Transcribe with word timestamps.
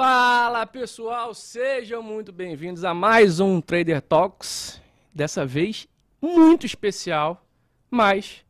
Fala 0.00 0.66
pessoal, 0.66 1.32
sejam 1.32 2.02
muito 2.02 2.30
bem-vindos 2.30 2.84
a 2.84 2.92
mais 2.92 3.40
um 3.40 3.62
Trader 3.62 4.02
Talks. 4.02 4.78
Dessa 5.14 5.46
vez 5.46 5.88
muito 6.20 6.66
especial, 6.66 7.42
mas 7.90 8.44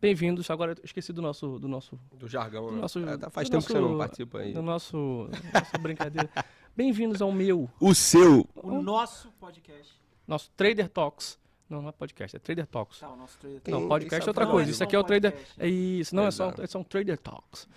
bem-vindos. 0.00 0.50
Agora 0.50 0.72
eu 0.72 0.76
esqueci 0.82 1.12
do 1.12 1.22
nosso 1.22 1.56
do 1.60 1.68
nosso 1.68 1.96
Do 2.12 2.26
jargão, 2.26 2.66
do 2.66 2.72
né? 2.72 2.80
nosso 2.80 2.98
É, 2.98 3.16
tá- 3.16 3.30
faz 3.30 3.48
do 3.48 3.52
tempo 3.52 3.64
que 3.64 3.70
você 3.74 3.78
nosso- 3.78 3.92
não 3.92 3.96
participa 3.98 4.38
aí. 4.40 4.52
do 4.52 4.60
nosso 4.60 5.30
nossa 5.54 5.78
brincadeira. 5.78 6.28
Bem-vindos 6.76 7.22
ao 7.22 7.30
meu 7.30 7.70
O 7.78 7.94
seu. 7.94 8.44
O 8.56 8.82
nosso 8.82 9.30
podcast. 9.38 9.94
nosso 10.26 10.50
Trader 10.56 10.88
Talks. 10.88 11.38
Não, 11.70 11.80
não 11.80 11.90
é 11.90 11.92
podcast, 11.92 12.36
é 12.36 12.40
Trader 12.40 12.66
Talks. 12.66 12.98
Tá, 12.98 13.08
o 13.08 13.16
nosso 13.16 13.38
trailer. 13.38 13.60
Tem- 13.60 13.72
Não, 13.72 13.86
podcast 13.86 14.26
é 14.26 14.30
outra 14.30 14.44
falar 14.46 14.52
coisa. 14.56 14.68
isso. 14.72 14.82
Aqui 14.82 14.96
é 14.96 14.98
o 14.98 15.04
Trader. 15.04 15.30
Podcast. 15.30 15.60
É 15.62 15.68
isso, 15.68 16.16
não 16.16 16.24
é 16.26 16.30
só, 16.32 16.46
Exato. 16.48 16.66
são 16.66 16.82
Trader 16.82 17.18
Talks. 17.18 17.68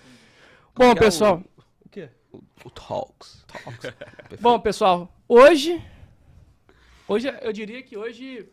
Como 0.73 0.89
Bom, 0.89 0.97
é 0.97 0.99
pessoal. 0.99 1.43
O? 1.55 1.60
O 2.33 2.69
Talks. 2.69 3.45
Bom, 4.39 4.59
pessoal, 4.59 5.11
hoje. 5.27 5.81
Hoje, 7.07 7.33
eu 7.41 7.51
diria 7.51 7.81
que 7.83 7.97
hoje. 7.97 8.47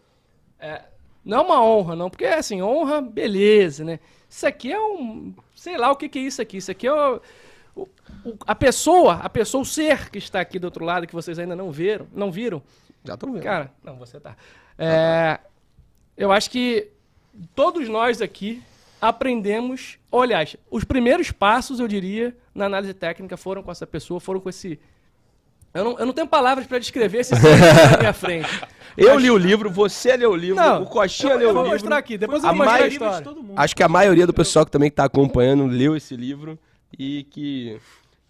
É, 0.59 0.82
não 1.24 1.38
é 1.38 1.41
uma 1.42 1.62
honra, 1.64 1.95
não, 1.95 2.10
porque 2.10 2.24
assim, 2.24 2.60
honra, 2.62 3.01
beleza, 3.01 3.84
né? 3.84 4.01
Isso 4.28 4.46
aqui 4.46 4.73
é 4.73 4.80
um. 4.80 5.34
Sei 5.54 5.77
lá 5.77 5.91
o 5.91 5.96
que, 5.96 6.09
que 6.09 6.18
é 6.18 6.23
isso 6.23 6.42
aqui. 6.42 6.56
Isso 6.56 6.70
aqui 6.70 6.87
é 6.87 6.92
o, 6.92 7.20
o- 7.77 7.88
o- 8.24 8.38
a 8.46 8.54
pessoa, 8.54 9.14
a 9.14 9.28
pessoa, 9.28 9.62
o 9.62 9.66
ser 9.66 10.10
que 10.10 10.18
está 10.18 10.40
aqui 10.40 10.59
do 10.59 10.65
outro 10.65 10.84
lado, 10.84 11.06
que 11.06 11.15
vocês 11.15 11.38
ainda 11.38 11.54
não 11.54 11.70
viram, 11.70 12.06
não 12.12 12.30
viram. 12.32 12.62
Já 13.04 13.16
tô 13.16 13.30
vendo. 13.30 13.42
Cara, 13.42 13.70
não, 13.84 13.96
você 13.96 14.18
tá. 14.18 14.37
É, 14.76 15.38
eu 16.16 16.32
acho 16.32 16.51
que 16.51 16.88
todos 17.54 17.88
nós 17.88 18.20
aqui 18.20 18.62
aprendemos. 19.01 19.98
Aliás, 20.10 20.56
os 20.70 20.82
primeiros 20.84 21.30
passos, 21.30 21.79
eu 21.79 21.87
diria, 21.87 22.37
na 22.59 22.67
análise 22.67 22.93
técnica 22.95 23.37
foram 23.37 23.62
com 23.62 23.71
essa 23.71 23.87
pessoa, 23.87 24.21
foram 24.21 24.41
com 24.41 24.49
esse. 24.51 24.79
Eu 25.73 25.85
não, 25.85 25.99
eu 25.99 26.07
não 26.07 26.13
tenho 26.13 26.27
palavras 26.27 26.66
para 26.66 26.79
descrever 26.79 27.19
esse 27.21 27.32
na 27.35 27.99
minha 27.99 28.13
frente. 28.13 28.49
eu 28.96 29.15
Mas- 29.15 29.23
li 29.23 29.30
o 29.30 29.37
livro, 29.37 29.71
você 29.71 30.16
leu 30.16 30.32
o 30.32 30.37
livro, 30.37 30.57
Não, 30.57 30.82
o 30.82 30.87
Coxinha 30.87 31.32
eu, 31.35 31.38
leu 31.38 31.49
eu 31.49 31.51
o 31.51 31.55
vou 31.55 31.63
livro. 31.65 31.79
mostrar 31.79 31.99
aqui, 31.99 32.19
depois 32.19 32.43
eu 32.43 32.49
A 32.49 32.52
vou 32.52 32.65
mostrar 32.65 32.85
a 32.85 32.88
história. 32.88 33.23
todo 33.23 33.43
mundo. 33.43 33.55
Acho 33.59 33.77
que 33.77 33.82
a 33.82 33.88
maioria 33.88 34.27
do 34.27 34.32
pessoal 34.35 34.65
que 34.65 34.71
também 34.73 34.91
que 34.91 34.97
tá 34.97 35.05
acompanhando 35.05 35.66
leu 35.66 35.95
esse 35.97 36.16
livro 36.16 36.59
e 36.99 37.24
que 37.24 37.79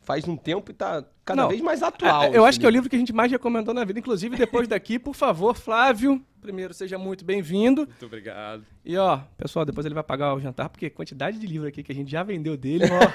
faz 0.03 0.27
um 0.27 0.37
tempo 0.37 0.71
e 0.71 0.75
tá 0.75 1.03
cada 1.29 1.43
Não, 1.43 1.49
vez 1.49 1.61
mais 1.61 1.83
atual. 1.83 2.23
É, 2.25 2.29
eu 2.29 2.33
esse 2.33 2.49
acho 2.49 2.61
que 2.61 2.65
é 2.67 2.69
o 2.69 2.73
livro 2.73 2.89
que 2.89 2.97
a 2.97 2.99
gente 2.99 3.13
mais 3.13 3.31
recomendou 3.31 3.75
na 3.75 3.85
vida. 3.85 3.99
Inclusive, 3.99 4.37
depois 4.37 4.67
daqui, 4.67 4.99
por 4.99 5.15
favor, 5.15 5.55
Flávio, 5.55 6.25
primeiro, 6.41 6.73
seja 6.73 6.97
muito 6.97 7.25
bem-vindo. 7.25 7.83
Muito 7.87 8.07
obrigado. 8.07 8.65
E 8.85 8.97
ó, 8.97 9.19
pessoal, 9.37 9.65
depois 9.67 9.85
ele 9.85 9.95
vai 9.95 10.03
pagar 10.03 10.35
o 10.35 10.41
jantar, 10.41 10.69
porque 10.71 10.89
quantidade 10.89 11.39
de 11.39 11.47
livro 11.47 11.69
aqui 11.69 11.83
que 11.83 11.93
a 11.93 11.95
gente 11.95 12.11
já 12.11 12.23
vendeu 12.23 12.57
dele, 12.57 12.85
ó. 12.87 13.09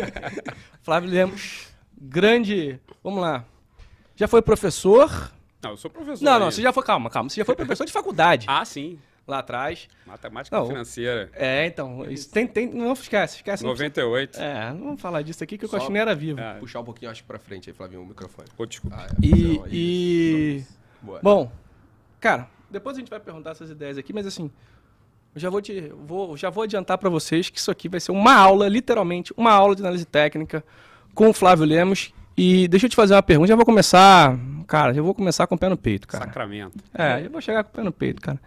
Flávio 0.82 1.10
Lemos, 1.10 1.68
grande. 2.00 2.80
Vamos 3.04 3.20
lá. 3.20 3.44
Já 4.16 4.26
foi 4.26 4.40
professor? 4.40 5.30
Não, 5.62 5.70
eu 5.72 5.76
sou 5.76 5.90
professor. 5.90 6.24
Não, 6.24 6.32
não, 6.32 6.38
ainda. 6.40 6.50
você 6.50 6.62
já 6.62 6.72
foi. 6.72 6.82
Calma, 6.82 7.10
calma. 7.10 7.28
Você 7.28 7.36
já 7.36 7.44
foi 7.44 7.54
professor 7.54 7.84
de 7.84 7.92
faculdade 7.92 8.46
Ah, 8.48 8.64
sim. 8.64 8.98
Lá 9.26 9.38
atrás. 9.38 9.88
Matemática 10.06 10.56
Não, 10.56 10.66
financeira. 10.66 11.30
É, 11.34 11.66
então. 11.66 12.04
Isso 12.10 12.30
tem, 12.30 12.46
tem. 12.46 12.68
Não 12.72 12.92
esquece, 12.92 13.36
esquece. 13.36 13.62
não 13.62 13.70
98. 13.70 14.30
precisa- 14.30 14.46
É, 14.46 14.70
não 14.72 14.78
vamos 14.80 15.00
falar 15.00 15.22
disso 15.22 15.42
aqui 15.44 15.56
que 15.56 15.64
o 15.64 15.68
Só- 15.68 15.78
Coxinha 15.78 16.00
era 16.00 16.14
vivo. 16.14 16.40
É. 16.40 16.54
Puxar 16.54 16.80
um 16.80 16.84
pouquinho, 16.84 17.10
acho, 17.10 17.24
pra 17.24 17.38
frente 17.38 17.70
aí, 17.70 17.74
Flavinho, 17.74 18.02
o 18.02 18.06
microfone. 18.06 18.48
Pô, 18.56 18.66
desculpa. 18.66 18.96
Ah, 18.98 19.06
é. 19.06 19.26
E. 19.26 19.58
Não, 19.58 19.66
e... 19.68 20.56
isso. 20.58 20.78
Boa. 21.00 21.20
Bom, 21.22 21.52
cara, 22.20 22.48
depois 22.70 22.96
a 22.96 23.00
gente 23.00 23.10
vai 23.10 23.20
perguntar 23.20 23.50
essas 23.50 23.70
ideias 23.70 23.98
aqui, 23.98 24.12
mas 24.12 24.26
assim, 24.26 24.50
eu 25.34 25.40
já 25.40 25.50
vou 25.50 25.60
te, 25.60 25.92
vou, 26.06 26.36
já 26.36 26.48
vou 26.50 26.62
adiantar 26.64 26.96
para 26.98 27.10
vocês 27.10 27.48
que 27.50 27.58
isso 27.58 27.70
aqui 27.70 27.88
vai 27.88 27.98
ser 28.00 28.12
uma 28.12 28.34
aula, 28.34 28.68
literalmente, 28.68 29.32
uma 29.36 29.50
aula 29.52 29.74
de 29.74 29.82
análise 29.82 30.04
técnica 30.04 30.64
com 31.14 31.28
o 31.28 31.32
Flávio 31.32 31.64
Lemos. 31.64 32.12
E 32.36 32.66
deixa 32.68 32.86
eu 32.86 32.90
te 32.90 32.96
fazer 32.96 33.14
uma 33.14 33.22
pergunta, 33.22 33.48
já 33.48 33.56
vou 33.56 33.64
começar, 33.66 34.38
cara, 34.66 34.94
já 34.94 35.02
vou 35.02 35.14
começar 35.14 35.46
com 35.46 35.54
o 35.54 35.58
pé 35.58 35.68
no 35.68 35.76
peito, 35.76 36.08
cara. 36.08 36.24
Sacramento. 36.24 36.78
É, 36.94 37.26
eu 37.26 37.30
vou 37.30 37.42
chegar 37.42 37.62
com 37.64 37.70
o 37.70 37.72
pé 37.74 37.82
no 37.82 37.92
peito, 37.92 38.22
cara. 38.22 38.40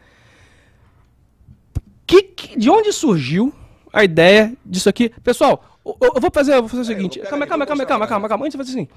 Que, 2.06 2.22
que- 2.24 2.58
de 2.60 2.70
onde 2.70 2.92
surgiu 2.94 3.54
a 3.92 4.04
ideia 4.04 4.56
disso 4.66 4.88
aqui? 4.90 5.10
Pessoal, 5.24 5.80
eu, 5.86 5.98
eu 6.16 6.22
vou 6.22 6.32
fazer, 6.32 6.54
eu 6.56 6.60
vou 6.62 6.70
fazer 6.70 6.82
o 6.82 6.86
aí, 6.86 6.88
seguinte. 6.96 7.20
vou 7.20 7.30
Calma, 7.30 7.48
calma, 7.48 7.66
calma, 7.66 7.86
calma, 7.86 8.08
calma, 8.08 8.30
calma. 8.30 8.46
Antes 8.46 8.58
de 8.58 8.64
fazer 8.66 8.72
assim. 8.80 8.88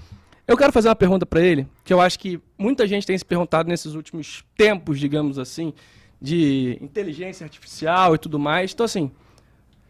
Eu 0.47 0.57
quero 0.57 0.73
fazer 0.73 0.89
uma 0.89 0.97
pergunta 0.97 1.27
pra 1.27 1.41
ele, 1.43 1.67
que 1.85 1.93
eu 1.93 2.01
acho 2.01 2.19
que 2.19 2.41
muita 2.57 2.87
gente 2.87 3.07
tem 3.07 3.17
se 3.19 3.25
perguntado 3.25 3.69
nesses 3.69 3.95
últimos 3.95 4.43
tempos, 4.57 4.99
digamos 4.99 5.39
assim, 5.39 5.75
de 6.21 6.79
inteligência 6.81 7.45
artificial 7.45 8.15
e 8.15 8.19
tudo 8.19 8.39
mais. 8.39 8.73
Então, 8.73 8.85
assim, 8.87 9.11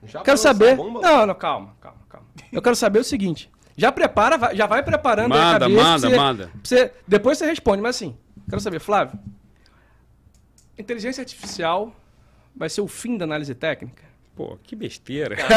Já 0.04 0.20
quero 0.22 0.36
saber. 0.36 0.76
Não, 0.76 0.90
não, 1.26 1.34
calma, 1.34 1.76
calma, 1.80 1.98
calma. 2.08 2.26
Eu 2.52 2.60
quero 2.60 2.74
saber 2.74 2.98
o 2.98 3.04
seguinte. 3.04 3.48
Já 3.76 3.92
prepara, 3.92 4.52
já 4.54 4.66
vai 4.66 4.82
preparando 4.82 5.32
aí 5.34 5.40
a 5.40 5.44
Manda, 5.44 5.58
cabeça. 5.60 5.82
manda, 5.84 6.08
você- 6.10 6.16
manda. 6.16 6.50
você- 6.64 6.92
depois 7.06 7.38
você 7.38 7.46
responde, 7.46 7.80
mas 7.80 7.94
assim, 7.94 8.16
quero 8.48 8.60
saber, 8.60 8.80
Flávio. 8.80 9.16
Inteligência 10.76 11.20
artificial 11.20 11.94
vai 12.58 12.69
ser 12.69 12.80
o 12.80 12.88
fim 12.88 13.16
da 13.16 13.24
análise 13.24 13.54
técnica? 13.54 14.02
Pô, 14.36 14.58
que 14.62 14.76
besteira. 14.76 15.36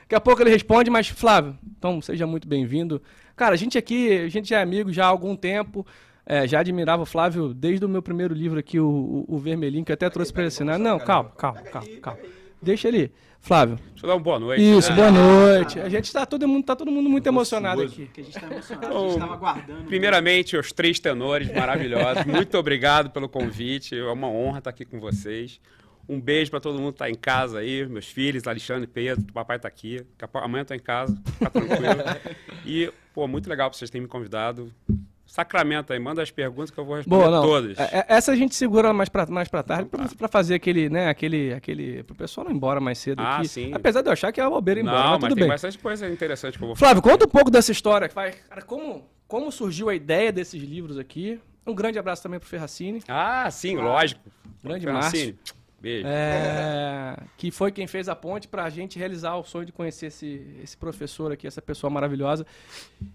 Daqui 0.00 0.14
a 0.14 0.20
pouco 0.20 0.42
ele 0.42 0.50
responde, 0.50 0.90
mas 0.90 1.08
Flávio, 1.08 1.58
então 1.76 2.00
seja 2.00 2.26
muito 2.26 2.46
bem-vindo. 2.46 3.02
Cara, 3.34 3.54
a 3.54 3.56
gente 3.58 3.76
aqui, 3.76 4.12
a 4.12 4.28
gente 4.28 4.48
já 4.48 4.58
é 4.60 4.62
amigo 4.62 4.92
já 4.92 5.04
há 5.04 5.08
algum 5.08 5.34
tempo. 5.34 5.86
é, 6.24 6.46
já 6.46 6.60
admirava 6.60 7.02
o 7.02 7.06
Flávio 7.06 7.52
desde 7.52 7.84
o 7.84 7.88
meu 7.88 8.02
primeiro 8.02 8.34
livro 8.34 8.58
aqui, 8.58 8.78
o, 8.78 8.86
o, 9.28 9.36
o 9.36 9.38
Vermelhinho, 9.38 9.84
que 9.84 9.90
eu 9.90 9.94
até 9.94 10.08
trouxe 10.08 10.32
para 10.32 10.42
ele 10.42 10.48
assinar. 10.48 10.78
Não, 10.78 10.98
calma, 10.98 11.30
calma, 11.36 11.60
calma, 11.62 11.88
calma. 12.00 12.20
Deixa 12.60 12.88
ele. 12.88 13.12
Flávio. 13.42 13.76
Deixa 13.90 14.06
eu 14.06 14.08
dar 14.08 14.14
uma 14.14 14.22
boa 14.22 14.38
noite. 14.38 14.62
Isso, 14.62 14.90
né? 14.90 14.96
boa 14.96 15.10
noite. 15.10 15.80
A 15.80 15.88
gente 15.88 16.12
tá 16.12 16.24
todo 16.24 16.46
mundo, 16.46 16.64
tá 16.64 16.76
todo 16.76 16.92
mundo 16.92 17.10
muito 17.10 17.26
emocionado 17.26 17.82
aqui. 17.82 18.06
Que 18.06 18.20
a 18.20 18.24
gente 18.24 18.38
tá 18.38 18.46
emocionado, 18.46 18.96
a 18.96 19.08
gente 19.08 19.18
tava 19.18 19.34
aguardando. 19.34 19.84
Primeiramente, 19.84 20.56
os 20.56 20.70
três 20.70 21.00
tenores 21.00 21.52
maravilhosos. 21.52 22.24
Muito 22.24 22.56
obrigado 22.56 23.10
pelo 23.10 23.28
convite. 23.28 23.98
É 23.98 24.04
uma 24.04 24.28
honra 24.28 24.58
estar 24.58 24.70
aqui 24.70 24.84
com 24.84 25.00
vocês. 25.00 25.60
Um 26.08 26.20
beijo 26.20 26.52
para 26.52 26.60
todo 26.60 26.78
mundo 26.78 26.92
que 26.92 27.00
tá 27.00 27.10
em 27.10 27.16
casa 27.16 27.58
aí, 27.58 27.84
meus 27.86 28.06
filhos, 28.06 28.46
Alexandre 28.46 28.84
e 28.84 28.86
Pedro, 28.86 29.24
o 29.28 29.32
papai 29.32 29.58
tá 29.58 29.66
aqui. 29.66 30.04
Amanhã 30.34 30.62
eu 30.62 30.66
tô 30.66 30.74
em 30.74 30.78
casa, 30.78 31.20
fica 31.32 31.50
tranquilo. 31.50 31.82
E, 32.64 32.92
pô, 33.12 33.26
muito 33.26 33.50
legal 33.50 33.72
vocês 33.72 33.90
terem 33.90 34.02
me 34.02 34.08
convidado. 34.08 34.72
Sacramento 35.32 35.94
aí, 35.94 35.98
manda 35.98 36.20
as 36.22 36.30
perguntas 36.30 36.70
que 36.70 36.78
eu 36.78 36.84
vou 36.84 36.96
responder 36.96 37.24
Boa, 37.24 37.30
não. 37.30 37.42
todas. 37.42 37.78
É- 37.78 38.00
é- 38.00 38.04
Essa 38.06 38.32
a 38.32 38.36
gente 38.36 38.54
segura 38.54 38.92
mais 38.92 39.08
pra, 39.08 39.24
mais 39.24 39.48
pra 39.48 39.62
tarde 39.62 39.88
pra, 39.88 40.04
pra 40.06 40.28
fazer 40.28 40.54
aquele, 40.56 40.90
né, 40.90 41.08
aquele, 41.08 41.54
aquele. 41.54 42.02
pro 42.02 42.14
pessoal 42.14 42.44
não 42.44 42.52
ir 42.52 42.56
embora 42.56 42.80
mais 42.80 42.98
cedo 42.98 43.20
Ah, 43.22 43.38
aqui. 43.38 43.48
sim. 43.48 43.70
Apesar 43.72 44.02
de 44.02 44.08
eu 44.10 44.12
achar 44.12 44.30
que 44.30 44.38
é 44.38 44.44
uma 44.44 44.50
bobeira 44.50 44.80
ir 44.80 44.82
embora, 44.82 44.98
Não, 44.98 45.10
mas 45.12 45.20
mas 45.22 45.28
tudo 45.30 45.38
tem 45.38 45.44
bem. 45.44 45.48
bastante 45.48 45.78
coisa 45.78 46.06
interessante 46.06 46.58
que 46.58 46.62
eu 46.64 46.66
vou 46.68 46.76
Flávio, 46.76 47.00
conta 47.00 47.24
um 47.24 47.28
pouco 47.30 47.50
dessa 47.50 47.72
história. 47.72 48.10
Vai, 48.14 48.32
cara, 48.32 48.60
como, 48.60 49.08
como 49.26 49.50
surgiu 49.50 49.88
a 49.88 49.94
ideia 49.94 50.30
desses 50.30 50.62
livros 50.62 50.98
aqui? 50.98 51.40
Um 51.66 51.74
grande 51.74 51.98
abraço 51.98 52.22
também 52.22 52.38
pro 52.38 52.46
Ferracini, 52.46 53.02
Ah, 53.08 53.50
sim, 53.50 53.76
lógico. 53.76 54.20
grande 54.62 54.84
Francine, 54.84 55.38
Beijo. 55.82 56.06
é, 56.06 57.16
que 57.36 57.50
foi 57.50 57.72
quem 57.72 57.86
fez 57.88 58.08
a 58.08 58.14
ponte 58.14 58.46
pra 58.46 58.70
gente 58.70 58.98
realizar 58.98 59.34
o 59.36 59.42
sonho 59.42 59.66
de 59.66 59.72
conhecer 59.72 60.06
esse, 60.06 60.46
esse 60.62 60.76
professor 60.76 61.32
aqui, 61.32 61.46
essa 61.46 61.60
pessoa 61.60 61.90
maravilhosa. 61.90 62.46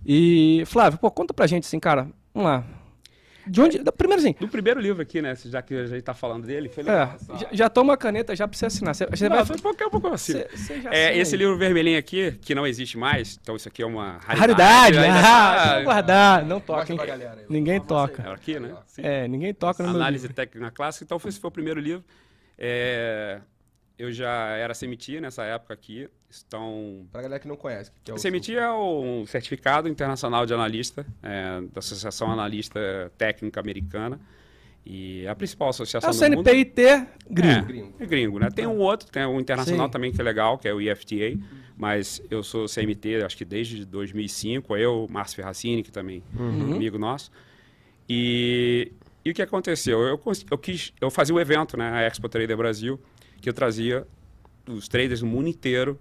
E, 0.05 0.63
Flávio, 0.66 1.00
pô, 1.00 1.09
conta 1.09 1.33
pra 1.33 1.47
gente 1.47 1.66
assim, 1.66 1.79
cara, 1.79 2.09
vamos 2.33 2.50
lá. 2.50 2.63
De 3.50 3.61
onde. 3.61 3.79
da- 3.79 3.94
Primeiro 3.94 4.22
assim, 4.22 4.35
Do 4.38 4.50
primeiro 4.50 4.78
livro 4.81 5.01
aqui, 5.01 5.22
né? 5.22 5.33
Já 5.45 5.61
que 5.61 5.73
a 5.73 5.85
gente 5.85 6.01
tá 6.01 6.13
falando 6.13 6.45
dele, 6.45 6.67
foi 6.67 6.83
é, 6.83 6.88
legal. 6.88 7.16
essa- 7.16 7.38
já, 7.38 7.47
já 7.53 7.69
toma 7.69 7.94
a 7.94 7.97
caneta 7.97 8.35
já 8.35 8.45
pra 8.45 8.57
você 8.57 8.66
assinar. 8.66 8.94
Você, 8.94 9.05
você 9.05 9.29
Não, 9.29 9.38
vai. 9.38 9.45
foi 9.45 9.57
pouco 9.57 9.81
a 9.85 9.89
pouco 9.89 10.07
assim. 10.07 10.44
Você 10.53 10.81
já 10.81 10.94
É, 10.94 11.17
esse 11.17 11.35
aí. 11.35 11.39
livro 11.39 11.57
vermelhinho 11.57 11.97
aqui, 11.97 12.34
que 12.41 12.53
não 12.53 12.67
existe 12.67 12.97
mais, 12.97 13.39
então 13.41 13.55
isso 13.55 13.69
aqui 13.69 13.81
é 13.81 13.85
uma 13.85 14.17
raridade. 14.17 14.97
Raridade, 14.97 14.97
ainda 14.97 15.19
ah, 15.19 15.23
tá- 15.55 15.69
vamos 15.69 15.84
guardar. 15.85 16.45
Não 16.45 16.59
toca, 16.59 16.91
hein? 16.91 16.99
galera. 16.99 17.45
Ninguém 17.49 17.79
toca. 17.79 18.22
É 18.23 18.34
aqui, 18.34 18.59
né? 18.59 18.75
Sim. 18.85 19.01
É, 19.05 19.25
ninguém 19.29 19.53
toca 19.53 19.81
no 19.81 19.89
meu 19.91 19.97
Análise 20.01 20.23
livro. 20.23 20.35
técnica 20.35 20.69
clássica, 20.72 21.05
então 21.05 21.17
esse 21.25 21.39
foi 21.39 21.47
o 21.47 21.51
primeiro 21.51 21.79
livro. 21.79 22.03
É, 22.57 23.40
eu 23.97 24.12
já 24.12 24.50
era 24.57 24.73
CMT 24.73 25.22
nessa 25.22 25.44
época 25.44 25.73
aqui, 25.73 26.09
então... 26.47 27.05
Pra 27.11 27.22
galera 27.22 27.40
que 27.40 27.47
não 27.47 27.55
conhece. 27.55 27.91
Que 28.03 28.11
é 28.11 28.14
o 28.14 28.17
CMT 28.17 28.55
é 28.55 28.72
um 28.72 29.26
certificado 29.26 29.87
internacional 29.87 30.46
de 30.46 30.53
analista, 30.53 31.05
é, 31.23 31.61
da 31.72 31.79
Associação 31.79 32.32
Analista 32.32 33.11
Técnica 33.17 33.59
Americana, 33.59 34.20
e 34.85 35.26
é 35.26 35.29
a 35.29 35.35
principal 35.35 35.67
É 35.67 35.70
associação 35.72 36.09
o 36.09 36.14
do 36.14 36.35
mundo. 36.37 36.46
CNPIT 36.46 36.82
gringo. 37.29 37.58
É, 37.58 37.61
Gringo. 37.61 37.93
é 37.99 38.05
gringo, 38.05 38.40
né? 38.40 38.49
Tem 38.49 38.66
um 38.66 38.78
outro, 38.78 39.09
tem 39.11 39.26
um 39.26 39.40
internacional 39.40 39.87
Sim. 39.87 39.91
também 39.91 40.11
que 40.14 40.22
é 40.22 40.23
legal, 40.23 40.58
que 40.58 40.67
é 40.67 40.73
o 40.73 40.79
IFTA, 40.79 41.37
mas 41.76 42.22
eu 42.32 42.41
sou 42.41 42.67
CMT, 42.67 43.23
acho 43.26 43.35
que 43.35 43.43
desde 43.43 43.84
2005, 43.85 44.78
eu, 44.78 45.05
Márcio 45.09 45.35
Ferracini, 45.35 45.84
que 45.84 45.91
também 45.91 46.23
é 46.35 46.41
Uhum. 46.41 46.76
amigo 46.76 46.97
nosso. 46.97 47.29
E, 48.09 48.91
e 49.28 49.32
o 49.32 49.34
que 49.34 49.41
aconteceu? 49.41 50.02
Eu, 50.02 50.22
eu 50.50 50.58
quis, 50.58 50.94
eu 51.02 51.09
fazia 51.12 51.35
um 51.35 51.40
evento, 51.40 51.78
né, 51.78 51.91
a 51.91 52.02
Expo 52.03 52.29
Trader 52.29 52.56
Brasil, 52.56 53.00
que 53.41 53.50
eu 53.50 53.53
trazia 53.53 54.08
os 54.68 54.88
traders 54.88 55.20
do 55.20 55.26
mundo 55.26 55.47
inteiro 55.47 56.00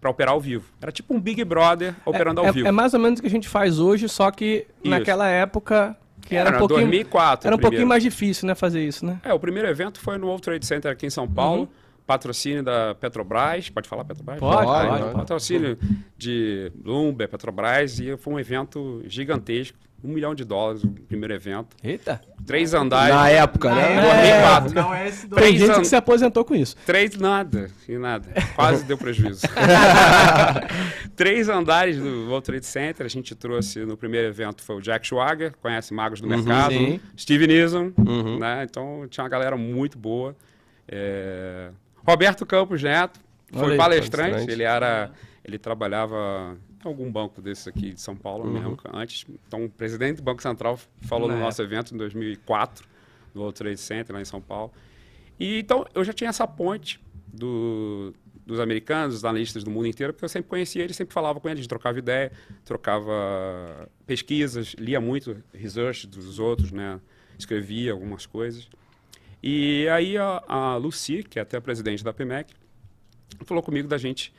para 0.00 0.10
operar 0.10 0.34
ao 0.34 0.40
vivo. 0.40 0.64
Era 0.82 0.92
tipo 0.92 1.14
um 1.14 1.20
Big 1.20 1.42
Brother 1.44 1.94
operando 2.04 2.42
é, 2.42 2.46
ao 2.46 2.52
vivo. 2.52 2.66
É 2.68 2.70
mais 2.72 2.92
ou 2.94 3.00
menos 3.00 3.18
o 3.18 3.22
que 3.22 3.28
a 3.28 3.30
gente 3.30 3.48
faz 3.48 3.78
hoje, 3.78 4.08
só 4.08 4.30
que 4.30 4.66
Isso. 4.82 4.90
naquela 4.90 5.28
época 5.28 5.96
que 6.20 6.34
era, 6.34 6.48
Era 6.48 6.56
um 6.56 6.60
pouquinho, 6.60 6.80
2004 6.80 7.46
era 7.48 7.56
um 7.56 7.58
pouquinho 7.58 7.86
mais 7.86 8.02
difícil, 8.02 8.46
né, 8.46 8.54
fazer 8.54 8.82
isso, 8.84 9.04
né? 9.04 9.20
É, 9.22 9.32
o 9.32 9.38
primeiro 9.38 9.68
evento 9.68 10.00
foi 10.00 10.16
no 10.16 10.26
World 10.26 10.42
Trade 10.42 10.64
Center 10.64 10.90
aqui 10.90 11.06
em 11.06 11.10
São 11.10 11.28
Paulo. 11.28 11.68
patrocínio 12.06 12.62
da 12.62 12.94
Petrobras, 12.94 13.68
pode 13.70 13.88
falar 13.88 14.04
Petrobras? 14.04 14.38
Pode, 14.38 14.64
Pode, 14.66 14.88
pode. 14.88 15.02
pode. 15.02 15.14
Patrocínio 15.14 15.78
de 16.16 16.70
Bloomberg, 16.74 17.30
Petrobras, 17.30 17.98
e 18.00 18.16
foi 18.16 18.34
um 18.34 18.38
evento 18.38 19.02
gigantesco, 19.06 19.78
um 20.04 20.08
milhão 20.12 20.34
de 20.34 20.44
dólares 20.44 20.84
o 20.84 20.88
primeiro 20.90 21.32
evento. 21.34 21.74
Eita. 21.82 22.20
Três 22.46 22.74
andares. 22.74 23.14
Na 23.14 23.28
época, 23.30 23.74
né? 23.74 23.94
É. 23.96 24.74
Não 24.74 24.94
é 24.94 25.08
esse 25.08 25.26
do... 25.26 25.34
Tem 25.36 25.44
Três 25.44 25.58
gente 25.60 25.70
que 25.70 25.76
anos. 25.76 25.88
se 25.88 25.96
aposentou 25.96 26.44
com 26.44 26.54
isso. 26.54 26.76
Três, 26.84 27.16
nada, 27.16 27.70
e 27.88 27.96
nada. 27.96 28.28
Quase 28.54 28.84
deu 28.84 28.98
prejuízo. 28.98 29.46
Três 31.16 31.48
andares 31.48 31.96
do 31.98 32.28
World 32.28 32.44
Trade 32.44 32.66
Center. 32.66 33.06
A 33.06 33.08
gente 33.08 33.34
trouxe 33.34 33.80
no 33.84 33.96
primeiro 33.96 34.28
evento 34.28 34.62
foi 34.62 34.76
o 34.76 34.80
Jack 34.80 35.06
Schwager, 35.06 35.54
conhece 35.60 35.92
Magos 35.94 36.20
do 36.20 36.28
Mercado, 36.28 36.72
sim. 36.74 37.00
Steve 37.16 37.46
Nison, 37.46 37.92
Uhum. 37.96 38.38
né? 38.38 38.66
Então 38.68 39.06
tinha 39.08 39.24
uma 39.24 39.30
galera 39.30 39.56
muito 39.56 39.98
boa. 39.98 40.36
É, 40.86 41.70
Roberto 42.06 42.44
Campos 42.44 42.82
Neto 42.82 43.18
Olha 43.52 43.62
foi 43.62 43.72
aí, 43.72 43.78
palestrante. 43.78 44.30
palestrante. 44.30 44.52
Ele 44.52 44.62
era, 44.64 45.10
ele 45.44 45.58
trabalhava 45.58 46.56
algum 46.88 47.10
banco 47.10 47.40
desses 47.42 47.66
aqui 47.68 47.92
de 47.92 48.00
São 48.00 48.16
Paulo 48.16 48.44
mesmo 48.50 48.78
antes. 48.92 49.26
Então 49.46 49.64
o 49.64 49.68
presidente 49.70 50.16
do 50.18 50.22
Banco 50.22 50.42
Central 50.42 50.78
falou 51.02 51.28
Na 51.28 51.34
no 51.34 51.40
nosso 51.40 51.60
evento 51.62 51.94
em 51.94 51.98
2004 51.98 52.86
no 53.34 53.40
World 53.42 53.56
Trade 53.58 53.76
Center 53.80 54.14
lá 54.14 54.20
em 54.22 54.24
São 54.24 54.40
Paulo. 54.40 54.72
E 55.38 55.58
então 55.58 55.84
eu 55.94 56.04
já 56.04 56.12
tinha 56.12 56.30
essa 56.30 56.46
ponte 56.46 57.00
do- 57.26 58.12
dos 58.46 58.60
americanos, 58.60 59.14
dos 59.16 59.24
analistas 59.24 59.64
do 59.64 59.70
mundo 59.70 59.86
inteiro, 59.86 60.12
porque 60.12 60.24
eu 60.24 60.28
sempre 60.28 60.50
conhecia 60.50 60.84
eles, 60.84 60.94
sempre 60.96 61.14
falava 61.14 61.40
com 61.40 61.48
eles, 61.48 61.66
trocava 61.66 61.98
ideia, 61.98 62.30
trocava 62.64 63.88
pesquisas, 64.06 64.74
lia 64.78 65.00
muito 65.00 65.42
research 65.52 66.06
dos 66.06 66.38
outros, 66.38 66.70
né? 66.70 67.00
Escrevia 67.38 67.92
algumas 67.92 68.26
coisas. 68.26 68.68
E 69.42 69.88
aí 69.88 70.16
a, 70.16 70.42
a 70.46 70.76
Lucy, 70.76 71.22
que 71.22 71.38
é 71.38 71.42
até 71.42 71.56
a 71.56 71.60
presidente 71.60 72.04
da 72.04 72.12
PMEC, 72.12 72.52
falou 73.44 73.62
comigo 73.62 73.88
da 73.88 73.98
gente 73.98 74.32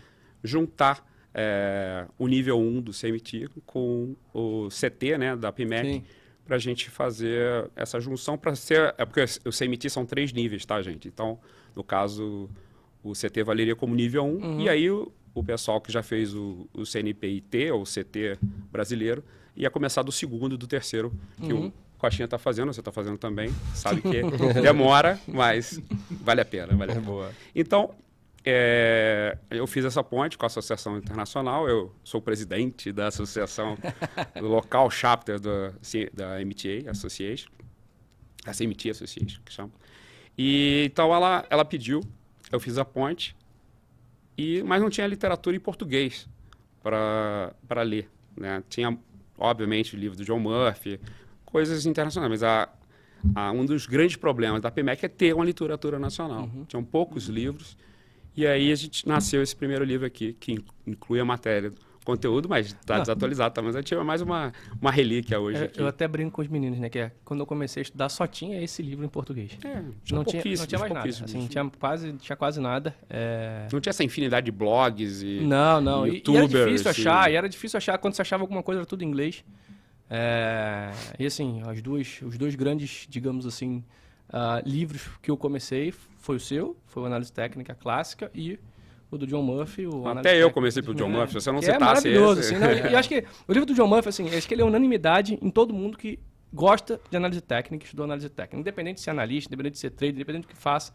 juntar 0.43 1.05
eh, 1.37 2.07
o 2.17 2.27
nível 2.27 2.57
1 2.57 2.81
do 2.81 2.91
CMT 2.93 3.49
com 3.65 4.15
o 4.33 4.69
CT, 4.69 5.17
né, 5.17 5.35
da 5.35 5.51
PMEC, 5.51 6.01
para 6.45 6.55
a 6.55 6.59
gente 6.59 6.89
fazer 6.89 7.69
essa 7.75 7.99
junção 7.99 8.37
para 8.37 8.55
ser. 8.55 8.95
É 8.97 9.05
porque 9.05 9.25
o 9.45 9.51
CMT 9.51 9.89
são 9.89 10.05
três 10.05 10.31
níveis, 10.31 10.65
tá, 10.65 10.81
gente? 10.81 11.09
Então, 11.09 11.37
no 11.75 11.83
caso, 11.83 12.49
o 13.03 13.11
CT 13.11 13.43
valeria 13.43 13.75
como 13.75 13.93
nível 13.93 14.23
1, 14.23 14.61
e 14.61 14.69
aí 14.69 14.89
o, 14.89 15.11
o 15.33 15.43
pessoal 15.43 15.81
que 15.81 15.91
já 15.91 16.01
fez 16.01 16.33
o, 16.33 16.69
o 16.73 16.85
CNPIT, 16.85 17.69
ou 17.71 17.83
CT 17.83 18.39
brasileiro, 18.71 19.21
ia 19.57 19.69
começar 19.69 20.03
do 20.03 20.13
segundo 20.13 20.55
e 20.55 20.57
do 20.57 20.67
terceiro, 20.67 21.11
que 21.41 21.51
o 21.51 21.73
Coxinha 21.97 22.25
está 22.25 22.37
fazendo, 22.37 22.71
você 22.71 22.79
está 22.79 22.91
fazendo 22.91 23.17
também, 23.17 23.49
sabe 23.73 23.99
que 24.01 24.21
demora, 24.61 25.19
mas 25.27 25.81
vale 26.09 26.39
a 26.39 26.45
pena. 26.45 26.75
Vale 26.75 26.91
a 26.91 26.95
pena. 26.95 27.05
Boa. 27.05 27.31
Então, 27.53 27.91
é, 28.45 29.37
eu 29.49 29.65
fiz 29.67 29.83
essa 29.85 30.03
ponte 30.03 30.37
com 30.37 30.45
a 30.45 30.47
Associação 30.47 30.97
Internacional, 30.97 31.67
eu 31.67 31.93
sou 32.03 32.21
presidente 32.21 32.91
da 32.91 33.07
associação, 33.07 33.77
do 34.39 34.47
local 34.47 34.89
chapter 34.91 35.39
do, 35.39 35.73
C- 35.81 36.09
da 36.13 36.39
MTA 36.45 36.89
Association, 36.89 37.49
a 38.45 38.51
CMT 38.53 38.91
Association, 38.91 39.41
que 39.43 39.51
chama. 39.51 39.71
E, 40.37 40.83
então, 40.85 41.13
ela, 41.13 41.45
ela 41.49 41.65
pediu, 41.65 42.01
eu 42.51 42.59
fiz 42.59 42.77
a 42.77 42.85
ponte, 42.85 43.35
e, 44.37 44.61
mas 44.63 44.81
não 44.81 44.89
tinha 44.89 45.07
literatura 45.07 45.55
em 45.55 45.59
português 45.59 46.27
para 46.83 47.81
ler. 47.83 48.09
Né? 48.35 48.61
Tinha, 48.69 48.97
obviamente, 49.37 49.95
o 49.95 49.99
livro 49.99 50.17
do 50.17 50.25
John 50.25 50.39
Murphy, 50.39 50.99
coisas 51.45 51.85
internacionais, 51.85 52.29
mas 52.29 52.43
a, 52.43 52.69
a- 53.33 53.51
um 53.51 53.65
dos 53.65 53.85
grandes 53.87 54.17
problemas 54.17 54.61
da 54.61 54.69
PMEC 54.69 55.05
é 55.05 55.09
ter 55.09 55.33
uma 55.33 55.45
literatura 55.45 55.97
nacional. 55.97 56.49
Tinham 56.67 56.83
poucos 56.83 57.25
livros, 57.27 57.77
e 58.35 58.45
aí 58.45 58.71
a 58.71 58.75
gente 58.75 59.07
nasceu 59.07 59.41
esse 59.41 59.55
primeiro 59.55 59.83
livro 59.83 60.05
aqui, 60.05 60.33
que 60.39 60.53
in- 60.53 60.63
inclui 60.87 61.19
a 61.19 61.25
matéria, 61.25 61.71
conteúdo, 62.03 62.47
mas 62.47 62.67
está 62.67 62.97
Ah. 62.97 62.99
desatualizado, 62.99 63.55
tá? 63.55 63.61
mas 63.63 63.75
a 63.75 63.79
gente 63.79 63.91
é 63.95 64.03
mais 64.03 64.21
uma, 64.21 64.53
uma 64.79 64.91
relíquia 64.91 65.39
hoje 65.39 65.57
Eu, 65.57 65.65
aqui. 65.65 65.79
eu 65.81 65.87
até 65.87 66.07
brinco 66.07 66.33
com 66.35 66.41
os 66.43 66.47
meninos, 66.47 66.77
né? 66.77 66.87
Que 66.87 66.99
é, 66.99 67.11
quando 67.23 67.39
eu 67.39 67.47
comecei 67.47 67.81
a 67.81 67.83
estudar, 67.83 68.09
só 68.09 68.27
tinha 68.27 68.61
esse 68.61 68.83
livro 68.83 69.03
em 69.03 69.09
português. 69.09 69.53
É, 69.63 69.81
tinha 70.03 70.17
não, 70.17 70.23
tinha, 70.23 70.43
não 70.43 70.65
tinha 70.67 70.79
mais 70.79 70.93
nada. 70.93 71.09
Assim, 71.09 71.47
tinha 71.47 71.67
quase, 71.79 72.13
tinha 72.13 72.35
quase 72.35 72.61
nada. 72.61 72.95
É... 73.09 73.67
Não 73.73 73.79
tinha 73.81 73.89
essa 73.89 74.03
infinidade 74.03 74.45
de 74.45 74.51
blogs 74.51 75.23
e... 75.23 75.39
Não, 75.41 75.81
não. 75.81 76.05
E, 76.07 76.21
e 76.27 76.35
era 76.37 76.47
difícil 76.47 76.85
e- 76.85 76.89
achar, 76.91 77.31
e 77.31 77.35
era 77.35 77.49
difícil 77.49 77.77
achar. 77.77 77.97
Quando 77.97 78.13
você 78.13 78.21
achava 78.21 78.43
alguma 78.43 78.61
coisa, 78.61 78.81
era 78.81 78.85
tudo 78.85 79.03
em 79.03 79.07
inglês. 79.07 79.43
É, 80.07 80.91
E 81.17 81.25
assim, 81.25 81.61
as 81.65 81.81
duas, 81.81 82.19
os 82.21 82.37
dois 82.37 82.53
grandes, 82.55 83.07
digamos 83.09 83.45
assim, 83.47 83.83
ah, 84.29 84.61
livros 84.65 85.09
que 85.21 85.29
eu 85.31 85.37
comecei 85.37 85.91
foi 85.91 86.35
o 86.37 86.39
seu, 86.39 86.75
foi 86.85 87.03
o 87.03 87.05
Análise 87.05 87.31
Técnica 87.31 87.75
Clássica 87.75 88.31
e 88.33 88.59
o 89.11 89.17
do 89.17 89.27
John 89.27 89.43
Murphy. 89.43 89.87
Até 90.17 90.41
eu 90.41 90.51
comecei 90.51 90.81
pelo 90.81 90.95
John. 90.95 91.09
Murphy, 91.09 91.33
se 91.33 91.41
você 91.41 91.51
não 91.51 91.59
que 91.59 91.65
é 91.65 91.73
citasse 91.73 91.85
maravilhoso, 91.85 92.39
esse... 92.39 92.55
assim, 92.55 92.63
não, 92.63 92.71
e, 92.71 92.91
e 92.91 92.95
acho 92.95 93.07
que 93.07 93.23
o 93.47 93.53
livro 93.53 93.65
do 93.65 93.73
John 93.73 93.87
Murphy, 93.87 94.09
assim, 94.09 94.27
acho 94.35 94.47
que 94.47 94.53
ele 94.53 94.61
é 94.61 94.65
unanimidade 94.65 95.37
em 95.41 95.49
todo 95.49 95.73
mundo 95.73 95.97
que 95.97 96.19
gosta 96.51 96.99
de 97.09 97.17
análise 97.17 97.41
técnica, 97.41 97.85
estudou 97.85 98.05
análise 98.05 98.29
técnica. 98.29 98.59
Independente 98.59 98.95
de 98.95 99.01
ser 99.01 99.11
analista, 99.11 99.49
independente 99.49 99.73
de 99.73 99.79
ser 99.79 99.91
trader, 99.91 100.15
independente 100.15 100.43
do 100.43 100.47
que 100.47 100.55
faça. 100.55 100.93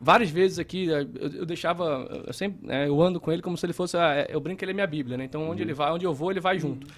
Várias 0.00 0.30
vezes 0.30 0.58
aqui, 0.58 0.90
eh, 0.92 1.06
eu, 1.14 1.28
eu 1.30 1.46
deixava, 1.46 1.84
eu 2.26 2.32
sempre, 2.32 2.66
né, 2.66 2.88
eu 2.88 3.00
ando 3.00 3.20
com 3.20 3.30
ele 3.30 3.40
como 3.40 3.56
se 3.56 3.64
ele 3.64 3.72
fosse, 3.72 3.96
a- 3.96 4.26
eu 4.28 4.40
brinco 4.40 4.58
que 4.58 4.64
ele 4.64 4.72
é 4.72 4.74
minha 4.74 4.86
bíblia, 4.86 5.16
né? 5.16 5.24
Então, 5.24 5.48
onde 5.48 5.62
ele 5.62 5.72
vai, 5.72 5.92
onde 5.92 6.04
eu 6.04 6.12
vou, 6.12 6.30
ele 6.32 6.40
vai 6.40 6.58
junto. 6.58 6.88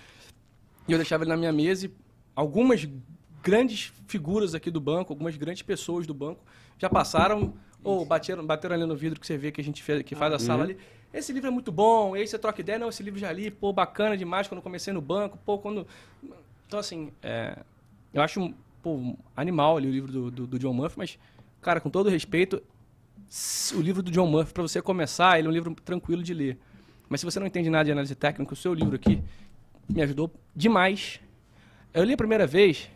E 0.89 0.93
eu 0.93 0.97
deixava 0.99 1.23
ele 1.25 1.31
na 1.31 1.37
minha 1.37 1.53
mesa 1.53 1.87
e 1.87 1.91
algumas 2.35 2.89
grandes 3.45 3.93
figuras 4.09 4.55
aqui 4.55 4.71
do 4.71 4.81
banco, 4.81 5.13
algumas 5.13 5.37
grandes 5.37 5.63
pessoas 5.63 6.07
do 6.07 6.15
banco 6.15 6.41
já 6.79 6.89
passaram 6.89 7.53
ou 7.85 8.05
bateram, 8.07 8.45
bateram 8.45 8.75
ali 8.75 8.87
no 8.87 8.97
vidro 8.97 9.21
que 9.21 9.27
você 9.27 9.37
vê 9.37 9.53
que 9.53 9.61
a 9.61 9.65
gente 9.65 9.83
fez, 9.83 10.03
que 10.03 10.15
faz 10.15 10.33
a 10.33 10.39
sala 10.39 10.65
ali. 10.65 10.79
Esse 11.13 11.33
livro 11.33 11.49
é 11.49 11.51
muito 11.51 11.71
bom, 11.71 12.15
aí 12.15 12.27
você 12.27 12.39
troca 12.39 12.61
ideia, 12.61 12.79
não, 12.79 12.89
esse 12.89 13.03
livro 13.03 13.21
já 13.21 13.31
li, 13.31 13.51
pô, 13.51 13.73
bacana 13.73 14.17
demais 14.17 14.49
quando 14.49 14.63
comecei 14.63 14.93
no 14.93 15.01
banco, 15.01 15.39
pô, 15.45 15.59
quando... 15.59 15.87
Então, 16.67 16.81
assim, 16.81 17.13
é, 17.23 17.59
eu 18.13 18.23
acho, 18.23 18.53
pô, 18.83 19.15
animal 19.37 19.77
ali 19.77 19.87
o 19.87 19.93
livro 19.93 20.11
do, 20.11 20.31
do, 20.31 20.47
do 20.47 20.59
John 20.59 20.73
Murphy, 20.73 20.99
mas, 20.99 21.19
cara, 21.61 21.81
com 21.81 21.91
todo 21.91 22.09
respeito, 22.09 22.61
o 23.75 23.81
livro 23.81 24.03
do 24.03 24.11
John 24.11 24.27
Murphy, 24.27 24.53
para 24.53 24.63
você 24.63 24.81
começar, 24.83 25.39
ele 25.39 25.47
é 25.47 25.51
um 25.51 25.55
livro 25.55 25.75
tranquilo 25.85 26.23
de 26.23 26.35
ler. 26.35 26.59
Mas 27.09 27.21
se 27.21 27.27
você 27.27 27.39
não 27.39 27.47
entende 27.47 27.69
nada 27.71 27.85
de 27.85 27.93
análise 27.93 28.15
técnica, 28.15 28.53
o 28.55 28.57
seu 28.57 28.73
livro 28.75 28.97
aqui 28.97 29.23
me 29.89 30.03
ajudou 30.03 30.31
demais. 30.57 31.21
Eu 31.93 32.03
li 32.03 32.15
a 32.15 32.17
primeira 32.17 32.47
vez, 32.47 32.91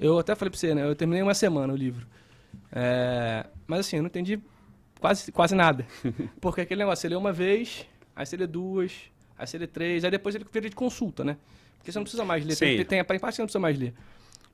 eu 0.00 0.18
até 0.18 0.34
falei 0.34 0.50
para 0.50 0.58
você, 0.58 0.74
né? 0.74 0.84
Eu 0.84 0.94
terminei 0.96 1.22
uma 1.22 1.34
semana 1.34 1.72
o 1.72 1.76
livro. 1.76 2.06
É, 2.72 3.46
mas 3.66 3.80
assim, 3.80 3.96
eu 3.96 4.02
não 4.02 4.08
entendi 4.08 4.40
quase, 4.98 5.30
quase 5.30 5.54
nada. 5.54 5.86
Porque 6.40 6.62
aquele 6.62 6.80
negócio, 6.80 7.02
você 7.02 7.08
lê 7.08 7.14
uma 7.16 7.32
vez, 7.32 7.86
aí 8.16 8.24
você 8.24 8.36
lê 8.36 8.46
duas, 8.46 8.92
aí 9.38 9.46
você 9.46 9.58
lê 9.58 9.66
três, 9.66 10.04
aí 10.04 10.10
depois 10.10 10.34
ele 10.34 10.44
vira 10.50 10.68
de 10.68 10.74
consulta, 10.74 11.22
né? 11.22 11.36
Porque 11.76 11.92
você 11.92 11.98
não 11.98 12.04
precisa 12.04 12.24
mais 12.24 12.44
ler. 12.44 12.54
Sim. 12.54 12.76
tem, 12.76 12.84
tem 12.84 13.00
a 13.00 13.04
parte 13.04 13.20
que 13.20 13.32
você 13.32 13.42
não 13.42 13.46
precisa 13.46 13.60
mais 13.60 13.78
ler. 13.78 13.94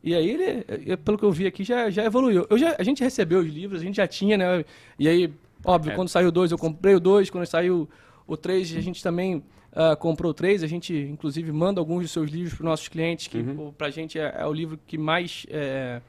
E 0.03 0.15
aí 0.15 0.31
ele, 0.31 0.97
pelo 0.99 1.19
que 1.19 1.25
eu 1.25 1.33
vi 1.33 1.47
aqui, 1.47 1.65
já, 1.65 1.91
já 1.91 2.05
evoluiu. 2.05 2.47
Eu 2.49 2.59
já, 2.59 2.77
a 2.79 2.83
gente 2.85 3.03
recebeu 3.03 3.41
os 3.41 3.47
livros, 3.47 3.81
a 3.81 3.85
gente 3.85 3.97
já 3.97 4.07
tinha, 4.07 4.37
né? 4.37 4.65
E 4.99 5.09
aí, 5.09 5.33
óbvio, 5.65 5.93
É. 5.93 5.95
quando 5.95 6.09
saiu 6.09 6.31
2, 6.31 6.53
eu 6.53 6.59
comprei 6.59 6.95
o 6.95 7.01
2, 7.01 7.31
quando 7.31 7.47
saiu 7.47 7.89
o 8.27 8.37
3, 8.37 8.77
a 8.77 8.81
gente 8.81 9.03
também 9.03 9.43
ah, 9.77 9.95
comprou 9.95 10.33
3, 10.35 10.63
a 10.63 10.67
gente, 10.67 10.93
inclusive, 10.95 11.53
manda 11.53 11.81
alguns 11.81 12.03
dos 12.03 12.11
seus 12.11 12.31
livros 12.31 12.55
para 12.55 12.63
os 12.65 12.69
nossos 12.71 12.89
clientes, 12.89 13.29
que 13.29 13.39
Uhum. 13.39 13.55
pô, 13.57 13.73
pra 13.73 13.91
gente 13.91 14.19
é, 14.19 14.35
é 14.39 14.47
o 14.47 14.53
livro 14.53 14.79
que 14.87 14.97
mais. 14.99 15.47
É, 15.51 16.01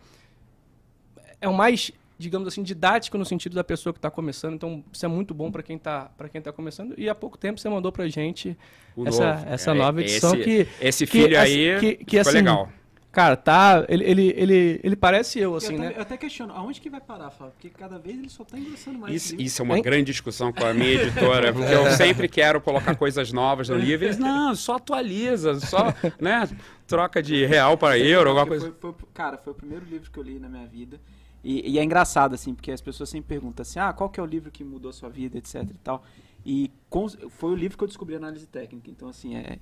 é 1.41 1.47
o 1.47 1.53
mais, 1.53 1.91
digamos 2.17 2.47
assim, 2.47 2.63
didático 2.63 3.17
no 3.17 3.25
sentido 3.25 3.53
da 3.53 3.63
pessoa 3.63 3.93
que 3.93 3.99
está 3.99 4.09
começando. 4.09 4.55
Então, 4.55 4.83
isso 4.91 5.05
é 5.05 5.09
muito 5.09 5.33
bom 5.33 5.51
para 5.51 5.61
quem 5.61 5.75
está 5.75 6.09
quem 6.31 6.41
tá 6.41 6.51
começando. 6.51 6.95
E 6.97 7.07
há 7.09 7.13
pouco 7.13 7.37
tempo 7.37 7.59
você 7.59 7.69
mandou 7.69 7.91
para 7.91 8.07
gente 8.07 8.57
O 8.95 9.07
essa, 9.07 9.33
novo. 9.35 9.49
essa 9.49 9.71
É, 9.71 9.73
nova 9.73 10.01
edição 10.01 10.33
esse, 10.33 10.43
que. 10.43 10.67
Esse 10.81 11.05
que, 11.05 11.11
filho 11.11 11.39
assim, 11.39 11.69
aí 11.69 11.79
que- 11.79 12.05
que, 12.05 12.17
assim, 12.19 12.31
legal. 12.37 12.69
Cara, 13.17 13.35
tá. 13.35 13.83
Ele, 13.89 14.03
ele, 14.03 14.33
ele, 14.37 14.79
ele 14.83 14.95
parece 14.95 15.39
eu, 15.39 15.55
assim, 15.55 15.73
eu, 15.73 15.79
né? 15.79 15.87
até, 15.87 15.97
eu 15.97 16.01
até 16.03 16.17
questiono, 16.17 16.53
aonde 16.53 16.79
que 16.79 16.87
vai 16.87 17.01
parar, 17.01 17.31
Fábio? 17.31 17.51
Porque 17.53 17.67
cada 17.67 17.97
vez 17.97 18.15
ele 18.15 18.29
só 18.29 18.43
tá 18.43 18.59
engrossando 18.59 18.99
mais. 18.99 19.15
Isso, 19.15 19.35
isso 19.41 19.59
é 19.59 19.65
uma 19.65 19.75
Hein? 19.75 19.81
grande 19.81 20.11
discussão 20.11 20.53
com 20.53 20.63
a 20.63 20.71
minha 20.71 20.91
editora, 21.01 21.51
porque 21.51 21.73
eu 21.73 21.89
sempre 21.97 22.27
quero 22.29 22.61
colocar 22.61 22.95
coisas 22.95 23.31
novas 23.33 23.69
no 23.69 23.75
livro. 23.75 24.05
Eles, 24.05 24.19
não, 24.19 24.53
só 24.53 24.75
atualiza, 24.75 25.59
só, 25.59 25.85
né, 26.21 26.47
troca 26.85 27.23
de 27.23 27.43
real 27.43 27.75
para 27.75 27.97
euro, 27.97 28.29
alguma 28.29 28.45
coisa. 28.45 28.71
Foi, 28.79 28.93
foi- 28.93 29.07
cara, 29.15 29.35
foi 29.39 29.51
o 29.51 29.55
primeiro 29.55 29.83
livro 29.85 30.11
que 30.11 30.19
eu 30.19 30.23
li 30.23 30.37
na 30.37 30.47
minha 30.47 30.67
vida. 30.67 31.01
E, 31.43 31.71
e 31.71 31.79
é 31.79 31.83
engraçado, 31.83 32.35
assim, 32.35 32.53
porque 32.53 32.71
as 32.71 32.81
pessoas 32.81 33.09
sempre 33.09 33.29
perguntam 33.29 33.63
assim, 33.63 33.79
ah, 33.79 33.91
qual 33.93 34.11
que 34.11 34.19
é 34.19 34.23
o 34.23 34.27
livro 34.27 34.51
que 34.51 34.63
mudou 34.63 34.91
a 34.91 34.93
sua 34.93 35.09
vida, 35.09 35.39
etc 35.39 35.63
e 35.63 35.77
tal. 35.83 36.03
E 36.45 36.69
com- 36.87 37.09
foi 37.09 37.49
o 37.51 37.55
livro 37.55 37.79
que 37.79 37.83
eu 37.83 37.87
descobri 37.87 38.15
análise 38.15 38.45
técnica. 38.45 38.91
Então, 38.91 39.09
assim, 39.09 39.35
é, 39.35 39.57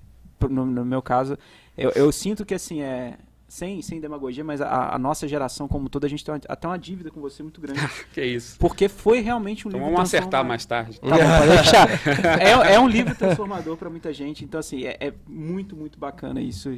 no, 0.49 0.65
no 0.65 0.83
meu 0.83 1.01
caso, 1.01 1.37
eu, 1.77 1.91
eu 1.95 2.11
sinto 2.11 2.45
que, 2.45 2.53
assim, 2.53 2.81
é... 2.81 3.17
Sem, 3.47 3.79
sem 3.83 3.99
demagogia, 4.01 4.43
mas 4.43 4.59
a, 4.59 4.95
a 4.95 4.97
nossa 4.97 5.27
geração 5.27 5.67
como 5.67 5.87
toda, 5.87 6.07
a 6.07 6.09
gente 6.09 6.25
tem 6.25 6.33
uma- 6.33 6.41
até 6.49 6.67
uma 6.67 6.79
dívida 6.79 7.11
com 7.11 7.21
você 7.21 7.43
muito 7.43 7.61
grande. 7.61 7.79
Que 8.11 8.23
isso. 8.25 8.57
Porque 8.57 8.89
foi 8.89 9.19
realmente 9.19 9.67
um 9.67 9.69
Então 9.69 9.79
livro 9.81 9.93
vamos 9.95 10.09
acertar 10.09 10.43
mais 10.43 10.65
tarde. 10.65 10.99
Tá 10.99 11.07
bom, 11.09 11.15
pode 11.15 11.51
deixar. 11.61 11.87
É, 12.41 12.73
é 12.73 12.79
um 12.79 12.87
livro 12.87 13.13
transformador 13.15 13.77
para 13.77 13.87
muita 13.89 14.11
gente, 14.11 14.43
então 14.43 14.59
assim, 14.59 14.83
é, 14.85 14.97
é 14.99 15.13
muito, 15.27 15.75
muito 15.75 15.99
bacana 15.99 16.41
isso. 16.41 16.71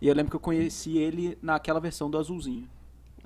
E 0.00 0.08
eu 0.08 0.14
lembro 0.14 0.30
que 0.30 0.36
eu 0.36 0.40
conheci 0.40 0.96
ele 0.96 1.36
naquela 1.42 1.78
versão 1.78 2.08
do 2.10 2.16
azulzinho. 2.16 2.66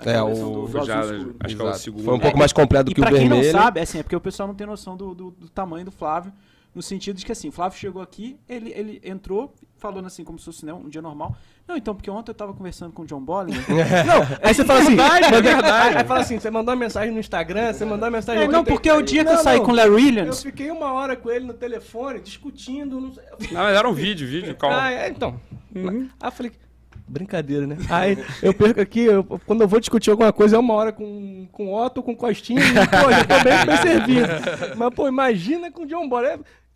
É, 0.01 0.05
versão 0.25 0.53
o- 0.53 0.67
do, 0.67 0.79
do 0.81 0.85
já- 0.85 1.01
escuro. 1.03 1.37
acho 1.41 1.57
que 1.57 1.63
é 1.63 1.65
o 1.65 1.75
segundo. 1.75 2.05
Foi 2.05 2.15
um 2.15 2.19
pouco 2.21 2.37
É, 2.37 2.39
mais 2.41 2.53
completo 2.53 2.91
E 2.91 2.95
que 2.95 3.01
o 3.01 3.05
pra 3.05 3.11
quem 3.13 3.29
vermelho. 3.29 3.53
não 3.53 3.61
sabe, 3.61 3.79
é 3.79 3.85
assim, 3.85 3.99
é 3.99 4.03
porque 4.03 4.17
o 4.17 4.21
pessoal 4.21 4.49
não 4.49 4.55
tem 4.57 4.67
noção 4.67 4.97
do, 4.97 5.15
do, 5.15 5.31
do 5.31 5.49
tamanho 5.49 5.85
do 5.85 5.91
Flávio, 5.93 6.33
no 6.75 6.83
sentido 6.83 7.17
de 7.17 7.25
que 7.25 7.31
assim, 7.33 7.49
o 7.49 7.53
Flávio 7.53 7.79
chegou 7.79 8.03
aqui, 8.03 8.37
ele, 8.49 8.71
ele 8.73 9.01
entrou 9.05 9.55
falando 9.77 10.07
assim, 10.07 10.25
como 10.25 10.39
se 10.39 10.45
fosse 10.45 10.67
né, 10.67 10.73
um 10.73 10.89
dia 10.89 11.01
normal. 11.03 11.37
Não, 11.69 11.77
então, 11.77 11.95
porque 11.95 12.11
ontem 12.11 12.31
eu 12.31 12.35
tava 12.35 12.55
conversando 12.55 12.93
com 12.93 13.03
o 13.03 13.07
John 13.07 13.21
Bollinger. 13.21 13.63
Não, 14.07 14.39
aí 14.43 14.55
você 14.55 14.65
fala 14.65 14.81
assim, 14.81 14.97
é 14.99 15.41
verdade. 15.43 15.99
Aí 15.99 16.05
fala 16.05 16.21
assim, 16.21 16.41
você 16.41 16.51
mandou 16.51 16.73
uma 16.75 16.81
mensagem 16.81 17.13
no 17.13 17.21
Instagram, 17.21 17.75
você 17.75 17.85
mandou 17.85 18.07
uma 18.07 18.11
mensagem 18.17 18.43
É, 18.43 18.47
no 18.47 18.53
não, 18.53 18.65
porque 18.65 18.91
o 18.91 19.03
dia 19.03 19.23
que 19.23 19.31
eu 19.31 19.35
Não, 19.35 19.43
saí 19.43 19.59
não, 19.59 19.67
com 19.67 19.73
o 19.73 19.75
Larry 19.75 19.89
Eu 19.91 19.95
Williams, 19.95 20.43
fiquei 20.43 20.71
uma 20.71 20.93
hora 20.95 21.15
com 21.15 21.31
ele 21.31 21.45
no 21.45 21.53
telefone, 21.53 22.21
discutindo. 22.21 22.99
Não 22.99 23.13
sei. 23.13 23.23
Não, 23.53 23.61
mas 23.61 23.77
era 23.77 23.87
um 23.87 23.93
vídeo, 23.93 24.27
vídeo, 24.27 24.55
call. 24.57 24.73
Ah, 24.73 24.91
é, 24.91 25.09
então. 25.11 25.39
Aí 25.77 26.09
eu 26.25 26.33
falei, 26.33 26.53
brincadeira, 27.07 27.67
né? 27.67 27.77
Aí 27.91 28.17
eu 28.43 28.55
perco 28.55 28.81
aqui, 28.81 29.01
eu- 29.01 29.25
quando 29.47 29.61
eu 29.63 29.69
vou 29.69 29.79
discutir 29.81 30.11
alguma 30.11 30.33
coisa, 30.33 30.57
é 30.57 30.59
uma 30.59 30.75
hora 30.75 30.93
com, 30.93 31.47
com 31.53 31.73
Otto, 31.75 32.03
com 32.03 32.15
Costinha, 32.17 32.61
e, 32.63 32.73
pô, 32.73 33.11
já 33.13 33.25
tô 33.25 33.45
bem, 33.45 33.67
bem 33.67 33.77
servido. 33.77 34.29
Mas, 34.77 34.95
pô, 34.95 35.07
imagina 35.07 35.71
com 35.71 35.83
o 35.83 35.87
John 35.87 36.09
Boy. 36.09 36.25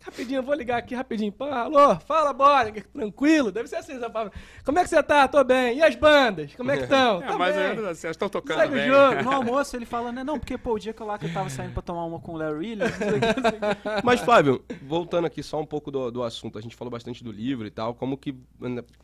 Rapidinho, 0.05 0.39
eu 0.39 0.43
vou 0.43 0.53
ligar 0.53 0.77
aqui 0.77 0.93
rapidinho. 0.93 1.31
Pá, 1.31 1.61
alô, 1.61 1.95
fala, 2.01 2.33
bora, 2.33 2.71
tranquilo. 2.93 3.51
Deve 3.51 3.69
ser 3.69 3.77
assim, 3.77 3.97
fala, 3.99 4.31
Como 4.65 4.77
é 4.77 4.83
que 4.83 4.89
você 4.89 5.01
tá? 5.01 5.27
Tô 5.27 5.43
bem. 5.43 5.77
E 5.77 5.81
as 5.81 5.95
bandas? 5.95 6.53
Como 6.55 6.69
é 6.71 6.77
que 6.77 6.83
estão? 6.83 7.21
É, 7.33 7.37
mas 7.37 7.55
é, 7.55 7.75
vocês 7.75 8.11
estão 8.11 8.27
tocando 8.27 8.59
Segue 8.59 8.73
o 8.73 8.75
bem. 8.75 8.87
jogo. 8.87 9.23
no 9.23 9.31
almoço, 9.31 9.75
ele 9.75 9.85
fala, 9.85 10.11
né, 10.11 10.23
não, 10.23 10.37
porque 10.37 10.57
pô, 10.57 10.73
o 10.73 10.79
dia 10.79 10.93
que 10.93 11.01
eu 11.01 11.07
lá 11.07 11.17
que 11.17 11.25
eu 11.25 11.33
tava 11.33 11.49
saindo 11.49 11.73
pra 11.73 11.81
tomar 11.81 12.05
uma 12.05 12.19
com 12.19 12.33
o 12.33 12.37
Larry 12.37 12.57
Williams, 12.57 12.91
não 12.99 13.09
sei 13.09 13.17
o 13.17 13.21
que, 13.21 13.41
não 13.41 13.49
sei 13.49 13.59
o 13.59 13.75
que. 13.75 14.03
Mas, 14.03 14.19
Flávio, 14.19 14.63
voltando 14.81 15.25
aqui 15.25 15.41
só 15.41 15.59
um 15.59 15.65
pouco 15.65 15.89
do, 15.89 16.11
do 16.11 16.21
assunto, 16.23 16.57
a 16.57 16.61
gente 16.61 16.75
falou 16.75 16.91
bastante 16.91 17.23
do 17.23 17.31
livro 17.31 17.65
e 17.65 17.71
tal, 17.71 17.93
como 17.95 18.17
que, 18.17 18.35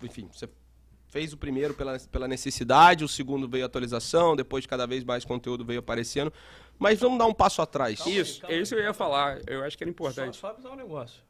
enfim, 0.03 0.27
você 0.31 0.49
fez 1.09 1.33
o 1.33 1.37
primeiro 1.37 1.73
pela, 1.73 1.97
pela 2.11 2.27
necessidade, 2.27 3.03
o 3.03 3.07
segundo 3.07 3.47
veio 3.47 3.63
a 3.63 3.67
atualização, 3.67 4.35
depois 4.35 4.65
cada 4.65 4.85
vez 4.85 5.03
mais 5.03 5.25
conteúdo 5.25 5.65
veio 5.65 5.79
aparecendo. 5.79 6.31
Mas 6.79 6.99
vamos 6.99 7.19
dar 7.19 7.25
um 7.25 7.33
passo 7.33 7.61
atrás. 7.61 7.99
Isso, 8.07 8.41
é 8.47 8.57
isso 8.57 8.73
que 8.73 8.79
eu 8.81 8.85
ia 8.85 8.93
falar. 8.93 9.39
Eu 9.45 9.63
acho 9.63 9.77
que 9.77 9.83
era 9.83 9.91
importante. 9.91 10.35
Só, 10.37 10.47
só 10.47 10.53
avisar 10.53 10.71
um 10.71 10.75
negócio. 10.77 11.21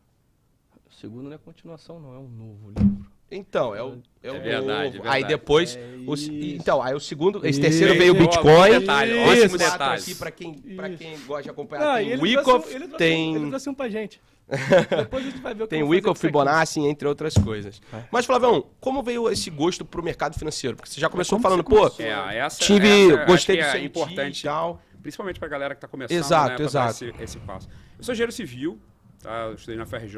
O 0.89 0.93
segundo 0.93 1.23
não 1.27 1.33
é 1.33 1.39
continuação, 1.39 1.99
não. 1.99 2.13
É 2.13 2.17
um 2.19 2.27
novo 2.29 2.69
livro. 2.77 3.09
Então, 3.31 3.75
é 3.75 3.83
o, 3.83 3.99
é 4.23 4.31
o 4.31 4.35
É 4.35 4.39
verdade, 4.39 4.97
novo. 4.97 5.07
é 5.07 5.11
Aí 5.11 5.21
verdade. 5.21 5.27
depois. 5.27 5.75
É 5.75 5.79
o 6.07 6.15
então, 6.55 6.81
aí 6.81 6.95
o 6.95 6.99
segundo. 6.99 7.39
Esse 7.39 7.49
Isso. 7.49 7.61
terceiro 7.61 7.93
veio 7.95 8.13
o 8.13 8.15
Ó, 8.15 8.19
Bitcoin. 8.19 8.43
bom 8.73 8.79
detalhe, 8.79 9.11
Isso. 9.11 9.29
ótimo 9.43 9.57
detalhe. 9.59 10.01
aqui 10.01 10.15
pra 10.15 10.31
quem, 10.31 10.53
pra 10.53 10.89
Isso. 10.89 10.97
quem 10.97 11.19
gosta 11.25 11.43
de 11.43 11.49
acompanhar. 11.51 11.85
Não, 11.85 11.95
tem 11.95 12.09
ele 12.09 12.21
Wyckoff, 12.21 12.69
trouxe, 12.69 12.85
um- 12.85 12.97
tem. 12.97 13.35
ele 13.35 13.47
trouxe 13.49 13.69
um 13.69 13.73
pra 13.75 13.89
gente. 13.89 14.19
Depois 14.97 15.23
a 15.23 15.29
gente 15.29 15.41
vai 15.41 15.53
ver 15.53 15.63
o 15.63 15.67
que 15.67 15.69
Tem 15.69 15.83
Wyckoff, 15.83 16.17
aqui. 16.17 16.27
Fibonacci, 16.27 16.79
entre 16.79 17.07
outras 17.07 17.35
coisas. 17.35 17.79
Vai. 17.91 18.03
Mas, 18.11 18.25
Flavião, 18.25 18.65
como 18.79 19.03
veio 19.03 19.29
esse 19.29 19.51
gosto 19.51 19.85
pro 19.85 20.01
mercado 20.01 20.37
financeiro? 20.39 20.75
Porque 20.75 20.89
você 20.89 20.99
já 20.99 21.07
começou 21.07 21.37
como 21.37 21.43
falando, 21.43 21.59
você 21.63 21.69
pô, 21.69 21.75
começou? 21.91 22.05
É, 22.31 22.37
essa, 22.39 22.57
tive, 22.59 23.11
essa, 23.13 23.25
gostei 23.25 23.57
do 23.57 23.63
é 23.63 23.83
importante, 23.83 24.39
e 24.39 24.43
tal. 24.45 24.81
Principalmente 25.01 25.39
pra 25.39 25.47
galera 25.47 25.75
que 25.75 25.81
tá 25.81 25.87
começando, 25.87 26.17
Exato, 26.17 26.49
né, 26.49 26.55
pra 26.55 26.65
exato. 26.65 27.05
Esse, 27.05 27.13
esse 27.23 27.39
passo. 27.39 27.69
Eu 27.97 28.03
sou 28.03 28.13
engenheiro 28.13 28.31
civil, 28.31 28.79
tá? 29.21 29.47
Eu 29.47 29.53
estudei 29.55 29.75
na 29.77 29.85
FRJ. 29.85 30.17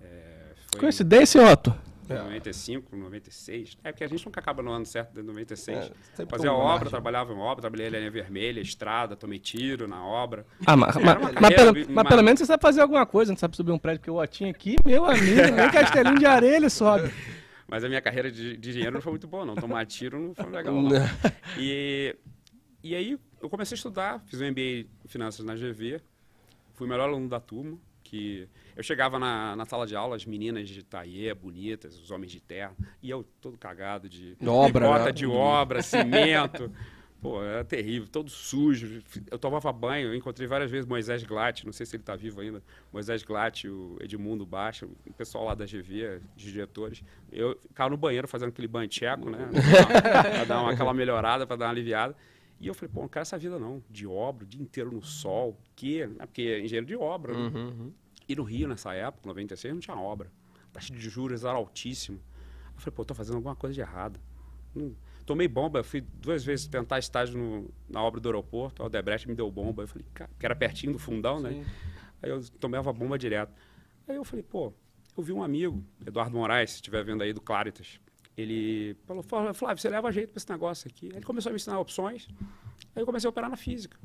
É, 0.00 0.52
foi 0.70 0.80
Coincidência, 0.80 1.42
Otto? 1.42 1.74
em 2.10 2.18
95, 2.18 2.96
96. 2.96 3.78
É 3.84 3.92
porque 3.92 4.04
a 4.04 4.08
gente 4.08 4.24
nunca 4.26 4.40
acaba 4.40 4.62
no 4.62 4.72
ano 4.72 4.84
certo 4.84 5.12
de 5.14 5.22
96. 5.22 5.92
É, 6.18 6.26
Fazia 6.26 6.52
obra, 6.52 6.66
margem. 6.68 6.88
trabalhava 6.90 7.32
em 7.32 7.38
obra, 7.38 7.60
trabalhei 7.60 7.86
em 7.86 7.90
linha 7.90 8.10
vermelha, 8.10 8.60
estrada, 8.60 9.14
tomei 9.14 9.38
tiro 9.38 9.86
na 9.86 10.04
obra. 10.04 10.44
Ah, 10.66 10.76
mas, 10.76 10.96
mas, 10.96 11.04
uma 11.04 11.14
mas 11.20 11.34
carreira, 11.34 11.72
pelo, 11.72 11.86
uma- 11.86 11.94
mas 12.02 12.08
pelo 12.08 12.22
menos 12.22 12.40
você 12.40 12.46
sabe 12.46 12.60
fazer 12.62 12.80
alguma 12.80 13.06
coisa, 13.06 13.30
não 13.32 13.38
sabe 13.38 13.56
subir 13.56 13.70
um 13.70 13.78
prédio, 13.78 14.00
porque 14.00 14.10
o 14.10 14.16
Otinho 14.20 14.50
aqui, 14.50 14.76
meu 14.84 15.04
amigo, 15.04 15.52
nem 15.54 15.70
castelinho 15.70 16.18
de 16.18 16.26
areia 16.26 16.56
ele 16.56 16.68
sobe. 16.70 17.12
Mas 17.68 17.84
a 17.84 17.88
minha 17.88 18.00
carreira 18.00 18.30
de, 18.32 18.56
de 18.56 18.70
engenheiro 18.70 18.94
não 18.94 19.00
foi 19.00 19.12
muito 19.12 19.28
boa, 19.28 19.44
não. 19.46 19.54
Tomar 19.54 19.86
tiro 19.86 20.18
não 20.18 20.34
foi 20.34 20.50
legal, 20.50 20.74
não. 20.74 20.90
E, 21.56 22.16
e 22.82 22.94
aí 22.96 23.16
eu 23.40 23.48
comecei 23.48 23.74
a 23.74 23.76
estudar, 23.76 24.20
fiz 24.26 24.40
um 24.40 24.50
MBA 24.50 24.60
em 24.60 25.08
Finanças 25.08 25.44
na 25.44 25.54
GV, 25.54 26.00
fui 26.74 26.86
o 26.86 26.90
melhor 26.90 27.08
aluno 27.08 27.28
da 27.28 27.40
turma, 27.40 27.78
que 28.02 28.48
eu 28.76 28.82
chegava 28.82 29.18
na, 29.18 29.54
na 29.54 29.64
sala 29.64 29.86
de 29.86 29.94
aula, 29.94 30.16
as 30.16 30.24
meninas 30.24 30.68
de 30.68 30.82
taie, 30.82 31.32
bonitas, 31.34 31.98
os 31.98 32.10
homens 32.10 32.32
de 32.32 32.40
terno, 32.40 32.76
e 33.02 33.08
eu 33.10 33.24
todo 33.40 33.56
cagado 33.56 34.08
de 34.08 34.36
Obra, 34.44 34.86
bota 34.86 35.04
né? 35.06 35.12
de 35.12 35.26
obra, 35.26 35.82
cimento. 35.82 36.70
Pô, 37.20 37.42
era 37.44 37.62
terrível, 37.62 38.08
todo 38.08 38.30
sujo. 38.30 39.02
Eu 39.30 39.38
tomava 39.38 39.70
banho, 39.70 40.08
eu 40.08 40.14
encontrei 40.14 40.48
várias 40.48 40.70
vezes 40.70 40.86
Moisés 40.86 41.22
Glatt, 41.22 41.66
não 41.66 41.72
sei 41.72 41.84
se 41.84 41.94
ele 41.94 42.02
está 42.02 42.16
vivo 42.16 42.40
ainda. 42.40 42.62
Moisés 42.90 43.22
Glatt, 43.22 43.68
o 43.68 43.98
Edmundo 44.00 44.46
Baixa, 44.46 44.86
o 44.86 45.12
pessoal 45.12 45.44
lá 45.44 45.54
da 45.54 45.66
GV, 45.66 46.22
os 46.34 46.42
diretores. 46.42 47.04
Eu 47.30 47.58
ficava 47.68 47.90
no 47.90 47.98
banheiro 47.98 48.26
fazendo 48.26 48.48
aquele 48.48 48.66
banho 48.66 48.88
tcheco, 48.88 49.28
né? 49.28 49.50
pra 50.32 50.44
dar 50.44 50.62
uma, 50.62 50.72
aquela 50.72 50.94
melhorada, 50.94 51.46
para 51.46 51.56
dar 51.56 51.66
uma 51.66 51.72
aliviada. 51.72 52.16
E 52.60 52.66
eu 52.66 52.74
falei, 52.74 52.92
pô, 52.92 53.00
não 53.00 53.08
quero 53.08 53.22
essa 53.22 53.38
vida 53.38 53.58
não, 53.58 53.82
de 53.88 54.06
obra, 54.06 54.44
o 54.44 54.46
dia 54.46 54.60
inteiro 54.60 54.92
no 54.92 55.02
sol, 55.02 55.58
que? 55.74 56.06
né? 56.06 56.26
Porque 56.26 56.42
é 56.42 56.60
engenheiro 56.60 56.86
de 56.86 56.94
obra, 56.96 57.32
né? 57.32 57.58
Uhum, 57.58 57.92
E 58.28 58.36
no 58.36 58.42
Rio, 58.42 58.68
nessa 58.68 58.92
época, 58.92 59.26
96, 59.26 59.72
não 59.74 59.80
tinha 59.80 59.96
obra. 59.96 60.30
A 60.68 60.72
taxa 60.74 60.92
de 60.92 61.00
juros 61.00 61.42
era 61.42 61.54
altíssima. 61.54 62.18
Eu 62.74 62.80
falei, 62.80 62.94
pô, 62.94 63.04
tô 63.04 63.14
fazendo 63.14 63.36
alguma 63.36 63.56
coisa 63.56 63.74
de 63.74 63.80
errado. 63.80 64.20
Hum, 64.76 64.94
tomei 65.26 65.48
bomba, 65.48 65.82
fui 65.82 66.00
duas 66.00 66.44
vezes 66.44 66.66
tentar 66.66 66.98
estágio 66.98 67.36
no- 67.38 67.70
na 67.88 68.02
obra 68.02 68.20
do 68.20 68.28
aeroporto, 68.28 68.82
a 68.82 68.86
Odebrecht 68.86 69.26
me 69.26 69.34
deu 69.34 69.50
bomba. 69.50 69.82
Eu 69.82 69.88
falei, 69.88 70.06
cara, 70.14 70.30
que 70.38 70.44
era 70.46 70.54
pertinho 70.54 70.92
do 70.92 70.98
fundão, 70.98 71.40
né? 71.40 71.64
Aí 72.22 72.30
eu 72.30 72.40
tomava 72.60 72.92
bomba 72.92 73.18
direto. 73.18 73.52
Aí 74.06 74.16
eu 74.16 74.24
falei, 74.24 74.42
pô, 74.44 74.72
eu 75.16 75.22
vi 75.22 75.32
um 75.32 75.42
amigo, 75.42 75.82
Eduardo 76.06 76.36
Moraes, 76.36 76.70
se 76.70 76.76
estiver 76.76 77.02
vendo 77.04 77.22
aí 77.22 77.32
do 77.32 77.40
Claritas. 77.40 77.98
Ele 78.36 78.96
falou, 79.06 79.22
"Flávio, 79.22 79.54
você 79.78 79.88
leva 79.88 80.10
jeito 80.12 80.30
para 80.32 80.38
esse 80.38 80.50
negócio 80.50 80.88
aqui. 80.88 81.06
Aí 81.10 81.16
ele 81.18 81.24
começou 81.26 81.50
a 81.50 81.52
me 81.52 81.56
ensinar 81.56 81.78
opções. 81.78 82.28
Aí 82.94 83.02
eu 83.02 83.06
comecei 83.06 83.26
a 83.28 83.30
operar 83.30 83.50
na 83.50 83.56
física. 83.56 83.98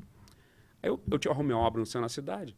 Aí 0.82 0.90
eu, 0.90 1.00
eu 1.10 1.18
tinha 1.18 1.32
arrumei 1.32 1.54
uma 1.54 1.62
obra 1.64 1.80
no 1.80 1.86
centro 1.86 2.02
da 2.02 2.08
cidade. 2.08 2.56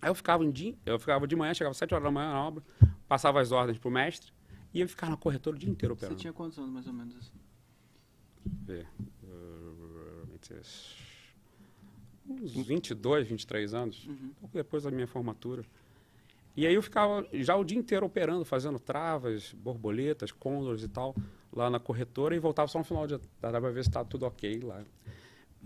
Aí 0.00 0.10
eu 0.10 0.14
ficava, 0.14 0.42
um 0.42 0.50
dia, 0.50 0.74
eu 0.84 0.98
ficava 0.98 1.26
de 1.26 1.36
manhã, 1.36 1.54
chegava 1.54 1.70
às 1.70 1.76
7 1.76 1.94
horas 1.94 2.04
da 2.04 2.10
manhã 2.10 2.30
na 2.32 2.40
obra, 2.46 2.62
passava 3.08 3.40
as 3.40 3.52
ordens 3.52 3.78
pro 3.78 3.90
mestre 3.90 4.32
e 4.74 4.80
eu 4.80 4.88
ficava 4.88 5.10
na 5.10 5.16
corretora 5.16 5.54
o 5.56 5.58
dia 5.58 5.70
inteiro 5.70 5.94
Você 5.94 5.98
operando. 6.00 6.20
tinha 6.20 6.32
quantos 6.32 6.58
anos, 6.58 6.70
mais 6.72 6.86
ou 6.88 6.92
menos, 6.92 7.16
assim? 7.16 7.32
uh, 9.22 10.26
26, 10.32 10.96
Uns 12.28 12.52
22, 12.52 13.28
23 13.28 13.74
anos, 13.74 14.08
um 14.08 14.28
pouco 14.40 14.54
depois 14.56 14.82
da 14.84 14.90
minha 14.90 15.06
formatura. 15.06 15.64
E 16.56 16.66
aí 16.66 16.74
eu 16.74 16.82
ficava 16.82 17.26
já 17.32 17.56
o 17.56 17.64
dia 17.64 17.78
inteiro 17.78 18.04
operando, 18.04 18.44
fazendo 18.44 18.78
travas, 18.78 19.52
borboletas, 19.54 20.30
côndoros 20.30 20.82
e 20.84 20.88
tal, 20.88 21.14
lá 21.52 21.70
na 21.70 21.80
corretora 21.80 22.36
e 22.36 22.38
voltava 22.38 22.68
só 22.68 22.78
no 22.78 22.84
final 22.84 23.06
de 23.06 23.18
tarde 23.40 23.58
para 23.60 23.70
ver 23.70 23.82
se 23.82 23.88
estava 23.88 24.06
tudo 24.08 24.26
ok 24.26 24.60
lá. 24.60 24.82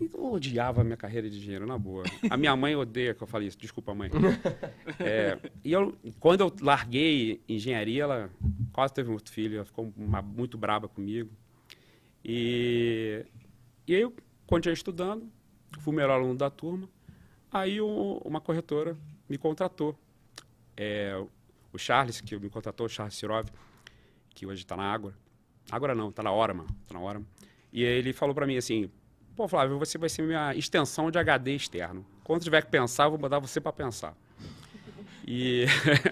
E 0.01 0.11
eu 0.13 0.33
odiava 0.33 0.83
a 0.83 0.85
minha 0.85 0.97
carreira 0.97 1.29
de 1.29 1.41
dinheiro, 1.41 1.67
na 1.67 1.77
boa. 1.79 2.05
A 2.31 2.37
minha 2.37 2.55
mãe 2.55 2.77
odeia 2.77 3.15
que 3.15 3.23
eu 3.23 3.27
falei 3.27 3.49
isso, 3.49 3.59
desculpa, 3.59 3.95
mãe. 3.95 4.11
É, 5.01 5.39
e 5.65 5.73
eu, 5.73 5.95
quando 6.21 6.43
eu 6.43 6.53
larguei 6.61 7.41
engenharia, 7.49 8.03
ela 8.05 8.31
quase 8.73 8.93
teve 8.95 9.11
um 9.11 9.15
outro 9.15 9.33
filho, 9.33 9.57
ela 9.57 9.65
ficou 9.65 9.93
uma- 9.97 10.23
muito 10.23 10.57
braba 10.59 10.87
comigo. 10.89 11.31
E, 12.25 13.25
e 13.87 13.95
aí 13.95 14.01
eu 14.03 14.15
continuei 14.47 14.75
estudando, 14.75 15.29
fui 15.81 15.93
o 15.93 15.97
melhor 15.97 16.11
aluno 16.13 16.37
da 16.37 16.51
turma. 16.51 16.89
Aí 17.51 17.81
o- 17.81 18.21
uma 18.25 18.41
corretora 18.41 18.97
me 19.29 19.39
contratou. 19.39 19.97
É, 20.77 21.21
o 21.73 21.79
Charles, 21.79 22.21
que 22.21 22.39
me 22.39 22.49
contratou, 22.51 22.87
o 22.87 22.89
Charles 22.89 23.15
Sirov, 23.15 23.47
que 24.31 24.47
hoje 24.47 24.63
está 24.63 24.77
na 24.77 24.85
Ágora. 24.85 25.15
Ágora 25.71 25.95
não, 25.95 26.11
está 26.11 26.23
na 26.23 26.33
Orama. 26.33 26.67
Tá 26.87 26.95
na 26.95 27.01
Orama. 27.01 27.27
E 27.73 27.85
aí 27.85 27.99
ele 27.99 28.13
falou 28.13 28.35
para 28.35 28.47
mim 28.47 28.57
assim, 28.57 28.91
pô 29.35 29.49
Flávio, 29.49 29.79
você 29.79 29.99
vai 29.99 30.09
ser 30.09 30.23
minha 30.23 30.55
extensão 30.55 31.11
de 31.11 31.19
HD 31.19 31.55
externo. 31.55 32.05
Quando 32.25 32.43
tiver 32.43 32.63
que 32.63 32.71
pensar, 32.71 33.05
eu 33.05 33.11
vou 33.11 33.19
botar 33.19 33.39
você 33.39 33.61
para 33.61 33.73
pensar. 33.73 34.17
E 35.27 35.67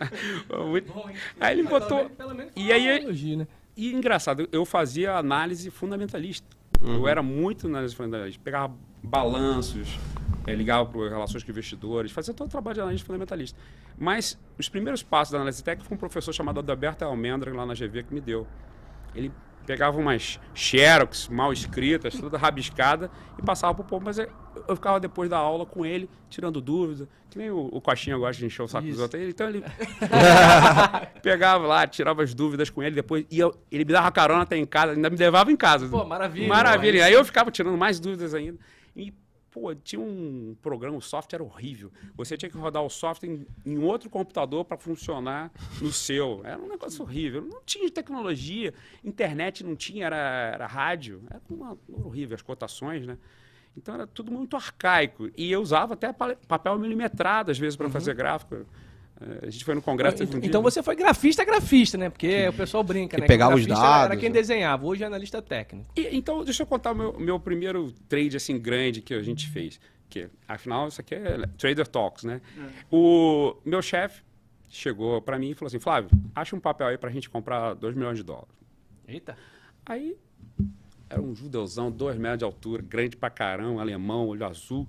muito- 0.69 0.93
aí 1.41 1.59
ele 1.59 1.69
botou... 1.69 2.11
E 2.57 2.73
aí, 2.73 3.37
né? 3.37 3.47
e 3.77 3.93
engraçado, 3.93 4.49
eu 4.51 4.65
fazia 4.65 5.15
análise 5.17 5.71
fundamentalista. 5.71 6.47
Eu 6.83 7.09
era 7.09 7.23
muito 7.23 7.67
análise 7.67 7.95
fundamentalista. 7.95 8.43
Pegava 8.43 8.77
balanços, 9.03 9.99
eh, 10.47 10.55
ligava 10.55 10.87
para 10.87 11.09
relações 11.09 11.43
com 11.43 11.51
investidores, 11.51 12.13
fazia 12.13 12.35
todo 12.35 12.49
o 12.49 12.51
trabalho 12.51 12.75
de 12.75 12.81
analista 12.81 13.07
fundamentalista. 13.07 13.59
Mas 13.99 14.39
os 14.59 14.69
primeiros 14.69 15.03
passos 15.03 15.33
da 15.33 15.39
análise 15.39 15.63
técnica 15.63 15.89
foi 15.89 15.97
um 15.97 16.01
professor 16.01 16.33
chamado 16.33 16.61
Adalberto 16.61 17.05
Almendra, 17.05 17.55
lá 17.55 17.65
na 17.65 17.75
GV, 17.75 18.05
que 18.05 18.15
me 18.15 18.21
deu. 18.21 18.47
Ele 19.15 19.33
pegava 19.67 19.99
umas 19.99 20.39
xerox 20.55 21.29
mal 21.29 21.53
escritas, 21.53 22.15
toda 22.15 22.37
rabiscada, 22.37 23.11
e 23.39 23.43
passava 23.43 23.75
para 23.75 23.83
o 23.83 23.85
povo. 23.87 24.05
Mas 24.05 24.19
eu, 24.19 24.29
eu 24.69 24.77
ficava 24.77 25.01
depois 25.01 25.29
da 25.31 25.39
aula 25.39 25.65
com 25.65 25.85
ele, 25.85 26.09
tirando 26.29 26.61
dúvida, 26.61 27.09
que 27.31 27.39
nem 27.39 27.51
o, 27.51 27.69
o 27.73 27.81
Coxinha 27.81 28.17
gosta 28.17 28.39
de 28.39 28.47
encher 28.47 28.63
o 28.63 28.69
saco 28.69 28.85
dos 28.85 28.95
Isso. 28.95 29.03
outros. 29.03 29.23
Então 29.23 29.49
ele 29.49 29.65
pegava 31.23 31.67
lá, 31.67 31.87
tirava 31.87 32.23
as 32.23 32.35
dúvidas 32.35 32.71
com 32.71 32.83
ele, 32.83 32.95
depois 32.95 33.25
ia, 33.31 33.51
ele 33.71 33.85
me 33.85 33.93
dava 33.93 34.11
carona 34.13 34.43
até 34.43 34.57
em 34.57 34.67
casa, 34.67 34.93
ainda 34.93 35.09
me 35.09 35.17
levava 35.17 35.51
em 35.51 35.57
casa. 35.57 35.89
Pô, 35.89 36.05
maravilha. 36.05 36.49
Maravilha. 36.49 37.05
Aí 37.07 37.13
eu 37.13 37.25
ficava 37.25 37.51
tirando 37.51 37.77
mais 37.77 37.99
dúvidas 37.99 38.35
ainda. 38.35 38.59
E 38.97 39.13
pô, 39.55 39.73
tinha 39.73 40.01
um 40.03 40.57
programa, 40.61 40.97
o 40.97 41.01
software 41.01 41.37
era 41.37 41.45
horrível. 41.45 41.93
Você 42.17 42.37
tinha 42.37 42.51
que 42.51 42.59
rodar 42.59 42.83
o 42.83 42.91
software 42.91 43.29
em, 43.31 43.47
em 43.65 43.79
outro 43.79 44.11
computador 44.11 44.65
para 44.65 44.77
funcionar 44.77 45.53
no 45.81 45.93
seu. 45.93 46.41
Era 46.45 46.61
um 46.61 46.67
negócio 46.69 47.01
horrível. 47.03 47.41
Não 47.43 47.63
tinha 47.65 47.89
tecnologia, 47.89 48.75
internet 49.05 49.63
não 49.63 49.77
tinha, 49.77 50.07
era, 50.07 50.17
era 50.53 50.67
rádio. 50.67 51.23
Era 51.31 51.41
uma, 51.49 51.79
horrível 51.89 52.35
as 52.35 52.43
cotações, 52.43 53.07
né? 53.07 53.17
Então 53.77 53.95
era 53.95 54.07
tudo 54.09 54.33
muito 54.33 54.57
arcaico. 54.57 55.31
E 55.37 55.53
eu 55.53 55.61
usava 55.63 55.95
até 55.95 56.13
pa- 56.13 56.37
papel 56.49 56.77
milimetrado, 56.77 57.53
às 57.53 57.59
vezes, 57.59 57.77
para 57.77 57.89
fazer 57.89 58.15
gráfico. 58.15 58.67
A 59.43 59.51
gente 59.51 59.65
foi 59.65 59.75
no 59.75 59.83
congresso. 59.83 60.17
teve 60.19 60.37
um 60.37 60.41
dia- 60.41 60.49
Então 60.49 60.63
você 60.63 60.83
foi 60.83 60.95
grafista, 60.97 61.45
grafista, 61.45 61.97
né? 61.99 62.11
Porque 62.11 62.49
o 62.49 62.53
pessoal 62.53 62.83
brinca, 62.85 63.17
Que 63.17 63.23
né? 63.23 63.27
pegava 63.27 63.55
os 63.55 63.65
grafista 63.65 63.87
Era 63.89 63.99
dados, 64.09 64.21
quem 64.21 64.29
né? 64.29 64.35
desenhava, 64.35 64.87
hoje 64.87 65.03
é 65.03 65.07
analista 65.07 65.41
técnico. 65.41 65.91
E, 65.97 66.17
então, 66.17 66.45
deixa 66.45 66.63
eu 66.63 66.67
contar 66.67 66.93
o 66.93 66.95
meu, 66.95 67.19
meu 67.19 67.41
primeiro 67.41 67.93
trade 68.09 68.37
assim 68.37 68.59
grande 68.59 69.01
que 69.01 69.15
a 69.15 69.23
gente 69.23 69.49
fez. 69.49 69.81
Que, 70.09 70.29
afinal, 70.47 70.87
isso 70.89 71.01
aqui 71.01 71.15
é 71.15 71.47
Trader 71.59 71.87
Talks, 71.87 72.25
né? 72.25 72.41
O 72.91 73.57
meu 73.65 73.81
chefe 73.83 74.23
chegou 74.69 75.21
para 75.23 75.39
mim 75.39 75.51
e 75.51 75.55
falou 75.55 75.69
assim, 75.69 75.79
Flávio, 75.81 76.11
acha 76.35 76.55
um 76.55 76.61
papel 76.61 76.87
aí 76.89 76.99
para 76.99 77.09
a 77.09 77.13
gente 77.13 77.29
comprar 77.31 77.75
2 77.75 77.95
milhões 77.95 78.17
de 78.19 78.23
dólares. 78.23 78.49
Eita. 79.09 79.37
Aí, 79.87 80.17
era 81.09 81.21
um 81.21 81.35
judeuzão, 81.35 81.91
2 81.91 82.17
metros 82.17 82.39
de 82.39 82.45
altura, 82.45 82.83
grande 82.83 83.17
pra 83.17 83.31
caramba, 83.31 83.81
alemão, 83.81 84.27
olho 84.29 84.45
azul. 84.47 84.87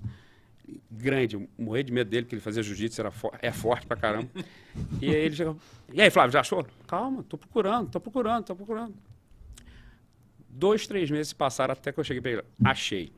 Grande, 0.90 1.48
morri 1.58 1.82
de 1.84 1.92
medo 1.92 2.10
dele, 2.10 2.24
porque 2.24 2.34
ele 2.34 2.42
fazia 2.42 2.62
jiu-jitsu, 2.62 3.00
era 3.00 3.10
fo- 3.10 3.30
é 3.40 3.52
forte 3.52 3.86
pra 3.86 3.96
caramba. 3.96 4.28
e 5.00 5.06
aí 5.08 5.14
ele 5.14 5.36
chegou, 5.36 5.56
e 5.92 6.00
aí, 6.00 6.10
Flávio, 6.10 6.32
já 6.32 6.40
achou? 6.40 6.66
Calma, 6.88 7.22
tô 7.22 7.38
procurando, 7.38 7.88
tô 7.90 8.00
procurando, 8.00 8.44
tô 8.44 8.56
procurando. 8.56 8.94
Dois, 10.48 10.86
três 10.86 11.10
meses 11.10 11.28
se 11.28 11.34
passaram 11.34 11.72
até 11.72 11.92
que 11.92 12.00
eu 12.00 12.04
cheguei 12.04 12.20
para 12.22 12.30
ele. 12.30 12.42
Achei. 12.64 13.12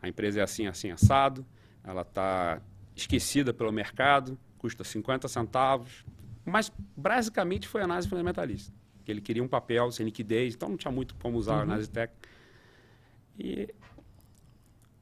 A 0.00 0.08
empresa 0.08 0.40
é 0.40 0.42
assim, 0.42 0.66
assim, 0.66 0.90
assado. 0.90 1.44
Ela 1.82 2.02
está 2.02 2.60
esquecida 2.94 3.52
pelo 3.54 3.72
mercado, 3.72 4.38
custa 4.58 4.84
50 4.84 5.26
centavos. 5.26 6.04
Mas, 6.44 6.70
basicamente, 6.96 7.66
foi 7.66 7.82
análise 7.82 8.06
fundamentalista. 8.08 8.72
Que 9.04 9.10
ele 9.10 9.20
queria 9.22 9.42
um 9.42 9.48
papel 9.48 9.90
sem 9.90 10.04
liquidez, 10.04 10.54
então 10.54 10.68
não 10.68 10.76
tinha 10.76 10.92
muito 10.92 11.14
como 11.16 11.38
usar 11.38 11.56
a 11.56 11.60
análise 11.62 11.88
técnica. 11.88 12.28
E 13.38 13.74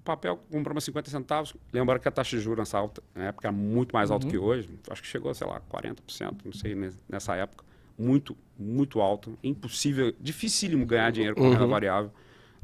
papel 0.07 0.39
compramos 0.51 0.85
50 0.85 1.11
centavos. 1.11 1.55
Lembra 1.73 1.99
que 1.99 2.09
a 2.09 2.11
taxa 2.11 2.37
de 2.37 2.43
juros 2.43 2.59
nessa 2.61 2.79
alta, 2.79 3.03
na 3.15 3.25
época 3.27 3.49
era 3.49 3.53
muito 3.57 3.93
mais 3.93 4.11
alta 4.11 4.27
que 4.27 4.39
hoje. 4.39 4.69
Acho 4.89 5.03
que 5.03 5.09
chegou, 5.09 5.35
sei 5.35 5.47
lá, 5.47 5.61
40%, 5.71 6.37
não 6.45 6.53
sei, 6.53 6.75
ne- 6.75 6.93
nessa 7.09 7.35
época. 7.37 7.65
Muito, 7.99 8.37
muito 8.59 9.01
alto. 9.01 9.39
Impossível, 9.43 10.15
dificílimo 10.21 10.87
ganhar 10.87 11.11
dinheiro 11.11 11.35
com 11.37 11.51
renda 11.51 11.67
variável 11.67 12.11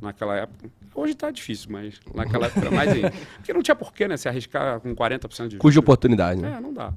naquela 0.01 0.37
época. 0.37 0.71
Hoje 0.95 1.13
está 1.13 1.31
difícil, 1.31 1.71
mas 1.71 2.01
naquela 2.15 2.47
época 2.47 2.61
era 2.67 2.71
mais 2.71 2.91
ainda. 2.93 3.11
Porque 3.37 3.53
não 3.53 3.63
tinha 3.63 3.75
porquê, 3.75 4.07
né, 4.09 4.17
se 4.17 4.29
arriscar 4.29 4.81
com 4.81 4.95
40% 4.95 5.49
de 5.49 5.57
Cuja 5.59 5.81
oportunidade, 5.81 6.41
né? 6.41 6.55
É, 6.57 6.61
não 6.61 6.73
dá. 6.73 6.93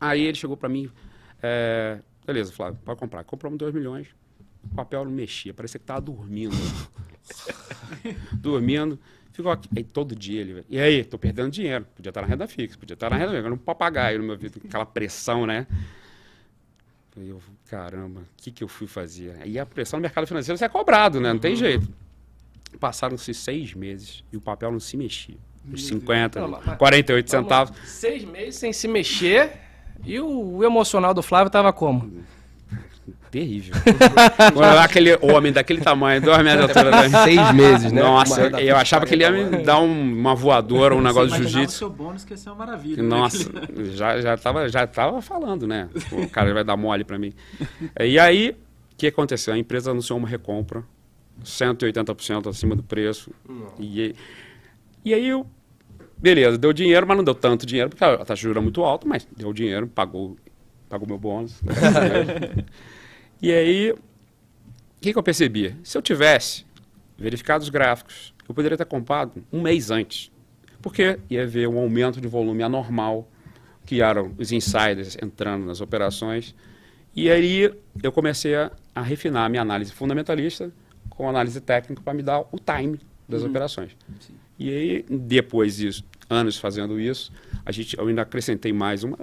Aí 0.00 0.22
ele 0.22 0.36
chegou 0.36 0.56
para 0.56 0.68
mim, 0.68 0.90
é, 1.42 2.00
beleza, 2.26 2.52
Flávio, 2.52 2.78
pode 2.84 2.98
comprar. 2.98 3.24
Compramos 3.24 3.58
2 3.58 3.72
milhões, 3.74 4.08
o 4.70 4.74
papel 4.74 5.04
não 5.04 5.12
mexia, 5.12 5.52
parecia 5.54 5.78
que 5.80 5.86
tava 5.86 6.00
dormindo. 6.00 6.54
dormindo. 8.34 8.98
Ficou 9.32 9.50
aqui. 9.50 9.68
Aí 9.74 9.82
todo 9.82 10.14
dia 10.14 10.40
ele, 10.40 10.64
e 10.68 10.78
aí, 10.78 11.04
tô 11.04 11.18
perdendo 11.18 11.50
dinheiro. 11.50 11.86
Podia 11.96 12.10
estar 12.10 12.20
na 12.22 12.26
renda 12.28 12.46
fixa, 12.46 12.76
podia 12.78 12.94
estar 12.94 13.10
na 13.10 13.16
renda 13.16 13.30
fixa. 13.30 13.44
Era 13.46 13.54
um 13.54 13.58
papagaio 13.58 14.18
no 14.18 14.24
meu 14.24 14.34
ouvido, 14.34 14.60
aquela 14.64 14.84
pressão, 14.86 15.46
né? 15.46 15.66
E 17.16 17.28
eu, 17.28 17.42
caramba, 17.68 18.20
o 18.20 18.24
que, 18.36 18.50
que 18.50 18.64
eu 18.64 18.68
fui 18.68 18.86
fazer? 18.86 19.36
Aí 19.40 19.58
a 19.58 19.66
pressão 19.66 19.98
no 19.98 20.02
mercado 20.02 20.26
financeiro 20.26 20.56
você 20.58 20.64
é 20.64 20.68
cobrado, 20.68 21.20
né? 21.20 21.32
Não 21.32 21.40
tem 21.40 21.54
jeito. 21.56 21.88
Passaram-se 22.80 23.34
seis 23.34 23.74
meses 23.74 24.24
e 24.32 24.36
o 24.36 24.40
papel 24.40 24.72
não 24.72 24.80
se 24.80 24.96
mexia. 24.96 25.36
Os 25.70 25.86
50, 25.86 26.40
Não, 26.40 26.48
mas- 26.48 26.76
48 26.76 27.30
Vamos 27.30 27.44
centavos. 27.46 27.76
Seis 27.88 28.24
meses 28.24 28.56
sem 28.56 28.72
se 28.72 28.88
mexer. 28.88 29.52
E 30.04 30.18
o, 30.18 30.64
emocional 30.64 31.14
do 31.14 31.22
Flávio 31.22 31.50
tava 31.50 31.72
como? 31.72 32.24
Terrível. 33.32 33.74
Quando 34.52 34.76
aquele 34.78 35.14
homem 35.22 35.50
daquele 35.50 35.80
tamanho, 35.80 36.20
dois 36.20 36.44
metros 36.44 36.70
de 36.70 36.78
altura. 36.78 37.08
né? 37.08 37.24
Seis 37.24 37.52
meses, 37.54 37.90
né? 37.90 38.02
Nossa, 38.02 38.42
eu 38.42 38.58
fixa, 38.58 38.76
achava 38.76 39.06
que 39.06 39.14
ele 39.14 39.22
ia 39.24 39.30
40 39.30 39.56
me 39.56 39.64
dar 39.64 39.80
um- 39.80 40.12
uma 40.20 40.34
voadora, 40.34 40.94
um 40.94 41.00
negócio 41.00 41.30
de 41.30 41.48
jiu-jitsu. 41.48 41.78
seu 41.78 41.88
bônus 41.88 42.24
que 42.26 42.34
ia 42.34 42.36
ser 42.36 42.50
uma 42.50 42.56
maravilha. 42.56 43.02
né? 43.02 43.08
Nossa, 43.08 43.50
já, 43.94 44.20
já, 44.20 44.36
tava, 44.36 44.68
já 44.68 44.86
tava 44.86 45.22
falando, 45.22 45.66
né? 45.66 45.88
O 46.12 46.28
cara 46.28 46.52
vai 46.52 46.62
dar 46.62 46.76
mole 46.76 47.04
pra 47.04 47.18
mim. 47.18 47.32
E 47.98 48.18
aí, 48.18 48.50
o 48.50 48.96
que 48.98 49.06
aconteceu? 49.06 49.54
A 49.54 49.58
empresa 49.58 49.92
anunciou 49.92 50.18
uma 50.18 50.28
recompra, 50.28 50.84
180% 51.42 52.50
acima 52.50 52.76
do 52.76 52.82
preço. 52.82 53.30
E, 53.80 54.14
e 55.02 55.14
aí, 55.14 55.26
eu, 55.28 55.46
beleza, 56.18 56.58
deu 56.58 56.74
dinheiro, 56.74 57.06
mas 57.06 57.16
não 57.16 57.24
deu 57.24 57.34
tanto 57.34 57.64
dinheiro, 57.64 57.88
porque 57.88 58.04
a 58.04 58.18
taxa 58.18 58.34
de 58.34 58.42
juros 58.42 58.56
era 58.56 58.62
muito 58.62 58.84
alta, 58.84 59.08
mas 59.08 59.26
deu 59.34 59.54
dinheiro, 59.54 59.86
pagou, 59.86 60.36
pagou 60.86 61.08
meu 61.08 61.16
bônus. 61.16 61.62
e 63.42 63.52
aí, 63.52 63.90
o 63.90 63.98
que, 65.00 65.12
que 65.12 65.18
eu 65.18 65.22
percebi? 65.22 65.76
Se 65.82 65.98
eu 65.98 66.02
tivesse 66.02 66.64
verificado 67.18 67.62
os 67.64 67.68
gráficos, 67.68 68.32
eu 68.48 68.54
poderia 68.54 68.78
ter 68.78 68.86
comprado 68.86 69.44
um 69.52 69.60
mês 69.60 69.90
antes. 69.90 70.30
Porque 70.80 71.18
ia 71.28 71.42
haver 71.42 71.68
um 71.68 71.78
aumento 71.78 72.20
de 72.20 72.28
volume 72.28 72.62
anormal, 72.62 73.28
que 73.84 74.00
eram 74.00 74.32
os 74.38 74.52
insiders 74.52 75.16
entrando 75.20 75.66
nas 75.66 75.80
operações. 75.80 76.54
E 77.14 77.30
aí 77.30 77.72
eu 78.02 78.12
comecei 78.12 78.54
a, 78.54 78.70
a 78.94 79.02
refinar 79.02 79.46
a 79.46 79.48
minha 79.48 79.62
análise 79.62 79.92
fundamentalista 79.92 80.72
com 81.10 81.28
análise 81.28 81.60
técnica 81.60 82.00
para 82.00 82.14
me 82.14 82.22
dar 82.22 82.40
o 82.40 82.58
time 82.58 82.98
das 83.28 83.42
operações. 83.42 83.96
E 84.58 84.70
aí, 84.70 85.04
depois 85.08 85.76
disso, 85.76 86.04
anos 86.28 86.56
fazendo 86.56 87.00
isso, 87.00 87.32
a 87.64 87.72
gente, 87.72 87.98
eu 87.98 88.06
ainda 88.06 88.22
acrescentei 88.22 88.72
mais 88.72 89.04
uma. 89.04 89.16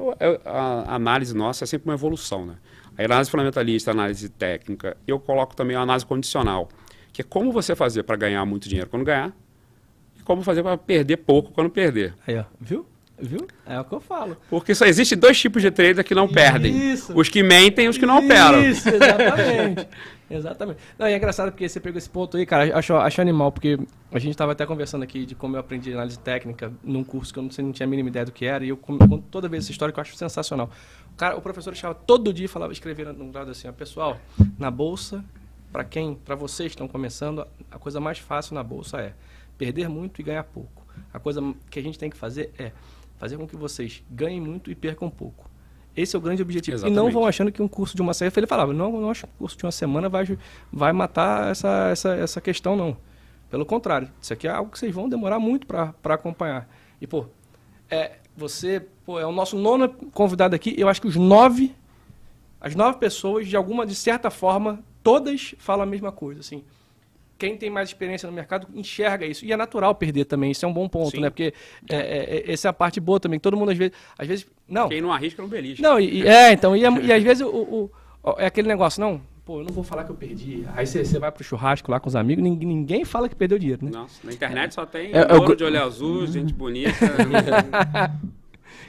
A, 0.45 0.91
a 0.91 0.95
análise 0.95 1.35
nossa 1.35 1.63
é 1.63 1.67
sempre 1.67 1.89
uma 1.89 1.95
evolução, 1.95 2.45
né? 2.45 2.55
A 2.99 3.05
análise 3.05 3.31
fundamentalista, 3.31 3.91
a 3.91 3.93
análise 3.93 4.27
técnica, 4.27 4.97
eu 5.07 5.17
coloco 5.19 5.55
também 5.55 5.75
a 5.77 5.79
análise 5.79 6.05
condicional, 6.05 6.67
que 7.13 7.21
é 7.21 7.25
como 7.27 7.49
você 7.49 7.73
fazer 7.73 8.03
para 8.03 8.17
ganhar 8.17 8.43
muito 8.45 8.67
dinheiro 8.67 8.89
quando 8.89 9.05
ganhar 9.05 9.31
e 10.19 10.23
como 10.23 10.41
fazer 10.41 10.61
para 10.61 10.77
perder 10.77 11.17
pouco 11.17 11.51
quando 11.51 11.69
perder. 11.69 12.13
Aí, 12.27 12.37
ó. 12.37 12.43
Viu? 12.59 12.85
Viu? 13.21 13.47
É 13.65 13.79
o 13.79 13.85
que 13.85 13.93
eu 13.93 14.01
falo. 14.01 14.37
Porque 14.49 14.75
só 14.75 14.85
existe 14.85 15.15
dois 15.15 15.39
tipos 15.39 15.61
de 15.61 15.71
trader 15.71 16.03
que 16.03 16.13
não 16.15 16.27
perdem: 16.27 16.91
Isso. 16.91 17.13
os 17.17 17.29
que 17.29 17.41
mentem 17.41 17.85
e 17.85 17.89
os 17.89 17.97
que 17.97 18.05
não 18.05 18.19
operam. 18.19 18.61
Isso, 18.63 18.89
exatamente. 18.89 19.87
exatamente. 20.29 20.79
Não, 20.97 21.07
e 21.07 21.13
é 21.13 21.17
engraçado 21.17 21.51
porque 21.51 21.67
você 21.67 21.79
pegou 21.79 21.97
esse 21.97 22.09
ponto 22.09 22.37
aí, 22.37 22.45
cara, 22.45 22.77
acho, 22.77 22.93
acho 22.95 23.21
animal, 23.21 23.51
porque 23.51 23.79
a 24.11 24.19
gente 24.19 24.31
estava 24.31 24.51
até 24.51 24.65
conversando 24.65 25.03
aqui 25.03 25.25
de 25.25 25.35
como 25.35 25.55
eu 25.55 25.59
aprendi 25.59 25.93
análise 25.93 26.19
técnica 26.19 26.71
num 26.83 27.03
curso 27.03 27.33
que 27.33 27.39
eu 27.39 27.43
não, 27.43 27.51
sei, 27.51 27.63
não 27.63 27.71
tinha 27.71 27.85
a 27.85 27.89
mínima 27.89 28.09
ideia 28.09 28.25
do 28.25 28.31
que 28.31 28.45
era, 28.45 28.63
e 28.63 28.69
eu 28.69 28.77
conto 28.77 29.23
toda 29.31 29.47
vez 29.47 29.63
essa 29.63 29.71
história 29.71 29.91
que 29.91 29.99
eu 29.99 30.01
acho 30.01 30.15
sensacional. 30.15 30.69
O, 31.13 31.15
cara, 31.15 31.37
o 31.37 31.41
professor 31.41 31.71
deixava 31.71 31.93
todo 31.93 32.33
dia 32.33 32.47
falava, 32.47 32.71
escrevia 32.71 33.11
num 33.11 33.31
lado 33.31 33.51
assim, 33.51 33.67
ó, 33.67 33.71
pessoal, 33.71 34.17
na 34.57 34.69
bolsa, 34.69 35.23
para 35.71 35.83
quem, 35.83 36.15
para 36.15 36.35
vocês 36.35 36.69
que 36.69 36.75
estão 36.75 36.87
começando, 36.87 37.45
a 37.69 37.79
coisa 37.79 37.99
mais 37.99 38.19
fácil 38.19 38.55
na 38.55 38.63
bolsa 38.63 38.99
é 38.99 39.13
perder 39.57 39.89
muito 39.89 40.21
e 40.21 40.23
ganhar 40.23 40.43
pouco. 40.43 40.85
A 41.13 41.19
coisa 41.19 41.41
que 41.69 41.79
a 41.79 41.81
gente 41.81 41.97
tem 41.97 42.09
que 42.09 42.17
fazer 42.17 42.51
é 42.57 42.71
fazer 43.17 43.37
com 43.37 43.47
que 43.47 43.55
vocês 43.55 44.03
ganhem 44.09 44.39
muito 44.39 44.71
e 44.71 44.75
percam 44.75 45.09
pouco. 45.09 45.48
Esse 45.99 46.15
é 46.15 46.19
o 46.19 46.21
grande 46.21 46.41
objetivo. 46.41 46.77
E 46.77 46.81
não 46.81 46.87
Exatamente. 46.89 47.13
vão 47.13 47.25
achando 47.25 47.51
que 47.51 47.61
um 47.61 47.67
curso 47.67 47.95
de 47.95 48.01
uma 48.01 48.13
semana. 48.13 48.33
Ele 48.37 48.47
falava, 48.47 48.73
não, 48.73 48.91
não 48.91 49.09
acho 49.09 49.25
que 49.25 49.33
um 49.33 49.37
curso 49.37 49.57
de 49.57 49.65
uma 49.65 49.71
semana 49.71 50.07
vai, 50.07 50.37
vai 50.71 50.93
matar 50.93 51.51
essa, 51.51 51.89
essa, 51.91 52.15
essa 52.15 52.41
questão, 52.41 52.75
não. 52.75 52.97
Pelo 53.49 53.65
contrário, 53.65 54.09
isso 54.21 54.31
aqui 54.31 54.47
é 54.47 54.51
algo 54.51 54.71
que 54.71 54.79
vocês 54.79 54.93
vão 54.93 55.09
demorar 55.09 55.39
muito 55.39 55.65
para 55.65 55.93
acompanhar. 56.13 56.69
E, 57.01 57.07
pô, 57.07 57.25
é, 57.89 58.17
você 58.37 58.85
pô, 59.05 59.19
é 59.19 59.25
o 59.25 59.31
nosso 59.31 59.57
nono 59.57 59.89
convidado 60.13 60.55
aqui. 60.55 60.73
Eu 60.77 60.87
acho 60.87 61.01
que 61.01 61.07
os 61.07 61.15
nove, 61.15 61.75
as 62.61 62.75
nove 62.75 62.99
pessoas, 62.99 63.47
de 63.47 63.55
alguma, 63.55 63.85
de 63.85 63.95
certa 63.95 64.29
forma, 64.29 64.83
todas 65.03 65.55
falam 65.57 65.83
a 65.83 65.85
mesma 65.85 66.11
coisa, 66.11 66.41
assim. 66.41 66.63
Quem 67.39 67.55
tem 67.57 67.69
mais 67.69 67.89
experiência 67.89 68.27
no 68.29 68.33
mercado 68.35 68.67
enxerga 68.75 69.25
isso. 69.25 69.43
E 69.45 69.51
é 69.51 69.57
natural 69.57 69.95
perder 69.95 70.25
também, 70.25 70.51
isso 70.51 70.63
é 70.65 70.67
um 70.67 70.73
bom 70.73 70.87
ponto, 70.89 71.11
Sim. 71.11 71.21
né? 71.21 71.29
Porque 71.29 71.53
é, 71.89 71.95
é, 71.95 72.43
é, 72.49 72.51
essa 72.51 72.67
é 72.67 72.69
a 72.69 72.73
parte 72.73 72.99
boa 72.99 73.19
também. 73.19 73.39
Todo 73.39 73.55
mundo, 73.57 73.71
às 73.71 73.77
vezes... 73.77 73.93
Às 74.17 74.27
vezes 74.27 74.45
não, 74.67 74.89
Quem 74.89 75.01
não 75.01 75.11
arrisca 75.11 75.41
não 75.41 75.49
belisca. 75.49 75.81
não, 75.81 75.99
e, 75.99 76.27
é, 76.27 76.51
então, 76.51 76.75
e, 76.75 76.85
é- 76.85 76.91
e 77.05 77.11
às 77.13 77.23
vezes 77.23 77.41
o, 77.41 77.49
o- 77.49 77.91
o- 78.23 78.35
é 78.37 78.45
aquele 78.45 78.67
negócio, 78.67 78.99
não, 79.01 79.19
pô, 79.45 79.61
eu 79.61 79.63
não 79.63 79.73
vou 79.73 79.83
falar 79.83 80.03
que 80.03 80.11
eu 80.11 80.15
perdi. 80.15 80.63
Aí 80.75 80.85
você 80.85 81.03
você 81.03 81.17
vai 81.17 81.31
pro 81.31 81.43
churrasco 81.43 81.89
lá 81.89 81.99
com 81.99 82.07
os 82.09 82.15
amigos, 82.15 82.43
ninguém, 82.43 82.67
ninguém 82.67 83.05
fala 83.05 83.27
que 83.29 83.35
perdeu 83.35 83.57
dinheiro, 83.57 83.85
né? 83.85 83.91
Nossa, 83.91 84.19
na 84.23 84.31
internet 84.33 84.73
só 84.75 84.85
tem 84.85 85.11
É, 85.13 85.19
é 85.21 85.25
o 85.25 85.29
louro 85.29 85.45
gru- 85.45 85.55
de 85.55 85.63
olho 85.63 85.81
azul, 85.81 86.27
gente 86.27 86.53
bonita. 86.53 86.91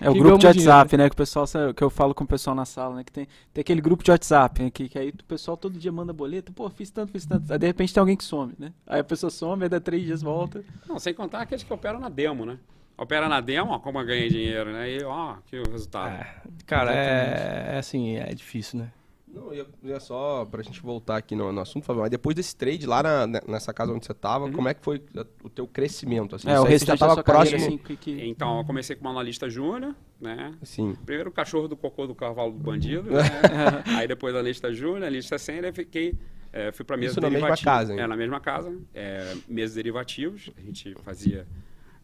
É 0.00 0.08
o 0.08 0.14
grupo 0.14 0.38
de 0.38 0.46
WhatsApp, 0.46 0.96
né? 0.96 1.08
Que 1.08 1.12
o 1.14 1.16
pessoal 1.16 1.46
sabe- 1.46 1.74
que 1.74 1.84
eu 1.84 1.90
falo 1.90 2.14
com 2.14 2.24
o 2.24 2.26
pessoal 2.26 2.56
na 2.56 2.64
sala, 2.64 2.96
né? 2.96 3.04
Que 3.04 3.12
tem, 3.12 3.28
tem 3.52 3.60
aquele 3.60 3.80
grupo 3.80 4.02
de 4.02 4.10
WhatsApp, 4.10 4.62
né? 4.62 4.70
Que, 4.70 4.88
que 4.88 4.98
aí 4.98 5.10
o 5.10 5.24
pessoal 5.24 5.56
todo 5.56 5.78
dia 5.78 5.92
manda 5.92 6.12
boleto, 6.12 6.52
pô, 6.52 6.68
fiz 6.70 6.90
tanto, 6.90 7.12
fiz 7.12 7.26
tanto. 7.26 7.52
Aí 7.52 7.58
de 7.58 7.66
repente 7.66 7.92
tem 7.92 8.00
alguém 8.00 8.16
que 8.16 8.24
some, 8.24 8.54
né? 8.58 8.72
Aí 8.86 9.00
a 9.00 9.04
pessoa 9.04 9.30
some, 9.30 9.62
aí 9.62 9.68
dá 9.68 9.78
três 9.80 10.02
dias 10.04 10.22
volta. 10.22 10.64
não, 10.88 10.98
sem 10.98 11.12
contar 11.12 11.42
aqueles 11.42 11.62
que 11.62 11.72
operam 11.72 12.00
na 12.00 12.08
demo, 12.08 12.46
né? 12.46 12.58
Opera 12.96 13.28
na 13.28 13.40
demo, 13.40 13.70
ó, 13.72 13.78
como 13.78 13.98
eu 13.98 14.04
ganhei 14.06 14.28
dinheiro, 14.28 14.72
né? 14.72 14.90
E 14.90 15.02
ó, 15.04 15.36
que 15.46 15.58
o 15.58 15.70
resultado. 15.70 16.12
Ah, 16.20 16.42
cara, 16.66 16.92
é, 16.94 17.70
é 17.74 17.78
assim, 17.78 18.16
é 18.16 18.34
difícil, 18.34 18.78
né? 18.80 18.92
Não, 19.32 19.54
ia, 19.54 19.64
ia 19.82 20.00
só 20.00 20.44
pra 20.44 20.60
gente 20.62 20.80
voltar 20.82 21.16
aqui 21.16 21.36
no, 21.36 21.52
no 21.52 21.60
assunto, 21.60 21.84
Fabio, 21.84 22.02
mas 22.02 22.10
depois 22.10 22.34
desse 22.34 22.54
trade 22.56 22.84
lá 22.86 23.02
na- 23.02 23.26
ne- 23.26 23.40
nessa 23.46 23.72
casa 23.72 23.92
onde 23.92 24.04
você 24.04 24.12
tava, 24.12 24.50
como 24.50 24.68
é 24.68 24.74
que 24.74 24.82
foi 24.82 25.00
o 25.44 25.48
teu 25.48 25.66
crescimento? 25.68 26.34
Assim, 26.34 26.50
É, 26.50 26.58
o 26.58 26.64
restante 26.64 26.98
já 26.98 27.06
tava 27.06 27.14
sua 27.14 27.22
carreira, 27.22 27.50
próximo. 27.56 27.74
assim, 27.76 27.78
que, 27.78 27.96
que- 27.96 28.24
Então, 28.28 28.58
eu 28.58 28.64
comecei 28.64 28.96
como 28.96 29.08
analista 29.08 29.48
júnior, 29.48 29.94
né? 30.20 30.52
Sim. 30.62 30.96
Primeiro 31.06 31.30
o 31.30 31.32
cachorro 31.32 31.68
do 31.68 31.76
cocô 31.76 32.06
do 32.08 32.14
cavalo 32.14 32.50
do 32.52 32.58
bandido, 32.58 33.10
né? 33.10 33.18
aí 34.02 34.08
depois 34.08 34.34
analista 34.34 34.72
júnior, 34.72 34.98
analista 35.04 35.38
sênior, 35.38 35.72
fiquei, 35.72 36.16
é, 36.52 36.72
fui 36.72 36.84
para 36.84 36.96
mesa 36.96 37.12
Isso 37.12 37.20
na 37.20 37.28
mesma 37.30 37.40
derivativa. 37.46 37.70
casa, 37.70 37.92
hein? 37.92 38.00
É, 38.00 38.06
na 38.08 38.16
mesma 38.16 38.40
casa, 38.40 38.76
é, 38.92 39.36
mesas 39.46 39.76
derivativos, 39.76 40.50
a 40.56 40.60
gente 40.60 40.92
fazia, 41.04 41.46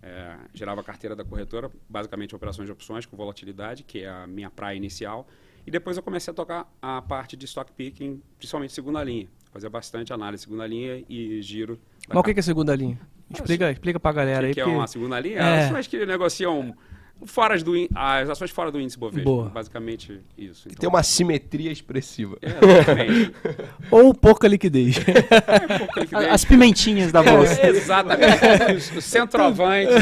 é, 0.01 0.37
gerava 0.55 0.81
a 0.81 0.85
carteira 0.85 1.17
da 1.17 1.25
corretora, 1.25 1.71
basicamente 1.89 2.37
operações 2.37 2.67
de 2.67 2.73
opções 2.73 3.05
com 3.05 3.17
volatilidade, 3.17 3.83
que 3.83 4.03
é 4.05 4.09
a 4.09 4.27
minha 4.29 4.49
praia 4.51 4.77
inicial, 4.77 5.27
e 5.67 5.71
depois 5.71 5.97
eu 5.97 6.03
comecei 6.03 6.31
a 6.31 6.35
tocar 6.35 6.73
a 6.81 7.03
parte 7.03 7.37
de 7.37 7.45
stock 7.45 7.71
picking, 7.73 8.23
principalmente 8.39 8.73
segunda 8.73 9.03
linha, 9.03 9.27
fazia 9.53 9.69
bastante 9.69 10.13
análise 10.13 10.45
segunda 10.45 10.67
linha 10.67 11.05
e 11.09 11.43
giro. 11.43 11.79
Mas 12.09 12.17
o 12.19 12.23
que 12.23 12.39
é 12.39 12.43
segunda 12.43 12.75
linha? 12.77 12.99
Explica, 13.29 13.71
explica 13.73 13.99
pra 13.99 14.13
galera 14.13 14.41
que, 14.43 14.47
aí. 14.47 14.55
que 14.55 14.61
é 14.61 14.65
porque- 14.65 14.77
uma 14.79 14.87
segunda 14.87 15.19
linha? 15.19 15.39
É. 15.39 15.59
As 15.59 15.65
ações 15.67 15.87
que 15.89 16.07
negociam 16.07 16.77
fora 17.25 17.57
do, 17.59 17.77
ín- 17.77 17.89
as 17.95 18.29
ações 18.29 18.51
fora 18.51 18.71
do 18.71 18.81
índice 18.81 18.99
Bovespa. 18.99 19.25
Boa. 19.25 19.49
Basicamente 19.49 20.21
isso. 20.37 20.69
Que 20.69 20.77
tem 20.77 20.89
uma 20.89 21.03
simetria 21.03 21.73
expressiva. 21.73 22.37
É, 22.43 22.49
exatamente. 22.65 23.33
Ou 23.91 24.15
pouca 24.15 24.47
liquidez. 24.49 24.97
É, 25.47 25.79
pouco 25.79 26.01
liquidez. 26.01 26.29
As 26.33 26.45
pimentinhas 26.45 27.13
da 27.13 27.23
bolsa. 27.23 27.61
É, 27.61 27.69
exatamente. 27.69 28.97
O, 28.97 29.01
centroavante 29.01 29.93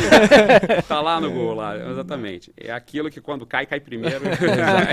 tá 0.88 1.00
lá 1.00 1.20
no 1.20 1.30
gol, 1.30 1.54
lá. 1.54 1.76
Exatamente. 1.90 2.52
É 2.56 2.70
aquilo 2.72 3.10
que 3.10 3.20
quando 3.20 3.46
cai, 3.46 3.66
cai 3.66 3.80
primeiro. 3.80 4.22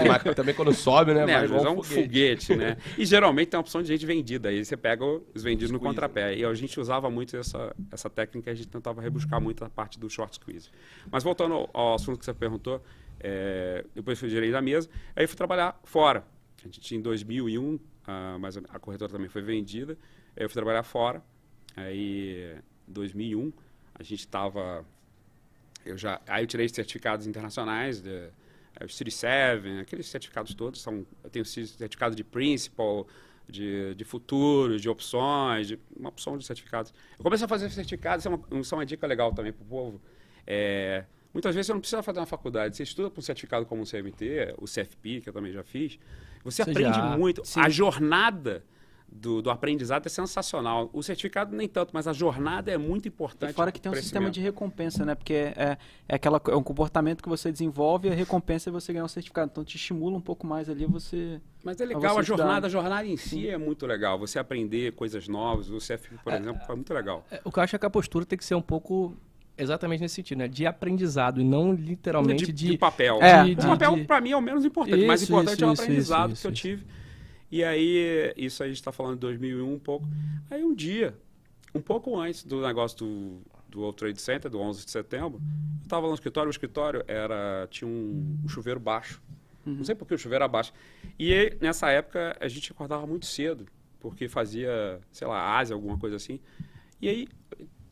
Mas 0.08 0.36
também 0.36 0.54
quando 0.54 0.74
sobe, 0.74 1.14
né? 1.14 1.26
Né, 1.26 1.40
vezes 1.42 1.50
igual 1.56 1.66
é 1.66 1.70
um 1.70 1.80
um 1.80 1.84
foguete. 1.84 2.48
foguete, 2.48 2.56
né? 2.56 2.78
E 2.98 3.06
geralmente 3.06 3.50
tem 3.50 3.58
uma 3.58 3.62
opção 3.62 3.82
de 3.82 3.88
gente 3.88 4.06
vendida. 4.06 4.50
Aí 4.50 4.64
você 4.64 4.76
pega 4.78 5.04
os 5.06 5.44
vendidos 5.44 5.72
no 5.72 5.80
contrapé. 5.80 6.36
E 6.36 6.46
a 6.46 6.54
gente 6.54 6.80
usava 6.80 7.10
muito 7.10 7.36
essa, 7.38 7.74
essa 7.92 8.10
técnica, 8.10 8.52
a 8.52 8.54
gente 8.54 8.68
tentava 8.68 9.02
rebuscar 9.02 9.40
muito 9.42 9.64
a 9.64 9.70
parte 9.70 10.00
do 10.00 10.10
short 10.10 10.36
squeeze. 10.36 10.70
Mas 11.10 11.24
voltando 11.24 11.54
ao, 11.54 11.70
ao 11.74 12.00
assunto 12.12 12.20
que 12.20 12.26
você 12.26 12.34
perguntou, 12.34 12.84
é, 13.20 13.86
depois 13.94 14.20
fui 14.20 14.30
gerente 14.30 14.52
da 14.52 14.62
mesa, 14.62 14.90
aí 15.16 15.28
fui 15.28 15.38
trabalhar 15.38 15.80
fora. 15.84 16.26
A 16.60 16.68
gente 16.68 16.96
em 16.96 17.02
2001, 17.02 17.80
ah, 18.08 18.38
mas 18.40 18.58
a 18.58 18.80
corretora 18.80 19.12
também 19.12 19.30
foi 19.30 19.42
vendida. 19.42 19.98
Aí 20.36 20.44
eu 20.44 20.50
fui 20.50 20.56
trabalhar 20.56 20.84
fora. 20.84 21.24
Aí, 21.76 22.56
em 22.88 22.92
2001, 22.92 23.52
a 23.96 24.04
gente 24.04 24.20
estava 24.20 24.86
eu 25.84 25.98
já 25.98 26.22
aí 26.28 26.44
eu 26.44 26.48
tirei 26.48 26.70
certificados 26.70 27.26
internacionais 27.26 28.02
de, 28.02 28.30
é, 28.80 28.86
o 28.86 28.90
City 28.90 29.10
7, 29.10 29.80
aqueles 29.80 30.06
certificados 30.08 30.54
todos 30.54 30.80
são 30.82 31.06
eu 31.24 31.30
tenho 31.30 31.46
certificado 31.46 32.16
de 32.16 32.24
principal 32.24 33.08
de, 33.48 33.96
de 33.96 34.04
futuro, 34.06 34.80
de 34.80 34.88
opções, 34.88 35.68
de 35.68 35.80
uma 35.96 36.10
opção 36.10 36.38
de 36.38 36.46
certificados. 36.46 36.94
Eu 37.18 37.24
comecei 37.24 37.46
a 37.46 37.48
fazer 37.48 37.70
certificados, 37.70 38.26
isso 38.26 38.34
é 38.34 38.36
uma, 38.36 38.62
isso 38.62 38.74
é 38.74 38.78
uma 38.78 38.86
dica 38.86 39.06
legal 39.06 39.34
também 39.34 39.52
para 39.52 39.64
o 39.64 39.68
povo. 39.68 40.02
É, 40.48 41.04
muitas 41.34 41.54
vezes 41.56 41.68
você 41.68 41.74
não 41.74 41.80
precisa 41.80 42.04
fazer 42.04 42.20
uma 42.20 42.26
faculdade, 42.26 42.76
você 42.76 42.84
estuda 42.84 43.10
para 43.10 43.20
um 43.20 43.24
certificado 43.24 43.66
como 43.66 43.84
o 43.84 43.86
CMT, 43.86 44.56
o 44.58 44.66
CFP, 44.66 45.22
que 45.22 45.30
eu 45.30 45.34
também 45.34 45.52
já 45.52 45.64
fiz, 45.64 45.98
você, 46.44 46.64
Você 46.64 46.72
aprende 46.72 46.96
já- 46.98 47.18
muito. 47.18 47.46
Sim. 47.46 47.60
A 47.60 47.70
jornada 47.70 48.64
do, 49.14 49.42
do 49.42 49.50
aprendizado 49.52 50.06
é 50.06 50.10
sensacional. 50.10 50.90
O 50.94 51.04
certificado 51.04 51.54
nem 51.54 51.68
tanto, 51.68 51.92
mas 51.94 52.08
a 52.08 52.14
jornada 52.14 52.72
é 52.72 52.78
muito 52.78 53.10
importante. 53.10 53.52
E 53.52 53.54
fora 53.54 53.70
que 53.70 53.80
tem 53.82 53.92
um 53.92 53.96
sistema 53.96 54.32
de 54.32 54.40
recompensa, 54.40 55.04
né? 55.06 55.14
Porque 55.16 55.34
é, 55.34 55.78
é, 56.08 56.16
aquela, 56.16 56.42
é 56.48 56.56
um 56.56 56.64
comportamento 56.64 57.22
que 57.22 57.28
você 57.28 57.52
desenvolve 57.52 58.08
e 58.08 58.12
a 58.12 58.16
recompensa 58.16 58.70
é 58.70 58.72
você 58.72 58.94
ganhar 58.94 59.04
um 59.04 59.10
certificado. 59.10 59.50
Então 59.52 59.66
te 59.66 59.76
estimula 59.76 60.16
um 60.16 60.22
pouco 60.22 60.48
mais 60.48 60.70
ali 60.70 60.86
você. 60.86 61.42
Mas 61.62 61.80
é 61.82 61.86
legal, 61.86 62.18
a 62.18 62.22
jornada, 62.24 62.68
a 62.68 62.70
jornada 62.70 63.06
em 63.06 63.18
si 63.18 63.50
é 63.50 63.58
muito 63.58 63.86
legal. 63.86 64.18
Você 64.18 64.40
aprender 64.40 64.94
coisas 64.94 65.28
novas. 65.28 65.70
O 65.70 65.78
CF, 65.80 66.18
por 66.24 66.32
É, 66.32 66.38
exemplo, 66.40 66.66
foi 66.66 66.76
muito 66.78 66.94
legal. 66.94 67.26
É, 67.30 67.42
O 67.44 67.52
que 67.52 67.60
eu 67.60 67.64
acho 67.64 67.76
é 67.76 67.80
que 67.80 67.86
a 67.86 67.90
postura 67.90 68.26
tem 68.26 68.38
que 68.40 68.46
ser 68.46 68.56
um 68.56 68.62
pouco 68.62 69.14
exatamente 69.62 70.02
nesse 70.02 70.16
sentido, 70.16 70.40
né? 70.40 70.48
De 70.48 70.66
aprendizado 70.66 71.40
e 71.40 71.44
não 71.44 71.74
literalmente 71.74 72.46
de, 72.46 72.52
de. 72.52 72.68
de 72.72 72.78
papel. 72.78 73.20
É, 73.22 73.44
de- 73.46 73.52
o 73.52 73.56
de- 73.56 73.68
papel, 73.68 73.96
de- 73.96 74.04
para 74.06 74.20
mim, 74.22 74.32
é 74.32 74.38
o 74.38 74.42
menos 74.42 74.66
importante. 74.66 75.04
o 75.04 75.08
mais 75.08 75.24
importante 75.24 75.54
isso, 75.56 75.64
é 75.64 75.68
o 75.68 75.74
isso, 75.74 75.82
aprendizado 75.84 76.36
que 76.36 76.48
eu 76.48 76.52
tive. 76.52 76.86
E 77.52 77.64
aí, 77.64 78.34
isso 78.38 78.64
aí 78.64 78.68
a 78.68 78.72
gente 78.72 78.80
está 78.80 78.92
falando 78.92 79.16
de 79.16 79.20
2001 79.22 79.74
um 79.74 79.80
pouco. 79.80 80.08
Aí 80.50 80.64
um 80.64 80.74
dia, 80.74 81.14
um 81.76 81.82
pouco 81.82 82.18
antes 82.20 82.44
do 82.44 82.62
negócio 82.62 82.98
do, 83.00 83.42
do 83.70 83.80
World 83.82 83.98
Trade 83.98 84.22
Center, 84.22 84.50
do 84.50 84.60
11 84.60 84.86
de 84.86 84.92
setembro, 84.92 85.42
eu 85.80 85.84
estava 85.84 86.08
no 86.08 86.14
escritório, 86.14 86.48
o 86.48 86.52
escritório 86.52 87.04
era, 87.08 87.68
tinha 87.70 87.88
um, 87.90 88.38
um 88.44 88.48
chuveiro 88.48 88.80
baixo. 88.80 89.22
Não 89.66 89.84
sei 89.84 89.94
por 89.94 90.08
que 90.08 90.14
o 90.14 90.18
chuveiro 90.18 90.44
era 90.44 90.48
baixo. 90.52 90.74
E 91.20 91.32
aí, 91.34 91.58
nessa 91.62 91.90
época, 91.92 92.36
a 92.40 92.48
gente 92.48 92.72
acordava 92.72 93.06
muito 93.06 93.26
cedo, 93.28 93.68
porque 94.00 94.28
fazia, 94.28 95.00
sei 95.12 95.28
lá, 95.28 95.58
Ásia, 95.60 95.76
alguma 95.76 95.98
coisa 95.98 96.16
assim. 96.16 96.40
E 97.02 97.08
aí, 97.10 97.28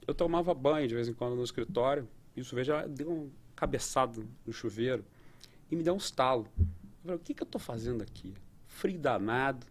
eu 0.10 0.14
tomava 0.16 0.54
banho 0.56 0.88
de 0.88 0.96
vez 0.96 1.08
em 1.08 1.14
quando 1.14 1.36
no 1.36 1.44
escritório, 1.44 2.08
e 2.36 2.42
o 2.42 2.44
chuveiro 2.44 2.68
já 2.68 2.88
deu 2.88 3.12
um 3.12 3.32
cabeçado 3.56 4.28
no 4.46 4.52
chuveiro, 4.52 5.06
e 5.70 5.76
me 5.76 5.84
deu 5.84 5.94
um 5.94 5.98
estalo. 5.98 6.48
Eu 6.58 6.66
falei, 7.04 7.16
o 7.18 7.20
que, 7.20 7.34
que 7.34 7.44
eu 7.44 7.46
estou 7.46 7.62
fazendo 7.62 8.02
aqui? 8.02 8.34
Frio 8.66 8.98
danado. 8.98 9.68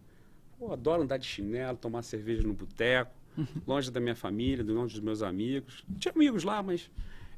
Pô, 0.57 0.71
adoro 0.71 1.03
andar 1.03 1.17
de 1.17 1.25
chinelo, 1.25 1.77
tomar 1.77 2.03
cerveja 2.03 2.41
no 2.41 2.53
boteco, 2.53 3.13
longe 3.67 3.91
da 3.91 3.99
minha 3.99 4.15
família, 4.15 4.63
longe 4.63 4.93
dos 4.93 5.03
meus 5.03 5.21
amigos. 5.21 5.83
Tinha 5.97 6.13
amigos 6.13 6.45
lá, 6.45 6.63
mas 6.63 6.89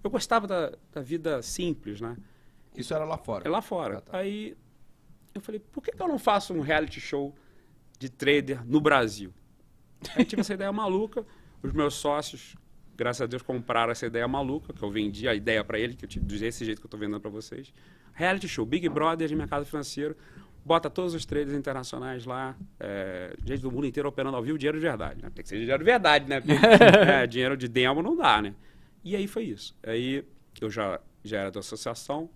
eu 0.04 0.10
gostava 0.10 0.46
da, 0.46 0.74
da 0.92 1.02
vida 1.02 1.42
simples, 1.42 2.02
né? 2.02 2.16
Isso 2.76 2.94
era 2.94 3.04
lá 3.04 3.18
fora. 3.18 3.48
É 3.48 3.50
lá 3.50 3.62
fora. 3.64 3.98
Ah, 3.98 4.02
tá. 4.02 4.18
Aí 4.20 4.56
eu 5.34 5.42
falei, 5.42 5.60
por 5.60 5.82
que, 5.82 5.92
que 5.92 6.02
eu 6.02 6.08
não 6.08 6.20
faço 6.20 6.54
um 6.54 6.62
reality 6.62 7.00
show 7.00 7.34
de 7.98 8.10
trader 8.10 8.64
no 8.66 8.80
Brasil? 8.80 9.34
Aí 10.16 10.24
tive 10.24 10.42
essa 10.42 10.54
ideia 10.54 10.72
maluca. 10.72 11.26
Os 11.64 11.72
meus 11.74 11.94
sócios, 11.94 12.56
graças 13.02 13.20
a 13.20 13.26
Deus, 13.26 13.42
compraram 13.42 13.92
essa 13.92 14.06
ideia 14.06 14.28
maluca, 14.28 14.72
que 14.72 14.84
eu 14.84 14.92
vendi 14.92 15.28
a 15.28 15.34
ideia 15.34 15.64
para 15.64 15.80
ele, 15.80 15.96
que 15.96 16.06
eu 16.06 16.10
tive 16.10 16.24
desse 16.24 16.64
jeito 16.64 16.80
que 16.80 16.86
eu 16.86 16.88
estou 16.88 17.00
vendendo 17.00 17.20
para 17.20 17.32
vocês. 17.32 17.74
Reality 18.14 18.48
show, 18.48 18.64
Big 18.64 18.88
Brother 18.90 19.28
de 19.28 19.36
mercado 19.36 19.66
financeiro. 19.66 20.16
Bota 20.64 20.88
todos 20.88 21.16
os 21.16 21.26
traders 21.26 21.58
internacionais 21.58 22.26
lá, 22.26 22.56
é, 22.80 23.36
gente 23.44 23.64
do 23.64 23.72
mundo 23.72 23.88
inteiro 23.88 24.08
operando 24.08 24.38
ao 24.38 24.44
vivo, 24.44 24.56
dinheiro 24.56 24.78
de 24.78 24.84
verdade. 24.84 25.20
Né? 25.20 25.32
Tem 25.34 25.42
que 25.42 25.50
ser 25.50 25.58
dinheiro 25.58 25.80
de 25.80 25.84
verdade, 25.84 26.30
né? 26.30 26.42
Porque, 26.42 26.54
é, 27.10 27.26
dinheiro 27.26 27.58
de 27.58 27.68
demo 27.68 28.04
não 28.04 28.16
dá, 28.16 28.40
né? 28.40 28.54
E 29.04 29.16
aí 29.16 29.26
foi 29.26 29.46
isso. 29.46 29.76
Aí 29.82 30.24
eu 30.62 30.70
já, 30.70 31.02
já 31.24 31.40
era 31.40 31.50
da 31.50 31.60
associação, 31.60 32.30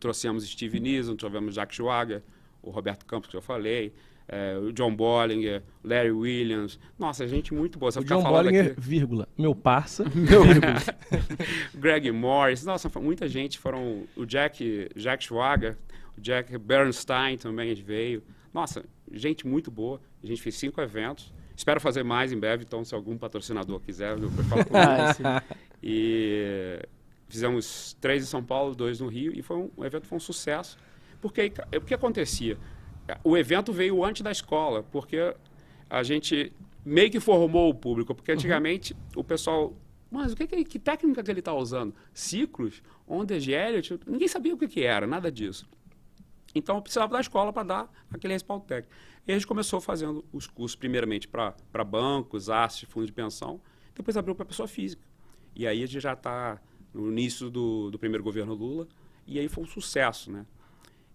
trouxemos 0.00 0.48
Steve 0.48 0.80
Nissen, 0.80 1.14
trouxemos 1.14 1.54
Jack 1.54 1.74
Schwager, 1.74 2.22
o 2.62 2.70
Roberto 2.70 3.04
Campos, 3.04 3.28
que 3.28 3.36
eu 3.36 3.42
falei, 3.42 3.92
é, 4.28 4.56
o 4.58 4.72
John 4.72 4.94
Bollinger, 4.94 5.62
Larry 5.84 6.10
Williams. 6.10 6.78
Nossa, 6.98 7.26
gente 7.28 7.54
muito 7.54 7.78
boa. 7.78 7.92
Eu 7.94 8.02
O 8.02 8.04
John 8.04 8.22
Bollinger, 8.22 8.72
aqui, 8.72 8.80
vírgula, 8.80 9.28
meu 9.38 9.54
parça. 9.54 10.04
Greg 11.74 12.10
Morris. 12.10 12.64
Nossa, 12.64 12.90
muita 13.00 13.28
gente. 13.28 13.58
Foram 13.58 14.04
o 14.16 14.26
Jack, 14.26 14.90
Jack 14.96 15.24
Schwager, 15.24 15.76
o 16.16 16.20
Jack 16.20 16.56
Bernstein 16.58 17.36
também 17.36 17.72
veio. 17.74 18.22
Nossa, 18.52 18.84
gente 19.12 19.46
muito 19.46 19.70
boa. 19.70 20.00
A 20.22 20.26
gente 20.26 20.42
fez 20.42 20.56
cinco 20.56 20.80
eventos. 20.80 21.32
Espero 21.56 21.80
fazer 21.80 22.02
mais 22.02 22.32
em 22.32 22.38
breve, 22.38 22.64
então 22.64 22.84
se 22.84 22.94
algum 22.94 23.16
patrocinador 23.16 23.80
quiser, 23.80 24.16
depois 24.16 24.46
fala 24.46 24.64
comigo. 24.64 24.86
Ah, 24.86 25.14
sim. 25.14 25.22
E 25.82 26.78
fizemos 27.28 27.96
três 27.98 28.22
em 28.22 28.26
São 28.26 28.44
Paulo, 28.44 28.74
dois 28.74 29.00
no 29.00 29.08
Rio, 29.08 29.32
e 29.34 29.40
foi 29.40 29.56
um, 29.56 29.70
o 29.74 29.84
evento 29.84 30.06
foi 30.06 30.16
um 30.16 30.20
sucesso. 30.20 30.76
Porque 31.20 31.52
o 31.74 31.80
que 31.80 31.94
acontecia? 31.94 32.58
O 33.22 33.36
evento 33.36 33.72
veio 33.72 34.04
antes 34.04 34.22
da 34.22 34.30
escola, 34.30 34.82
porque 34.82 35.34
a 35.88 36.02
gente 36.02 36.52
meio 36.84 37.10
que 37.10 37.20
formou 37.20 37.70
o 37.70 37.74
público, 37.74 38.14
porque 38.14 38.32
antigamente 38.32 38.96
o 39.14 39.24
pessoal. 39.24 39.74
Mas 40.10 40.32
o 40.32 40.36
que, 40.36 40.46
que, 40.46 40.64
que 40.64 40.78
técnica 40.78 41.22
que 41.22 41.30
ele 41.30 41.40
está 41.40 41.52
usando? 41.52 41.94
Ciclos? 42.14 42.82
Ondas 43.06 43.42
de 43.42 43.52
Elliott? 43.52 43.98
Ninguém 44.06 44.28
sabia 44.28 44.54
o 44.54 44.58
que, 44.58 44.68
que 44.68 44.82
era, 44.82 45.06
nada 45.06 45.30
disso. 45.30 45.68
Então 46.54 46.76
eu 46.76 46.82
precisava 46.82 47.12
da 47.12 47.20
escola 47.20 47.52
para 47.52 47.62
dar 47.64 47.92
aquele 48.10 48.32
respaldo 48.32 48.64
técnico. 48.64 48.94
E 49.26 49.32
a 49.32 49.34
gente 49.34 49.46
começou 49.46 49.80
fazendo 49.80 50.24
os 50.32 50.46
cursos, 50.46 50.76
primeiramente 50.76 51.28
para 51.28 51.84
bancos, 51.84 52.48
AST, 52.48 52.86
fundos 52.86 53.08
de 53.08 53.12
pensão, 53.12 53.60
depois 53.94 54.16
abriu 54.16 54.34
para 54.34 54.46
pessoa 54.46 54.68
física. 54.68 55.02
E 55.54 55.66
aí 55.66 55.82
a 55.82 55.86
gente 55.86 56.00
já 56.00 56.12
está 56.12 56.60
no 56.94 57.10
início 57.10 57.50
do, 57.50 57.90
do 57.90 57.98
primeiro 57.98 58.22
governo 58.22 58.54
Lula, 58.54 58.86
e 59.26 59.38
aí 59.38 59.48
foi 59.48 59.64
um 59.64 59.66
sucesso, 59.66 60.30
né? 60.30 60.46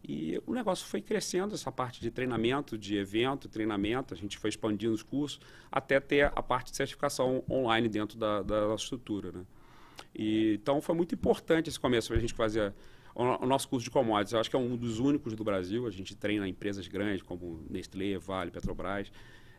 E 0.04 0.42
o 0.48 0.54
negócio 0.54 0.86
foi 0.88 1.02
crescendo, 1.02 1.54
essa 1.54 1.72
parte 1.72 2.02
de 2.02 2.10
treinamento, 2.10 2.78
de 2.78 2.98
evento, 2.98 3.48
treinamento, 3.48 4.14
a 4.14 4.18
gente 4.18 4.38
foi 4.38 4.50
expandindo 4.50 4.94
os 4.94 5.04
cursos, 5.04 5.40
até 5.72 6.00
ter 6.00 6.32
a 6.36 6.42
parte 6.42 6.72
de 6.72 6.78
certificação 6.78 7.44
online 7.50 7.88
dentro 7.88 8.18
da, 8.18 8.42
da 8.42 8.74
estrutura, 8.74 9.32
né? 9.32 9.46
E, 10.14 10.56
então 10.56 10.82
foi 10.82 10.96
muito 10.96 11.14
importante 11.14 11.70
esse 11.70 11.80
começo, 11.80 12.14
a 12.14 12.20
gente 12.20 12.34
fazia 12.34 12.76
o, 13.14 13.24
o 13.24 13.46
nosso 13.46 13.70
curso 13.70 13.84
de 13.84 13.92
commodities, 13.92 14.34
eu 14.34 14.40
acho 14.40 14.50
que 14.50 14.56
é 14.56 14.60
um 14.60 14.76
dos 14.76 15.00
únicos 15.00 15.36
do 15.36 15.44
Brasil, 15.44 15.86
a 15.86 15.92
gente 15.92 16.16
treina 16.16 16.48
empresas 16.48 16.88
grandes 16.88 17.22
como 17.22 17.64
Nestlé, 17.70 18.18
Vale, 18.18 18.50
Petrobras. 18.52 19.12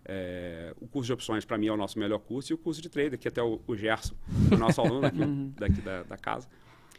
É, 0.04 0.74
o 0.80 0.88
curso 0.88 1.06
de 1.06 1.12
opções, 1.12 1.44
para 1.44 1.56
mim, 1.56 1.68
é 1.68 1.72
o 1.72 1.76
nosso 1.76 1.96
melhor 1.96 2.18
curso, 2.18 2.52
e 2.52 2.54
o 2.54 2.58
curso 2.58 2.82
de 2.82 2.88
trader, 2.88 3.16
que 3.16 3.28
até 3.28 3.40
o, 3.40 3.60
o 3.64 3.76
Gerson, 3.76 4.16
o 4.50 4.56
nosso 4.56 4.80
aluno 4.80 5.06
aqui, 5.06 5.18
daqui 5.56 5.80
da, 5.80 6.02
da 6.02 6.16
casa. 6.16 6.48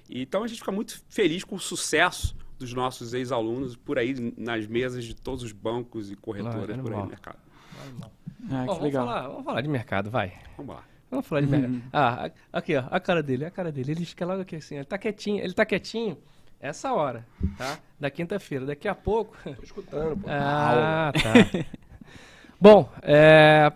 E, 0.10 0.22
então 0.22 0.44
a 0.44 0.48
gente 0.48 0.60
fica 0.60 0.72
muito 0.72 1.04
feliz 1.10 1.44
com 1.44 1.56
o 1.56 1.60
sucesso 1.60 2.34
dos 2.64 2.74
nossos 2.74 3.14
ex-alunos 3.14 3.76
por 3.76 3.98
aí 4.00 4.34
nas 4.38 4.66
mesas 4.68 5.04
de 5.04 5.14
todos 5.16 5.44
os 5.44 5.52
bancos 5.52 6.12
e 6.12 6.16
corretoras 6.16 6.78
Ah, 6.78 6.82
por 6.82 6.94
aí 6.94 7.00
no 7.02 7.08
mercado. 7.08 7.38
Ah, 7.76 7.86
Bom, 7.96 8.10
que 8.50 8.66
vamos, 8.68 8.82
legal. 8.84 9.06
falar, 9.06 9.28
vamos 9.28 9.44
falar 9.46 9.62
de 9.62 9.68
mercado, 9.70 10.10
vai. 10.12 10.34
Vamos 10.58 10.76
lá. 10.76 10.84
Vamos 11.12 11.28
falar 11.28 11.42
de 11.42 11.48
mercado. 11.48 11.82
Ah, 11.94 12.26
a- 12.52 12.58
aqui, 12.58 12.76
ó, 12.76 12.84
a 12.90 13.00
cara 13.00 13.22
dele, 13.22 13.46
a 13.46 13.52
cara 13.52 13.72
dele. 13.72 13.92
Ele 13.92 14.06
fica 14.06 14.26
logo 14.26 14.42
aqui 14.42 14.56
assim, 14.56 14.76
ele 14.76 14.86
tá 14.86 14.98
quietinho, 14.98 15.44
ele 15.44 15.54
tá 15.54 15.66
quietinho 15.66 16.18
essa 16.60 16.92
hora, 16.94 17.26
tá? 17.58 17.78
Da 18.00 18.10
quinta-feira. 18.10 18.66
Daqui 18.66 18.88
a 18.88 18.96
pouco. 18.96 19.38
Tô 19.44 19.64
escutando, 19.64 20.18
pô. 20.18 20.28
Ah, 20.32 21.12
tá. 21.14 21.66
Bom, 22.60 22.90
é, 23.02 23.72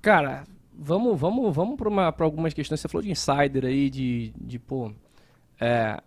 cara, 0.00 0.44
vamos, 0.72 1.18
vamos, 1.20 1.54
vamos 1.54 1.76
para 1.78 2.24
algumas 2.24 2.54
questões. 2.54 2.80
Você 2.80 2.88
falou 2.88 3.02
de 3.04 3.10
insider 3.10 3.64
aí, 3.66 3.90
de, 3.90 4.32
de 4.36 4.58
pô, 4.58 4.90
é, 5.60 6.00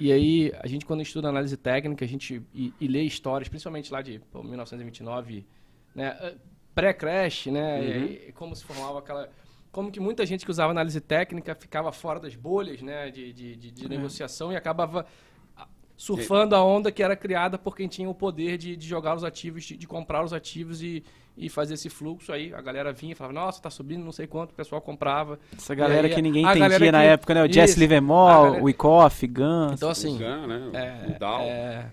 e 0.00 0.10
aí 0.12 0.52
a 0.60 0.66
gente 0.66 0.84
quando 0.86 1.02
estuda 1.02 1.28
análise 1.28 1.56
técnica, 1.56 2.04
a 2.04 2.08
gente 2.08 2.42
e, 2.54 2.72
e 2.80 2.88
lê 2.88 3.02
histórias, 3.02 3.48
principalmente 3.48 3.92
lá 3.92 4.00
de 4.02 4.18
pô, 4.32 4.42
1929, 4.42 5.46
né, 5.94 6.16
eh, 6.20 6.34
pré-crash, 6.74 7.46
né, 7.46 7.84
e 7.84 7.92
aí 7.92 8.32
como 8.32 8.54
se 8.56 8.64
formava 8.64 8.98
aquela, 9.00 9.28
como 9.70 9.90
que 9.90 10.00
muita 10.00 10.24
gente 10.26 10.44
que 10.44 10.50
usava 10.50 10.70
análise 10.72 11.00
técnica 11.00 11.54
ficava 11.54 11.92
fora 11.92 12.18
das 12.18 12.34
bolhas, 12.34 12.80
né, 12.82 13.10
de, 13.10 13.32
de, 13.32 13.56
de- 13.56 13.70
de 13.70 13.88
negociação 13.88 14.52
e 14.52 14.56
acabava 14.56 15.04
surfando 16.00 16.56
a 16.56 16.64
onda 16.64 16.90
que 16.90 17.02
era 17.02 17.14
criada 17.14 17.58
por 17.58 17.76
quem 17.76 17.86
tinha 17.86 18.08
o 18.08 18.14
poder 18.14 18.56
de, 18.56 18.74
de 18.74 18.88
jogar 18.88 19.14
os 19.14 19.22
ativos, 19.22 19.64
de, 19.64 19.76
de 19.76 19.86
comprar 19.86 20.24
os 20.24 20.32
ativos 20.32 20.82
e, 20.82 21.04
e 21.36 21.50
fazer 21.50 21.74
esse 21.74 21.90
fluxo 21.90 22.32
aí. 22.32 22.54
A 22.54 22.62
galera 22.62 22.90
vinha 22.90 23.12
e 23.12 23.14
falava, 23.14 23.34
nossa, 23.34 23.60
tá 23.60 23.68
subindo 23.68 24.02
não 24.02 24.10
sei 24.10 24.26
quanto, 24.26 24.52
o 24.52 24.54
pessoal 24.54 24.80
comprava. 24.80 25.38
Essa 25.54 25.74
galera 25.74 26.08
aí, 26.08 26.14
que 26.14 26.22
ninguém 26.22 26.42
entendia 26.42 26.90
na 26.90 27.00
que- 27.00 27.06
época, 27.06 27.34
né? 27.34 27.42
O 27.44 27.52
Jesse 27.52 27.72
Isso. 27.72 27.80
Livermore, 27.80 28.32
galera- 28.44 28.62
o 28.62 28.64
Wyckoff, 28.64 29.26
Gans. 29.26 29.72
Então, 29.74 29.90
assim, 29.90 30.14
O 30.16 30.18
Gun, 30.18 30.46
né? 30.46 30.70
é, 30.72 31.14
o 31.14 31.18
Dow. 31.18 31.40
é, 31.42 31.90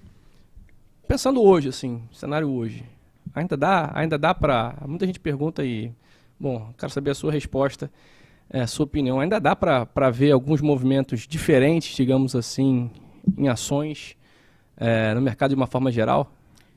pensando 1.06 1.42
hoje, 1.44 1.68
assim, 1.68 2.02
cenário 2.14 2.50
hoje, 2.50 2.86
ainda 3.36 3.58
dá, 3.58 3.92
ainda 3.94 4.18
dá 4.18 4.34
pra. 4.34 4.76
Muita 4.88 5.06
gente 5.06 5.20
pergunta 5.20 5.66
e, 5.66 5.92
bom, 6.40 6.74
quero 6.78 6.94
saber 6.94 7.12
a 7.12 7.16
sua 7.16 7.32
resposta, 7.34 7.92
é, 8.50 8.62
a 8.62 8.68
sua 8.68 8.86
opinião. 8.86 9.20
Ainda 9.20 9.38
dá 9.38 9.54
pra 9.54 10.10
ver 10.12 10.32
alguns 10.32 10.62
movimentos 10.62 11.28
diferentes, 11.28 11.94
digamos 11.94 12.38
assim, 12.38 12.90
em 13.38 13.48
ações 13.48 14.16
é, 14.78 15.14
no 15.14 15.22
mercado 15.22 15.50
de 15.50 15.56
uma 15.56 15.68
forma 15.68 15.92
geral, 15.92 16.32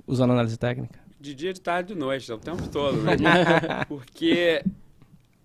usando 0.06 0.32
análise 0.32 0.58
técnica? 0.58 0.98
De 1.20 1.34
dia, 1.34 1.52
de 1.52 1.60
tarde, 1.60 1.92
de 1.92 1.98
noite, 1.98 2.32
o 2.32 2.38
tempo 2.38 2.66
todo, 2.68 2.96
né? 3.02 3.16
Porque 3.86 4.64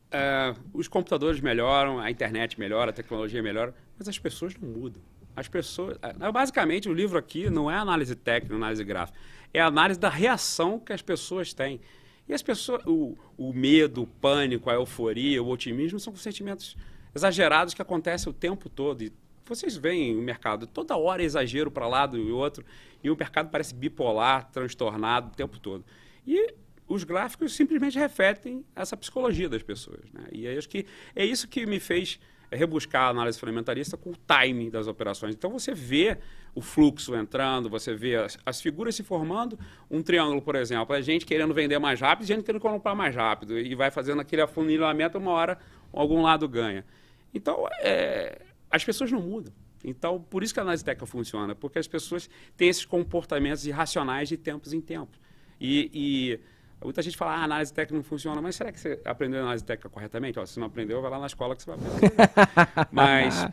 é, 0.10 0.54
os 0.74 0.88
computadores 0.88 1.42
melhoram, 1.42 2.00
a 2.00 2.10
internet 2.10 2.58
melhora, 2.58 2.92
a 2.92 2.94
tecnologia 2.94 3.44
melhora, 3.44 3.76
mas 3.98 4.08
as 4.08 4.18
pessoas 4.18 4.56
não 4.56 4.70
mudam. 4.70 5.02
As 5.36 5.50
pessoas. 5.50 5.98
é, 6.02 6.32
Basicamente, 6.32 6.88
o 6.88 6.94
livro 6.94 7.18
aqui 7.18 7.50
não 7.50 7.70
é 7.70 7.76
análise 7.76 8.16
técnica, 8.16 8.56
análise 8.56 8.84
gráfica. 8.84 9.18
É 9.54 9.60
a 9.60 9.68
análise 9.68 10.00
da 10.00 10.10
reação 10.10 10.80
que 10.80 10.94
as 10.94 11.02
pessoas 11.02 11.54
têm. 11.54 11.82
E 12.28 12.34
as 12.34 12.42
pessoas. 12.42 12.82
O, 12.86 13.18
o 13.38 13.52
medo, 13.52 14.04
o 14.04 14.08
pânico, 14.08 14.70
a 14.70 14.76
euforia, 14.76 15.44
o 15.44 15.50
otimismo 15.50 16.00
são 16.00 16.16
sentimentos 16.16 16.78
exagerados 17.14 17.74
que 17.74 17.82
acontecem 17.82 18.30
o 18.30 18.34
tempo 18.34 18.70
todo. 18.70 19.04
E 19.04 19.12
vocês 19.48 19.76
veem 19.76 20.16
o 20.18 20.22
mercado, 20.22 20.68
toda 20.68 20.96
hora 20.98 21.22
é 21.22 21.26
exagero 21.26 21.70
para 21.70 21.88
lado 21.88 22.18
e 22.18 22.32
outro, 22.32 22.66
e 23.04 23.10
o 23.10 23.16
mercado 23.16 23.50
parece 23.50 23.74
bipolar, 23.74 24.50
transtornado 24.52 25.32
o 25.32 25.36
tempo 25.36 25.60
todo. 25.60 25.86
E 26.26 26.54
os 26.88 27.04
gráficos 27.04 27.54
simplesmente 27.54 27.98
refletem 27.98 28.64
essa 28.76 28.96
psicologia 28.96 29.50
das 29.50 29.64
pessoas. 29.64 30.02
Né? 30.14 30.26
E 30.32 30.48
acho 30.48 30.70
que 30.70 30.86
é 31.16 31.26
isso 31.26 31.48
que 31.48 31.66
me 31.66 31.80
fez 31.80 32.20
rebuscar 32.52 33.04
a 33.04 33.10
análise 33.10 33.40
fundamentalista 33.40 33.98
com 33.98 34.12
o 34.12 34.16
timing 34.16 34.70
das 34.70 34.88
operações. 34.88 35.36
Então 35.36 35.52
você 35.52 35.74
vê 35.74 36.18
o 36.54 36.62
fluxo 36.62 37.16
entrando, 37.16 37.70
você 37.70 37.94
vê 37.94 38.16
as, 38.16 38.38
as 38.46 38.62
figuras 38.62 38.96
se 38.96 39.04
formando, 39.04 39.60
um 39.90 40.02
triângulo, 40.02 40.42
por 40.42 40.56
exemplo, 40.56 40.96
a 40.96 41.02
gente 41.02 41.26
querendo 41.26 41.54
vender 41.54 41.80
mais 41.80 42.00
rápido, 42.00 42.26
gente 42.26 42.44
querendo 42.44 42.62
comprar 42.62 42.96
mais 42.96 43.16
rápido, 43.16 43.60
e 43.60 43.76
vai 43.76 43.92
fazendo 43.92 44.22
aquele 44.22 44.42
afunilamento, 44.42 45.18
uma 45.18 45.32
hora 45.32 45.58
algum 45.92 46.22
lado 46.22 46.48
ganha. 46.48 46.86
Então, 47.34 47.68
é, 47.82 48.42
as 48.76 48.84
pessoas 48.84 49.12
não 49.12 49.22
mudam. 49.22 49.54
Então, 49.84 50.20
por 50.20 50.44
isso 50.44 50.54
que 50.54 50.60
a 50.60 50.64
análise 50.64 50.84
técnica 50.84 51.06
funciona, 51.06 51.56
porque 51.56 51.78
as 51.78 51.88
pessoas 51.88 52.30
têm 52.58 52.70
esses 52.70 52.86
comportamentos 52.86 53.66
irracionais 53.66 54.28
de 54.28 54.36
tempos 54.36 54.74
em 54.74 54.82
tempos. 54.82 55.20
E, 55.62 55.92
e 55.94 56.40
muita 56.84 57.02
gente 57.02 57.16
fala, 57.16 57.34
ah, 57.34 57.42
a 57.42 57.44
análise 57.44 57.72
técnica 57.72 57.96
não 57.96 58.04
funciona, 58.04 58.42
mas 58.42 58.56
será 58.56 58.72
que 58.72 58.80
você 58.80 59.00
aprendeu 59.06 59.40
a 59.40 59.44
análise 59.44 59.64
técnica 59.64 59.90
corretamente? 59.90 60.40
Ó, 60.40 60.46
se 60.46 60.60
não 60.60 60.68
aprendeu, 60.68 61.02
vai 61.02 61.12
lá 61.12 61.20
na 61.20 61.28
escola 61.28 61.56
que 61.56 61.64
você 61.64 61.72
vai 61.72 61.80
aprender. 61.80 62.12
mas, 62.92 63.48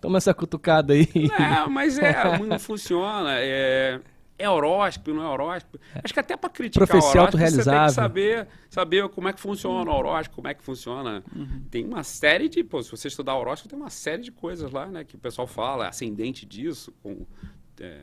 Toma 0.00 0.18
essa 0.18 0.32
cutucada 0.32 0.92
aí. 0.92 1.08
não, 1.38 1.70
mas 1.70 1.98
é, 1.98 2.38
não 2.38 2.58
funciona. 2.58 3.40
É, 3.40 4.00
é 4.38 4.48
horóscopo, 4.50 5.12
não 5.12 5.22
é 5.22 5.28
horóscopo. 5.28 5.78
Acho 6.02 6.12
que 6.12 6.20
até 6.20 6.36
para 6.36 6.50
criticar 6.50 6.86
Profecia 6.88 7.20
o 7.20 7.22
horóscopo, 7.24 7.38
você 7.44 7.64
tem 7.70 7.84
que 7.86 7.90
saber, 7.92 8.48
saber 8.68 9.08
como 9.10 9.28
é 9.28 9.32
que 9.32 9.40
funciona 9.40 9.90
o 9.90 9.94
horóscopo, 9.94 10.36
como 10.36 10.48
é 10.48 10.54
que 10.54 10.62
funciona. 10.62 11.22
Tem 11.70 11.84
uma 11.84 12.02
série 12.02 12.48
de... 12.48 12.64
Pô, 12.64 12.82
se 12.82 12.90
você 12.90 13.08
estudar 13.08 13.36
horóscopo, 13.36 13.68
tem 13.70 13.78
uma 13.78 13.90
série 13.90 14.22
de 14.22 14.32
coisas 14.32 14.70
lá, 14.72 14.86
né? 14.86 15.04
Que 15.04 15.14
o 15.14 15.18
pessoal 15.18 15.46
fala, 15.46 15.88
ascendente 15.88 16.44
disso, 16.44 16.92
com 17.02 17.24
é, 17.80 18.00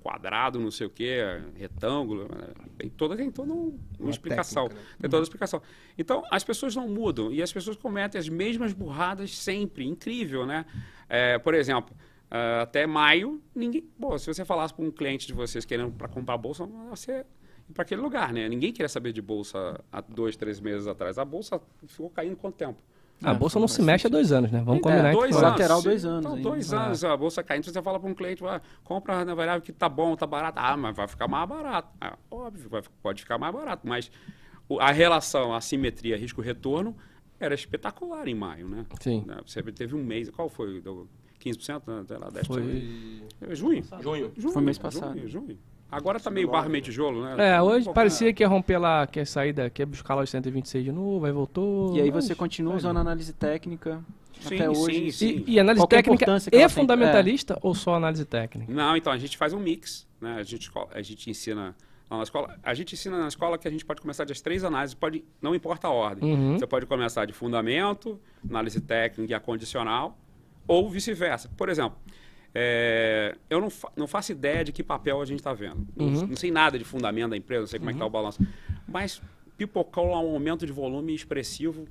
quadrado, 0.00 0.60
não 0.60 0.70
sei 0.70 0.86
o 0.86 0.90
quê, 0.90 1.18
retângulo. 1.56 2.24
né, 2.24 2.48
Tem 2.76 2.90
toda, 2.90 3.16
tem 3.16 3.30
toda 3.30 3.50
um- 3.52 3.68
uma, 3.68 3.78
Uma 4.00 4.10
explicação. 4.10 4.64
técnica, 4.68 4.86
né? 4.90 4.96
Tem 5.00 5.10
toda 5.10 5.22
a 5.22 5.24
explicação. 5.24 5.62
Então, 5.96 6.22
as 6.30 6.44
pessoas 6.44 6.76
não 6.76 6.86
mudam 6.88 7.32
e 7.32 7.42
as 7.42 7.50
pessoas 7.50 7.74
cometem 7.76 8.18
as 8.18 8.28
mesmas 8.28 8.74
burradas 8.74 9.34
sempre. 9.36 9.86
Incrível, 9.86 10.44
né? 10.44 10.66
É, 11.08 11.38
por 11.38 11.54
exemplo, 11.54 11.96
ah, 12.36 12.62
até 12.62 12.84
maio, 12.86 13.40
ninguém. 13.54 13.82
Pô, 14.00 14.18
se 14.18 14.26
você 14.26 14.44
falasse 14.44 14.74
para 14.74 14.84
um 14.84 14.90
cliente 14.90 15.26
de 15.26 15.32
vocês 15.32 15.64
querendo 15.64 15.92
para 15.92 16.08
comprar 16.08 16.36
bolsa, 16.36 16.66
você 16.90 17.24
para 17.72 17.82
aquele 17.82 18.00
lugar, 18.02 18.32
né? 18.32 18.48
Ninguém 18.48 18.72
queria 18.72 18.88
saber 18.88 19.12
de 19.12 19.22
bolsa 19.22 19.80
há 19.92 20.00
dois, 20.00 20.36
três 20.36 20.58
meses 20.60 20.86
atrás. 20.86 21.16
A 21.16 21.24
bolsa 21.24 21.60
ficou 21.86 22.10
caindo 22.10 22.36
quanto 22.36 22.56
tempo? 22.56 22.76
A 23.22 23.32
bolsa 23.32 23.58
não 23.60 23.68
se 23.68 23.80
mexe 23.80 24.06
há 24.08 24.10
dois 24.10 24.32
anos, 24.32 24.50
né? 24.50 24.60
Vamos 24.62 24.80
É, 24.80 24.82
combinar 24.82 25.10
que 25.12 25.16
dois 25.16 25.36
anos. 25.36 25.50
Lateral, 25.50 25.80
dois 25.82 26.04
anos 26.04 26.26
Então, 26.26 26.40
dois 26.42 26.72
Ah. 26.74 26.86
anos, 26.86 27.04
a 27.04 27.16
bolsa 27.16 27.42
caindo. 27.42 27.64
Você 27.64 27.80
fala 27.80 27.98
para 28.00 28.10
um 28.10 28.14
cliente, 28.14 28.44
ah, 28.44 28.60
compra 28.82 29.14
a 29.14 29.18
renda 29.20 29.34
variável 29.34 29.62
que 29.62 29.72
tá 29.72 29.88
bom, 29.88 30.14
tá 30.16 30.26
barato. 30.26 30.58
Ah, 30.60 30.76
mas 30.76 30.94
vai 30.96 31.06
ficar 31.08 31.28
mais 31.28 31.48
barato. 31.48 31.88
Ah, 32.00 32.18
óbvio, 32.30 32.68
vai- 32.68 32.82
pode 33.02 33.22
ficar 33.22 33.38
mais 33.38 33.54
barato. 33.54 33.86
Mas 33.88 34.10
a 34.80 34.90
relação, 34.92 35.54
a 35.54 35.60
simetria 35.60 36.16
risco-retorno 36.18 36.94
era 37.40 37.54
espetacular 37.54 38.26
em 38.28 38.34
maio, 38.34 38.68
né? 38.68 38.84
Sim. 39.00 39.24
Né, 39.26 39.36
Você 39.46 39.62
teve 39.62 39.94
um 39.94 40.02
mês, 40.04 40.28
qual 40.28 40.48
foi? 40.50 40.82
15%? 41.44 41.82
Né? 41.86 42.04
Sei 42.06 42.16
lá, 42.18 42.28
10%? 42.30 42.46
Foi. 42.46 43.22
É 43.50 43.54
Junho? 43.54 43.84
Junho. 44.00 44.32
junho. 44.36 44.52
Foi 44.52 44.62
mês 44.62 44.78
passado. 44.78 45.14
Junho, 45.16 45.28
junho. 45.28 45.58
Agora 45.90 46.18
tá 46.18 46.30
meio 46.30 46.50
barro, 46.50 46.68
meio 46.68 46.82
tijolo, 46.82 47.22
né? 47.22 47.54
É, 47.54 47.62
hoje 47.62 47.82
Um 47.82 47.84
pouco- 47.84 47.94
parecia 47.94 48.32
que 48.32 48.42
ia 48.42 48.48
romper 48.48 48.78
lá, 48.78 49.06
que 49.06 49.20
ia 49.20 49.26
sair 49.26 49.52
da, 49.52 49.70
que 49.70 49.80
ia 49.82 49.86
buscar 49.86 50.14
lá 50.16 50.22
os 50.22 50.30
126 50.30 50.84
de 50.84 50.90
novo, 50.90 51.24
aí 51.24 51.30
voltou. 51.32 51.96
E 51.96 52.00
aí 52.00 52.10
mas- 52.10 52.24
você 52.24 52.34
continua 52.34 52.74
usando 52.74 52.96
análise 52.98 53.32
técnica 53.32 54.02
Sim, 54.40 54.54
até 54.56 54.70
hoje. 54.70 54.82
sim, 54.92 55.10
sim. 55.12 55.44
E, 55.46 55.52
e 55.54 55.60
análise 55.60 55.80
Qual 55.86 55.86
é 55.92 56.02
técnica 56.02 56.26
tem? 56.50 56.68
fundamentalista 56.68 57.58
ou 57.62 57.74
só 57.74 57.94
análise 57.94 58.24
técnica? 58.24 58.72
Não, 58.72 58.96
então 58.96 59.12
a 59.12 59.18
gente 59.18 59.36
faz 59.36 59.52
um 59.52 59.60
mix, 59.60 60.04
né? 60.20 60.34
A 60.36 60.42
gente, 60.42 60.68
a 60.92 61.00
gente 61.02 61.30
ensina 61.30 61.76
lá 62.10 62.16
na 62.16 62.22
escola. 62.24 62.56
A 62.62 62.74
gente 62.74 62.94
ensina 62.94 63.16
na 63.20 63.28
escola 63.28 63.56
que 63.56 63.68
a 63.68 63.70
gente 63.70 63.84
pode 63.84 64.00
começar 64.00 64.24
das 64.24 64.40
três 64.40 64.64
análises, 64.64 64.94
pode, 64.94 65.24
não 65.40 65.54
importa 65.54 65.86
a 65.86 65.90
ordem. 65.90 66.28
Uhum. 66.34 66.58
Você 66.58 66.66
pode 66.66 66.86
começar 66.86 67.24
de 67.24 67.32
fundamento, 67.32 68.18
análise 68.48 68.80
técnica 68.80 69.30
e 69.32 69.34
a 69.34 69.38
condicional, 69.38 70.18
ou 70.66 70.88
vice-versa. 70.88 71.50
Por 71.56 71.68
exemplo, 71.68 71.98
é, 72.54 73.36
eu 73.50 73.60
não, 73.60 73.70
fa- 73.70 73.90
não 73.96 74.06
faço 74.06 74.32
ideia 74.32 74.64
de 74.64 74.72
que 74.72 74.82
papel 74.82 75.20
a 75.20 75.24
gente 75.24 75.40
está 75.40 75.52
vendo. 75.52 75.86
Não, 75.96 76.06
Uhum. 76.06 76.26
não 76.28 76.36
sei 76.36 76.50
nada 76.50 76.78
de 76.78 76.84
fundamento 76.84 77.30
da 77.30 77.36
empresa, 77.36 77.60
não 77.62 77.66
sei 77.66 77.78
como 77.78 77.90
é 77.90 77.92
que 77.92 77.96
está 77.96 78.06
o 78.06 78.10
balanço. 78.10 78.38
Mas 78.86 79.20
pipocou 79.56 80.06
lá 80.10 80.20
um 80.20 80.30
aumento 80.34 80.64
de 80.66 80.72
volume 80.72 81.14
expressivo 81.14 81.86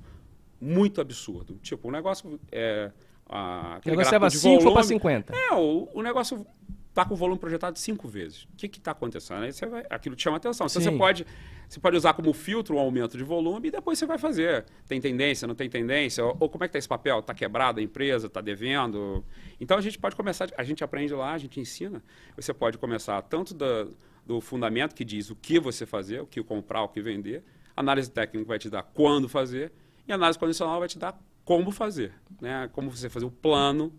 muito 0.60 1.00
absurdo. 1.00 1.58
Tipo, 1.62 1.88
o 1.88 1.90
negócio. 1.90 2.40
É, 2.50 2.90
a, 3.28 3.80
O 3.84 3.88
negócio 3.90 4.12
leva 4.12 4.28
de 4.28 4.38
5 4.38 4.54
foi 4.62 4.72
pra 4.72 4.82
volume- 4.82 4.84
50. 4.94 5.34
é, 5.36 5.52
o, 5.54 5.88
o 5.94 6.02
negócio 6.02 6.46
está 6.88 7.04
com 7.04 7.14
o 7.14 7.16
volume 7.16 7.38
projetado 7.38 7.78
cinco 7.78 8.06
vezes. 8.08 8.44
O 8.44 8.56
que 8.56 8.66
está 8.66 8.92
acontecendo? 8.92 9.42
Aí 9.42 9.52
você 9.52 9.66
vai, 9.66 9.84
aquilo 9.90 10.14
te 10.14 10.22
chama 10.22 10.36
atenção. 10.36 10.66
Então 10.66 10.80
você 10.80 10.92
pode, 10.92 11.26
você 11.68 11.80
pode 11.80 11.96
usar 11.96 12.14
como 12.14 12.32
filtro 12.32 12.76
o 12.76 12.78
aumento 12.78 13.16
de 13.16 13.24
volume 13.24 13.68
e 13.68 13.70
depois 13.70 13.98
você 13.98 14.06
vai 14.06 14.18
fazer. 14.18 14.64
Tem 14.86 15.00
tendência, 15.00 15.46
não 15.46 15.54
tem 15.54 15.68
tendência? 15.68 16.24
Ou, 16.24 16.36
ou 16.40 16.48
como 16.48 16.64
é 16.64 16.68
que 16.68 16.70
está 16.70 16.78
esse 16.78 16.88
papel? 16.88 17.18
Está 17.20 17.34
quebrado 17.34 17.80
a 17.80 17.82
empresa? 17.82 18.26
Está 18.26 18.40
devendo? 18.40 19.24
Então 19.60 19.76
a 19.76 19.80
gente 19.80 19.98
pode 19.98 20.16
começar, 20.16 20.48
a 20.56 20.64
gente 20.64 20.82
aprende 20.84 21.14
lá, 21.14 21.32
a 21.32 21.38
gente 21.38 21.60
ensina. 21.60 22.02
Você 22.36 22.52
pode 22.52 22.78
começar 22.78 23.20
tanto 23.22 23.54
da, 23.54 23.86
do 24.26 24.40
fundamento 24.40 24.94
que 24.94 25.04
diz 25.04 25.30
o 25.30 25.36
que 25.36 25.58
você 25.58 25.86
fazer, 25.86 26.20
o 26.20 26.26
que 26.26 26.42
comprar, 26.42 26.82
o 26.82 26.88
que 26.88 27.00
vender. 27.00 27.44
Análise 27.76 28.10
técnica 28.10 28.46
vai 28.46 28.58
te 28.58 28.70
dar 28.70 28.82
quando 28.82 29.28
fazer. 29.28 29.72
E 30.06 30.12
análise 30.12 30.38
condicional 30.38 30.78
vai 30.78 30.88
te 30.88 30.98
dar 30.98 31.18
como 31.44 31.70
fazer. 31.70 32.12
Né? 32.40 32.68
Como 32.72 32.90
você 32.90 33.08
fazer 33.08 33.26
o 33.26 33.30
plano 33.30 33.92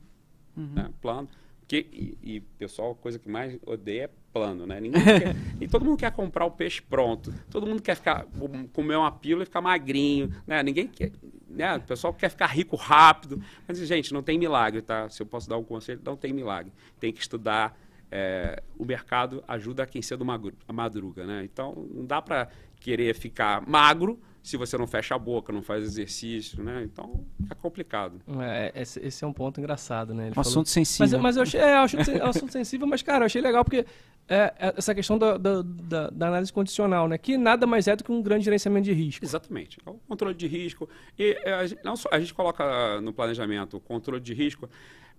né? 0.55 0.89
Plano. 1.01 1.27
Porque, 1.65 1.87
e, 1.91 2.17
e, 2.21 2.39
pessoal, 2.59 2.91
a 2.91 2.95
coisa 2.95 3.17
que 3.17 3.27
mais 3.27 3.57
odeia 3.65 4.03
é 4.03 4.09
plano, 4.31 4.67
né? 4.67 4.79
Quer, 4.91 5.35
e 5.59 5.67
todo 5.67 5.83
mundo 5.83 5.97
quer 5.97 6.11
comprar 6.11 6.45
o 6.45 6.51
peixe 6.51 6.79
pronto. 6.79 7.33
Todo 7.49 7.65
mundo 7.65 7.81
quer 7.81 7.95
ficar, 7.95 8.27
comer 8.71 8.95
uma 8.97 9.11
pílula 9.11 9.43
e 9.43 9.45
ficar 9.45 9.61
magrinho, 9.61 10.31
né? 10.45 10.61
Ninguém 10.61 10.87
quer, 10.87 11.11
né? 11.49 11.77
O 11.77 11.81
pessoal 11.81 12.13
quer 12.13 12.29
ficar 12.29 12.47
rico 12.47 12.75
rápido. 12.75 13.41
Mas, 13.67 13.79
gente, 13.79 14.13
não 14.13 14.21
tem 14.21 14.37
milagre, 14.37 14.81
tá? 14.83 15.09
Se 15.09 15.23
eu 15.23 15.25
posso 15.25 15.49
dar 15.49 15.57
um 15.57 15.63
conselho, 15.63 15.99
não 16.05 16.15
tem 16.15 16.31
milagre. 16.31 16.71
Tem 16.99 17.11
que 17.11 17.19
estudar, 17.19 17.75
é, 18.11 18.61
o 18.77 18.85
mercado 18.85 19.43
ajuda 19.47 19.87
quem 19.87 20.03
cedo 20.03 20.23
madruga, 20.71 21.25
né? 21.25 21.43
Então, 21.43 21.87
não 21.91 22.05
dá 22.05 22.21
para 22.21 22.47
querer 22.79 23.15
ficar 23.15 23.67
magro 23.67 24.19
se 24.45 24.57
você 24.57 24.77
não 24.77 24.85
fecha 24.85 25.15
a 25.15 25.19
boca, 25.19 25.51
não 25.51 25.61
faz 25.63 25.83
exercício, 25.83 26.63
né? 26.63 26.83
Então, 26.83 27.25
é 27.49 27.55
complicado. 27.55 28.21
É, 28.41 28.71
esse, 28.75 28.99
esse 28.99 29.23
é 29.23 29.27
um 29.27 29.33
ponto 29.33 29.59
engraçado, 29.59 30.13
né? 30.13 30.23
Ele 30.25 30.31
Um 30.31 30.33
falou- 30.35 30.47
assunto 30.49 30.65
Mas, 30.67 30.69
sensível. 30.87 31.19
mas 31.19 31.35
eu 31.35 31.41
achei, 31.43 31.59
é, 31.59 31.73
eu 31.73 31.79
acho 31.79 31.97
que 31.97 32.11
é 32.11 32.23
um 32.23 32.29
assunto 32.29 32.51
sensível, 32.51 32.85
mas, 32.87 33.01
cara, 33.01 33.23
eu 33.23 33.25
achei 33.25 33.41
legal 33.41 33.63
porque 33.65 33.85
é, 34.27 34.53
é 34.59 34.73
essa 34.77 34.93
questão 34.93 35.17
da, 35.17 35.37
da, 35.37 35.61
da- 35.63 36.09
da 36.09 36.27
análise 36.27 36.53
condicional, 36.53 37.07
né? 37.07 37.17
Que 37.17 37.37
nada 37.37 37.65
mais 37.65 37.87
é 37.87 37.95
do 37.95 38.03
que 38.03 38.11
um 38.11 38.21
grande 38.21 38.45
gerenciamento 38.45 38.85
de 38.85 38.93
risco. 38.93 39.25
Exatamente. 39.25 39.77
É 39.85 39.89
o 39.89 39.95
controle 40.07 40.35
de 40.35 40.47
risco. 40.47 40.87
E 41.17 41.37
é, 41.43 41.53
a 41.53 41.65
gente, 41.65 41.83
não 41.83 41.95
só, 41.95 42.09
a 42.11 42.19
gente 42.19 42.33
coloca 42.33 43.01
no 43.01 43.11
planejamento 43.13 43.77
o 43.77 43.79
controle 43.79 44.21
de 44.21 44.33
risco. 44.33 44.69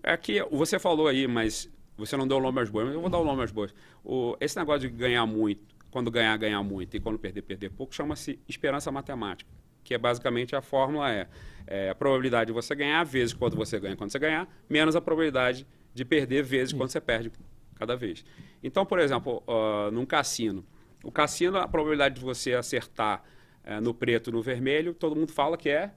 É 0.03 0.17
que 0.17 0.41
você 0.53 0.79
falou 0.79 1.09
aí, 1.09 1.27
mas 1.27 1.69
você 1.97 2.17
não 2.17 2.29
deu 2.29 2.37
o 2.37 2.41
nome 2.41 2.61
aos 2.61 2.71
bois, 2.71 2.87
mas 2.87 2.95
eu 2.95 3.01
vou 3.01 3.11
dar 3.11 3.19
o 3.19 3.25
nome 3.25 3.41
aos 3.41 3.51
bois. 3.51 3.75
O, 4.05 4.37
esse 4.41 4.57
negócio 4.57 4.89
de 4.89 4.89
ganhar 4.89 5.27
muito, 5.27 5.63
quando 5.97 6.11
ganhar, 6.11 6.37
ganhar 6.37 6.63
muito, 6.63 6.95
e 6.95 7.01
quando 7.01 7.19
perder, 7.19 7.41
perder 7.41 7.71
pouco, 7.71 7.95
chama-se 7.95 8.39
esperança 8.47 8.93
matemática. 8.93 9.51
Que 9.83 9.95
é 9.95 9.99
basicamente 9.99 10.55
a 10.55 10.61
fórmula 10.61 11.11
é, 11.11 11.27
é 11.67 11.89
a 11.89 11.95
probabilidade 11.95 12.49
de 12.49 12.53
você 12.53 12.75
ganhar 12.75 13.03
vezes 13.03 13.33
quando 13.33 13.57
você 13.57 13.81
ganha 13.81 13.97
quando 13.97 14.13
você 14.13 14.19
ganhar, 14.19 14.47
menos 14.69 14.95
a 14.95 15.01
probabilidade 15.01 15.67
de 15.95 16.05
perder 16.05 16.43
vezes 16.43 16.75
quando 16.75 16.91
você 16.91 17.01
perde 17.01 17.33
cada 17.77 17.97
vez. 17.97 18.27
Então, 18.63 18.85
por 18.85 18.99
exemplo, 18.99 19.43
ah, 19.49 19.91
num 19.91 20.05
cassino, 20.05 20.67
o 21.03 21.11
cassino, 21.11 21.57
a 21.57 21.67
probabilidade 21.67 22.17
de 22.17 22.21
você 22.21 22.53
acertar 22.53 23.23
eh, 23.65 23.81
no 23.81 23.95
preto 23.95 24.31
no 24.31 24.43
vermelho, 24.43 24.93
todo 24.93 25.17
mundo 25.17 25.33
fala 25.33 25.57
que 25.57 25.71
é, 25.71 25.93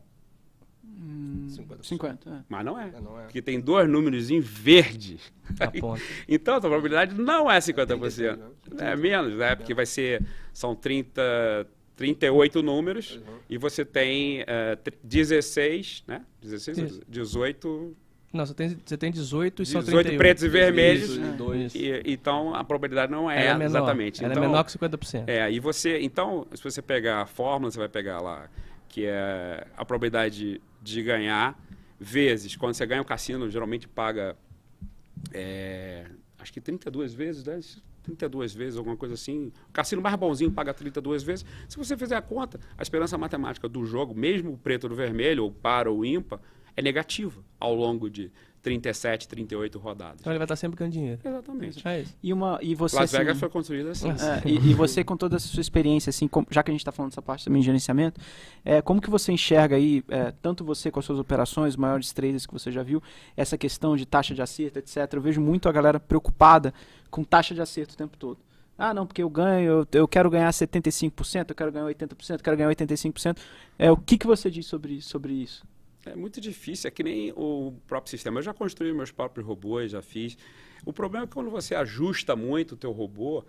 50%. 1.50 1.84
50. 1.84 2.30
é. 2.30 2.34
mas 2.50 2.66
não 2.66 2.80
é. 2.80 2.92
É, 2.96 3.02
não 3.02 3.20
é. 3.20 3.24
Porque 3.24 3.42
tem 3.42 3.60
dois 3.60 3.90
números 3.90 4.30
em 4.30 4.40
verde. 4.40 5.18
Na 5.60 5.72
ponta. 5.72 6.02
Então, 6.28 6.56
a 6.56 6.60
probabilidade 6.62 7.16
não 7.20 7.50
é 7.50 7.58
50%. 7.60 7.98
36, 7.98 8.42
É 8.80 8.96
menos, 8.96 9.34
né? 9.36 9.56
Porque 9.56 9.74
vai 9.74 9.86
ser, 9.86 10.24
são 10.54 10.76
30, 10.76 11.22
38 11.96 12.62
números 12.62 13.16
Uhum. 13.16 13.38
e 13.50 13.58
você 13.58 13.84
tem 13.84 14.44
eh, 14.48 14.76
tr- 14.78 14.94
16, 15.04 16.04
né? 16.08 16.22
16, 16.42 16.78
Isso. 16.78 17.02
18, 17.08 17.96
Não, 18.32 18.46
você 18.46 18.54
tem, 18.54 18.78
você 18.86 18.98
tem 18.98 19.12
18 19.12 19.64
e 19.64 19.66
são 19.66 19.82
18 19.82 20.04
31. 20.06 20.18
pretos 20.20 20.44
e 20.44 20.48
vermelhos. 20.50 21.10
Isso, 21.10 21.22
É. 21.22 21.32
dois. 21.32 21.76
E, 21.76 22.04
então, 22.06 22.54
a 22.54 22.64
probabilidade 22.64 23.12
não 23.12 23.30
é, 23.30 23.42
Ela 23.48 23.56
é 23.56 23.58
menor. 23.58 23.66
exatamente. 23.80 24.24
Ela 24.24 24.34
então, 24.34 24.44
é 24.44 24.48
menor 24.48 24.64
que 24.64 24.72
50%. 24.72 25.24
É, 25.28 25.42
aí 25.42 25.60
você. 25.60 26.00
Então, 26.00 26.46
se 26.54 26.64
você 26.64 26.82
pegar 26.82 27.22
a 27.22 27.26
fórmula, 27.26 27.72
você 27.72 27.80
vai 27.80 27.90
pegar 27.90 28.22
lá, 28.22 28.48
que 28.88 29.06
é 29.06 29.66
a 29.76 29.84
probabilidade 29.84 30.62
de 30.82 31.02
ganhar, 31.04 31.60
vezes. 32.00 32.56
Quando 32.56 32.74
você 32.74 32.86
ganha 32.86 33.02
o 33.02 33.06
cassino, 33.06 33.50
geralmente 33.50 33.88
paga. 33.88 34.38
é, 35.34 36.06
acho 36.38 36.54
que 36.54 36.62
32 36.62 37.14
vezes, 37.14 37.44
né? 37.46 37.60
32 38.04 38.54
vezes, 38.54 38.78
alguma 38.78 38.96
coisa 38.96 39.14
assim. 39.14 39.52
O 39.68 39.72
cassino 39.72 40.02
mais 40.02 40.16
bonzinho 40.16 40.52
paga 40.52 40.74
32 40.74 41.24
vezes. 41.24 41.46
Se 41.68 41.78
você 41.78 41.98
fizer 41.98 42.16
a 42.16 42.22
conta, 42.22 42.60
a 42.78 42.82
esperança 42.82 43.18
matemática 43.18 43.68
do 43.68 43.86
jogo, 43.86 44.16
mesmo 44.16 44.54
o 44.54 44.58
preto 44.58 44.88
ou 44.88 44.96
vermelho, 44.96 45.44
ou 45.44 45.52
par 45.52 45.88
ou 45.88 46.06
ímpar, 46.06 46.40
é 46.76 46.82
negativa 46.82 47.44
ao 47.60 47.76
longo 47.76 48.10
de 48.10 48.32
37, 48.62 49.28
38 49.28 49.80
rodadas. 49.80 50.18
Então 50.20 50.32
ele 50.32 50.38
vai 50.38 50.46
estar 50.46 50.56
sempre 50.56 50.78
ganhando 50.78 50.94
dinheiro. 50.94 51.20
Exatamente. 51.24 51.88
É 51.88 52.02
isso. 52.02 52.16
E, 52.22 52.34
uma, 52.34 52.60
e 52.62 52.76
você. 52.76 52.96
Las 52.98 53.12
Vegas 53.12 53.32
assim, 53.32 53.40
foi 53.40 53.50
construída 53.50 53.92
assim. 53.92 54.10
É, 54.10 54.48
e, 54.48 54.56
e 54.72 54.74
você 54.74 55.04
com 55.04 55.16
toda 55.16 55.38
essa 55.38 55.48
sua 55.48 55.62
experiência, 55.62 56.10
assim, 56.10 56.28
com- 56.28 56.46
já 56.50 56.62
que 56.62 56.72
a 56.72 56.74
gente 56.74 56.82
está 56.82 56.92
falando 56.92 57.12
dessa 57.12 57.22
parte 57.22 57.46
também 57.46 57.62
de 57.62 57.66
gerenciamento, 57.66 58.20
é, 58.66 58.82
como 58.82 59.02
que 59.02 59.10
você 59.10 59.32
enxerga 59.32 59.76
aí, 59.76 60.04
é, 60.10 60.34
tanto 60.42 60.64
você 60.64 60.92
com 60.92 61.00
as 61.00 61.06
suas 61.06 61.20
operações, 61.20 61.76
maiores 61.76 62.12
traders 62.12 62.46
que 62.46 62.54
você 62.54 62.72
já 62.72 62.84
viu, 62.84 63.02
essa 63.36 63.58
questão 63.58 63.96
de 63.96 64.06
taxa 64.06 64.36
de 64.36 64.42
acerto, 64.42 64.80
etc. 64.80 64.98
Eu 65.14 65.22
vejo 65.22 65.40
muito 65.42 65.70
a 65.70 65.72
galera 65.72 66.00
preocupada 66.00 66.74
com 67.10 67.24
taxa 67.24 67.54
de 67.56 67.62
acerto 67.62 67.94
o 67.94 67.98
tempo 67.98 68.18
todo. 68.18 68.38
Ah, 68.78 68.94
não, 68.94 69.06
porque 69.06 69.22
eu 69.22 69.30
ganho, 69.30 69.70
eu, 69.70 69.88
eu 69.92 70.08
quero 70.08 70.30
ganhar 70.30 70.50
75%, 70.52 71.50
eu 71.50 71.56
quero 71.56 71.72
ganhar 71.72 71.86
80%, 71.86 72.32
eu 72.32 72.40
quero 72.40 72.56
ganhar 72.56 72.70
85%. 72.70 73.38
É, 73.78 73.92
o 73.92 73.98
que, 73.98 74.18
que 74.18 74.26
você 74.26 74.50
diz 74.50 74.66
sobre, 74.66 75.02
sobre 75.02 75.34
isso? 75.34 75.66
É 76.12 76.16
muito 76.16 76.42
difícil, 76.42 76.88
é 76.88 76.92
que 76.92 77.04
nem 77.04 77.32
o 77.36 77.74
próprio 77.88 78.10
sistema. 78.10 78.40
Eu 78.40 78.44
já 78.44 78.54
construí 78.54 78.94
meus 78.94 79.12
próprios 79.12 79.46
robôs, 79.46 79.92
já 79.92 80.02
fiz. 80.02 80.38
O 80.86 80.94
problema 80.94 81.26
é 81.26 81.28
que 81.28 81.34
quando 81.34 81.50
você 81.50 81.76
ajusta 81.76 82.36
muito 82.36 82.74
o 82.74 82.78
teu 82.78 82.92
robô, 82.92 83.44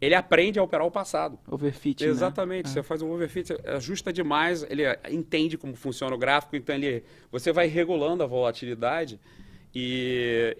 ele 0.00 0.14
aprende 0.14 0.58
a 0.58 0.62
operar 0.62 0.86
o 0.86 0.90
passado. 0.90 1.38
Overfit, 1.48 2.04
né? 2.04 2.10
Exatamente. 2.10 2.68
Você 2.68 2.82
faz 2.82 3.00
um 3.00 3.10
overfit, 3.10 3.54
ajusta 3.64 4.12
demais, 4.12 4.64
ele 4.68 4.82
entende 5.10 5.56
como 5.56 5.74
funciona 5.74 6.14
o 6.14 6.18
gráfico, 6.18 6.56
então 6.56 6.74
ele, 6.74 7.04
você 7.30 7.52
vai 7.52 7.66
regulando 7.66 8.22
a 8.22 8.26
volatilidade 8.26 9.18
e 9.74 10.56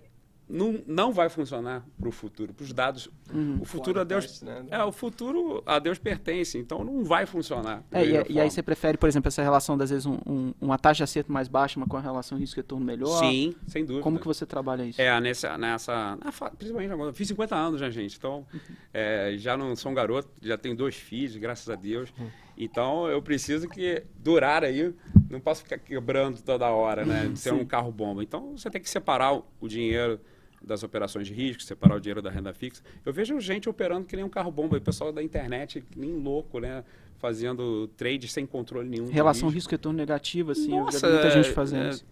não, 0.49 0.83
não 0.87 1.11
vai 1.13 1.29
funcionar 1.29 1.85
para 1.99 2.09
o 2.09 2.13
futuro, 2.13 2.53
para 2.53 2.65
os 2.65 2.73
dados. 2.73 3.09
Uhum. 3.33 3.59
O 3.63 3.65
futuro 3.65 3.99
a 4.01 4.05
Deus, 4.05 4.43
né? 4.43 4.65
é 4.71 4.85
o 4.85 4.93
futuro 4.93 5.63
a 5.65 5.79
Deus 5.79 5.99
pertence, 5.99 6.59
então 6.59 6.85
não 6.85 7.03
vai 7.03 7.25
funcionar. 7.25 7.83
É, 7.91 8.05
e, 8.05 8.33
e 8.35 8.41
aí 8.41 8.51
você 8.51 8.63
prefere, 8.63 8.99
por 8.99 9.09
exemplo, 9.09 9.29
essa 9.29 9.43
relação, 9.43 9.77
das 9.79 9.91
vezes, 9.91 10.05
um, 10.07 10.19
um- 10.27 10.55
uma 10.61 10.79
taxa 10.79 10.99
de 10.99 11.03
acerto 11.05 11.33
mais 11.33 11.49
baixa, 11.49 11.81
mas 11.81 11.89
com 11.89 11.97
a 11.97 12.01
relação 12.01 12.37
risco-retorno 12.37 12.85
melhor? 12.85 13.19
Sim, 13.21 13.55
sem 13.67 13.85
dúvida. 13.85 14.03
Como 14.03 14.19
que 14.19 14.27
você 14.27 14.45
trabalha 14.45 14.85
isso? 14.85 15.01
É, 15.01 15.19
nessa, 15.21 15.57
nessa 15.57 16.17
na 16.17 16.31
principalmente 16.51 16.93
agora, 16.93 17.11
eu 17.11 17.15
fiz 17.15 17.27
50 17.29 17.57
anos 17.57 17.81
já, 17.81 17.89
gente, 17.89 18.17
então 18.17 18.47
é, 18.93 19.35
já 19.39 19.57
não 19.57 19.75
sou 19.75 19.91
um 19.93 19.95
garoto, 19.95 20.29
já 20.43 20.59
tenho 20.59 20.77
dois 20.77 20.95
filhos, 20.95 21.37
graças 21.37 21.69
a 21.71 21.75
Deus, 21.75 22.13
então 22.57 23.09
eu 23.09 23.21
preciso 23.23 23.69
que 23.69 24.05
durar 24.17 24.63
aí, 24.63 24.95
não 25.31 25.41
posso 25.41 25.63
ficar 25.63 25.79
quebrando 25.79 26.41
toda 26.43 26.69
hora, 26.69 27.05
né, 27.05 27.29
de 27.29 27.39
ser 27.39 27.53
um 27.53 27.65
carro 27.65 27.91
bomba, 27.91 28.23
então 28.23 28.57
você 28.57 28.71
tem 28.71 28.81
que 28.81 28.89
separar 28.91 29.35
o, 29.35 29.45
o 29.61 29.67
dinheiro 29.69 30.21
das 30.65 30.83
operações 30.83 31.27
de 31.27 31.35
risco, 31.35 31.63
separar 31.63 31.97
o 31.97 32.01
dinheiro 32.01 32.23
da 32.23 32.31
renda 32.31 32.53
fixa. 32.53 32.83
Eu 33.05 33.13
vejo 33.13 33.39
gente 33.41 33.69
operando 33.69 34.07
que 34.07 34.17
nem 34.17 34.25
um 34.25 34.29
carro 34.29 34.51
bomba, 34.51 34.77
e 34.77 34.79
o 34.79 34.83
pessoal 34.83 35.13
da 35.13 35.23
internet, 35.23 35.85
nem 35.95 36.13
louco, 36.17 36.59
né, 36.59 36.83
fazendo 37.17 37.89
trade 37.97 38.27
sem 38.29 38.47
controle 38.47 38.89
nenhum. 38.89 39.07
Relação 39.09 39.49
risco. 39.49 39.57
risco-retorno 39.57 39.97
negativo, 39.97 40.53
assim, 40.53 40.73
eu 40.77 40.85
Nossa, 40.85 40.99
já 40.99 41.07
vi 41.07 41.13
muita 41.15 41.31
gente 41.31 41.49
é- 41.51 41.53
fazendo 41.53 41.85
é- 41.85 41.91
isso. 41.91 42.07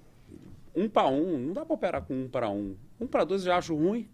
Um 0.74 0.88
para 0.88 1.08
um, 1.08 1.38
não 1.38 1.52
dá 1.52 1.64
para 1.64 1.74
operar 1.74 2.02
com 2.02 2.14
um 2.14 2.28
para 2.28 2.48
um. 2.48 2.74
Um 3.00 3.06
para 3.06 3.24
dois 3.24 3.42
eu 3.42 3.46
já 3.46 3.58
acho 3.58 3.74
ruim. 3.74 4.08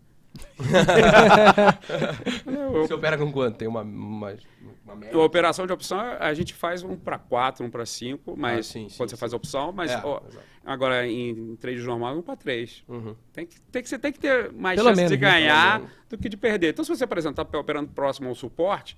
Eu- 2.47 2.73
Você 2.87 2.95
opera 2.95 3.17
com 3.19 3.31
quanto? 3.33 3.57
Tem 3.57 3.69
uma, 3.69 3.83
uma, 3.83 4.37
uma 4.85 4.97
média? 4.97 5.17
a 5.17 5.25
operação 5.25 5.67
de 5.67 5.73
opção 5.73 5.99
a 6.01 6.33
gente 6.35 6.55
faz 6.55 6.83
um 6.83 6.97
para 6.97 7.19
quatro, 7.19 7.64
um 7.64 7.71
para 7.71 7.85
cinco, 7.87 8.35
mas 8.37 8.59
Ah, 8.61 8.62
sim, 8.73 8.88
sim, 8.88 8.97
quando 8.97 9.11
você 9.11 9.17
sim. 9.17 9.21
faz 9.21 9.33
a 9.33 9.37
opção, 9.37 9.73
mas 9.73 9.91
É, 9.93 10.01
ó, 10.05 10.21
agora 10.64 11.07
em 11.07 11.57
trade 11.57 11.81
normal 11.83 12.17
um 12.19 12.23
para 12.23 12.37
três. 12.37 12.83
Uhum. 12.88 13.14
Tem 13.33 13.47
que, 13.47 13.61
tem 13.61 13.83
que, 13.83 13.88
você 13.88 13.99
tem 13.99 14.12
que 14.12 14.19
ter 14.21 14.53
mais 14.53 14.77
Pelo 14.77 14.88
chance 14.88 14.97
menos, 15.01 15.11
de 15.12 15.17
né? 15.25 15.31
ganhar 15.31 15.83
do 16.09 16.19
que 16.19 16.29
de 16.29 16.37
perder. 16.37 16.71
Então, 16.71 16.85
se 16.85 16.91
você, 16.95 17.07
por 17.07 17.19
exemplo, 17.19 17.43
está 17.43 17.59
operando 17.59 17.88
próximo 17.91 18.29
ao 18.29 18.35
suporte, 18.35 18.97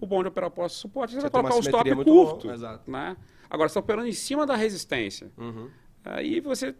o 0.00 0.06
bom 0.06 0.22
de 0.22 0.28
operar 0.28 0.50
próximo 0.50 0.76
ao 0.76 0.80
suporte, 0.80 1.10
você, 1.12 1.16
Você 1.20 1.22
vai 1.22 1.30
colocar 1.30 1.54
um 1.56 1.60
stop 1.60 1.94
curto. 2.04 2.50
exato. 2.50 2.90
Né? 2.90 3.16
Agora, 3.50 3.68
você 3.68 3.72
está 3.72 3.80
operando 3.80 4.08
em 4.08 4.12
cima 4.12 4.46
da 4.46 4.56
resistência. 4.56 5.30
Uhum. 5.36 5.68
Aí 6.04 6.40
você 6.40 6.74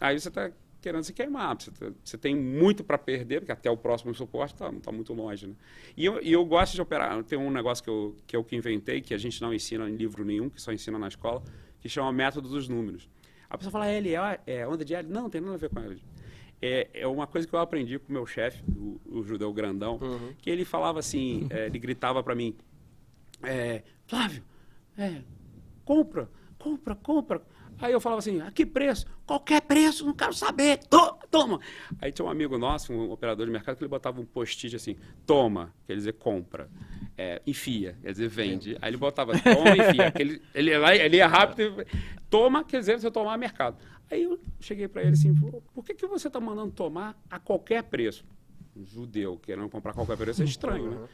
aí 0.00 0.18
você 0.20 0.28
está 0.28 0.50
querendo 0.82 1.04
se 1.04 1.12
queimar. 1.14 1.56
Você, 1.58 1.70
tá- 1.70 1.92
você 2.04 2.18
tem 2.18 2.36
muito 2.36 2.84
para 2.84 2.98
perder, 2.98 3.40
porque 3.40 3.52
até 3.52 3.70
o 3.70 3.76
próximo 3.76 4.14
suporte 4.14 4.52
está 4.54 4.70
tá 4.70 4.92
muito 4.92 5.14
longe. 5.14 5.46
Né? 5.46 5.54
E, 5.96 6.04
eu, 6.04 6.20
e 6.22 6.32
eu 6.32 6.44
gosto 6.44 6.74
de 6.74 6.82
operar. 6.82 7.22
Tem 7.24 7.38
um 7.38 7.50
negócio 7.50 7.82
que 7.82 7.88
eu, 7.88 8.16
que 8.26 8.36
eu 8.36 8.44
que 8.44 8.54
inventei, 8.56 9.00
que 9.00 9.14
a 9.14 9.18
gente 9.18 9.40
não 9.40 9.54
ensina 9.54 9.88
em 9.88 9.96
livro 9.96 10.24
nenhum, 10.24 10.50
que 10.50 10.60
só 10.60 10.72
ensina 10.72 10.98
na 10.98 11.08
escola, 11.08 11.42
que 11.80 11.88
chama 11.88 12.12
método 12.12 12.48
dos 12.48 12.68
números. 12.68 13.08
A 13.48 13.56
pessoa 13.56 13.70
fala, 13.72 13.86
L, 13.86 14.14
é, 14.14 14.40
é 14.46 14.66
onda 14.68 14.84
de 14.84 14.94
L? 14.94 15.08
Não, 15.08 15.22
não 15.22 15.30
tem 15.30 15.40
nada 15.40 15.54
a 15.54 15.58
ver 15.58 15.70
com 15.70 15.78
L. 15.80 16.02
É, 16.60 16.88
é 16.94 17.06
uma 17.06 17.26
coisa 17.26 17.46
que 17.46 17.54
eu 17.54 17.58
aprendi 17.58 17.98
com 17.98 18.08
o 18.08 18.12
meu 18.12 18.24
chefe, 18.26 18.62
o, 18.76 19.00
o 19.06 19.22
judeu 19.24 19.52
grandão, 19.52 19.98
Uhum. 20.00 20.32
que 20.38 20.48
ele 20.48 20.64
falava 20.64 20.98
assim, 21.00 21.46
é, 21.50 21.66
ele 21.66 21.78
gritava 21.78 22.22
para 22.22 22.34
mim, 22.34 22.54
é, 23.42 23.82
Flávio, 24.06 24.42
é, 24.96 25.22
compra, 25.84 26.28
compra, 26.58 26.94
compra. 26.94 27.42
Aí 27.82 27.92
eu 27.92 28.00
falava 28.00 28.20
assim, 28.20 28.40
a 28.40 28.50
que 28.50 28.64
preço? 28.64 29.06
Qualquer 29.26 29.60
preço, 29.62 30.06
não 30.06 30.14
quero 30.14 30.32
saber, 30.32 30.78
to- 30.88 31.18
toma. 31.30 31.60
Aí 32.00 32.12
tinha 32.12 32.24
um 32.24 32.30
amigo 32.30 32.56
nosso, 32.56 32.92
um 32.92 33.10
operador 33.10 33.44
de 33.44 33.52
mercado, 33.52 33.76
que 33.76 33.82
ele 33.82 33.88
botava 33.90 34.20
um 34.20 34.24
post-it 34.24 34.74
assim, 34.76 34.96
toma, 35.26 35.74
quer 35.86 35.94
dizer 35.96 36.12
compra, 36.14 36.70
é, 37.18 37.42
enfia, 37.46 37.98
quer 38.00 38.12
dizer 38.12 38.28
vende. 38.28 38.78
Aí 38.80 38.88
ele 38.90 38.96
botava 38.96 39.36
toma, 39.38 39.76
enfia, 39.76 40.12
ele, 40.16 40.40
ia 40.70 40.78
lá, 40.78 40.94
ele 40.94 41.16
ia 41.16 41.26
rápido, 41.26 41.84
toma, 42.30 42.62
quer 42.64 42.78
dizer 42.80 43.00
você 43.00 43.10
tomar 43.10 43.36
mercado. 43.36 43.76
Aí 44.10 44.22
eu 44.22 44.38
cheguei 44.60 44.86
para 44.88 45.02
ele 45.02 45.12
assim, 45.12 45.34
"Pô, 45.34 45.60
por 45.74 45.84
que, 45.84 45.94
que 45.94 46.06
você 46.06 46.28
está 46.28 46.38
mandando 46.38 46.70
tomar 46.72 47.20
a 47.28 47.38
qualquer 47.40 47.82
preço? 47.82 48.24
Um 48.76 48.86
judeu 48.86 49.38
querendo 49.38 49.68
comprar 49.68 49.92
qualquer 49.92 50.16
preço 50.16 50.40
é 50.42 50.44
estranho, 50.44 50.90
né? 50.90 51.08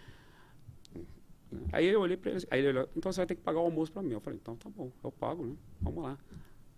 Aí 1.72 1.86
eu 1.86 2.00
olhei 2.00 2.16
para 2.16 2.32
ele, 2.32 2.46
aí 2.50 2.58
ele 2.60 2.68
olhou, 2.68 2.88
então 2.94 3.10
você 3.10 3.20
vai 3.20 3.26
ter 3.26 3.34
que 3.34 3.40
pagar 3.40 3.58
o 3.60 3.64
almoço 3.64 3.90
para 3.90 4.02
mim. 4.02 4.12
Eu 4.12 4.20
falei, 4.20 4.38
então 4.40 4.54
tá 4.56 4.68
bom, 4.68 4.90
eu 5.02 5.10
pago, 5.10 5.46
né? 5.46 5.54
Vamos 5.80 6.02
lá. 6.02 6.18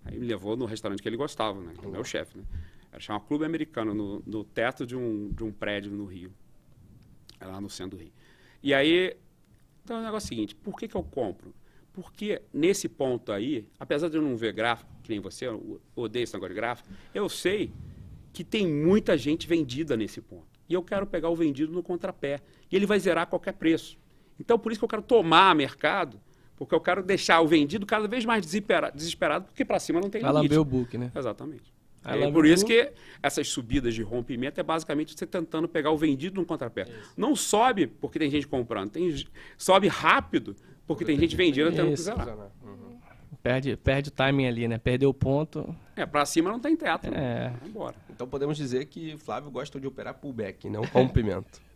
Aí 0.04 0.18
me 0.18 0.26
levou 0.26 0.56
no 0.56 0.64
restaurante 0.64 1.02
que 1.02 1.08
ele 1.08 1.16
gostava, 1.16 1.60
né? 1.60 1.72
Que 1.78 1.84
é 1.84 1.88
o 1.88 1.92
meu 1.92 2.04
chefe, 2.04 2.38
né? 2.38 2.44
Era 2.90 3.00
chamar 3.00 3.20
Clube 3.20 3.44
Americano, 3.44 3.94
no, 3.94 4.22
no 4.26 4.44
teto 4.44 4.86
de 4.86 4.96
um, 4.96 5.30
de 5.30 5.44
um 5.44 5.52
prédio 5.52 5.92
no 5.92 6.06
Rio. 6.06 6.32
É 7.38 7.46
lá 7.46 7.60
no 7.60 7.70
centro 7.70 7.96
do 7.96 8.02
Rio. 8.02 8.12
E 8.62 8.74
aí, 8.74 9.16
então 9.84 9.96
é 9.98 10.00
o 10.00 10.04
negócio 10.04 10.28
seguinte, 10.28 10.54
por 10.54 10.76
que, 10.78 10.88
que 10.88 10.96
eu 10.96 11.02
compro? 11.02 11.54
Porque 11.92 12.42
nesse 12.52 12.88
ponto 12.88 13.32
aí, 13.32 13.66
apesar 13.78 14.08
de 14.08 14.16
eu 14.16 14.22
não 14.22 14.36
ver 14.36 14.52
gráfico, 14.52 14.90
que 15.02 15.10
nem 15.10 15.20
você, 15.20 15.46
eu 15.46 15.80
odeio 15.94 16.24
esse 16.24 16.34
negócio 16.34 16.54
de 16.54 16.60
gráfico, 16.60 16.88
eu 17.14 17.28
sei 17.28 17.72
que 18.32 18.44
tem 18.44 18.66
muita 18.66 19.16
gente 19.18 19.46
vendida 19.46 19.96
nesse 19.96 20.20
ponto. 20.20 20.48
e 20.68 20.74
eu 20.74 20.84
quero 20.84 21.04
pegar 21.04 21.28
o 21.28 21.34
vendido 21.34 21.72
no 21.72 21.82
contrapé. 21.82 22.38
E 22.70 22.76
ele 22.76 22.86
vai 22.86 23.00
zerar 23.00 23.24
a 23.24 23.26
qualquer 23.26 23.54
preço. 23.54 23.98
Então, 24.38 24.56
por 24.56 24.70
isso 24.70 24.80
que 24.80 24.84
eu 24.84 24.88
quero 24.88 25.02
tomar 25.02 25.52
mercado, 25.54 26.20
porque 26.60 26.74
eu 26.74 26.80
quero 26.80 27.02
deixar 27.02 27.40
o 27.40 27.48
vendido 27.48 27.86
cada 27.86 28.06
vez 28.06 28.22
mais 28.26 28.44
desesperado, 28.44 28.94
desesperado 28.94 29.46
porque 29.46 29.64
para 29.64 29.78
cima 29.78 29.98
não 29.98 30.10
tem 30.10 30.20
Vai 30.20 30.30
lamber 30.30 30.60
o 30.60 30.64
book, 30.64 30.98
né? 30.98 31.10
Exatamente. 31.16 31.72
É 32.04 32.14
lambe 32.14 32.34
por 32.34 32.44
isso 32.44 32.66
book. 32.66 32.76
que 32.76 32.92
essas 33.22 33.48
subidas 33.48 33.94
de 33.94 34.02
rompimento 34.02 34.60
é 34.60 34.62
basicamente 34.62 35.18
você 35.18 35.26
tentando 35.26 35.66
pegar 35.66 35.90
o 35.90 35.96
vendido 35.96 36.38
no 36.38 36.46
contrapé. 36.46 36.86
Não 37.16 37.34
sobe 37.34 37.86
porque 37.86 38.18
tem 38.18 38.30
gente 38.30 38.46
comprando, 38.46 38.90
tem, 38.90 39.24
sobe 39.56 39.88
rápido 39.88 40.54
porque 40.86 41.02
tem 41.02 41.18
gente 41.18 41.34
vendendo 41.34 41.74
tendo 41.74 41.86
que 41.86 41.94
Isso. 41.94 42.02
zerar. 42.02 42.50
Perde, 43.42 43.74
perde 43.78 44.10
o 44.10 44.12
timing 44.12 44.46
ali, 44.46 44.68
né? 44.68 44.76
Perdeu 44.76 45.08
o 45.08 45.14
ponto. 45.14 45.74
É, 45.96 46.04
pra 46.04 46.26
cima 46.26 46.50
não 46.50 46.60
tem 46.60 46.76
teto. 46.76 47.06
É. 47.06 47.10
Né? 47.10 47.56
Vai 47.58 47.68
embora. 47.70 47.96
Então 48.10 48.28
podemos 48.28 48.54
dizer 48.54 48.84
que 48.84 49.16
Flávio 49.16 49.50
gosta 49.50 49.80
de 49.80 49.86
operar 49.86 50.12
pullback, 50.12 50.68
não 50.68 50.82
rompimento. 50.82 51.58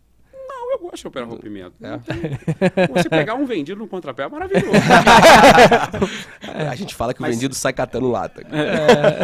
Eu 0.75 0.79
gosto 0.89 1.01
de 1.03 1.07
operar 1.07 1.29
rompimento. 1.29 1.73
É. 1.81 2.87
Você 2.93 3.07
pegar 3.09 3.35
um 3.35 3.45
vendido 3.45 3.79
no 3.79 3.87
contrapé 3.87 4.23
é 4.23 4.27
maravilhoso. 4.29 4.71
A 6.69 6.75
gente 6.75 6.93
fala 6.93 7.13
que 7.13 7.19
o 7.19 7.21
Mas- 7.21 7.35
vendido 7.35 7.55
sai 7.55 7.71
catando 7.73 8.09
lata. 8.09 8.41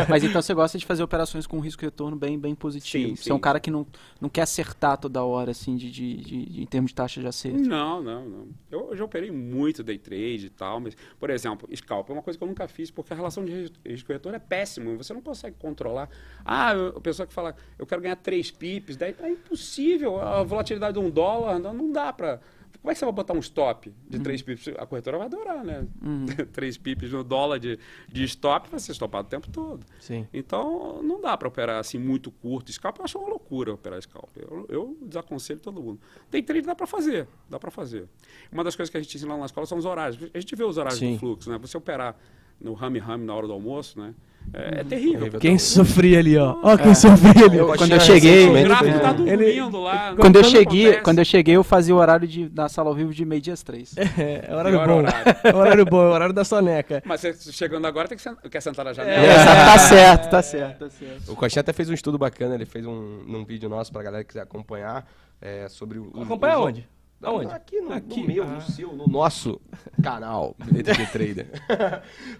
Mas 0.10 0.24
então 0.24 0.42
você 0.42 0.54
gosta 0.54 0.78
de 0.78 0.86
fazer 0.86 1.04
operações 1.04 1.46
com 1.46 1.60
risco 1.60 1.84
e 1.84 1.86
retorno 1.88 2.16
bem, 2.16 2.40
bem 2.40 2.56
positivo. 2.56 3.10
Sim, 3.10 3.16
Você 3.16 3.32
é 3.32 3.34
um 3.34 3.38
sim. 3.38 3.42
cara 3.42 3.60
que 3.60 3.70
não, 3.70 3.86
não 4.20 4.30
quer 4.30 4.42
acertar 4.44 4.98
toda 4.98 5.24
hora, 5.24 5.52
assim, 5.52 5.76
de, 5.76 5.92
de, 5.92 6.18
de- 6.18 6.46
de- 6.46 6.62
em 6.62 6.66
termos 6.66 6.92
de 6.92 6.96
taxa 6.96 7.20
de 7.22 7.28
acerto. 7.28 7.60
Não, 7.60 8.02
não, 8.02 8.26
não. 8.26 8.48
Eu, 8.70 8.90
eu 8.92 8.96
já 8.98 9.04
operei 9.04 9.30
muito 9.32 9.84
day 9.84 9.98
trade 9.98 10.46
e 10.46 10.50
tal, 10.50 10.80
mas, 10.80 10.96
por 11.20 11.30
exemplo, 11.30 11.68
scalp 11.76 12.10
é 12.10 12.14
uma 12.14 12.22
coisa 12.22 12.38
que 12.38 12.44
eu 12.44 12.48
nunca 12.48 12.68
fiz, 12.68 12.90
porque 12.90 13.14
a 13.14 13.16
relação 13.16 13.44
de 13.44 13.52
ris- 13.52 13.72
risco 13.86 14.12
e 14.12 14.14
retorno 14.14 14.36
é 14.36 14.40
péssimo. 14.40 14.96
Você 14.98 15.14
não 15.14 15.22
consegue 15.22 15.56
controlar. 15.60 16.10
Ah, 16.46 16.74
eu- 16.74 16.98
a 16.98 17.02
pessoa 17.02 17.28
que 17.28 17.34
fala, 17.34 17.56
eu 17.78 17.86
quero 17.86 18.02
ganhar 18.02 18.16
3 18.16 18.52
pips, 18.52 18.96
daí 18.98 19.14
é 19.22 19.30
impossível. 19.30 20.20
A 20.20 20.44
volatilidade 20.44 20.94
de 20.94 21.00
um 21.06 21.10
dólar 21.10 21.41
não, 21.60 21.74
não 21.74 21.92
dá 21.92 22.12
para. 22.12 22.40
Como 22.82 22.90
é 22.90 22.94
que 22.94 23.00
você 23.00 23.06
vai 23.06 23.14
botar 23.14 23.34
um 23.34 23.40
stop 23.40 23.94
de 24.10 24.20
3 24.20 24.42
pips? 24.42 24.70
A 24.70 24.88
corretora 24.88 25.18
vai 25.20 25.28
adorar, 25.28 25.64
né? 25.64 25.86
3 26.52 26.78
pips 26.78 27.12
no 27.12 27.24
dólar 27.24 27.60
de, 27.60 27.78
de 28.08 28.24
stop 28.24 28.70
vai 28.72 28.80
ser 28.80 28.94
stopado 28.94 29.28
o 29.28 29.30
tempo 29.30 29.52
todo. 29.52 29.86
Sim. 30.00 30.28
Então, 30.34 31.04
não 31.04 31.22
dá 31.22 31.38
para 31.38 31.48
operar 31.48 31.80
assim 31.80 32.00
muito 32.00 32.32
curto. 32.32 32.72
Scalp 32.72 32.98
eu 32.98 33.06
acho 33.06 33.20
uma 33.20 33.30
loucura 33.30 33.72
operar 33.72 34.02
scalp. 34.02 34.36
Eu, 34.36 34.66
eu 34.68 34.98
desaconselho 35.02 35.60
todo 35.60 35.80
mundo. 35.80 36.00
Day 36.32 36.42
trade 36.42 36.66
dá 36.66 36.74
para 36.74 36.88
fazer, 36.88 37.28
dá 37.48 37.60
para 37.60 37.70
fazer. 37.70 38.08
Uma 38.52 38.64
das 38.64 38.76
coisas 38.76 38.90
que 38.90 38.98
a 38.98 39.02
gente 39.02 39.16
ensina 39.16 39.34
lá 39.34 39.40
na 39.40 39.46
escola 39.46 39.68
são 39.68 39.78
os 39.78 39.86
horários. 39.86 40.18
A 40.34 40.40
gente 40.40 40.56
vê 40.56 40.64
os 40.64 40.78
horários 40.78 41.00
Sim. 41.00 41.14
do 41.14 41.20
fluxo, 41.20 41.52
né? 41.52 41.60
Você 41.60 41.78
operar 41.78 42.18
no 42.62 42.74
rame 42.74 43.00
rame 43.00 43.26
na 43.26 43.34
hora 43.34 43.48
do 43.48 43.54
almoço, 43.54 44.00
né? 44.00 44.14
É, 44.54 44.80
é 44.80 44.84
terrível. 44.84 45.20
Terrível. 45.20 45.40
Quem 45.40 45.58
sofria 45.60 46.18
ali, 46.18 46.36
ó. 46.36 46.56
Ó, 46.64 46.76
quem 46.76 46.96
sofria 46.96 47.46
ali. 47.46 47.58
Eu- 47.58 47.70
ó. 47.70 47.78
quando 47.78 47.92
eu 47.92 48.00
cheguei- 48.00 48.50
O 48.50 48.64
gráfico 48.64 49.00
tá 49.00 49.12
um- 49.12 49.16
dormindo 49.18 49.32
Ele- 49.44 49.62
lá. 49.78 50.16
Quando 50.20 50.36
eu, 50.38 50.44
cheguei, 50.44 50.84
acontece. 50.86 51.04
quando 51.04 51.20
eu 51.20 51.26
cheguei, 51.26 51.56
eu 51.58 51.64
fazia 51.64 51.94
o 51.96 52.00
horário 52.00 52.28
de, 52.28 52.50
da 52.50 52.68
sala 52.68 52.90
ao 52.90 52.96
vivo 52.96 53.14
de 53.14 53.24
meio-dia 53.24 53.54
às 53.54 53.62
três. 53.62 53.94
É, 54.18 54.46
é 54.50 54.56
horário 54.56 54.80
Pior 54.80 54.88
bom. 54.88 54.98
horário. 54.98 55.36
É 55.44 55.56
horário 55.56 55.86
bom, 55.86 56.02
é 56.04 56.08
horário 56.14 56.34
da 56.34 56.44
soneca. 56.44 57.04
Mas 57.06 57.22
você 57.22 57.34
chegando 57.52 57.86
agora 57.86 58.08
tem 58.08 58.18
que 58.18 58.24
sen- 58.24 58.36
quer 58.50 58.62
sentar 58.62 58.84
na 58.84 58.92
É, 58.92 58.94
janela. 58.96 59.34
tá 59.36 59.78
certo, 59.78 60.30
tá 60.32 60.42
certo, 60.42 60.80
tá 60.80 60.90
certo. 60.90 61.32
O 61.32 61.36
Coxinha 61.36 61.62
até 61.62 61.72
fez 61.72 61.88
um 61.90 61.94
estudo 61.94 62.18
bacana, 62.18 62.56
ele 62.56 62.66
fez 62.66 62.84
um 62.86 63.24
num 63.28 63.46
vídeo 63.46 63.70
nosso 63.70 63.92
pra 63.92 64.02
galera 64.02 64.24
que 64.24 64.30
quiser 64.30 64.42
acompanhar 64.42 65.08
é, 65.40 65.68
sobre 65.70 66.00
o. 66.00 66.12
Acompanha 66.20 66.58
os- 66.60 66.66
onde? 66.66 66.90
Aonde? 67.24 67.52
Aqui 67.54 67.80
no, 67.82 67.94
Aqui. 67.94 68.22
no 68.22 68.28
meu, 68.28 68.44
Ah. 68.44 68.48
no 68.48 68.62
seu, 68.62 68.94
no 68.94 69.08
nosso 69.08 69.60
canal, 70.02 70.56
de 70.72 70.84
Trader. 71.12 71.48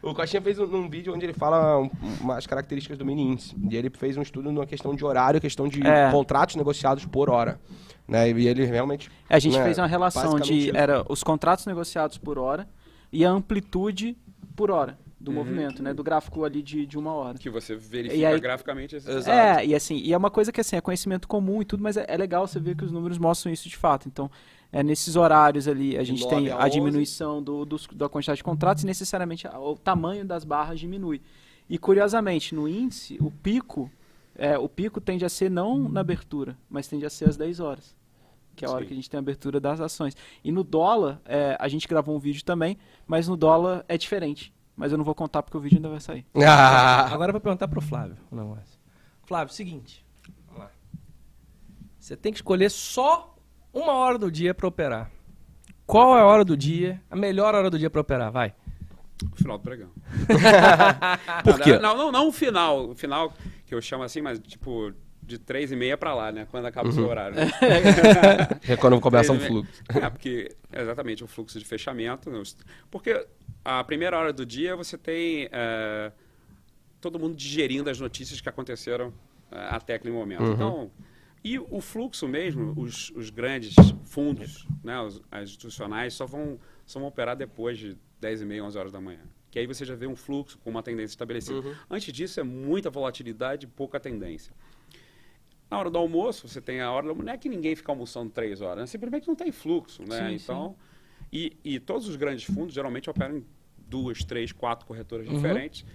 o 0.02 0.14
Coxinha 0.14 0.42
fez 0.42 0.58
um, 0.60 0.64
um 0.76 0.90
vídeo 0.90 1.14
onde 1.14 1.26
ele 1.26 1.34
fala 1.34 1.80
um- 1.80 1.90
umas 2.20 2.48
características 2.48 2.98
do 2.98 3.06
mini 3.06 3.22
índice. 3.22 3.56
E 3.70 3.76
ele 3.76 3.90
fez 3.90 4.18
um 4.18 4.22
estudo 4.22 4.52
na 4.52 4.66
questão 4.66 4.96
de 4.96 5.06
horário, 5.06 5.40
questão 5.40 5.68
de 5.68 5.86
É. 5.86 6.10
contratos 6.12 6.56
negociados 6.56 7.06
por 7.06 7.30
hora. 7.30 7.60
Né? 8.08 8.30
E 8.32 8.48
ele 8.48 8.66
realmente. 8.66 9.10
A 9.30 9.40
gente 9.40 9.58
né, 9.58 9.64
fez 9.64 9.78
uma 9.78 9.88
relação 9.88 10.40
de 10.40 10.54
isso. 10.70 10.76
era 10.78 11.04
os 11.08 11.24
contratos 11.24 11.66
negociados 11.66 12.18
por 12.18 12.38
hora 12.38 12.68
e 13.12 13.24
a 13.24 13.30
amplitude 13.30 14.18
por 14.56 14.70
hora 14.72 14.98
do 15.20 15.32
movimento, 15.32 15.84
né? 15.84 15.94
Do 15.94 16.04
gráfico 16.04 16.44
ali 16.44 16.64
de, 16.64 16.84
de 16.88 16.98
uma 16.98 17.14
hora. 17.14 17.38
Que 17.38 17.50
você 17.50 17.76
verifica 17.76 18.28
aí- 18.30 18.40
graficamente. 18.40 18.96
esse- 18.96 19.10
Exato. 19.10 19.30
É, 19.30 19.66
e 19.66 19.76
assim, 19.76 19.96
e 19.98 20.12
é 20.12 20.18
uma 20.18 20.32
coisa 20.32 20.52
que 20.52 20.60
assim, 20.60 20.76
é 20.76 20.82
conhecimento 20.82 21.28
comum 21.28 21.62
e 21.62 21.66
tudo, 21.66 21.84
mas 21.84 21.96
é, 21.96 22.06
é 22.08 22.18
legal 22.18 22.48
você 22.48 22.60
ver 22.60 22.76
que 22.76 22.84
os 22.84 22.92
números 22.92 23.20
mostram 23.20 23.54
isso 23.54 23.70
de 23.70 23.78
fato. 23.78 24.08
Então, 24.08 24.30
é 24.72 24.82
nesses 24.84 25.16
horários 25.16 25.68
ali, 25.68 25.98
a 25.98 26.04
gente 26.04 26.24
9 26.24 26.36
tem 26.36 26.50
a 26.50 26.56
a 26.58 26.66
11. 26.66 26.72
diminuição 26.72 27.42
do, 27.44 27.66
dos- 27.66 27.88
da 27.88 28.08
quantidade 28.08 28.38
de 28.38 28.44
contratos 28.44 28.84
e 28.84 28.86
necessariamente 28.88 29.48
o 29.48 29.76
tamanho 29.76 30.26
das 30.26 30.44
barras 30.44 30.80
diminui. 30.80 31.22
E 31.70 31.78
curiosamente, 31.78 32.54
no 32.56 32.68
índice, 32.68 33.18
o 33.22 33.30
pico, 33.32 33.90
é, 34.36 34.58
o 34.58 34.68
pico 34.70 35.00
tende 35.02 35.24
a 35.26 35.30
ser 35.30 35.50
não 35.52 35.90
na 35.90 36.02
abertura, 36.02 36.58
mas 36.70 36.88
tende 36.88 37.06
a 37.06 37.10
ser 37.10 37.30
às 37.30 37.38
10 37.38 37.60
horas. 37.60 37.96
Que 38.56 38.66
é 38.66 38.68
a 38.68 38.72
hora 38.72 38.82
Sim. 38.82 38.88
que 38.88 38.94
a 38.94 38.96
gente 38.96 39.10
tem 39.10 39.18
a 39.18 39.22
abertura 39.22 39.60
das 39.60 39.80
ações. 39.80 40.16
E 40.44 40.52
no 40.52 40.64
dólar, 40.64 41.22
é, 41.26 41.56
a 41.60 41.68
gente 41.70 41.88
gravou 41.88 42.16
um 42.16 42.20
vídeo 42.20 42.44
também, 42.44 42.78
mas 43.08 43.28
no 43.28 43.38
dólar 43.38 43.86
é 43.88 43.98
diferente. 43.98 44.54
Mas 44.76 44.92
eu 44.92 44.98
não 44.98 45.06
vou 45.06 45.16
contar 45.16 45.42
porque 45.44 45.58
o 45.58 45.60
vídeo 45.62 45.78
ainda 45.78 45.90
vai 45.90 46.00
sair. 46.02 46.26
Ah, 46.36 47.14
Agora 47.14 47.30
eu 47.30 47.34
vou 47.34 47.42
perguntar 47.42 47.68
pro 47.70 47.82
Flávio 47.82 48.18
o 48.30 48.36
negócio. 48.36 48.80
Flávio, 49.24 49.54
seguinte. 49.54 50.06
Você 52.00 52.18
tem 52.18 52.32
que 52.32 52.40
escolher 52.40 52.70
só 52.72 53.36
uma 53.74 53.94
hora 53.94 54.18
do 54.18 54.32
dia 54.32 54.54
pra 54.54 54.68
operar. 54.68 55.12
Qual 55.86 56.18
é 56.18 56.22
a 56.22 56.26
hora 56.26 56.46
do 56.46 56.56
dia, 56.56 57.02
a 57.10 57.16
melhor 57.16 57.54
hora 57.54 57.70
do 57.70 57.78
dia 57.78 57.90
pra 57.90 58.02
operar? 58.02 58.32
Vai. 58.32 58.54
O 59.32 59.36
final 59.36 59.58
do 59.58 59.64
pregão. 59.64 59.90
Por 61.44 61.60
quê? 61.60 61.78
Não, 61.78 61.96
não, 61.96 62.12
não 62.12 62.28
o 62.30 62.32
final. 62.32 62.90
O 62.90 62.96
final 62.96 63.34
que 63.66 63.76
eu 63.76 63.82
chamo 63.82 64.04
assim, 64.04 64.22
mas 64.22 64.40
tipo 64.40 64.94
de 65.22 65.38
três 65.38 65.72
e 65.72 65.76
meia 65.76 65.96
pra 65.98 66.14
lá, 66.14 66.32
né? 66.32 66.48
Quando 66.50 66.66
acaba 66.66 66.90
o 66.90 66.92
seu 66.92 67.08
horário. 67.08 67.36
né? 67.36 67.50
é 68.68 68.76
quando 68.76 69.00
começa 69.00 69.32
um 69.32 69.40
fluxo. 69.40 69.84
É, 69.90 70.10
porque 70.10 70.56
exatamente 70.74 71.24
o 71.24 71.28
fluxo 71.28 71.60
de 71.60 71.66
fechamento. 71.66 72.32
Porque 72.90 73.26
a 73.64 73.84
primeira 73.84 74.18
hora 74.18 74.34
do 74.34 74.46
dia 74.46 74.76
você 74.76 74.98
tem 74.98 75.48
é, 75.52 76.12
todo 77.00 77.20
mundo 77.20 77.36
digerindo 77.36 77.90
as 77.90 78.00
notícias 78.00 78.42
que 78.42 78.50
aconteceram 78.50 79.14
é, 79.52 79.58
até 79.70 79.94
aquele 79.94 80.14
momento. 80.14 80.44
Então, 80.44 80.92
e 81.44 81.58
o 81.60 81.82
fluxo 81.82 82.28
mesmo, 82.28 82.74
os, 82.78 83.10
os 83.16 83.30
grandes 83.30 83.74
fundos, 84.04 84.68
né, 84.84 85.00
os, 85.02 85.22
as 85.32 85.44
institucionais, 85.50 86.14
só 86.14 86.26
vão, 86.26 86.60
só 86.86 87.00
vão 87.00 87.08
operar 87.10 87.36
depois 87.36 87.78
de 87.78 87.98
10 88.20 88.42
e 88.42 88.46
meia, 88.46 88.64
11 88.64 88.78
horas 88.78 88.92
da 88.92 89.02
manhã. 89.02 89.22
Que 89.50 89.60
aí 89.60 89.68
você 89.68 89.84
já 89.84 89.96
vê 89.96 90.08
um 90.08 90.16
fluxo 90.16 90.58
com 90.60 90.70
uma 90.70 90.82
tendência 90.84 91.14
estabelecida. 91.14 91.60
Antes 91.90 92.14
disso, 92.14 92.40
é 92.40 92.44
muita 92.44 92.90
volatilidade 92.90 93.66
e 93.66 93.70
pouca 93.70 94.00
tendência. 94.00 94.54
Na 95.70 95.78
hora 95.80 95.90
do 95.90 95.98
almoço, 95.98 96.48
você 96.48 96.62
tem 96.62 96.80
a 96.82 96.92
hora 96.92 97.14
do 97.14 97.24
Não 97.24 97.32
é 97.34 97.38
que 97.38 97.50
ninguém 97.50 97.76
fica 97.76 97.92
almoçando 97.92 98.30
três 98.30 98.62
horas, 98.62 98.78
né? 98.80 98.86
simplesmente 98.88 99.28
não 99.28 99.36
tem 99.36 99.52
fluxo, 99.52 100.04
né? 100.04 100.30
Sim, 100.30 100.36
então, 100.36 100.76
E, 101.34 101.58
e 101.64 101.80
todos 101.80 102.08
os 102.08 102.16
grandes 102.18 102.44
fundos 102.44 102.74
geralmente 102.74 103.10
operam 103.10 103.38
em 103.38 103.46
duas, 103.88 104.24
três, 104.24 104.52
quatro 104.52 104.86
corretoras 104.86 105.28
Uhum. 105.28 105.34
diferentes. 105.36 105.86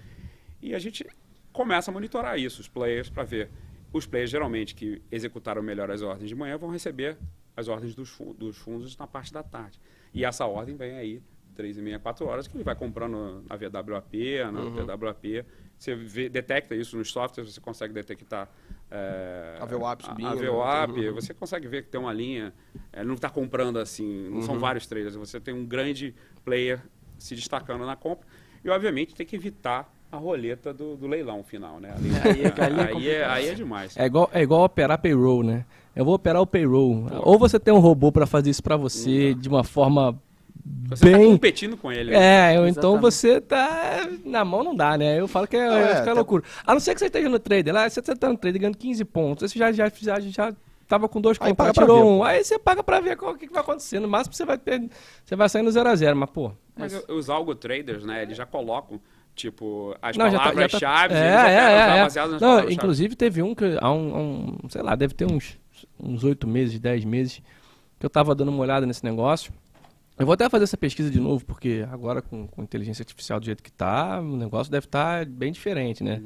E 0.63 0.75
a 0.75 0.79
gente 0.79 1.07
começa 1.53 1.91
a 1.91 1.95
monitorar 1.95 2.39
isso, 2.39 2.61
os 2.61 2.69
players, 2.69 3.09
para 3.11 3.23
ver. 3.23 3.51
Os 3.93 4.07
players, 4.07 4.31
geralmente, 4.31 4.75
que 4.75 5.01
executaram 5.11 5.63
melhor 5.63 5.91
as 5.91 6.03
ordens 6.03 6.29
de 6.29 6.35
manhã, 6.35 6.57
vão 6.59 6.71
receber 6.71 7.17
as 7.57 7.69
ordens 7.69 7.95
dos, 7.95 8.17
dos 8.37 8.57
fundos 8.57 8.97
na 8.97 9.07
parte 9.07 9.33
da 9.33 9.43
tarde. 9.43 9.81
E 10.13 10.25
essa 10.25 10.45
ordem 10.47 10.77
vem 10.77 10.97
aí, 10.97 11.23
três 11.55 11.79
e 11.79 11.83
meia, 11.83 11.99
quatro 11.99 12.27
horas, 12.27 12.47
que 12.47 12.57
ele 12.57 12.65
vai 12.65 12.75
comprando 12.75 13.43
na 13.49 13.57
VWAP, 13.57 14.13
na 14.53 14.61
Uhum. 14.61 14.87
TWAP. 14.87 15.45
Você 15.79 15.95
vê- 15.95 16.29
detecta 16.29 16.75
isso 16.75 16.97
nos 16.97 17.11
softwares, 17.11 17.55
você 17.55 17.61
consegue 17.61 17.93
detectar 17.95 18.51
é, 18.91 19.57
A 19.61 19.65
VWAP 19.67 20.05
subindo, 20.05 20.27
A 20.27 20.35
né? 20.35 20.41
VWAP, 20.49 21.09
Uhum. 21.09 21.15
você 21.15 21.35
consegue 21.35 21.67
ver 21.67 21.83
que 21.85 21.89
tem 21.91 22.01
uma 22.01 22.13
linha, 22.13 22.53
é, 22.93 23.03
não 23.03 23.15
está 23.15 23.29
comprando 23.31 23.79
assim, 23.79 24.29
não 24.29 24.37
Uhum. 24.37 24.43
são 24.43 24.59
vários 24.59 24.87
traders, 24.87 25.15
você 25.17 25.41
tem 25.41 25.53
um 25.55 25.65
grande 25.67 26.15
player 26.45 26.81
se 27.19 27.35
destacando 27.35 27.85
na 27.85 27.97
compra 27.97 28.27
e, 28.63 28.69
obviamente, 28.71 29.15
tem 29.15 29.27
que 29.27 29.35
evitar 29.37 29.93
a 30.17 30.21
roleta 30.21 30.73
do, 30.73 30.97
do 30.97 31.07
leilão 31.07 31.43
final, 31.45 31.79
né? 31.81 31.93
Ali, 31.97 32.11
Aí 32.11 32.43
é- 32.43 32.47
é 32.47 32.65
aí, 32.65 32.81
é, 32.81 32.87
complicado. 32.93 33.31
aí 33.31 33.49
é 33.49 33.55
demais. 33.55 33.97
É 33.97 34.07
igual, 34.07 34.31
é 34.33 34.43
igual 34.43 34.65
operar 34.65 34.99
payroll, 35.01 35.43
né? 35.43 35.65
Eu 35.95 36.05
vou 36.05 36.15
operar 36.15 36.43
o 36.43 36.47
payroll. 36.47 37.07
Ou 37.23 37.39
você 37.39 37.59
tem 37.59 37.73
um 37.73 37.79
robô 37.79 38.13
pra 38.13 38.27
fazer 38.27 38.51
isso 38.51 38.63
pra 38.63 38.77
você 38.77 39.33
de 39.35 39.49
uma 39.49 39.65
forma 39.65 40.19
Você 40.89 41.07
está 41.07 41.19
bem. 41.19 41.31
competindo 41.33 41.77
com 41.77 41.91
ele. 41.91 42.11
né? 42.11 42.55
É, 42.55 42.69
então 42.69 43.01
você 43.01 43.41
tá. 43.41 44.07
Na 44.25 44.45
mão 44.45 44.63
não 44.63 44.75
dá, 44.75 44.99
né? 44.99 45.19
Eu 45.19 45.27
falo 45.27 45.47
que 45.47 45.57
é, 45.57 45.67
é, 45.67 46.03
tá- 46.03 46.13
loucura. 46.13 46.43
A 46.67 46.73
não 46.75 46.81
ser 46.81 46.93
que 46.93 46.99
você 47.01 47.07
esteja 47.07 47.29
no 47.29 47.39
trader 47.39 47.73
lá, 47.73 47.89
você 47.89 48.03
tá 48.03 48.29
no 48.29 48.37
trader 48.37 48.61
ganhando 48.61 48.77
15 48.77 49.05
pontos. 49.07 49.51
Você 49.51 49.59
já, 49.59 49.73
já, 49.73 49.89
já, 49.89 50.21
já 50.21 50.55
tava 50.87 51.09
com 51.09 51.19
dois 51.21 51.39
Aí 51.41 51.49
contratos, 51.49 51.75
pra 51.75 51.85
tirou 51.85 51.99
ver, 52.03 52.05
um. 52.11 52.23
Aí 52.23 52.45
você 52.45 52.59
paga 52.59 52.83
pra 52.83 53.01
ver 53.01 53.17
o 53.19 53.35
que, 53.35 53.47
que 53.47 53.53
vai 53.53 53.63
acontecer. 53.63 53.99
No 53.99 54.07
máximo 54.09 54.35
você 54.35 54.45
vai 54.45 54.59
ter. 54.59 54.91
Você 55.25 55.35
vai 55.35 55.49
sair 55.49 55.63
no 55.63 55.71
0 55.71 55.89
a 55.89 55.95
0 55.97 56.15
mas, 56.17 56.29
pô. 56.31 56.53
Mas 56.77 56.93
os 57.09 57.31
algo 57.31 57.55
traders, 57.55 58.05
né, 58.05 58.23
eles 58.23 58.37
já 58.37 58.45
colocam, 58.45 59.01
tipo, 59.37 59.95
as 60.03 60.17
tá- 60.17 60.31
já 60.31 60.39
palavras-chave, 60.39 61.15
tá- 61.15 61.21
eles 61.21 61.33
é, 61.33 61.55
é, 61.55 61.99
é, 61.99 62.39
Não, 62.41 62.71
inclusive 62.71 63.15
teve 63.15 63.43
um 63.43 63.55
que 63.55 63.77
há 63.81 63.93
um, 63.93 64.57
um, 64.65 64.69
sei 64.69 64.83
lá, 64.83 64.97
deve 64.97 65.15
ter 65.15 65.31
uns 65.31 65.59
uns 66.01 66.25
oito 66.25 66.49
meses, 66.49 66.79
10 66.81 67.05
meses, 67.05 67.43
que 68.01 68.07
eu 68.07 68.11
tava 68.11 68.35
dando 68.35 68.49
uma 68.49 68.61
olhada 68.63 68.87
nesse 68.87 69.05
negócio. 69.05 69.53
Eu 70.19 70.25
vou 70.25 70.33
até 70.33 70.49
fazer 70.49 70.65
essa 70.65 70.77
pesquisa 70.77 71.11
de 71.11 71.21
novo, 71.21 71.45
porque 71.45 71.87
agora 71.93 72.23
com, 72.23 72.47
com 72.47 72.63
inteligência 72.63 73.03
artificial 73.03 73.39
do 73.39 73.45
jeito 73.45 73.63
que 73.63 73.71
tá, 73.71 74.19
o 74.21 74.37
negócio 74.37 74.73
deve 74.73 74.87
estar 74.87 75.27
bem 75.27 75.53
diferente, 75.53 76.03
né? 76.03 76.23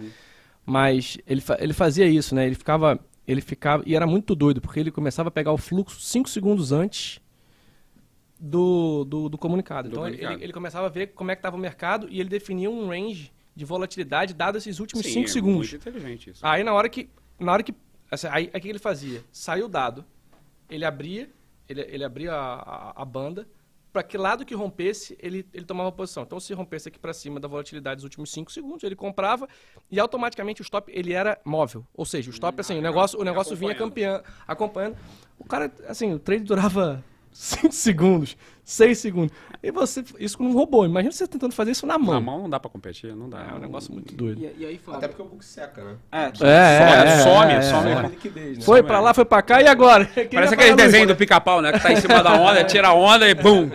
Mas 0.65 1.19
ele, 1.27 1.43
ele 1.59 1.73
fazia 1.73 2.07
isso, 2.07 2.33
né? 2.35 2.47
Ele 2.47 2.55
ficava 2.55 3.01
ele 3.27 3.41
ficava. 3.41 3.83
E 3.87 3.95
era 3.95 4.07
muito 4.07 4.35
doido, 4.35 4.61
porque 4.61 4.79
ele 4.81 4.91
começava 4.91 5.29
a 5.29 5.33
pegar 5.33 5.53
o 5.53 5.59
fluxo 5.59 6.01
5 6.01 6.29
segundos 6.29 6.73
antes 6.73 7.21
do, 8.41 9.05
do, 9.05 9.29
do 9.29 9.39
comunicado. 9.39 9.89
Do 9.89 9.93
então 9.93 10.05
comunicado. 10.05 10.35
Ele, 10.35 10.45
ele 10.45 10.53
começava 10.53 10.87
a 10.87 10.91
ver 10.91 11.09
como 11.09 11.31
é 11.31 11.37
que 11.37 11.41
estava 11.41 11.57
o 11.57 11.61
mercado 11.61 12.09
e 12.11 12.19
ele 12.19 12.29
definia 12.29 12.71
um 12.71 12.89
range 12.89 13.31
de 13.55 13.65
volatilidade 13.65 14.33
dado 14.33 14.57
esses 14.57 14.81
últimos 14.81 15.05
Sim, 15.05 15.13
5 15.13 15.25
é 15.25 15.33
segundos. 15.33 15.71
Muito 15.71 15.89
inteligente 15.89 16.31
isso. 16.31 16.47
Aí 16.47 16.65
na 16.65 16.73
hora 16.73 16.89
que. 16.89 17.11
Na 17.39 17.53
hora 17.53 17.63
que. 17.63 17.75
assim, 18.11 18.29
aí 18.31 18.51
o 18.55 18.61
que 18.61 18.69
ele 18.69 18.79
fazia? 18.79 19.23
Saiu 19.31 19.67
o 19.67 19.69
dado, 19.69 20.05
ele 20.69 20.85
abria, 20.85 21.31
ele, 21.69 21.83
ele 21.83 22.05
abria 22.05 22.33
a, 22.33 22.55
a, 22.55 23.03
a 23.03 23.05
banda, 23.05 23.47
para 23.93 24.03
que 24.03 24.17
lado 24.17 24.45
que 24.45 24.55
rompesse, 24.55 25.19
ele, 25.21 25.47
ele 25.53 25.65
tomava 25.65 25.91
posição. 25.91 26.23
Então, 26.23 26.39
se 26.39 26.55
rompesse 26.55 26.89
aqui 26.89 26.99
para 26.99 27.13
cima 27.13 27.41
da 27.41 27.49
volatilidade 27.49 27.97
dos 27.97 28.05
últimos 28.05 28.31
5 28.31 28.51
segundos, 28.53 28.85
ele 28.85 28.95
comprava 28.95 29.49
e 29.91 29.99
automaticamente 29.99 30.63
o 30.63 30.65
stop 30.65 30.91
ele 30.95 31.13
era 31.13 31.39
móvel. 31.45 31.85
Ou 31.93 32.07
seja, 32.07 32.31
o 32.31 32.33
stop, 32.33 32.59
assim, 32.61 32.79
o 32.79 32.83
negócio, 32.83 33.21
o 33.21 33.25
negócio 33.25 33.57
vinha 33.57 33.75
campeando, 33.75 34.25
acompanhando. 34.47 34.97
O 35.39 35.45
cara, 35.45 35.73
assim, 35.89 36.13
o 36.13 36.19
trade 36.19 36.45
durava 36.45 37.05
5 37.33 37.73
segundos, 37.73 38.37
6 38.65 38.99
segundos. 38.99 39.35
E 39.63 39.71
você, 39.71 40.03
isso 40.19 40.39
com 40.39 40.45
um 40.45 40.53
robô. 40.53 40.85
Imagina 40.85 41.13
você 41.13 41.27
tentando 41.29 41.53
fazer 41.55 41.73
isso 41.73 41.87
na 41.87 41.99
mão. 41.99 42.15
Na 42.15 42.21
mão 42.21 42.39
não 42.41 42.51
dá 42.51 42.59
pra 42.59 42.71
competir, 42.71 43.15
não 43.15 43.29
dá. 43.29 43.47
É 43.51 43.55
um 43.55 43.59
negócio 43.59 43.93
muito 43.93 44.15
doido. 44.15 44.41
E, 44.43 44.63
e 44.63 44.67
aí, 44.67 44.79
Flávio? 44.79 44.99
Até 44.99 45.09
porque 45.09 45.23
o 45.23 45.27
book 45.27 45.45
seca, 45.45 45.85
né? 45.85 45.97
É, 46.11 46.25
É, 46.25 46.29
é, 46.29 47.19
some, 47.19 47.53
é, 47.53 47.63
some. 47.63 47.89
é. 47.91 47.95
Seca 47.95 48.07
a 48.07 48.11
liquidez, 48.11 48.59
né? 48.59 48.65
Foi 48.65 48.83
pra 48.83 49.01
lá, 49.01 49.13
foi 49.13 49.25
pra 49.25 49.43
cá 49.43 49.61
e 49.61 49.67
agora? 49.67 50.07
Quem 50.15 50.29
Parece 50.29 50.55
aquele 50.55 50.75
desenho 50.77 51.07
do 51.07 51.17
pica-pau, 51.17 51.61
né? 51.61 51.73
Que 51.73 51.81
tá 51.81 51.93
em 51.93 51.97
cima 51.97 52.23
da 52.23 52.35
onda, 52.41 52.65
tira 52.65 52.89
a 52.89 52.95
onda 52.95 53.29
e 53.29 53.35
bum! 53.35 53.69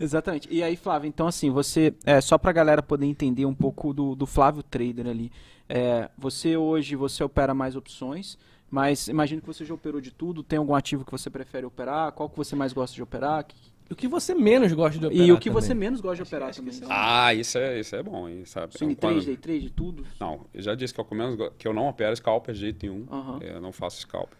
Exatamente. 0.00 0.48
E 0.50 0.62
aí, 0.62 0.76
Flávio, 0.76 1.06
então 1.06 1.28
assim, 1.28 1.48
você, 1.50 1.94
é, 2.04 2.20
só 2.20 2.36
pra 2.36 2.50
galera 2.50 2.82
poder 2.82 3.06
entender 3.06 3.46
um 3.46 3.54
pouco 3.54 3.94
do, 3.94 4.16
do 4.16 4.26
Flávio 4.26 4.62
Trader 4.62 5.06
ali, 5.06 5.30
é, 5.68 6.08
você 6.18 6.56
hoje, 6.56 6.96
você 6.96 7.22
opera 7.22 7.54
mais 7.54 7.76
opções, 7.76 8.36
mas 8.72 9.06
imagino 9.06 9.42
que 9.42 9.46
você 9.46 9.64
já 9.66 9.74
operou 9.74 10.00
de 10.00 10.10
tudo, 10.10 10.42
tem 10.42 10.58
algum 10.58 10.74
ativo 10.74 11.04
que 11.04 11.12
você 11.12 11.28
prefere 11.28 11.66
operar, 11.66 12.10
qual 12.12 12.28
que 12.30 12.36
você 12.36 12.56
mais 12.56 12.72
gosta 12.72 12.96
de 12.96 13.02
operar? 13.02 13.44
O 13.90 13.94
que 13.94 14.08
você 14.08 14.34
menos 14.34 14.72
gosta 14.72 14.98
de 14.98 15.04
operar 15.06 15.26
e 15.26 15.30
o 15.30 15.38
que 15.38 15.50
também. 15.50 15.62
você 15.62 15.74
menos 15.74 16.00
gosta 16.00 16.16
de 16.16 16.22
operar 16.22 16.48
acho 16.48 16.60
também? 16.60 16.72
isso 16.72 16.84
é 16.84 16.88
Ah, 16.90 17.34
isso 17.34 17.58
é, 17.58 17.78
isso 17.80 17.94
é 17.94 18.02
bom, 18.02 18.26
hein, 18.26 18.44
sabe? 18.46 18.72
Swing 18.78 18.94
Quando- 18.94 19.12
trade, 19.22 19.26
day 19.26 19.36
trade, 19.36 19.68
tudo? 19.70 20.06
Não, 20.18 20.46
eu 20.54 20.62
já 20.62 20.74
disse 20.74 20.94
que 20.94 21.00
eu, 21.00 21.06
menos 21.12 21.36
que 21.58 21.68
eu 21.68 21.74
não 21.74 21.86
opero 21.88 22.16
scalper 22.16 22.54
de 22.54 22.60
jeito 22.60 22.86
nenhum. 22.86 23.06
Aham. 23.12 23.38
Eu 23.42 23.60
não 23.60 23.70
faço 23.70 24.00
scalper. 24.00 24.38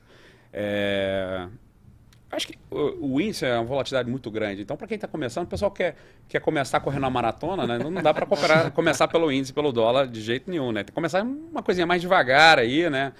É, 0.52 1.46
Acho 2.30 2.46
que 2.48 2.58
o, 2.70 3.16
o 3.16 3.20
índice 3.20 3.44
é 3.44 3.54
uma 3.58 3.64
volatilidade 3.64 4.08
muito 4.08 4.30
grande. 4.30 4.62
Então, 4.62 4.74
para 4.74 4.86
quem 4.86 4.94
está 4.94 5.06
começando, 5.06 5.44
o 5.44 5.48
pessoal 5.48 5.70
quer, 5.70 5.96
quer 6.26 6.40
começar 6.40 6.80
correndo 6.80 7.04
a 7.04 7.10
maratona, 7.10 7.66
né? 7.66 7.76
Não 7.78 7.92
dá 8.02 8.14
para 8.14 8.24
começar 8.72 9.06
pelo 9.06 9.30
índice, 9.30 9.52
pelo 9.52 9.70
dólar, 9.70 10.06
de 10.08 10.22
jeito 10.22 10.50
nenhum, 10.50 10.72
né? 10.72 10.80
Tem 10.80 10.86
que 10.86 10.92
começar 10.92 11.22
uma 11.22 11.62
coisinha 11.62 11.86
mais 11.86 12.00
devagar 12.00 12.58
aí, 12.58 12.88
né? 12.88 13.12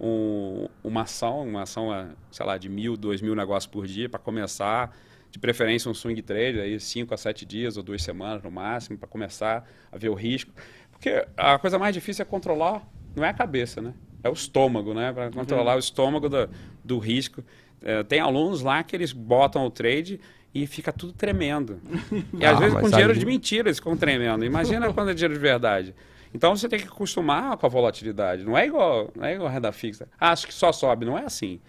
Um- 0.00 0.66
uma 0.82 1.02
ação, 1.02 1.46
uma 1.46 1.62
ação, 1.62 1.94
eh, 1.94 2.06
sei 2.30 2.46
lá, 2.46 2.56
de 2.56 2.68
mil, 2.68 2.96
dois 2.96 3.20
mil 3.20 3.34
negócios 3.34 3.70
por 3.70 3.86
dia 3.86 4.08
para 4.08 4.18
começar. 4.18 4.96
De 5.30 5.38
preferência 5.38 5.88
um 5.88 5.94
swing 5.94 6.20
trade, 6.22 6.58
aí 6.58 6.80
cinco 6.80 7.14
a 7.14 7.16
sete 7.16 7.44
dias 7.46 7.76
ou 7.76 7.82
duas 7.84 8.02
semanas 8.02 8.42
no 8.42 8.50
máximo, 8.50 8.98
para 8.98 9.06
começar 9.06 9.64
a 9.92 9.96
ver 9.96 10.08
o 10.08 10.14
risco. 10.14 10.50
Porque 10.90 11.24
a 11.36 11.56
coisa 11.58 11.78
mais 11.78 11.94
difícil 11.94 12.22
é 12.22 12.24
controlar, 12.26 12.82
não 13.14 13.24
é 13.24 13.28
a 13.28 13.32
cabeça, 13.32 13.80
né? 13.80 13.94
É 14.24 14.28
o 14.28 14.32
estômago, 14.32 14.92
né? 14.92 15.12
Para 15.12 15.30
controlar 15.30 15.76
o 15.76 15.78
estômago 15.78 16.28
do, 16.28 16.48
do 16.84 16.98
risco. 16.98 17.44
É, 17.80 18.02
tem 18.02 18.18
alunos 18.20 18.60
lá 18.62 18.82
que 18.82 18.96
eles 18.96 19.12
botam 19.12 19.64
o 19.64 19.70
trade 19.70 20.20
e 20.52 20.66
fica 20.66 20.92
tudo 20.92 21.12
tremendo. 21.12 21.80
E 22.40 22.44
às 22.44 22.56
Ah, 22.56 22.58
vezes 22.60 22.74
mas 22.74 22.82
com 22.82 22.90
dinheiro 22.90 23.14
de 23.16 23.24
mentira 23.24 23.68
eles 23.68 23.78
ficam 23.78 23.96
tremendo. 23.96 24.44
Imagina 24.44 24.92
quando 24.92 25.10
é 25.10 25.14
dinheiro 25.14 25.34
de 25.34 25.40
verdade. 25.40 25.94
Então 26.32 26.54
você 26.54 26.68
tem 26.68 26.78
que 26.78 26.86
acostumar 26.86 27.56
com 27.56 27.66
a 27.66 27.68
volatilidade. 27.68 28.44
Não 28.44 28.56
é 28.56 28.66
igual, 28.66 29.10
não 29.16 29.24
é 29.24 29.34
igual 29.34 29.48
a 29.48 29.52
renda 29.52 29.72
fixa. 29.72 30.08
Ah, 30.18 30.30
acho 30.32 30.46
que 30.46 30.54
só 30.54 30.70
sobe. 30.72 31.04
Não 31.04 31.18
é 31.18 31.24
assim. 31.24 31.60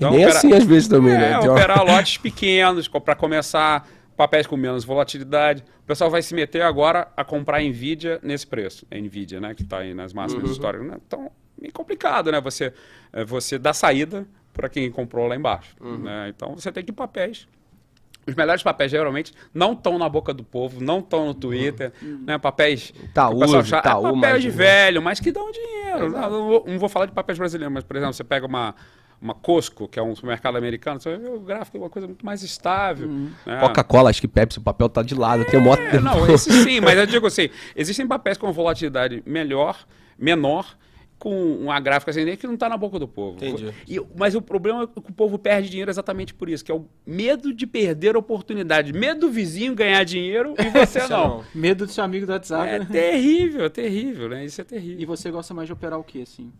E 0.00 0.04
nem 0.04 0.24
assim 0.24 0.52
às 0.52 0.64
vezes 0.64 0.88
também, 0.88 1.14
é, 1.14 1.18
né? 1.18 1.38
Uma- 1.38 1.52
operar 1.52 1.82
lotes 1.86 2.18
pequenos 2.18 2.88
para 2.88 3.14
começar 3.14 3.88
papéis 4.16 4.46
com 4.46 4.56
menos 4.56 4.84
volatilidade. 4.84 5.62
O 5.82 5.86
pessoal 5.86 6.10
vai 6.10 6.22
se 6.22 6.34
meter 6.34 6.62
agora 6.62 7.08
a 7.16 7.24
comprar 7.24 7.62
Nvidia 7.62 8.18
nesse 8.22 8.46
preço. 8.46 8.84
É 8.90 9.00
Nvidia, 9.00 9.40
né? 9.40 9.54
Que 9.54 9.62
está 9.62 9.78
aí 9.78 9.94
nas 9.94 10.12
máximas 10.12 10.44
Uhum. 10.46 10.50
históricas. 10.52 10.86
Né? 10.88 10.96
Então, 11.06 11.30
é 11.62 11.70
complicado, 11.70 12.30
né? 12.32 12.40
Você, 12.40 12.72
é, 13.12 13.24
você 13.24 13.58
dá 13.58 13.72
saída 13.72 14.26
para 14.52 14.68
quem 14.68 14.90
comprou 14.90 15.26
lá 15.28 15.36
embaixo. 15.36 15.74
Uhum. 15.80 15.98
né? 15.98 16.28
Então, 16.34 16.54
você 16.56 16.70
tem 16.72 16.84
que 16.84 16.90
ir 16.90 16.94
papéis. 16.94 17.46
Os 18.28 18.34
melhores 18.34 18.62
papéis, 18.62 18.90
geralmente, 18.90 19.32
não 19.54 19.72
estão 19.72 19.98
na 19.98 20.08
boca 20.08 20.34
do 20.34 20.44
povo, 20.44 20.80
não 20.82 20.98
estão 20.98 21.26
no 21.26 21.34
Twitter. 21.34 21.92
Né? 22.02 22.36
Papéis... 22.38 22.92
Itaú, 23.04 23.38
que 23.38 23.56
acha- 23.56 23.78
Itaú, 23.78 24.00
é 24.00 24.02
papel 24.02 24.16
mais 24.16 24.42
de 24.42 24.50
velho, 24.50 25.00
mas 25.02 25.18
que 25.18 25.32
dão 25.32 25.50
dinheiro. 25.50 26.10
Não, 26.10 26.30
não 26.30 26.46
vou, 26.48 26.64
não 26.66 26.78
vou 26.78 26.88
falar 26.88 27.06
de 27.06 27.12
papéis 27.12 27.38
brasileiros, 27.38 27.72
mas, 27.72 27.84
por 27.84 27.96
exemplo, 27.96 28.12
você 28.12 28.22
pega 28.22 28.46
uma, 28.46 28.74
uma 29.20 29.34
Costco, 29.34 29.88
que 29.88 29.98
é 29.98 30.02
um 30.02 30.14
supermercado 30.14 30.56
americano, 30.56 31.00
você 31.00 31.10
vai 31.10 31.18
ver 31.18 31.30
o 31.30 31.40
gráfico 31.40 31.76
é 31.78 31.80
uma 31.80 31.90
coisa 31.90 32.06
muito 32.06 32.24
mais 32.24 32.42
estável. 32.42 33.08
né? 33.08 33.60
Coca-Cola, 33.60 34.10
acho 34.10 34.20
que 34.20 34.28
Pepsi, 34.28 34.58
o 34.58 34.62
papel 34.62 34.88
tá 34.88 35.02
de 35.02 35.14
lado. 35.14 35.44
Tem 35.46 35.58
um 35.58 35.62
moto 35.64 35.80
É, 35.80 35.98
não, 35.98 36.26
esse 36.30 36.52
sim, 36.64 36.80
mas 36.80 36.98
eu 36.98 37.06
digo 37.06 37.26
assim, 37.26 37.48
existem 37.74 38.06
papéis 38.06 38.36
com 38.36 38.52
volatilidade 38.52 39.22
melhor, 39.26 39.76
menor, 40.18 40.76
com 41.18 41.56
uma 41.56 41.80
gráfica 41.80 42.10
ascendente 42.10 42.38
que 42.38 42.46
não 42.46 42.54
está 42.54 42.68
na 42.68 42.76
boca 42.76 42.98
do 42.98 43.08
povo. 43.08 43.36
Entendi. 43.36 43.72
E- 43.88 44.00
mas 44.16 44.34
o 44.34 44.40
problema 44.42 44.84
é 44.84 44.86
que 44.86 44.98
o 45.10 45.12
povo 45.12 45.38
perde 45.38 45.68
dinheiro 45.68 45.90
exatamente 45.90 46.32
por 46.32 46.48
isso, 46.48 46.64
que 46.64 46.70
é 46.70 46.74
o 46.74 46.86
medo 47.04 47.52
de 47.52 47.66
perder 47.66 48.14
a 48.14 48.18
oportunidade, 48.18 48.92
medo 48.92 49.20
do 49.22 49.30
vizinho 49.30 49.74
ganhar 49.74 50.04
dinheiro 50.04 50.54
e 50.58 50.68
você 50.70 51.06
não. 51.08 51.44
Medo 51.54 51.86
do 51.86 51.92
seu 51.92 52.04
amigo 52.04 52.24
do 52.26 52.32
WhatsApp, 52.32 52.68
É 52.68 52.78
né? 52.78 52.86
terrível, 52.90 53.64
é 53.64 53.68
terrível, 53.68 54.28
né? 54.28 54.44
Isso 54.44 54.60
é 54.60 54.62
E 54.62 54.66
terrível. 54.66 55.06
você 55.08 55.30
gosta 55.30 55.52
mais 55.52 55.66
de 55.66 55.72
operar 55.72 55.98
o 55.98 56.04
que, 56.04 56.22
assim? 56.22 56.52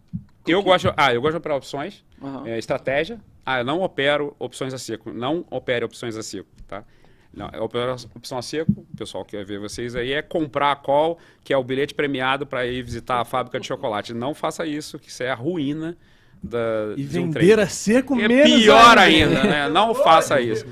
Eu 0.46 0.62
gosto, 0.62 0.92
ah, 0.96 1.12
eu 1.14 1.20
gosto 1.20 1.32
de 1.34 1.38
operar 1.38 1.58
opções, 1.58 2.02
Aham. 2.22 2.46
é, 2.48 2.58
estratégia. 2.58 3.20
Ah, 3.44 3.60
eu 3.60 3.64
não 3.64 3.80
opero 3.82 4.34
opções 4.38 4.74
a 4.74 4.78
seco. 4.78 5.12
Não 5.12 5.44
opere 5.50 5.84
opções 5.84 6.16
a 6.16 6.22
seco, 6.22 6.48
tá? 6.66 6.84
Não, 7.32 7.48
eu 7.52 7.62
opero 7.62 7.94
opção 8.14 8.38
a 8.38 8.42
seco, 8.42 8.72
o 8.72 8.96
pessoal 8.96 9.24
que 9.24 9.36
quer 9.36 9.44
ver 9.44 9.60
vocês 9.60 9.94
aí, 9.94 10.12
é 10.12 10.22
comprar 10.22 10.72
a 10.72 10.76
call, 10.76 11.18
que 11.44 11.52
é 11.52 11.56
o 11.56 11.62
bilhete 11.62 11.94
premiado 11.94 12.46
para 12.46 12.66
ir 12.66 12.82
visitar 12.82 13.20
a 13.20 13.24
fábrica 13.24 13.60
de 13.60 13.66
chocolate. 13.66 14.14
Não 14.14 14.34
faça 14.34 14.66
isso, 14.66 14.98
que 14.98 15.08
isso 15.08 15.22
é 15.22 15.30
a 15.30 15.34
ruína 15.34 15.96
da, 16.42 16.94
E 16.96 17.04
de 17.04 17.18
um 17.18 17.30
vender 17.30 17.60
a 17.60 17.68
seco 17.68 18.18
É 18.18 18.28
menos 18.28 18.62
pior 18.62 18.98
ainda, 18.98 19.44
né? 19.44 19.68
Não 19.68 19.94
faça 19.94 20.40
isso. 20.40 20.66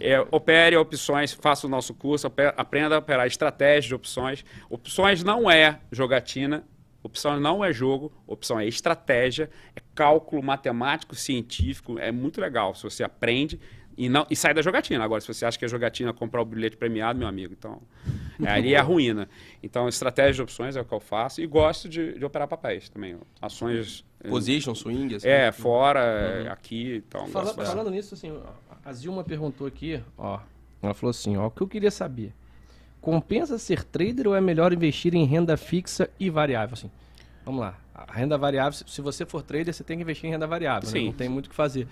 É, 0.00 0.20
opere 0.30 0.76
opções, 0.76 1.32
faça 1.32 1.66
o 1.66 1.70
nosso 1.70 1.92
curso, 1.92 2.30
aprenda 2.56 2.96
a 2.96 2.98
operar 2.98 3.26
estratégia 3.26 3.88
de 3.88 3.94
opções. 3.94 4.44
Opções 4.70 5.22
não 5.22 5.50
é 5.50 5.80
jogatina, 5.90 6.64
opção 7.02 7.38
não 7.38 7.64
é 7.64 7.72
jogo, 7.72 8.12
opção 8.26 8.58
é 8.58 8.66
estratégia, 8.66 9.50
é 9.76 9.80
cálculo 9.94 10.42
matemático, 10.42 11.14
científico, 11.14 11.98
é 11.98 12.10
muito 12.10 12.40
legal 12.40 12.74
se 12.74 12.84
você 12.84 13.04
aprende 13.04 13.60
e, 14.04 14.08
não, 14.08 14.26
e 14.30 14.36
sai 14.36 14.52
da 14.54 14.62
jogatina. 14.62 15.04
Agora, 15.04 15.20
se 15.20 15.26
você 15.28 15.44
acha 15.44 15.58
que 15.58 15.64
é 15.64 15.68
jogatina 15.68 16.12
comprar 16.12 16.40
o 16.42 16.44
bilhete 16.44 16.76
premiado, 16.76 17.18
meu 17.18 17.28
amigo, 17.28 17.54
então 17.58 17.80
é, 18.42 18.48
ali 18.50 18.74
é 18.74 18.78
a 18.78 18.82
ruína. 18.82 19.28
Então, 19.62 19.88
estratégia 19.88 20.32
de 20.34 20.42
opções 20.42 20.76
é 20.76 20.80
o 20.80 20.84
que 20.84 20.92
eu 20.94 21.00
faço 21.00 21.40
e 21.40 21.46
gosto 21.46 21.88
de, 21.88 22.18
de 22.18 22.24
operar 22.24 22.48
papéis 22.48 22.88
também. 22.88 23.16
Ações 23.40 24.04
eh, 24.22 24.28
Position, 24.28 24.74
swing, 24.74 25.14
assim. 25.16 25.28
é, 25.28 25.52
fora, 25.52 26.00
é, 26.00 26.48
aqui, 26.48 27.02
então. 27.06 27.26
Fala- 27.28 27.52
falando 27.54 27.90
nisso, 27.90 28.14
assim, 28.14 28.32
a 28.84 28.92
Zilma 28.92 29.22
perguntou 29.24 29.66
aqui, 29.66 30.00
ó. 30.16 30.40
Ela 30.82 30.94
falou 30.94 31.10
assim, 31.10 31.36
ó, 31.36 31.46
o 31.46 31.50
que 31.50 31.60
eu 31.62 31.68
queria 31.68 31.90
saber. 31.90 32.32
Compensa 33.00 33.58
ser 33.58 33.82
trader 33.84 34.28
ou 34.28 34.34
é 34.34 34.40
melhor 34.40 34.72
investir 34.72 35.14
em 35.14 35.24
renda 35.24 35.56
fixa 35.56 36.08
e 36.20 36.30
variável? 36.30 36.74
Assim, 36.74 36.90
vamos 37.44 37.60
lá. 37.60 37.76
A 37.94 38.12
renda 38.12 38.38
variável, 38.38 38.72
se- 38.86 39.00
você 39.02 39.26
for 39.26 39.42
trader, 39.42 39.72
você 39.74 39.82
tem 39.84 39.96
que 39.96 40.02
investir 40.02 40.28
em 40.28 40.32
renda 40.32 40.46
variável. 40.46 40.88
né? 40.88 40.92
Sim. 40.98 41.06
Não 41.06 41.12
tem 41.12 41.28
muito 41.28 41.46
o 41.46 41.50
que 41.50 41.54
fazer. 41.54 41.86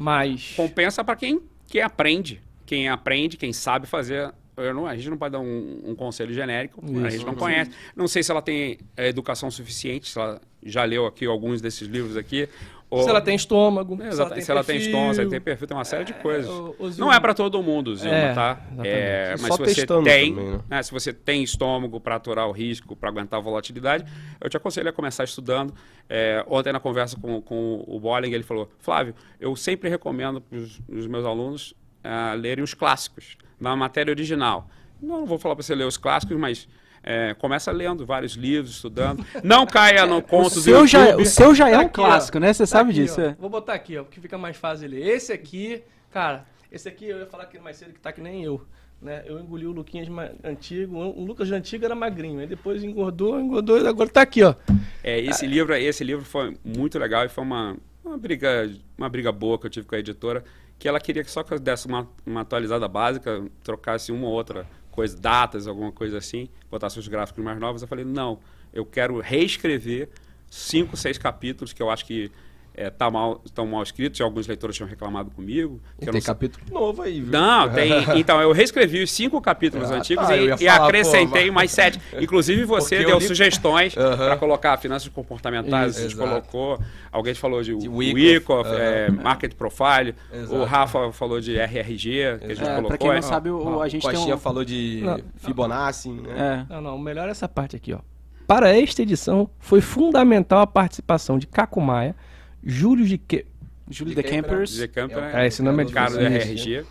Mas. 0.00 0.54
Compensa 0.56 1.04
para 1.04 1.14
quem, 1.14 1.40
quem 1.66 1.82
aprende. 1.82 2.42
Quem 2.64 2.88
aprende, 2.88 3.36
quem 3.36 3.52
sabe 3.52 3.86
fazer. 3.86 4.32
Não- 4.56 4.86
a 4.86 4.96
gente 4.96 5.10
não 5.10 5.16
pode 5.18 5.32
dar 5.32 5.40
um, 5.40 5.80
um 5.86 5.94
conselho 5.94 6.32
genérico, 6.34 6.82
a 6.84 7.08
Isso. 7.08 7.10
gente 7.10 7.26
não 7.26 7.34
conhece. 7.34 7.70
Não 7.94 8.08
sei 8.08 8.22
se 8.22 8.30
ela 8.30 8.42
tem 8.42 8.78
é, 8.96 9.08
educação 9.08 9.50
suficiente, 9.50 10.08
se 10.08 10.18
ela 10.18 10.40
já 10.62 10.84
leu 10.84 11.06
aqui 11.06 11.24
alguns 11.26 11.60
desses 11.60 11.86
livros 11.88 12.16
aqui. 12.16 12.48
Ou- 12.90 13.02
Se 13.04 13.08
ela 13.08 13.20
tem 13.20 13.34
estômago. 13.36 13.96
É, 14.02 14.08
exatamente, 14.08 14.44
se 14.44 14.50
ela 14.50 14.64
tem 14.64 14.74
perfil. 14.76 14.90
estômago, 14.90 15.14
se 15.14 15.20
ela 15.20 15.30
tem 15.30 15.40
perfil, 15.40 15.66
tem 15.68 15.76
uma 15.76 15.84
série 15.84 16.04
de 16.04 16.12
coisas. 16.14 16.50
o- 16.50 16.74
o 16.78 16.90
Não 16.98 17.12
é 17.12 17.20
para 17.20 17.32
todo 17.32 17.62
mundo, 17.62 17.94
Zilma, 17.94 18.14
É, 18.16 18.34
tá? 18.34 18.60
exatamente. 18.66 18.88
É, 18.88 19.30
mas 19.32 19.40
Só 19.42 19.52
se 19.56 19.62
você 19.64 19.74
tem, 19.74 19.86
também, 19.86 20.34
né? 20.34 20.60
né, 20.68 20.82
se 20.82 20.90
você 20.92 21.12
tem 21.12 21.42
estômago 21.42 22.00
para 22.00 22.16
aturar 22.16 22.48
o 22.48 22.52
risco, 22.52 22.96
para 22.96 23.08
aguentar 23.08 23.38
a 23.38 23.42
volatilidade, 23.42 24.04
eu 24.40 24.50
te 24.50 24.56
aconselho 24.56 24.88
a 24.88 24.92
começar 24.92 25.24
estudando. 25.24 25.72
É, 26.08 26.44
ontem 26.48 26.72
na 26.72 26.80
conversa 26.80 27.16
com, 27.16 27.40
com 27.40 27.84
o 27.86 28.00
Bolling, 28.00 28.32
ele 28.32 28.42
falou, 28.42 28.68
Flávio, 28.80 29.14
eu 29.38 29.54
sempre 29.54 29.88
recomendo 29.88 30.40
para 30.40 30.58
os 30.58 31.06
meus 31.06 31.24
alunos 31.24 31.72
ah, 32.02 32.34
lerem 32.36 32.64
os 32.64 32.74
clássicos, 32.74 33.36
na 33.60 33.76
matéria 33.76 34.10
original. 34.10 34.68
Não 35.00 35.24
vou 35.26 35.38
falar 35.38 35.54
para 35.54 35.62
você 35.62 35.74
ler 35.74 35.84
os 35.84 35.96
clássicos, 35.96 36.36
mas 36.36 36.66
é, 37.02 37.34
começa 37.34 37.70
lendo 37.72 38.04
vários 38.06 38.32
livros, 38.32 38.74
estudando. 38.74 39.24
Não 39.42 39.66
caia 39.66 40.06
no 40.06 40.18
O 40.18 40.22
conto 40.22 40.54
do 40.54 40.60
seu, 40.60 40.86
já, 40.86 41.06
YouTube. 41.06 41.22
o 41.22 41.26
seu 41.26 41.54
já 41.54 41.68
é 41.68 41.72
Tá 41.72 41.78
um 41.78 41.80
aqui, 41.82 41.94
clássico, 41.94 42.38
ó. 42.38 42.40
né? 42.40 42.52
Você 42.52 42.62
Tá 42.64 42.66
sabe 42.66 42.90
aqui, 42.90 43.00
disso. 43.00 43.20
é. 43.20 43.36
Vou 43.38 43.48
botar 43.50 43.74
aqui, 43.74 43.96
ó, 43.98 44.04
porque 44.04 44.20
fica 44.20 44.36
mais 44.36 44.56
fácil 44.56 44.88
ler. 44.88 45.06
Esse 45.06 45.32
aqui, 45.32 45.82
cara, 46.10 46.44
esse 46.70 46.88
aqui 46.88 47.06
eu 47.06 47.18
ia 47.20 47.26
falar 47.26 47.44
aqui 47.44 47.58
mais 47.58 47.76
cedo 47.76 47.92
que 47.92 48.00
tá 48.00 48.12
que 48.12 48.20
nem 48.20 48.44
eu. 48.44 48.60
Né? 49.00 49.22
Eu 49.24 49.40
engoli 49.40 49.66
o 49.66 49.72
Luquinhas 49.72 50.08
antigo, 50.44 50.98
o 50.98 51.24
Lucas 51.24 51.48
de 51.48 51.54
antigo 51.54 51.84
era 51.86 51.94
magrinho, 51.94 52.40
aí 52.40 52.46
depois 52.46 52.84
engordou, 52.84 53.40
engordou, 53.40 53.80
e 53.80 53.86
agora 53.88 54.10
tá 54.10 54.20
aqui, 54.20 54.42
ó. 54.42 54.54
É, 55.02 55.18
esse 55.18 55.46
livro, 55.46 55.74
esse 55.74 56.04
livro 56.04 56.22
foi 56.24 56.54
muito 56.62 56.98
legal 56.98 57.24
e 57.24 57.28
foi 57.30 57.42
uma 57.42 57.76
uma 58.04 58.18
briga, 58.18 58.70
uma 58.98 59.08
briga 59.08 59.30
boa 59.30 59.58
que 59.58 59.66
eu 59.66 59.70
tive 59.70 59.86
com 59.86 59.94
a 59.94 59.98
editora, 59.98 60.42
que 60.78 60.88
ela 60.88 60.98
queria 61.00 61.22
que 61.22 61.30
só 61.30 61.42
que 61.42 61.52
eu 61.54 61.58
desse 61.58 61.86
uma, 61.86 62.08
uma 62.26 62.40
atualizada 62.42 62.86
básica, 62.88 63.42
trocasse 63.62 64.10
uma 64.10 64.26
ou 64.26 64.32
outra 64.32 64.66
coisa, 65.00 65.16
datas, 65.16 65.66
alguma 65.66 65.90
coisa 65.90 66.18
assim, 66.18 66.48
botasse 66.70 66.98
os 66.98 67.08
gráficos 67.08 67.42
mais 67.42 67.58
novos. 67.58 67.80
Eu 67.80 67.88
falei, 67.88 68.04
não, 68.04 68.38
eu 68.72 68.84
quero 68.84 69.18
reescrever 69.18 70.10
cinco, 70.50 70.94
seis 70.96 71.16
capítulos 71.16 71.72
que 71.72 71.82
eu 71.82 71.88
acho 71.88 72.04
que 72.04 72.30
é, 72.74 72.88
tá 72.90 73.10
mal, 73.10 73.40
estão 73.44 73.66
mal 73.66 73.82
escritos, 73.82 74.18
e 74.20 74.22
alguns 74.22 74.46
leitores 74.46 74.76
tinham 74.76 74.88
reclamado 74.88 75.30
comigo. 75.30 75.80
Tem 75.98 76.12
não, 76.12 76.20
capítulo 76.20 76.64
novo 76.70 77.02
aí, 77.02 77.20
viu? 77.20 77.30
não, 77.32 77.68
tem. 77.68 77.90
Então, 78.18 78.40
eu 78.40 78.52
reescrevi 78.52 79.02
os 79.02 79.10
cinco 79.10 79.40
capítulos 79.40 79.90
Ah, 79.90 79.96
antigos 79.96 80.26
tá, 80.26 80.36
e, 80.36 80.50
e 80.50 80.68
falar, 80.68 80.86
acrescentei 80.86 81.46
pô, 81.48 81.52
mais 81.52 81.70
sete. 81.70 82.00
Inclusive, 82.20 82.64
você 82.66 83.04
deu 83.04 83.18
li- 83.18 83.26
sugestões 83.26 83.94
Aham. 83.98 84.16
para 84.16 84.36
colocar 84.36 84.76
finanças 84.78 85.08
comportamentais, 85.08 85.92
Isso, 85.92 85.98
a 85.98 86.02
gente 86.02 86.14
exato. 86.14 86.28
colocou. 86.28 86.80
Alguém 87.12 87.34
falou 87.34 87.62
de, 87.62 87.76
De 87.76 87.88
Wyckoff, 87.88 88.68
Wyckoff, 88.68 88.70
é. 88.72 89.10
Market 89.10 89.54
Profile. 89.54 90.14
Exato. 90.32 90.54
O 90.54 90.64
Rafa 90.64 91.12
falou 91.12 91.40
de 91.40 91.56
RRG, 91.58 92.38
que 92.38 92.44
a 92.44 92.48
gente. 92.54 92.62
É, 92.62 92.66
colocou. 92.66 92.88
pra 92.88 92.98
quem 92.98 93.08
não 93.08 93.16
é. 93.16 93.22
sabe, 93.22 93.50
o, 93.50 93.80
a 93.82 93.88
gente 93.88 94.06
o 94.06 94.10
Coxinha 94.10 94.36
um... 94.36 94.38
falou 94.38 94.64
de 94.64 95.00
Não. 95.04 95.18
Fibonacci, 95.36 96.08
né? 96.10 96.66
É, 96.70 96.74
Não, 96.74 96.80
não, 96.80 96.98
melhor 96.98 97.28
essa 97.28 97.48
parte 97.48 97.76
aqui, 97.76 97.92
ó. 97.92 97.98
Para 98.46 98.76
esta 98.76 99.02
edição, 99.02 99.48
foi 99.58 99.80
fundamental 99.80 100.60
a 100.60 100.66
participação 100.66 101.38
de 101.38 101.46
Caco 101.46 101.80
Maia, 101.80 102.16
Júlio 102.64 103.06
de 103.06 103.18
Que... 103.18 103.46
Júlio 103.88 104.14
De 104.14 104.22
Campers. 104.22 104.72
De 104.72 104.86
Campo, 104.88 105.18
É, 105.18 105.46
esse 105.46 105.62
nome 105.62 105.82
é 105.82 105.86
de 105.86 105.92
Cara 105.92 106.10
do 106.10 106.16
vocês. 106.18 106.44
RRG. 106.64 106.84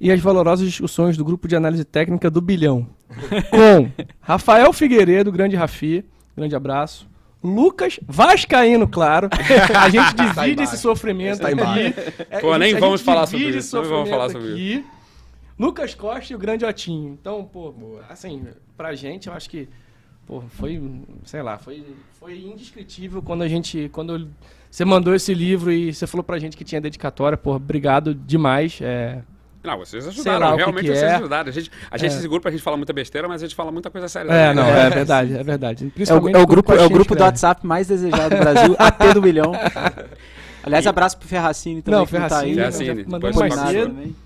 e 0.00 0.10
as 0.10 0.20
valorosas 0.20 0.66
discussões 0.66 1.16
do 1.16 1.24
grupo 1.24 1.46
de 1.46 1.54
análise 1.54 1.84
técnica 1.84 2.30
do 2.30 2.40
Bilhão. 2.40 2.88
Com 3.50 3.90
Rafael 4.20 4.72
Figueiredo, 4.72 5.30
grande 5.30 5.54
Rafi, 5.56 6.04
grande 6.36 6.56
abraço. 6.56 7.08
Lucas 7.42 8.00
Vascaíno, 8.08 8.88
claro. 8.88 9.28
A 9.78 9.88
gente 9.90 10.14
divide 10.16 10.62
esse 10.62 10.78
sofrimento 10.78 11.46
Está 11.46 11.48
aqui. 11.48 11.94
É, 12.30 12.40
Pô, 12.40 12.56
nem 12.56 12.74
vamos 12.74 13.02
falar 13.02 13.26
sobre 13.26 13.50
isso, 13.50 13.76
não 13.76 13.84
vamos 13.84 14.08
falar 14.08 14.30
sobre 14.30 14.52
aqui. 14.52 14.84
Lucas 15.58 15.94
Costa 15.94 16.32
e 16.32 16.36
o 16.36 16.38
grande 16.38 16.64
Otinho. 16.64 17.12
Então, 17.20 17.44
pô, 17.44 17.74
assim, 18.08 18.44
pra 18.76 18.94
gente, 18.94 19.28
eu 19.28 19.34
acho 19.34 19.48
que 19.48 19.68
pô, 20.26 20.40
foi, 20.48 20.82
sei 21.26 21.42
lá, 21.42 21.58
foi, 21.58 21.84
foi 22.18 22.38
indescritível 22.38 23.22
quando 23.22 23.42
a 23.42 23.48
gente, 23.48 23.88
quando 23.92 24.16
eu- 24.16 24.28
você 24.74 24.84
mandou 24.84 25.14
esse 25.14 25.32
livro 25.32 25.70
e 25.70 25.94
você 25.94 26.04
falou 26.04 26.24
pra 26.24 26.36
gente 26.36 26.56
que 26.56 26.64
tinha 26.64 26.80
dedicatória, 26.80 27.38
pô, 27.38 27.54
obrigado 27.54 28.12
demais. 28.12 28.80
É, 28.82 29.18
Não, 29.62 29.78
vocês 29.78 30.04
ajudaram, 30.08 30.40
lá 30.40 30.48
o 30.48 30.56
que 30.56 30.62
realmente 30.62 30.84
que 30.86 30.90
vocês 30.90 31.02
é. 31.04 31.14
ajudaram. 31.14 31.48
A 31.48 31.52
gente, 31.52 31.70
a 31.88 31.96
gente 31.96 32.12
É. 32.12 32.16
esse 32.18 32.26
grupo 32.26 32.48
a 32.48 32.50
gente 32.50 32.60
fala 32.60 32.76
muita 32.76 32.92
besteira, 32.92 33.28
mas 33.28 33.40
a 33.40 33.46
gente 33.46 33.54
fala 33.54 33.70
muita 33.70 33.88
coisa 33.88 34.08
séria. 34.08 34.32
é, 34.32 34.48
também, 34.48 34.64
não, 34.64 34.72
né? 34.72 34.86
é 34.86 34.90
verdade, 34.90 35.36
é 35.36 35.42
verdade. 35.44 35.84
É 35.84 35.86
o, 35.86 35.90
Principalmente 35.92 36.34
é 36.34 36.38
o 36.40 36.46
grupo, 36.46 36.72
é 36.72 36.84
o 36.84 36.88
grupo 36.90 37.14
do 37.14 37.18
escreve. 37.18 37.22
WhatsApp 37.22 37.64
mais 37.64 37.86
desejado 37.86 38.34
do 38.34 38.40
Brasil, 38.40 38.74
AT 38.80 39.14
do 39.14 39.22
milhão. 39.22 39.52
Aliás, 40.64 40.84
abraço 40.88 41.18
pro 41.18 41.28
Ferracini 41.28 41.80
também, 41.80 42.00
Não, 42.00 42.06
que 42.06 42.12
não 42.14 42.20
tá 42.22 42.28
Ferracini, 42.40 42.50
aí. 42.50 42.72
Ferracini, 42.72 43.04
mandou 43.08 43.32
mais 43.32 43.54
cedo. 43.54 43.86
também. 43.90 44.16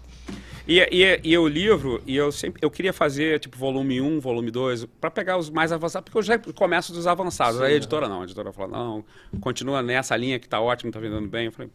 E, 0.69 0.87
e, 0.93 1.21
e 1.25 1.39
o 1.39 1.49
livro, 1.49 2.03
e 2.07 2.15
eu 2.15 2.31
sempre 2.31 2.61
eu 2.63 2.71
queria 2.71 2.93
fazer 2.93 3.41
tipo 3.41 3.57
volume 3.57 4.03
1, 4.03 4.21
volume 4.21 4.51
2, 4.51 4.85
para 5.01 5.11
pegar 5.11 5.39
os 5.39 5.49
mais 5.49 5.73
avançados, 5.73 6.05
porque 6.05 6.19
eu 6.19 6.23
já 6.23 6.39
começo 6.39 6.93
dos 6.93 7.07
avançados. 7.07 7.59
Aí 7.63 7.73
a 7.73 7.77
editora 7.77 8.07
não, 8.07 8.21
a 8.21 8.25
editora 8.25 8.53
falou: 8.53 8.71
"Não, 8.71 9.05
continua 9.41 9.83
nessa 9.83 10.15
linha 10.15 10.39
que 10.39 10.47
tá 10.47 10.61
ótimo, 10.61 10.93
tá 10.93 11.01
vendendo 11.01 11.27
bem". 11.27 11.47
Eu 11.47 11.53
falei: 11.53 11.71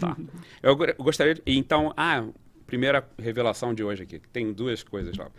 "Tá". 0.00 0.16
eu 0.60 0.76
gostaria 0.98 1.36
de, 1.36 1.42
então, 1.46 1.94
ah, 1.96 2.24
primeira 2.66 3.08
revelação 3.16 3.72
de 3.72 3.84
hoje 3.84 4.02
aqui, 4.02 4.20
tem 4.32 4.52
duas 4.52 4.82
coisas 4.82 5.16
lá. 5.16 5.30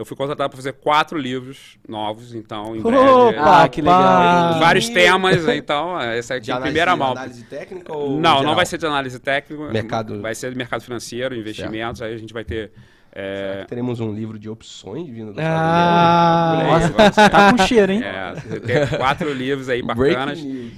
Eu 0.00 0.04
fui 0.06 0.16
contratado 0.16 0.48
para 0.48 0.56
fazer 0.56 0.72
quatro 0.72 1.18
livros 1.18 1.76
novos, 1.86 2.34
então 2.34 2.74
em 2.74 2.80
breve 2.80 3.36
Ah, 3.38 3.68
que 3.68 3.82
legal. 3.82 4.58
vários 4.58 4.88
temas, 4.88 5.46
então 5.48 6.00
essa 6.00 6.36
aqui 6.36 6.50
é 6.50 6.54
a 6.54 6.56
análise, 6.56 6.72
primeira 6.72 6.96
mão. 6.96 7.12
análise 7.12 7.44
técnica 7.44 7.94
ou 7.94 8.12
Não, 8.18 8.18
não 8.36 8.38
geral? 8.40 8.54
vai 8.54 8.64
ser 8.64 8.78
de 8.78 8.86
análise 8.86 9.18
técnica. 9.18 9.64
Mercado- 9.70 10.20
Vai 10.22 10.34
ser 10.34 10.50
de 10.52 10.56
mercado 10.56 10.82
financeiro, 10.82 11.34
investimentos. 11.36 12.00
Aí 12.00 12.14
a 12.14 12.16
gente 12.16 12.32
vai 12.32 12.44
ter. 12.44 12.72
é, 13.12 13.66
Teremos 13.68 14.00
um 14.00 14.10
livro 14.14 14.38
de 14.38 14.48
opções 14.48 15.06
vindo 15.06 15.34
do 15.34 15.40
Ah, 15.40 16.88
Nossa, 16.96 17.28
tá 17.28 17.52
com 17.52 17.58
cheiro, 17.66 17.92
hein? 17.92 18.00
é, 18.02 18.32
ter 18.60 18.96
quatro 18.96 19.30
livros 19.34 19.68
aí 19.68 19.82
bacanas 19.82 20.38
em, 20.38 20.72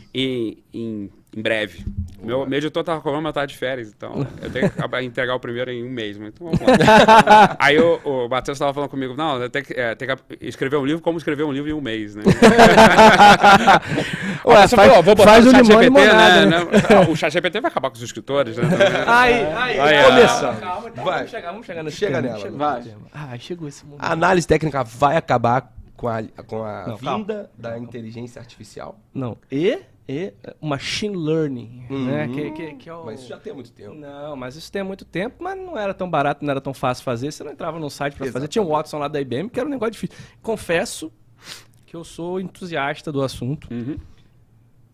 em, 0.74 1.10
em 1.36 1.42
breve. 1.42 1.84
Meu, 2.22 2.46
meu 2.46 2.58
editor 2.58 2.84
tava 2.84 3.02
mas 3.04 3.24
eu 3.24 3.32
tava 3.32 3.46
de 3.48 3.56
férias, 3.56 3.88
então 3.88 4.24
eu 4.40 4.48
tenho 4.50 4.70
que 4.70 4.78
acabar- 4.78 5.02
entregar 5.02 5.34
o 5.34 5.40
primeiro 5.40 5.72
em 5.72 5.82
um 5.82 5.90
mês. 5.90 6.16
Então 6.16 6.46
vamos 6.52 6.60
lá. 6.60 7.56
aí 7.58 7.76
o, 7.80 7.96
o 8.04 8.28
Matheus 8.28 8.58
tava 8.58 8.72
falando 8.72 8.90
comigo, 8.90 9.14
não, 9.16 9.42
eu 9.42 9.50
tenho 9.50 9.64
que, 9.64 9.72
é, 9.72 9.94
tem 9.96 10.06
que 10.08 10.16
escrever 10.40 10.76
um 10.76 10.86
livro 10.86 11.02
como 11.02 11.18
escrever 11.18 11.42
um 11.42 11.50
livro 11.50 11.68
em 11.68 11.72
um 11.72 11.80
mês, 11.80 12.14
né? 12.14 12.22
Ué, 14.44 14.54
faz, 14.56 14.70
falou, 14.70 15.02
vou 15.02 15.14
botar 15.14 15.30
faz 15.30 15.46
o 15.46 15.50
chat 15.50 15.64
GPT, 15.64 15.90
né? 15.90 16.12
né? 16.12 16.46
né? 16.46 16.58
O 17.08 17.16
chat 17.16 17.32
GPT 17.32 17.60
vai 17.60 17.70
acabar 17.70 17.90
com 17.90 17.96
os 17.96 18.02
escritores, 18.02 18.56
né? 18.56 18.64
Aí, 19.06 19.44
aí, 19.44 19.80
Aí, 19.80 20.04
começamos. 20.04 20.56
ó. 20.56 20.60
Calma, 20.60 20.90
calma, 20.90 21.10
Vai. 21.10 21.16
vamos 21.18 21.30
chegar, 21.30 21.50
vamos 21.50 21.66
chegar 21.66 21.82
nesse 21.82 21.96
Chega 21.96 22.22
tema, 22.22 22.38
nela. 22.38 22.50
Vai. 22.50 22.82
tema. 22.82 23.00
Ah, 23.12 23.38
chegou 23.38 23.68
esse 23.68 23.84
momento. 23.84 24.02
A 24.04 24.12
análise 24.12 24.46
técnica 24.46 24.84
vai 24.84 25.16
acabar 25.16 25.72
com 25.96 26.08
a, 26.08 26.22
com 26.46 26.64
a 26.64 26.86
Não, 26.88 26.98
calma. 26.98 27.18
vinda 27.18 27.50
da 27.56 27.78
inteligência 27.78 28.40
artificial. 28.40 28.98
Não, 29.14 29.36
e, 29.50 29.78
e 30.08 30.34
machine 30.60 31.16
learning, 31.16 31.86
né? 31.88 32.26
Uhum. 32.26 32.32
Que, 32.32 32.50
que, 32.50 32.74
que 32.74 32.88
é 32.88 32.94
o... 32.94 33.04
Mas 33.04 33.20
isso 33.20 33.28
já 33.28 33.38
tem 33.38 33.52
muito 33.52 33.72
tempo. 33.72 33.94
Não, 33.94 34.34
mas 34.36 34.56
isso 34.56 34.70
tem 34.70 34.82
muito 34.82 35.04
tempo, 35.04 35.36
mas 35.42 35.56
não 35.56 35.78
era 35.78 35.94
tão 35.94 36.10
barato, 36.10 36.44
não 36.44 36.50
era 36.50 36.60
tão 36.60 36.74
fácil 36.74 37.04
fazer. 37.04 37.30
Você 37.30 37.44
não 37.44 37.52
entrava 37.52 37.78
no 37.78 37.88
site 37.88 38.16
pra 38.16 38.30
fazer. 38.30 38.48
Tinha 38.48 38.62
o 38.62 38.68
Watson 38.68 38.98
lá 38.98 39.08
da 39.08 39.20
IBM, 39.20 39.48
que 39.48 39.60
era 39.60 39.68
um 39.68 39.70
negócio 39.70 39.92
difícil. 39.92 40.16
Confesso 40.42 41.12
que 41.86 41.94
eu 41.94 42.02
sou 42.02 42.40
entusiasta 42.40 43.12
do 43.12 43.22
assunto. 43.22 43.68
Uhum. 43.72 43.96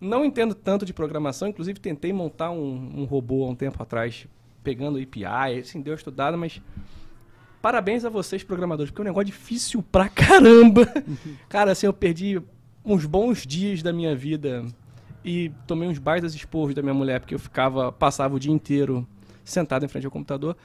Não 0.00 0.24
entendo 0.24 0.54
tanto 0.54 0.84
de 0.84 0.92
programação, 0.92 1.48
inclusive 1.48 1.80
tentei 1.80 2.12
montar 2.12 2.50
um, 2.50 3.00
um 3.00 3.04
robô 3.04 3.44
há 3.44 3.48
um 3.48 3.54
tempo 3.54 3.82
atrás, 3.82 4.26
pegando 4.62 4.98
API, 4.98 5.60
assim, 5.60 5.80
deu 5.80 5.92
uma 5.92 5.96
estudada, 5.96 6.36
mas 6.36 6.60
parabéns 7.60 8.04
a 8.04 8.10
vocês, 8.10 8.44
programadores, 8.44 8.90
porque 8.90 9.00
é 9.00 9.04
um 9.04 9.06
negócio 9.06 9.26
difícil 9.26 9.82
pra 9.82 10.08
caramba. 10.08 10.86
Cara, 11.48 11.72
assim, 11.72 11.86
eu 11.86 11.92
perdi 11.92 12.40
uns 12.84 13.04
bons 13.06 13.44
dias 13.46 13.82
da 13.82 13.92
minha 13.92 14.14
vida 14.14 14.64
e 15.24 15.50
tomei 15.66 15.88
uns 15.88 15.98
baitas 15.98 16.34
esporros 16.34 16.74
da 16.74 16.82
minha 16.82 16.94
mulher, 16.94 17.20
porque 17.20 17.34
eu 17.34 17.38
ficava, 17.38 17.90
passava 17.92 18.34
o 18.36 18.40
dia 18.40 18.52
inteiro 18.52 19.06
sentado 19.44 19.84
em 19.84 19.88
frente 19.88 20.04
ao 20.06 20.10
computador. 20.12 20.56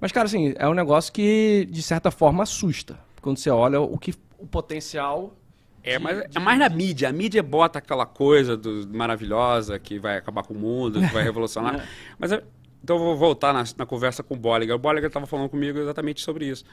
Mas, 0.00 0.12
cara, 0.12 0.26
assim, 0.26 0.54
é 0.56 0.68
um 0.68 0.74
negócio 0.74 1.12
que, 1.12 1.66
de 1.70 1.82
certa 1.82 2.10
forma, 2.10 2.42
assusta. 2.42 2.98
Quando 3.22 3.38
você 3.38 3.50
olha 3.50 3.80
o 3.80 3.96
que 3.98 4.14
o 4.38 4.46
potencial 4.46 5.34
É, 5.82 5.98
mas 5.98 6.18
é 6.34 6.38
mais 6.38 6.58
na 6.58 6.68
mídia. 6.68 7.08
A 7.08 7.12
mídia 7.12 7.42
bota 7.42 7.78
aquela 7.78 8.04
coisa 8.04 8.56
do, 8.56 8.86
maravilhosa 8.94 9.78
que 9.78 9.98
vai 9.98 10.16
acabar 10.18 10.42
com 10.42 10.52
o 10.52 10.58
mundo, 10.58 11.00
que 11.00 11.12
vai 11.12 11.22
revolucionar. 11.24 11.88
mas 12.18 12.32
eu- 12.32 12.42
então 12.84 12.96
eu 12.96 13.02
vou 13.02 13.16
voltar 13.16 13.52
na, 13.52 13.64
na 13.78 13.86
conversa 13.86 14.22
com 14.22 14.34
o 14.34 14.36
Bolliger. 14.36 14.74
O 14.76 14.78
Bolliger 14.78 15.08
estava 15.08 15.26
falando 15.26 15.48
comigo 15.48 15.78
exatamente 15.78 16.20
sobre 16.20 16.46
isso. 16.46 16.64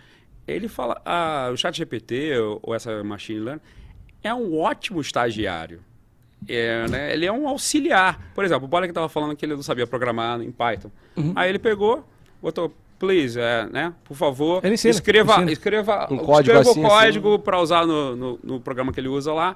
Ele 0.47 0.68
fala, 0.68 1.01
ah, 1.05 1.49
o 1.51 1.57
chat 1.57 1.76
GPT 1.78 2.38
ou, 2.39 2.59
ou 2.61 2.76
essa 2.76 3.03
machine 3.03 3.39
learning 3.39 3.61
é 4.22 4.34
um 4.34 4.59
ótimo 4.59 4.99
estagiário. 5.01 5.82
É, 6.48 6.88
né? 6.88 7.14
Ele 7.14 7.26
é 7.26 7.32
um 7.32 7.48
auxiliar. 7.48 8.20
Por 8.34 8.44
exemplo, 8.44 8.66
o 8.66 8.68
Bolliger 8.68 8.91
estava 8.91 9.10
falando 9.10 9.36
que 9.36 9.46
ele 9.46 9.56
não 9.56 9.64
sabia 9.64 9.88
programar 9.88 10.41
em 10.41 10.52
Python. 10.52 10.91
Aí 11.36 11.50
ele 11.50 11.60
pegou, 11.60 12.06
botou, 12.41 12.74
please, 13.00 13.39
é, 13.39 13.68
né? 13.70 13.94
Por 14.04 14.16
favor, 14.16 14.66
ensina, 14.66 14.91
escreva, 14.91 15.34
ensina. 15.34 15.52
escreva, 15.52 16.08
Um 16.10 16.18
código 16.18 16.58
escreva 16.58 16.60
assim, 16.62 16.80
o 16.86 16.88
código 16.88 17.39
para 17.39 17.60
usar 17.60 17.86
no, 17.86 18.16
no, 18.16 18.39
no 18.44 18.60
programa 18.60 18.91
que 18.94 19.00
ele 19.00 19.10
usa 19.10 19.34
lá. 19.34 19.56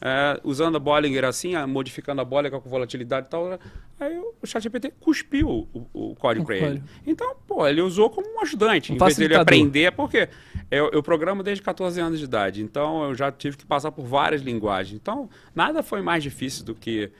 É, 0.00 0.40
usando 0.44 0.76
a 0.76 0.78
Bollinger 0.78 1.24
assim, 1.24 1.54
modificando 1.66 2.20
a 2.20 2.24
Bollinger 2.24 2.60
com 2.60 2.68
volatilidade 2.68 3.26
e 3.26 3.30
tal. 3.30 3.48
né? 3.48 3.58
Aí 3.98 4.18
o 4.18 4.46
ChatGPT 4.46 4.92
cuspiu 5.00 5.48
o, 5.48 5.86
o 5.92 6.14
código 6.14 6.46
para 6.46 6.56
ele. 6.56 6.82
Então, 7.06 7.34
pô, 7.46 7.66
ele 7.66 7.80
usou 7.82 8.08
como 8.10 8.28
um 8.28 8.40
ajudante, 8.40 8.92
Um 8.92 8.94
em 8.94 8.98
vez 8.98 9.16
dele 9.16 9.34
aprender, 9.34 9.92
porque 9.92 10.28
eu, 10.70 10.90
eu 10.92 11.02
programo 11.02 11.42
desde 11.42 11.62
14 11.62 12.00
anos 12.00 12.18
de 12.18 12.24
idade, 12.24 12.62
então 12.62 13.04
eu 13.04 13.14
já 13.14 13.32
tive 13.32 13.56
que 13.56 13.66
passar 13.66 13.90
por 13.90 14.04
várias 14.04 14.40
linguagens. 14.40 14.94
Então, 15.00 15.28
nada 15.54 15.82
foi 15.82 16.00
mais 16.00 16.22
difícil 16.22 16.64
do 16.64 16.74
que 16.74 17.10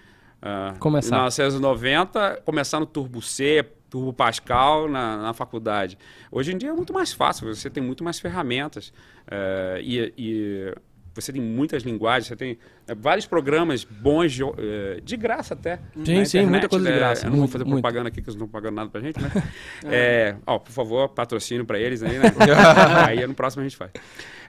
ah, 0.40 0.74
Começar. 0.78 1.08
em 1.08 1.18
1990, 1.18 2.42
começar 2.44 2.78
no 2.78 2.86
Turbo 2.86 3.20
C, 3.20 3.64
Turbo 3.90 4.12
Pascal 4.12 4.88
na, 4.88 5.16
na 5.16 5.32
faculdade. 5.32 5.98
Hoje 6.30 6.52
em 6.52 6.58
dia 6.58 6.70
é 6.70 6.72
muito 6.72 6.92
mais 6.92 7.12
fácil, 7.12 7.52
você 7.52 7.68
tem 7.68 7.82
muito 7.82 8.04
mais 8.04 8.20
ferramentas 8.20 8.92
eh, 9.30 9.80
e, 9.82 10.12
e 10.16 10.74
você 11.20 11.32
tem 11.32 11.40
muitas 11.40 11.82
linguagens, 11.82 12.26
você 12.26 12.36
tem 12.36 12.58
eh, 12.86 12.94
vários 12.94 13.26
programas 13.26 13.84
bons 13.84 14.32
de, 14.32 14.42
eh, 14.42 15.00
de 15.02 15.16
graça 15.16 15.54
até. 15.54 15.78
Sim, 16.04 16.18
na 16.18 16.24
sim, 16.24 16.38
muita 16.38 16.66
internet, 16.66 16.68
coisa 16.68 16.84
de 16.86 16.90
né? 16.92 16.98
graça, 16.98 17.26
Eu 17.26 17.30
não 17.30 17.38
vou 17.38 17.48
fazer 17.48 17.64
muito. 17.64 17.82
propaganda 17.82 18.08
aqui, 18.08 18.22
que 18.22 18.28
eles 18.28 18.38
não 18.38 18.46
estão 18.46 18.60
pagando 18.60 18.74
nada 18.76 18.90
pra 18.90 19.00
gente, 19.00 19.20
né? 19.20 19.30
É, 19.84 20.36
ó, 20.46 20.58
por 20.58 20.72
favor, 20.72 21.08
patrocínio 21.08 21.64
para 21.64 21.78
eles 21.78 22.02
aí, 22.02 22.18
né? 22.18 22.32
aí 23.06 23.26
no 23.26 23.34
próximo 23.34 23.62
a 23.62 23.64
gente 23.64 23.76
faz. 23.76 23.90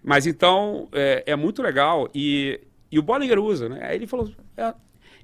Mas 0.03 0.27
então, 0.27 0.87
é, 0.91 1.23
é 1.25 1.35
muito 1.35 1.61
legal 1.61 2.09
e, 2.13 2.59
e 2.91 2.99
o 2.99 3.01
Bollinger 3.01 3.39
usa, 3.39 3.69
né? 3.69 3.79
Aí 3.83 3.95
ele 3.95 4.07
falou... 4.07 4.31
é, 4.57 4.73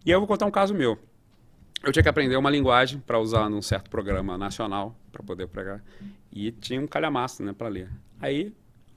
e 0.06 0.12
eu 0.12 0.20
vou 0.20 0.28
contar 0.28 0.46
um 0.46 0.52
caso 0.52 0.74
meu. 0.74 0.98
Eu 1.84 1.92
tinha 1.92 2.02
que 2.02 2.10
aprender 2.10 2.36
uma 2.36 2.50
linguagem 2.50 3.00
para 3.00 3.20
usar 3.20 3.50
num 3.50 3.62
certo 3.62 3.90
programa 3.90 4.38
nacional 4.38 4.96
para 5.12 5.24
poder 5.24 5.48
pregar. 5.48 5.84
E 6.32 6.52
tinha 6.52 6.82
um 6.82 6.88
calhamaço, 6.88 7.44
né, 7.44 7.54
para 7.54 7.68
ler. 7.68 7.90
Aí, 8.20 8.54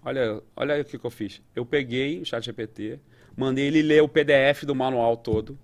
olha, 0.09 0.42
olha 0.56 0.80
o 0.80 0.84
que, 0.84 0.98
que 0.98 1.04
eu 1.04 1.11
fiz. 1.11 1.40
Eu 1.54 1.64
peguei 1.64 2.20
o 2.20 2.24
chat 2.24 2.44
GPT, 2.44 2.98
mandei 3.36 3.66
ele 3.66 3.82
ler 3.82 4.02
o 4.02 4.09
PDF 4.09 4.64
do 4.64 4.74
manual 4.74 5.16
todo. 5.16 5.59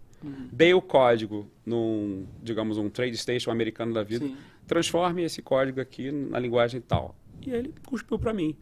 dê 0.50 0.72
o 0.72 0.80
código 0.80 1.50
num, 1.66 2.26
digamos, 2.42 2.78
um 2.78 2.88
trade 2.88 3.14
station 3.18 3.50
americano 3.50 3.92
da 3.92 4.02
vida, 4.02 4.24
Sim. 4.24 4.36
transforme 4.66 5.22
esse 5.22 5.42
código 5.42 5.80
aqui 5.82 6.10
na 6.10 6.38
linguagem 6.38 6.80
tal. 6.80 7.14
E 7.46 7.50
ele 7.50 7.74
cuspiu 7.86 8.18
para 8.18 8.32
mim. 8.32 8.56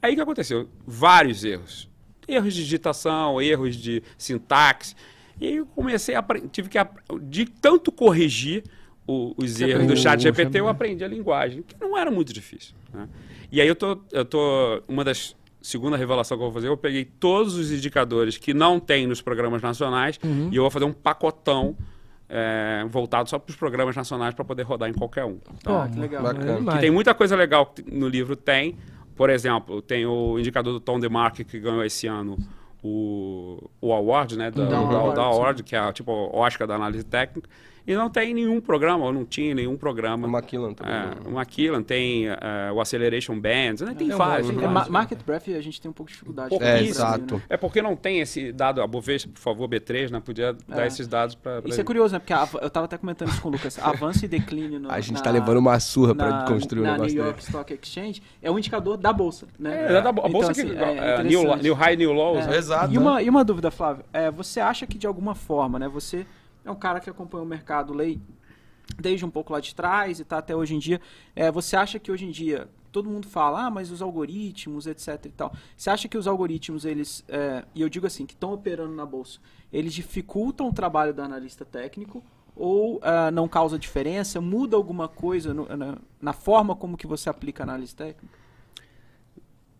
Aí 0.00 0.12
o 0.12 0.14
que 0.16 0.20
aconteceu? 0.22 0.68
Vários 0.86 1.42
erros. 1.44 1.88
Erros 2.28 2.54
de 2.54 2.62
digitação, 2.62 3.42
erros 3.42 3.74
de 3.74 4.00
sintaxe. 4.16 4.94
E 5.40 5.46
aí 5.48 5.56
eu 5.56 5.66
comecei 5.66 6.14
a 6.14 6.24
tive 6.52 6.68
que 6.68 6.78
de 7.20 7.46
tanto 7.46 7.90
corrigir 7.90 8.62
o- 9.04 9.34
os 9.36 9.60
erros 9.60 9.86
do 9.88 9.96
chat 9.96 10.20
GPT, 10.22 10.60
eu 10.60 10.64
chat- 10.66 10.70
aprendi 10.70 11.02
a 11.02 11.08
linguagem, 11.08 11.62
que 11.62 11.74
não 11.80 11.98
era 11.98 12.12
muito 12.12 12.32
difícil. 12.32 12.74
né? 12.94 13.08
E 13.52 13.60
aí 13.60 13.68
eu 13.68 13.76
tô, 13.76 13.98
eu 14.10 14.24
tô 14.24 14.82
uma 14.88 15.04
das 15.04 15.36
segunda 15.60 15.96
revelação 15.96 16.36
que 16.36 16.42
eu 16.42 16.46
vou 16.46 16.54
fazer, 16.54 16.66
eu 16.68 16.76
peguei 16.76 17.04
todos 17.04 17.54
os 17.54 17.70
indicadores 17.70 18.36
que 18.36 18.52
não 18.52 18.80
tem 18.80 19.06
nos 19.06 19.20
programas 19.22 19.62
nacionais 19.62 20.18
Uhum. 20.24 20.48
e 20.50 20.56
eu 20.56 20.62
vou 20.62 20.70
fazer 20.70 20.86
um 20.86 20.92
pacotão 20.92 21.76
é, 22.28 22.84
voltado 22.88 23.28
só 23.28 23.38
para 23.38 23.50
os 23.50 23.56
programas 23.56 23.94
nacionais 23.94 24.34
para 24.34 24.44
poder 24.44 24.62
rodar 24.62 24.88
em 24.88 24.94
qualquer 24.94 25.24
um. 25.26 25.38
Ah, 25.66 25.86
que 25.92 26.00
legal. 26.00 26.22
Bacana. 26.22 26.72
Que 26.72 26.78
tem 26.80 26.90
muita 26.90 27.14
coisa 27.14 27.36
legal 27.36 27.66
que 27.66 27.82
no 27.94 28.08
livro 28.08 28.34
tem. 28.34 28.76
Por 29.14 29.28
exemplo, 29.28 29.82
tem 29.82 30.06
o 30.06 30.38
indicador 30.38 30.72
do 30.72 30.80
Tom 30.80 30.98
DeMark 30.98 31.44
que 31.44 31.60
ganhou 31.60 31.84
esse 31.84 32.06
ano 32.06 32.38
o, 32.82 33.70
o 33.80 33.92
award, 33.92 34.36
né? 34.36 34.50
Da, 34.50 34.64
Da 34.64 34.70
da, 34.70 34.76
Award, 34.78 35.14
da 35.16 35.22
sim. 35.22 35.28
award, 35.28 35.62
que 35.62 35.76
é 35.76 35.92
tipo 35.92 36.10
o 36.10 36.38
Oscar 36.38 36.66
da 36.66 36.74
análise 36.74 37.04
técnica. 37.04 37.48
E 37.86 37.94
não 37.94 38.08
tem 38.08 38.32
nenhum 38.32 38.60
programa, 38.60 39.04
ou 39.06 39.12
não 39.12 39.24
tinha 39.24 39.54
nenhum 39.54 39.76
programa. 39.76 40.26
O 40.26 40.30
Maquillan 40.30 40.72
também. 40.72 40.94
É, 40.94 40.98
né? 41.06 41.14
o 41.26 41.30
Maquillan 41.32 41.82
tem 41.82 42.28
é, 42.28 42.36
o 42.72 42.80
Acceleration 42.80 43.38
Bands, 43.40 43.80
né? 43.82 43.94
tem 43.96 44.10
É, 44.10 44.14
vários. 44.14 44.48
um 44.48 44.52
É, 44.52 44.54
vários. 44.54 44.72
ma- 44.72 44.88
Market 44.88 45.18
Breadth 45.24 45.48
a 45.48 45.60
gente 45.60 45.80
tem 45.80 45.90
um 45.90 45.94
pouco 45.94 46.08
de 46.10 46.14
dificuldade. 46.14 46.54
É, 46.54 46.56
aqui 46.56 46.64
no 46.64 46.70
Brasil, 46.70 46.90
exato. 46.90 47.34
né? 47.36 47.42
É 47.48 47.56
porque 47.56 47.82
não 47.82 47.96
tem 47.96 48.20
esse 48.20 48.52
dado, 48.52 48.80
a 48.80 48.86
Bovespa, 48.86 49.30
por 49.32 49.40
favor, 49.40 49.68
B3, 49.68 50.10
né? 50.10 50.20
Podia 50.24 50.52
dar 50.68 50.84
É. 50.84 50.86
esses 50.86 51.08
dados 51.08 51.34
para. 51.34 51.60
Isso 51.66 51.80
é 51.80 51.84
curioso, 51.84 52.12
né? 52.14 52.18
Porque 52.20 52.32
a- 52.32 52.48
eu 52.62 52.70
tava 52.70 52.86
até 52.86 52.96
comentando 52.96 53.28
isso 53.30 53.42
com 53.42 53.48
o 53.48 53.52
Lucas. 53.52 53.78
Avanço 53.80 54.24
e 54.24 54.28
declínio 54.28 54.78
no, 54.78 54.90
A 54.90 55.00
gente 55.00 55.16
na, 55.16 55.22
tá 55.22 55.30
levando 55.30 55.56
uma 55.58 55.78
surra 55.80 56.14
pra 56.14 56.30
na, 56.30 56.44
construir 56.44 56.80
o 56.80 56.84
na 56.84 56.92
negócio 56.92 57.14
New 57.14 57.22
dele. 57.24 57.28
York 57.30 57.42
Stock 57.42 57.72
Exchange 57.82 58.22
é 58.40 58.50
um 58.50 58.58
indicador 58.58 58.96
da 58.96 59.12
bolsa, 59.12 59.46
né? 59.58 59.86
É, 59.96 60.00
da- 60.00 60.08
a 60.08 60.12
bolsa 60.12 60.52
Então, 60.52 60.54
que 60.54 60.60
assim, 60.60 60.78
é, 60.78 61.20
é 61.20 61.22
new, 61.24 61.56
new 61.56 61.74
High, 61.74 61.96
New 61.96 62.12
Lows. 62.12 62.44
É. 62.46 62.50
né? 62.50 62.56
Exato. 62.58 62.94
E 62.94 62.98
uma, 62.98 63.22
e 63.22 63.28
uma 63.28 63.44
dúvida, 63.44 63.70
Flávio. 63.70 64.04
É, 64.12 64.30
você 64.30 64.60
acha 64.60 64.86
que 64.86 64.96
de 64.96 65.06
alguma 65.06 65.34
forma, 65.34 65.78
né? 65.78 65.88
Você 65.88 66.24
é 66.64 66.70
um 66.70 66.76
cara 66.76 67.00
que 67.00 67.10
acompanha 67.10 67.42
o 67.44 67.46
mercado 67.46 67.92
lei 67.92 68.20
desde 69.00 69.24
um 69.24 69.30
pouco 69.30 69.52
lá 69.52 69.60
de 69.60 69.74
trás 69.74 70.20
e 70.20 70.24
tá 70.24 70.38
até 70.38 70.54
hoje 70.54 70.74
em 70.74 70.78
dia. 70.78 71.00
É, 71.34 71.50
você 71.50 71.76
acha 71.76 71.98
que 71.98 72.10
hoje 72.10 72.24
em 72.26 72.30
dia 72.30 72.68
todo 72.90 73.08
mundo 73.08 73.26
fala, 73.26 73.66
ah, 73.66 73.70
mas 73.70 73.90
os 73.90 74.02
algoritmos, 74.02 74.86
etc 74.86 75.24
e 75.24 75.30
tal. 75.30 75.52
Você 75.76 75.88
acha 75.88 76.08
que 76.08 76.18
os 76.18 76.26
algoritmos, 76.26 76.84
eles, 76.84 77.24
é, 77.26 77.64
e 77.74 77.80
eu 77.80 77.88
digo 77.88 78.06
assim, 78.06 78.26
que 78.26 78.34
estão 78.34 78.52
operando 78.52 78.94
na 78.94 79.06
bolsa, 79.06 79.40
eles 79.72 79.94
dificultam 79.94 80.68
o 80.68 80.72
trabalho 80.72 81.14
do 81.14 81.22
analista 81.22 81.64
técnico 81.64 82.22
ou 82.54 83.00
ah, 83.02 83.30
não 83.30 83.48
causa 83.48 83.78
diferença? 83.78 84.40
Muda 84.40 84.76
alguma 84.76 85.08
coisa 85.08 85.54
no- 85.54 85.66
na, 85.74 85.96
na 86.20 86.32
forma 86.34 86.76
como 86.76 86.96
que 86.98 87.06
você 87.06 87.30
aplica 87.30 87.62
a 87.62 87.64
análise 87.64 87.94
técnica? 87.94 88.38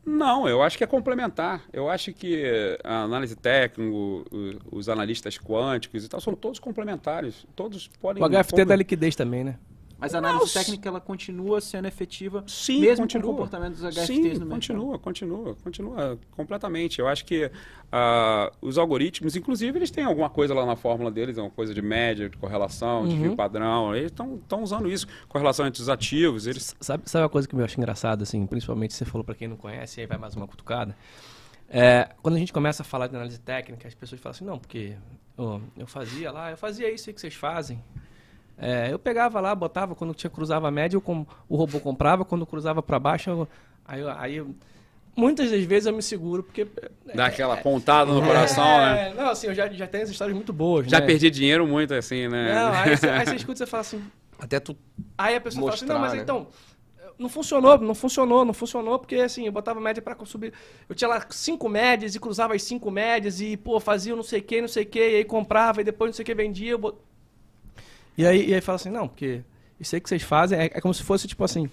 Não, 0.04 0.48
eu 0.48 0.62
acho 0.62 0.76
que 0.76 0.82
é 0.84 0.86
complementar. 0.86 1.62
Eu 1.72 1.88
acho 1.88 2.12
que 2.12 2.42
a 2.82 3.02
análise 3.02 3.36
técnica, 3.36 3.80
os 4.70 4.88
analistas 4.88 5.38
quânticos 5.38 6.04
e 6.04 6.08
tal, 6.08 6.20
são 6.20 6.34
todos 6.34 6.58
complementares. 6.58 7.46
Todos 7.54 7.88
podem. 8.00 8.22
O 8.22 8.26
HFT 8.26 8.50
como- 8.56 8.66
da 8.66 8.76
liquidez 8.76 9.14
também, 9.14 9.44
né? 9.44 9.56
Mas 10.02 10.14
a 10.16 10.18
análise 10.18 10.40
Nossa. 10.40 10.58
técnica 10.58 10.88
ela 10.88 11.00
continua 11.00 11.60
sendo 11.60 11.86
efetiva 11.86 12.42
Sim, 12.48 12.80
mesmo 12.80 13.04
continua. 13.04 13.22
com 13.22 13.28
o 13.28 13.32
comportamento 13.32 13.72
dos 13.74 13.84
HFTs 13.84 14.06
Sim, 14.06 14.22
no 14.22 14.28
mercado. 14.30 14.48
continua, 14.50 14.98
continua, 14.98 15.54
continua 15.62 16.18
completamente. 16.32 16.98
Eu 16.98 17.06
acho 17.06 17.24
que 17.24 17.48
ah, 17.92 18.50
os 18.60 18.76
algoritmos, 18.78 19.36
inclusive, 19.36 19.78
eles 19.78 19.92
têm 19.92 20.02
alguma 20.04 20.28
coisa 20.28 20.52
lá 20.54 20.66
na 20.66 20.74
fórmula 20.74 21.08
deles, 21.10 21.38
é 21.38 21.40
uma 21.40 21.50
coisa 21.50 21.72
de 21.72 21.80
média, 21.80 22.28
de 22.28 22.36
correlação, 22.36 23.06
de 23.06 23.14
Uhum. 23.14 23.20
fio 23.22 23.36
padrão. 23.36 23.94
Eles 23.94 24.10
estão 24.10 24.62
usando 24.62 24.90
isso, 24.90 25.06
correlação 25.28 25.66
entre 25.66 25.80
os 25.80 25.88
ativos. 25.88 26.46
Eles 26.48 26.74
Sabe, 26.80 27.04
sabe 27.08 27.22
uma 27.22 27.28
coisa 27.30 27.46
que 27.46 27.54
eu 27.54 27.64
acho 27.64 27.78
engraçada, 27.78 28.24
assim, 28.24 28.44
principalmente 28.44 28.92
você 28.94 29.04
falou 29.04 29.24
pra 29.24 29.36
quem 29.36 29.46
não 29.46 29.56
conhece, 29.56 30.00
aí 30.00 30.06
vai 30.08 30.18
mais 30.18 30.34
uma 30.34 30.48
cutucada. 30.48 30.96
É, 31.68 32.10
quando 32.20 32.34
a 32.34 32.38
gente 32.38 32.52
começa 32.52 32.82
a 32.82 32.84
falar 32.84 33.06
de 33.06 33.14
análise 33.14 33.38
técnica, 33.40 33.86
as 33.88 33.94
pessoas 33.94 34.20
falam 34.20 34.34
assim, 34.34 34.44
não, 34.44 34.58
porque 34.58 34.94
ó, 35.38 35.60
eu 35.76 35.86
fazia 35.86 36.30
lá, 36.32 36.50
eu 36.50 36.56
fazia 36.56 36.92
isso 36.92 37.08
aí 37.08 37.14
que 37.14 37.20
vocês 37.20 37.34
fazem. 37.34 37.82
É, 38.62 38.92
eu 38.92 38.98
pegava 38.98 39.40
lá, 39.40 39.54
botava, 39.54 39.94
quando 39.94 40.14
tinha 40.14 40.30
cruzava 40.30 40.68
a 40.68 40.70
média, 40.70 40.96
eu 40.96 41.00
com, 41.00 41.26
o 41.48 41.56
robô 41.56 41.80
comprava, 41.80 42.24
quando 42.24 42.46
cruzava 42.46 42.82
pra 42.82 42.98
baixo, 42.98 43.30
eu- 43.30 43.48
aí, 43.84 44.02
aí 44.16 44.46
muitas 45.16 45.50
das 45.50 45.62
vezes 45.64 45.86
eu 45.86 45.92
me 45.92 46.02
seguro, 46.02 46.42
porque... 46.42 46.66
dá 47.14 47.26
aquela 47.26 47.56
pontada 47.56 48.12
no 48.12 48.22
coração, 48.22 48.80
né? 48.80 49.08
É, 49.10 49.14
Não, 49.14 49.30
assim, 49.30 49.48
eu 49.48 49.54
já, 49.54 49.68
já 49.68 49.86
tenho 49.86 50.02
essas 50.02 50.12
histórias 50.12 50.34
muito 50.36 50.52
boas, 50.52 50.86
Já 50.86 51.00
né? 51.00 51.06
perdi 51.06 51.30
dinheiro 51.30 51.66
muito, 51.66 51.92
assim, 51.94 52.28
né? 52.28 52.54
Não, 52.54 52.72
aí 52.72 52.96
você, 52.96 53.08
aí 53.08 53.26
você 53.26 53.34
escuta 53.36 53.52
e 53.54 53.58
você 53.58 53.66
fala 53.66 53.80
assim, 53.82 54.02
Até 54.38 54.60
tu 54.60 54.76
Aí 55.18 55.36
a 55.36 55.40
pessoa 55.40 55.62
fala 55.62 55.74
assim, 55.74 55.86
não, 55.86 55.94
Mostrar, 55.94 56.00
mas 56.00 56.14
né? 56.14 56.22
então, 56.22 56.46
não 57.18 57.28
funcionou, 57.28 57.78
não 57.78 57.94
funcionou, 57.94 58.44
não 58.44 58.54
funcionou, 58.54 58.98
porque 58.98 59.16
assim, 59.16 59.46
eu 59.46 59.52
botava 59.52 59.80
média 59.80 60.02
pra 60.02 60.16
subir. 60.24 60.52
Eu 60.88 60.94
tinha 60.94 61.08
lá 61.08 61.24
cinco 61.30 61.68
médias 61.68 62.14
e 62.14 62.20
cruzava 62.20 62.54
as 62.54 62.62
cinco 62.62 62.90
médias 62.90 63.40
e, 63.40 63.56
pô, 63.56 63.78
fazia 63.78 64.16
não 64.16 64.22
sei 64.22 64.40
o 64.40 64.42
que, 64.42 64.60
não 64.60 64.68
sei 64.68 64.84
o 64.84 64.86
que, 64.86 64.98
e 64.98 65.16
aí 65.16 65.24
comprava 65.24 65.80
e 65.80 65.84
depois 65.84 66.08
não 66.10 66.14
sei 66.14 66.22
o 66.22 66.26
que 66.26 66.34
vendia. 66.34 66.72
eu 66.72 66.78
bot- 66.78 66.98
E 68.16 68.26
aí, 68.26 68.48
e 68.50 68.54
aí 68.54 68.60
fala 68.60 68.76
assim, 68.76 68.90
não, 68.90 69.08
porque 69.08 69.42
isso 69.80 69.94
aí 69.94 70.00
que 70.00 70.08
vocês 70.08 70.22
fazem 70.22 70.58
é, 70.58 70.64
é 70.66 70.80
como 70.80 70.92
se 70.94 71.02
fosse 71.02 71.26
tipo 71.26 71.42
assim. 71.44 71.68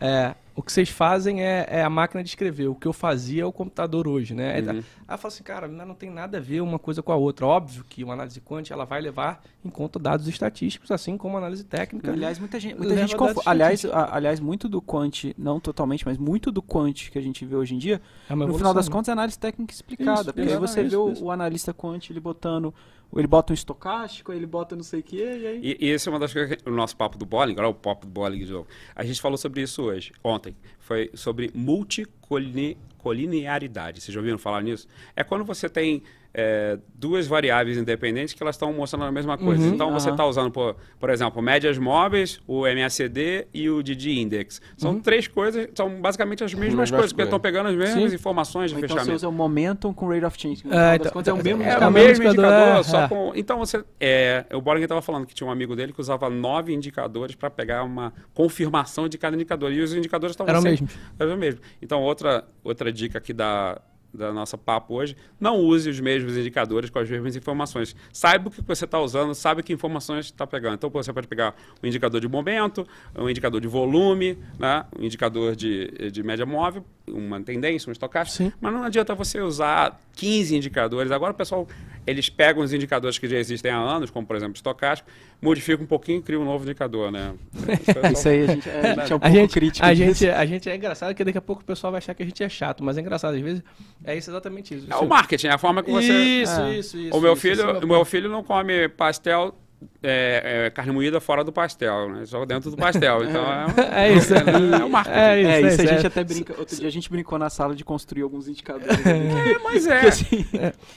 é, 0.00 0.34
o 0.54 0.62
que 0.62 0.70
vocês 0.70 0.90
fazem 0.90 1.42
é, 1.42 1.66
é 1.70 1.82
a 1.82 1.88
máquina 1.88 2.22
de 2.22 2.28
escrever. 2.28 2.68
O 2.68 2.74
que 2.74 2.86
eu 2.86 2.92
fazia 2.92 3.42
é 3.42 3.46
o 3.46 3.52
computador 3.52 4.06
hoje, 4.06 4.34
né? 4.34 4.54
Aí, 4.56 4.62
Uhum. 4.62 4.70
aí 4.70 4.84
eu 5.14 5.18
falo 5.18 5.32
assim, 5.32 5.42
cara, 5.42 5.66
não 5.68 5.86
não 5.86 5.94
tem 5.94 6.10
nada 6.10 6.36
a 6.36 6.40
ver 6.40 6.60
uma 6.60 6.78
coisa 6.78 7.02
com 7.02 7.10
a 7.12 7.16
outra. 7.16 7.46
Óbvio 7.46 7.82
que 7.88 8.04
uma 8.04 8.12
análise 8.12 8.38
quântica 8.42 8.74
ela 8.74 8.84
vai 8.84 9.00
levar 9.00 9.42
em 9.64 9.70
conta 9.70 9.98
dados 9.98 10.28
estatísticos, 10.28 10.90
assim 10.90 11.16
como 11.16 11.36
a 11.36 11.40
análise 11.40 11.64
técnica. 11.64 12.12
Aliás, 12.12 12.38
muita 12.38 12.60
gente, 12.60 12.74
muita 12.76 12.94
gente 12.96 13.16
confu- 13.16 13.42
aliás, 13.46 13.84
a- 13.86 14.14
aliás, 14.16 14.38
muito 14.38 14.68
do 14.68 14.82
quant, 14.82 15.32
não 15.38 15.58
totalmente, 15.58 16.04
mas 16.04 16.18
muito 16.18 16.52
do 16.52 16.60
quant 16.62 17.08
que 17.10 17.18
a 17.18 17.22
gente 17.22 17.44
vê 17.46 17.56
hoje 17.56 17.74
em 17.74 17.78
dia, 17.78 18.02
É 18.28 18.34
no 18.34 18.42
evolução, 18.42 18.58
final 18.58 18.74
das 18.74 18.86
né? 18.86 18.92
contas 18.92 19.08
é 19.08 19.12
análise 19.12 19.38
técnica 19.38 19.72
explicada, 19.72 20.20
Isso, 20.20 20.32
porque 20.34 20.50
aí 20.50 20.56
você 20.58 20.84
vê 20.84 20.96
o, 20.96 21.14
o 21.24 21.30
analista 21.30 21.72
quant 21.72 22.10
ele 22.10 22.20
botando, 22.20 22.74
ele 23.18 23.26
bota 23.26 23.52
um 23.52 23.54
estocástico, 23.54 24.32
ele 24.32 24.46
bota 24.46 24.76
não 24.76 24.84
sei 24.84 25.00
o 25.00 25.02
quê, 25.02 25.16
e 25.16 25.46
aí 25.46 25.60
E, 25.62 25.76
e 25.86 25.90
esse 25.90 26.08
é 26.08 26.12
uma 26.12 26.18
das 26.18 26.32
coisas, 26.32 26.56
o 26.64 26.70
nosso 26.70 26.96
papo 26.96 27.18
do 27.18 27.26
Bolling, 27.26 27.52
agora 27.52 27.66
é 27.66 27.70
o 27.70 27.74
papo 27.74 28.06
do 28.06 28.12
Bolling 28.12 28.42
de 28.44 28.52
novo. 28.52 28.66
A 28.94 29.04
gente 29.04 29.20
falou 29.20 29.36
sobre 29.36 29.60
isso 29.62 29.82
hoje, 29.82 30.12
ontem. 30.22 30.56
Foi 30.78 31.10
sobre 31.14 31.50
multicolinearidade. 31.54 34.00
Vocês 34.00 34.14
já 34.14 34.20
ouviram 34.20 34.38
falar 34.38 34.62
nisso? 34.62 34.86
É 35.16 35.24
quando 35.24 35.44
você 35.44 35.68
tem 35.68 36.04
é, 36.32 36.78
duas 36.94 37.26
variáveis 37.26 37.76
independentes 37.76 38.34
que 38.34 38.42
elas 38.42 38.54
estão 38.54 38.72
mostrando 38.72 39.04
a 39.04 39.10
mesma 39.12 39.36
coisa. 39.36 39.62
Uhum. 39.62 39.74
Então 39.74 39.92
você 39.92 40.08
Aham. 40.08 40.14
está 40.14 40.24
usando, 40.26 40.50
por, 40.52 40.76
por 40.98 41.10
exemplo, 41.10 41.42
médias 41.42 41.76
móveis, 41.76 42.40
o 42.46 42.62
MACD 42.62 43.48
e 43.52 43.68
o 43.68 43.82
DD 43.82 44.20
Index. 44.20 44.60
São 44.76 45.00
três 45.00 45.26
coisas, 45.26 45.68
são 45.74 46.00
basicamente 46.00 46.44
as 46.44 46.54
mesmas 46.54 46.70
Mesmas 46.70 46.90
coisas, 46.90 47.12
porque 47.12 47.22
coisas. 47.22 47.28
estão 47.28 47.40
pegando 47.40 47.68
as 47.70 47.74
mesmas 47.76 48.10
Sim. 48.10 48.14
informações 48.16 48.70
de 48.70 48.76
ou 48.76 48.78
então 48.78 48.88
você 48.88 48.94
fechamento. 49.00 49.16
usa 49.16 49.28
o 49.28 49.32
momentum 49.32 49.92
com 49.92 50.08
rate 50.08 50.24
of 50.24 50.40
change. 50.40 50.62
que 50.62 50.68
É, 50.72 50.94
então- 50.96 51.10
contas 51.12 51.28
é 51.28 51.32
o 51.32 51.42
mesmo 51.42 51.62
é, 51.62 51.66
É, 51.66 51.68
o 51.68 51.72
indicador. 51.72 51.90
mesmo 51.92 52.24
indicador, 52.24 52.44
indicador, 52.52 52.78
é, 52.78 52.82
só 52.84 53.00
é. 53.02 53.08
com. 53.08 53.32
Então 53.34 53.58
você. 53.58 53.84
É, 53.98 54.44
o 54.52 54.60
Bollinger 54.60 54.84
estava 54.84 55.02
falando 55.02 55.26
que 55.26 55.34
tinha 55.34 55.46
um 55.48 55.50
amigo 55.50 55.74
dele 55.74 55.92
que 55.92 56.00
usava 56.00 56.30
nove 56.30 56.72
indicadores 56.72 57.34
para 57.34 57.50
pegar 57.50 57.82
uma 57.82 58.12
confirmação 58.34 59.08
de 59.08 59.18
cada 59.18 59.34
indicador. 59.34 59.72
E 59.72 59.80
os 59.80 59.92
indicadores 59.94 60.32
estavam 60.34 60.50
Eram 60.50 60.62
sempre- 60.62 60.82
mesmos. 60.82 60.94
Eram 61.18 61.36
mesmos. 61.36 61.62
Então, 61.82 62.00
outra, 62.02 62.44
outra 62.62 62.92
dica 62.92 63.18
aqui 63.18 63.32
da, 63.32 63.80
da 64.12 64.32
nossa 64.32 64.58
papo 64.58 64.94
hoje: 64.94 65.16
não 65.38 65.58
use 65.58 65.88
os 65.88 66.00
mesmos 66.00 66.36
indicadores 66.36 66.90
com 66.90 66.98
as 66.98 67.08
mesmas 67.08 67.36
informações. 67.36 67.94
Saiba 68.12 68.48
o 68.48 68.50
que 68.50 68.62
você 68.62 68.84
está 68.84 69.00
usando, 69.00 69.34
sabe 69.34 69.62
que 69.62 69.72
informações 69.72 70.26
está 70.26 70.46
pegando. 70.46 70.74
Então, 70.74 70.90
você 70.90 71.12
pode 71.12 71.28
pegar 71.28 71.54
um 71.82 71.86
indicador 71.86 72.20
de 72.20 72.28
momento, 72.28 72.86
um 73.16 73.28
indicador 73.28 73.60
de 73.60 73.68
volume, 73.68 74.38
né? 74.58 74.84
um 74.98 75.04
indicador 75.04 75.54
de, 75.56 76.10
de 76.10 76.22
média 76.22 76.44
móvel, 76.44 76.84
uma 77.06 77.40
tendência, 77.40 77.88
um 77.88 77.92
estocástico. 77.92 78.44
Sim. 78.44 78.52
Mas 78.60 78.72
não 78.72 78.82
adianta 78.82 79.14
você 79.14 79.40
usar 79.40 80.00
15 80.14 80.56
indicadores. 80.56 81.10
Agora 81.12 81.32
o 81.32 81.36
pessoal, 81.36 81.66
eles 82.06 82.28
pegam 82.28 82.62
os 82.62 82.72
indicadores 82.72 83.18
que 83.18 83.28
já 83.28 83.38
existem 83.38 83.70
há 83.70 83.78
anos, 83.78 84.10
como 84.10 84.26
por 84.26 84.36
exemplo 84.36 84.54
o 84.54 84.56
estocástico, 84.56 85.10
modificam 85.42 85.84
um 85.84 85.86
pouquinho 85.86 86.18
e 86.18 86.22
criam 86.22 86.42
um 86.42 86.44
novo 86.44 86.64
indicador, 86.64 87.10
né? 87.10 87.34
Isso 88.12 88.28
aí 88.28 88.44
a 88.44 88.46
gente, 88.46 88.68
é, 88.68 88.80
a 88.80 88.94
gente 88.94 89.12
é 89.12 89.14
um 89.14 89.18
A 89.18 89.20
pouco 89.20 89.28
gente, 89.36 89.54
crítico 89.54 89.86
a, 89.86 89.94
gente, 89.94 90.28
a 90.28 90.46
gente 90.46 90.68
é 90.70 90.76
engraçado 90.76 91.14
que 91.14 91.24
daqui 91.24 91.38
a 91.38 91.42
pouco 91.42 91.62
o 91.62 91.64
pessoal 91.64 91.90
vai 91.90 91.98
achar 91.98 92.14
que 92.14 92.22
a 92.22 92.26
gente 92.26 92.42
é 92.42 92.48
chato, 92.48 92.84
mas 92.84 92.98
é 92.98 93.00
engraçado. 93.00 93.34
Às 93.34 93.40
vezes 93.40 93.62
é 94.04 94.16
isso 94.16 94.30
exatamente 94.30 94.74
isso. 94.74 94.86
É 94.90 94.96
o 94.96 95.08
marketing, 95.08 95.46
é 95.48 95.52
a 95.52 95.58
forma 95.58 95.82
que 95.82 95.90
você... 95.90 96.12
Isso, 96.12 96.60
É. 96.60 96.78
isso, 96.78 96.98
isso. 96.98 97.16
o 97.16 97.20
meu 97.20 97.32
isso, 97.32 97.42
filho, 97.42 97.52
esse 97.52 97.62
é 97.62 97.84
o 97.84 97.88
meu 97.88 98.04
filho 98.04 98.28
não 98.28 98.42
come 98.42 98.88
pastel 98.88 99.54
é, 100.02 100.64
é 100.66 100.70
carne 100.70 100.92
moída 100.92 101.20
fora 101.20 101.44
do 101.44 101.52
pastel, 101.52 102.08
né? 102.10 102.24
Só 102.26 102.44
dentro 102.44 102.70
do 102.70 102.76
pastel. 102.76 103.24
Então 103.24 103.42
é, 103.86 104.06
É 104.08 104.12
isso. 104.14 104.32
é, 104.34 104.38
é 104.80 104.84
um 104.84 104.88
marketing. 104.88 105.16
É 105.18 105.40
isso, 105.40 105.48
É, 105.50 105.52
é 105.52 105.68
isso 105.68 105.80
a 105.82 105.86
gente 105.86 106.04
é. 106.04 106.06
até 106.06 106.24
brinca. 106.24 106.54
Outro 106.58 106.76
dia 106.76 106.88
a 106.88 106.90
gente 106.92 107.10
brincou 107.10 107.38
na 107.38 107.50
sala 107.50 107.74
de 107.74 107.84
construir 107.84 108.22
alguns 108.22 108.48
indicadores. 108.48 108.88
É, 109.06 109.58
mas 109.62 109.86
é. 109.86 109.94
Porque, 109.94 110.06
assim, 110.06 110.46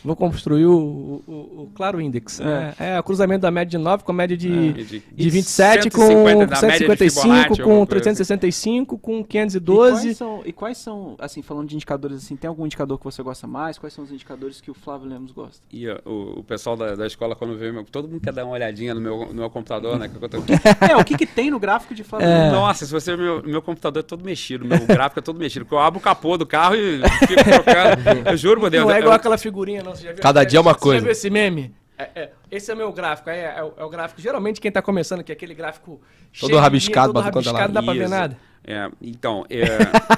Vou 0.04 0.16
construir 0.16 0.66
o, 0.66 0.74
o, 0.76 1.24
o- 1.28 1.62
o 1.64 1.72
Claro 1.76 2.00
Index. 2.02 2.40
né? 2.40 2.74
É. 2.80 3.00
o 3.00 3.04
cruzamento 3.04 3.42
da 3.42 3.52
média 3.52 3.72
de 3.72 3.78
9 3.78 4.04
com 4.04 4.12
a 4.12 4.16
média 4.16 4.38
de, 4.38 4.50
E 4.50 4.74
de- 4.84 5.00
de 5.00 5.30
27 5.30 5.90
com 5.90 6.02
150 6.02 6.46
da 6.48 6.62
média 6.62 6.72
de 6.72 6.78
155 6.98 7.22
Fibonacci, 7.22 7.48
com 7.64 7.70
alguma 7.72 7.88
coisa 7.88 8.10
assim. 8.10 8.26
365 8.26 8.98
com 8.98 9.20
E 9.20 9.24
512. 9.24 10.02
quais, 10.04 10.18
são, 10.18 10.42
e 10.46 10.54
quais 10.54 10.78
são, 10.78 11.16
assim, 11.20 11.42
falando 11.42 11.68
de 11.68 11.76
indicadores 11.76 12.18
assim, 12.18 12.36
tem 12.36 12.48
algum 12.48 12.66
indicador 12.66 12.98
que 12.98 13.04
você 13.06 13.22
gosta 13.24 13.48
mais? 13.48 13.78
Quais 13.78 13.94
são 13.94 14.04
os 14.04 14.12
indicadores 14.12 14.62
que 14.62 14.72
o 14.72 14.74
Flávio 14.74 15.08
Lemos 15.10 15.32
gosta? 15.32 15.62
E 15.72 15.88
ó, 15.90 15.98
o, 16.06 16.40
o 16.40 16.44
pessoal 16.44 16.76
da, 16.76 16.96
da 16.96 17.06
escola, 17.08 17.36
quando 17.36 17.58
vê, 17.58 17.72
todo 17.92 18.08
mundo 18.08 18.22
quer 18.22 18.34
dar 18.34 18.46
uma 18.46 18.54
olhadinha 18.54 18.93
no 18.94 19.02
meu, 19.02 19.26
no 19.28 19.34
meu 19.34 19.50
computador, 19.50 19.98
né? 20.00 20.08
que 20.10 20.16
eu 20.22 20.30
tô- 20.30 20.38
É, 20.90 20.96
o 20.96 21.04
que, 21.04 21.18
que 21.18 21.26
tem 21.26 21.50
no 21.52 21.60
gráfico 21.60 21.94
de 21.96 22.04
Flávio 22.04 22.28
É. 22.28 22.50
Nossa, 22.52 22.86
se 22.86 22.92
você 22.92 23.16
meu, 23.16 23.42
meu 23.44 23.62
computador 23.62 24.00
é 24.02 24.04
todo 24.04 24.24
mexido, 24.24 24.66
meu 24.66 24.86
gráfico 24.86 25.20
é 25.20 25.22
todo 25.22 25.38
mexido. 25.40 25.66
Porque 25.66 25.76
eu 25.76 25.80
abro 25.80 26.00
o 26.00 26.02
capô 26.04 26.38
do 26.38 26.46
carro 26.46 26.76
e 26.76 27.02
fico 27.28 27.44
trocando. 27.44 28.30
Eu 28.30 28.38
juro 28.38 28.60
por 28.62 28.70
Deus. 28.70 28.84
Não 28.86 28.92
é 28.92 28.98
eu- 28.98 29.02
igual 29.02 29.16
aquela 29.16 29.38
figurinha, 29.38 29.82
não. 29.84 29.96
Você 29.96 30.04
já 30.04 30.12
viu? 30.14 30.22
Cada 30.22 30.42
Você- 30.42 30.46
dia 30.48 30.60
é 30.60 30.62
uma 30.62 30.74
você 30.74 30.80
coisa. 30.80 31.00
Já 31.00 31.04
viu 31.04 31.12
esse 31.12 31.30
meme? 31.30 31.74
É, 31.98 32.10
é, 32.16 32.32
esse 32.52 32.72
é 32.72 32.74
o 32.74 32.78
meu 32.78 32.92
gráfico. 32.92 33.30
É, 33.30 33.56
é 33.58 33.64
o, 33.64 33.74
é 33.78 33.84
o 33.84 33.90
gráfico. 33.90 34.20
Geralmente 34.20 34.60
quem 34.60 34.72
tá 34.72 34.82
começando, 34.82 35.24
que 35.24 35.32
é 35.32 35.36
aquele 35.36 35.54
gráfico 35.54 36.02
cheio 36.32 36.52
de 36.52 36.58
rabiscado, 36.58 37.14
todo 37.14 37.24
rabiscado, 37.24 37.68
não 37.68 37.74
dá 37.74 37.84
pra 37.84 37.94
ver 37.94 38.10
nada. 38.10 38.38
É, 38.66 38.90
então, 39.02 39.46
é, 39.50 39.64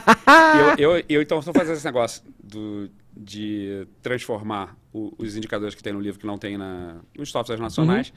eu, 0.79 0.91
eu, 0.97 1.03
eu 1.09 1.21
então 1.21 1.39
estou 1.39 1.53
fazendo 1.53 1.75
esse 1.75 1.85
negócio 1.85 2.23
do, 2.43 2.89
de 3.15 3.87
transformar 4.01 4.75
o- 4.93 5.13
os 5.17 5.35
indicadores 5.35 5.75
que 5.75 5.81
tem 5.83 5.91
no 5.93 5.99
livro 5.99 6.19
que 6.19 6.27
não 6.27 6.37
tem 6.37 6.57
na, 6.57 6.95
nos 7.17 7.29
softwares 7.31 7.59
nacionais. 7.61 8.13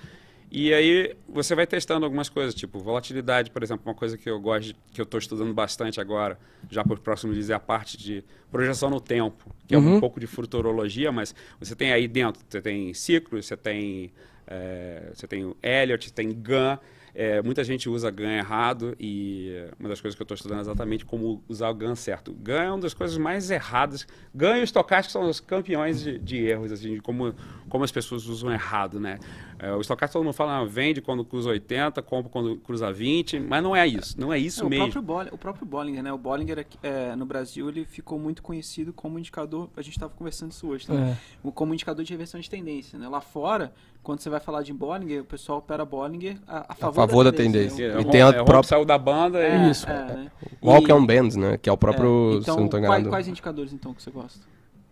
E 0.50 0.72
aí 0.72 1.14
você 1.28 1.54
vai 1.54 1.66
testando 1.66 2.06
algumas 2.06 2.28
coisas, 2.28 2.54
tipo 2.54 2.78
volatilidade, 2.78 3.50
por 3.50 3.62
exemplo, 3.62 3.82
uma 3.84 3.94
coisa 3.94 4.16
que 4.16 4.28
eu 4.28 4.40
gosto, 4.40 4.74
que 4.92 5.00
eu 5.00 5.04
estou 5.04 5.18
estudando 5.18 5.52
bastante 5.52 6.00
agora, 6.00 6.38
já 6.70 6.82
por 6.82 6.98
próximo 6.98 7.34
dias, 7.34 7.50
é 7.50 7.54
a 7.54 7.60
parte 7.60 7.98
de 7.98 8.24
projeção 8.50 8.88
no 8.88 9.00
tempo, 9.00 9.54
que 9.66 9.74
é 9.74 9.78
um 9.78 10.00
pouco 10.00 10.18
de 10.18 10.26
futurologia, 10.26 11.12
mas 11.12 11.34
você 11.60 11.76
tem 11.76 11.92
aí 11.92 12.08
dentro, 12.08 12.42
você 12.48 12.62
tem 12.62 12.94
ciclos, 12.94 13.44
você 13.44 13.56
tem, 13.56 14.10
é, 14.46 15.10
você 15.12 15.26
tem 15.26 15.44
o 15.44 15.54
Elliott, 15.62 16.10
tem 16.12 16.32
GAN, 16.32 16.78
é, 17.14 17.42
muita 17.42 17.64
gente 17.64 17.88
usa 17.88 18.10
GAN 18.10 18.30
errado 18.30 18.94
e 18.98 19.52
uma 19.78 19.88
das 19.88 20.00
coisas 20.00 20.14
que 20.14 20.22
eu 20.22 20.24
estou 20.24 20.36
estudando 20.36 20.58
é 20.58 20.60
exatamente 20.60 21.04
como 21.04 21.42
usar 21.48 21.68
o 21.68 21.74
GAN 21.74 21.96
certo. 21.96 22.32
GAN 22.32 22.62
é 22.62 22.70
uma 22.70 22.78
das 22.78 22.94
coisas 22.94 23.18
mais 23.18 23.50
erradas. 23.50 24.06
GAN 24.32 24.58
e 24.58 24.60
o 24.60 24.62
estocástico 24.64 25.12
são 25.12 25.28
os 25.28 25.40
campeões 25.40 26.00
de, 26.00 26.16
de 26.16 26.36
erros, 26.36 26.70
assim, 26.70 26.94
de 26.94 27.00
como, 27.00 27.34
como 27.68 27.82
as 27.82 27.90
pessoas 27.90 28.26
usam 28.26 28.52
errado, 28.52 29.00
né? 29.00 29.18
É, 29.60 29.72
o 29.74 29.80
estocástico 29.80 30.18
todo 30.18 30.24
mundo 30.24 30.34
fala, 30.34 30.58
ah, 30.58 30.64
vende 30.64 31.00
quando 31.00 31.24
cruza 31.24 31.50
80, 31.50 32.00
compra 32.02 32.30
quando 32.30 32.56
cruza 32.58 32.92
20, 32.92 33.40
mas 33.40 33.62
não 33.62 33.74
é 33.74 33.86
isso, 33.86 34.14
não 34.20 34.32
é 34.32 34.38
isso 34.38 34.62
É, 34.62 34.66
o, 34.66 34.68
mesmo. 34.68 34.84
próprio 34.84 35.02
Bollinger, 35.02 35.34
o 35.34 35.38
próprio 35.38 35.66
Bollinger, 35.66 36.02
né? 36.02 36.12
O 36.12 36.18
Bollinger 36.18 36.66
é, 36.82 37.16
no 37.16 37.26
Brasil 37.26 37.68
ele 37.68 37.84
ficou 37.84 38.18
muito 38.18 38.42
conhecido 38.42 38.92
como 38.92 39.18
indicador. 39.18 39.68
A 39.76 39.82
gente 39.82 39.94
estava 39.94 40.12
conversando 40.14 40.52
isso 40.52 40.66
hoje, 40.68 40.86
também, 40.86 41.10
É. 41.10 41.16
o- 41.42 41.50
como 41.50 41.74
indicador 41.74 42.04
de 42.04 42.12
reversão 42.12 42.40
de 42.40 42.48
tendência. 42.48 42.98
Né? 42.98 43.08
Lá 43.08 43.20
fora, 43.20 43.72
quando 44.02 44.20
você 44.20 44.30
vai 44.30 44.38
falar 44.40 44.62
de 44.62 44.72
Bollinger, 44.72 45.22
o 45.22 45.24
pessoal 45.24 45.58
opera 45.58 45.84
Bollinger 45.84 46.36
a, 46.46 46.72
a 46.72 46.74
favor, 46.74 46.94
favor 46.94 47.24
da 47.24 47.32
né? 47.32 47.36
tendência. 47.36 47.84
É, 47.84 47.94
E 47.96 48.00
o 48.00 48.04
tem 48.04 48.22
a 48.22 48.26
é, 48.26 48.40
o 48.40 48.44
própria- 48.44 48.62
saiu 48.68 48.84
da 48.84 48.96
banda 48.96 49.38
É, 49.40 49.66
e... 49.66 49.70
Isso. 49.70 49.88
é, 49.88 50.06
né? 50.14 50.32
Walk 50.62 50.88
E- 50.88 50.92
on 50.92 51.04
Bands, 51.04 51.34
né? 51.36 51.58
Que 51.58 51.68
é 51.68 51.72
o 51.72 51.76
próprio, 51.76 52.34
é, 52.34 52.36
então, 52.38 52.68
quais, 52.68 53.06
quais 53.08 53.28
indicadores 53.28 53.72
então 53.72 53.92
que 53.92 54.02
você 54.02 54.10
gosta? 54.10 54.40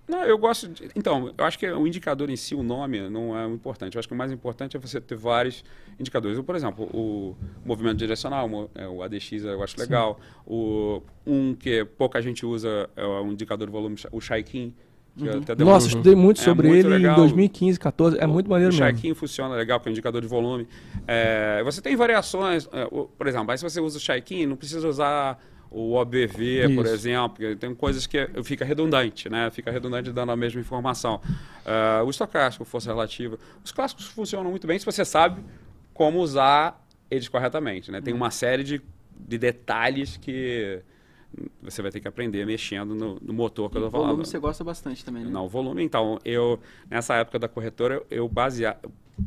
Não, 0.09 0.23
eu 0.25 0.39
gosto 0.39 0.69
de, 0.69 0.89
Então, 0.95 1.33
eu 1.37 1.45
acho 1.45 1.59
que 1.59 1.69
o 1.69 1.87
indicador 1.87 2.31
em 2.31 2.37
si, 2.37 2.55
o 2.55 2.63
nome, 2.63 3.09
não 3.11 3.37
é 3.37 3.47
o 3.47 3.53
importante. 3.55 3.97
Eu 3.97 3.99
acho 3.99 4.07
que 4.07 4.15
o 4.15 4.17
mais 4.17 4.31
importante 4.31 4.77
é 4.77 4.81
você 4.81 5.01
ter 5.01 5.17
vários 5.17 5.65
indicadores. 5.99 6.37
Eu, 6.39 6.45
por 6.45 6.55
exemplo, 6.55 6.85
o 6.95 7.35
movimento 7.65 7.97
direcional, 7.97 8.49
o 8.49 8.71
é, 8.75 8.87
o 8.87 9.03
ADX 9.03 9.33
eu 9.45 9.63
acho 9.63 9.79
legal. 9.79 10.21
O, 10.47 11.03
um 11.27 11.55
que 11.55 11.85
pouca 11.85 12.21
gente 12.23 12.47
usa 12.47 12.89
é 12.97 13.05
o 13.05 13.27
indicador 13.33 13.67
de 13.67 13.73
volume, 13.73 13.97
o 14.13 14.21
Shaikin. 14.21 14.73
Uma- 15.19 15.65
Nossa, 15.65 15.87
estudei 15.89 16.15
muito 16.15 16.41
É 16.43 16.45
sobre 16.45 16.69
muito 16.69 16.87
ele 16.87 16.95
em 16.95 16.99
legal. 16.99 17.17
2015, 17.17 17.81
14. 17.81 18.19
É 18.21 18.27
muito 18.27 18.51
maneiro 18.51 18.73
o 18.73 18.77
mesmo. 18.79 18.87
Shaikin 18.99 19.15
funciona 19.15 19.55
legal, 19.55 19.81
que 19.81 19.89
é 19.89 19.91
um 19.91 19.93
indicador 19.93 20.21
de 20.21 20.29
volume. 20.29 20.69
É, 21.07 21.63
você 21.65 21.81
tem 21.81 21.97
variações, 21.97 22.69
é, 22.71 22.87
o- 22.93 23.07
por 23.07 23.27
exemplo, 23.27 23.51
aí 23.51 23.57
se 23.57 23.65
você 23.65 23.81
usa 23.81 23.97
o 23.97 24.01
Shaikin, 24.01 24.45
não 24.45 24.57
precisa 24.57 24.87
usar 24.87 25.43
o 25.71 25.95
OBV, 25.95 26.75
por 26.75 26.85
Isso. 26.85 26.95
exemplo, 26.95 27.31
porque 27.31 27.57
tem 27.57 27.75
coisas 27.75 28.07
que 28.07 28.29
fica 28.45 28.65
redundante, 28.65 29.29
né? 29.29 29.51
Fica 29.51 29.71
redundante 29.71 30.13
dando 30.13 30.33
a 30.33 30.37
mesma 30.37 30.61
informação. 30.61 31.21
É, 31.65 32.03
o 32.03 32.11
estocástico, 32.11 32.65
força 32.65 32.89
relativa. 32.91 33.39
Os 33.65 33.73
clássicos 33.73 34.07
funcionam 34.07 34.51
muito 34.51 34.67
bem 34.67 34.79
se 34.79 34.87
você 34.87 35.05
sabe 35.05 35.43
como 35.93 36.19
usar 36.21 36.85
eles 37.11 37.29
corretamente, 37.29 37.91
né? 37.91 38.01
Tem 38.01 38.15
uma 38.15 38.31
série 38.31 38.63
de, 38.65 38.81
de 39.19 39.39
detalhes 39.39 40.17
que 40.17 40.83
você 41.63 41.83
vai 41.83 41.91
ter 41.91 42.01
que 42.01 42.09
aprender 42.09 42.47
mexendo 42.47 42.95
no, 42.95 43.19
no 43.21 43.33
motor 43.33 43.71
que 43.71 43.77
eu 43.77 43.83
E 43.83 43.85
tô 43.85 43.91
falando. 43.91 44.09
volume 44.09 44.25
você 44.27 44.39
gosta 44.39 44.65
bastante 44.65 45.05
também, 45.05 45.25
né? 45.25 45.31
Não, 45.31 45.45
o 45.45 45.49
volume, 45.49 45.83
então, 45.83 46.19
eu, 46.25 46.59
nessa 46.91 47.15
época 47.17 47.39
da 47.39 47.49
corretora, 47.49 47.95
eu, 47.97 48.07
eu 48.11 48.29
basea, 48.29 48.79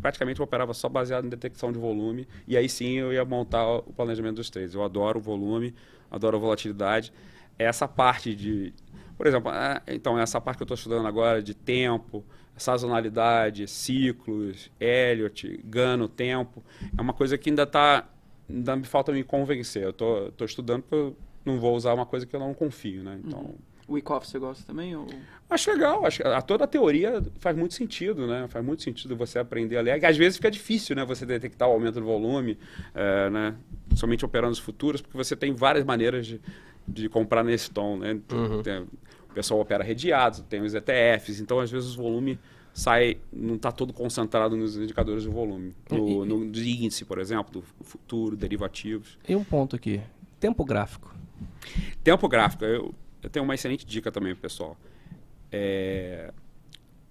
praticamente 0.01 0.39
eu 0.39 0.43
operava 0.43 0.73
só 0.73 0.87
baseado 0.87 1.25
em 1.25 1.29
detecção 1.29 1.71
de 1.71 1.79
volume, 1.79 2.27
e 2.47 2.55
aí 2.55 2.69
sim 2.69 2.93
eu 2.93 3.11
ia 3.13 3.25
montar 3.25 3.67
o 3.67 3.93
planejamento 3.93 4.35
dos 4.35 4.49
trades. 4.49 4.73
Eu 4.73 4.83
adoro 4.83 5.19
o 5.19 5.21
volume, 5.21 5.73
adoro 6.09 6.37
a 6.37 6.39
volatilidade. 6.39 7.11
Essa 7.57 7.87
parte 7.87 8.33
de, 8.35 8.73
por 9.17 9.27
exemplo, 9.27 9.51
ah, 9.53 9.81
então, 9.87 10.17
essa 10.17 10.39
parte 10.39 10.57
que 10.57 10.63
eu 10.63 10.65
estou 10.65 10.75
estudando 10.75 11.07
agora 11.07 11.41
de 11.41 11.53
tempo, 11.53 12.23
sazonalidade, 12.55 13.67
ciclos, 13.67 14.71
Elliott, 14.79 15.59
gano, 15.65 16.07
tempo, 16.07 16.63
é 16.97 17.01
uma 17.01 17.13
coisa 17.13 17.37
que 17.37 17.49
ainda 17.49 17.63
está, 17.63 18.07
ainda 18.49 18.75
me 18.75 18.85
falta 18.85 19.11
me 19.11 19.23
convencer. 19.23 19.83
Eu 19.83 19.93
tô 19.93 20.45
estudando 20.45 20.83
porque 20.83 20.95
eu 20.95 21.17
não 21.45 21.59
vou 21.59 21.75
usar 21.75 21.93
uma 21.93 22.05
coisa 22.05 22.25
que 22.25 22.35
eu 22.35 22.39
não 22.39 22.53
confio, 22.53 23.03
né? 23.03 23.19
Então, 23.25 23.55
O 23.89 23.93
Wyckoff 23.93 24.27
você 24.27 24.37
gosta 24.37 24.63
também? 24.65 24.95
Ou... 24.95 25.07
Acho 25.49 25.71
legal, 25.71 26.05
acho 26.05 26.21
que 26.21 26.27
a, 26.27 26.41
toda 26.41 26.63
a 26.63 26.67
teoria 26.67 27.23
faz 27.39 27.57
muito 27.57 27.73
sentido, 27.73 28.27
né? 28.27 28.47
Faz 28.47 28.63
muito 28.63 28.83
sentido 28.83 29.15
você 29.15 29.39
aprender 29.39 29.77
a 29.77 29.81
ler. 29.81 30.05
Às 30.05 30.15
vezes 30.15 30.37
fica 30.37 30.51
difícil, 30.51 30.95
né? 30.95 31.03
Você 31.05 31.25
detectar 31.25 31.67
o 31.67 31.71
aumento 31.71 31.95
do 31.95 32.05
volume, 32.05 32.57
é, 32.93 33.29
né? 33.31 33.55
Somente 33.95 34.23
operando 34.23 34.53
os 34.53 34.59
futuros, 34.59 35.01
porque 35.01 35.17
você 35.17 35.35
tem 35.35 35.53
várias 35.55 35.83
maneiras 35.83 36.27
de, 36.27 36.39
de 36.87 37.09
comprar 37.09 37.43
nesse 37.43 37.71
tom, 37.71 37.97
né? 37.97 38.19
Tem- 38.63 38.87
o 39.29 39.33
pessoal 39.33 39.59
opera 39.59 39.83
redeados, 39.83 40.41
tem 40.41 40.61
os 40.61 40.73
ETFs, 40.73 41.39
então 41.39 41.59
às 41.59 41.69
vezes 41.69 41.95
o 41.95 42.01
volume 42.01 42.39
sai, 42.73 43.17
não 43.31 43.55
está 43.55 43.71
todo 43.71 43.93
concentrado 43.93 44.55
nos 44.55 44.75
indicadores 44.77 45.23
de 45.23 45.29
volume. 45.29 45.75
No, 45.89 46.25
no, 46.25 46.51
do 46.51 46.59
índice, 46.59 47.05
por 47.05 47.19
exemplo, 47.19 47.51
do 47.51 47.63
futuro, 47.83 48.35
derivativos. 48.35 49.17
E 49.27 49.35
um 49.35 49.43
ponto 49.43 49.75
aqui. 49.75 50.01
Tempo 50.39 50.63
gráfico. 50.63 51.13
Tempo 52.03 52.27
gráfico, 52.27 52.65
eu, 52.65 52.93
eu 53.21 53.29
tenho 53.29 53.43
uma 53.43 53.55
excelente 53.55 53.85
dica 53.85 54.11
também 54.11 54.33
pro 54.33 54.41
pessoal. 54.41 54.77
É, 55.51 56.31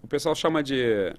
o 0.02 0.06
pessoal 0.06 0.34
chama 0.34 0.62
de 0.62 1.14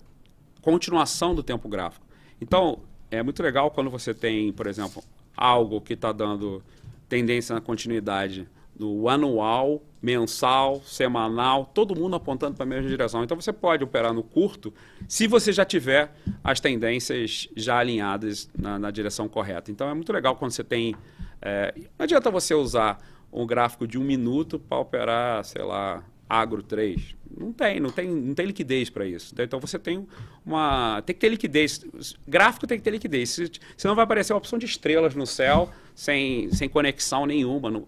continuação 0.62 1.36
do 1.36 1.44
tempo 1.44 1.68
gráfico. 1.68 2.06
Então, 2.42 2.80
é 3.12 3.22
muito 3.22 3.42
legal 3.42 3.72
quando 3.72 3.90
você 3.90 4.14
tem, 4.14 4.52
por 4.52 4.68
exemplo, 4.68 5.04
algo 5.36 5.82
que 5.82 5.94
está 5.94 6.12
dando 6.12 6.64
tendência 7.08 7.56
na 7.56 7.62
continuidade 7.62 8.48
no 8.78 9.10
anual, 9.10 9.84
mensal, 10.02 10.82
semanal, 10.86 11.66
todo 11.66 11.94
mundo 11.94 12.16
apontando 12.16 12.56
para 12.56 12.64
a 12.64 12.66
mesma 12.66 12.88
direção. 12.88 13.22
Então 13.22 13.40
você 13.40 13.52
pode 13.52 13.84
operar 13.84 14.14
no 14.14 14.24
curto 14.24 14.74
se 15.06 15.28
você 15.28 15.52
já 15.52 15.66
tiver 15.66 16.16
as 16.42 16.62
tendências 16.62 17.50
já 17.58 17.78
alinhadas 17.78 18.50
na, 18.58 18.80
na 18.80 18.90
direção 18.90 19.28
correta. 19.28 19.70
Então 19.70 19.90
é 19.90 19.94
muito 19.94 20.14
legal 20.14 20.38
quando 20.38 20.52
você 20.52 20.64
tem. 20.64 20.96
é, 21.42 21.74
não 21.98 22.06
adianta 22.06 22.32
você 22.32 22.54
usar 22.54 22.98
um 23.32 23.46
gráfico 23.46 23.88
de 23.88 23.98
um 23.98 24.04
minuto 24.04 24.58
para 24.60 24.78
operar, 24.80 25.44
sei 25.44 25.64
lá, 25.64 26.04
agro 26.30 26.62
3. 26.64 27.16
Não 27.38 27.54
tem, 27.54 27.80
não 27.80 27.92
tem, 27.92 28.10
não 28.10 28.34
tem 28.34 28.46
liquidez 28.48 28.90
para 28.90 29.06
isso. 29.06 29.34
Então 29.38 29.60
você 29.60 29.78
tem 29.78 30.06
uma. 30.46 31.02
Tem 31.06 31.14
que 31.14 31.20
ter 31.22 31.30
liquidez. 31.30 31.86
Gráfico 32.28 32.66
tem 32.66 32.78
que 32.78 32.84
ter 32.84 32.92
liquidez. 32.92 33.30
Se- 33.30 33.52
Senão 33.78 33.94
vai 33.96 34.04
aparecer 34.04 34.34
uma 34.34 34.40
opção 34.40 34.58
de 34.58 34.66
estrelas 34.66 35.14
no 35.16 35.28
céu, 35.28 35.70
sem, 35.94 36.52
sem 36.52 36.68
conexão 36.68 37.26
nenhuma. 37.28 37.70
Não, 37.70 37.86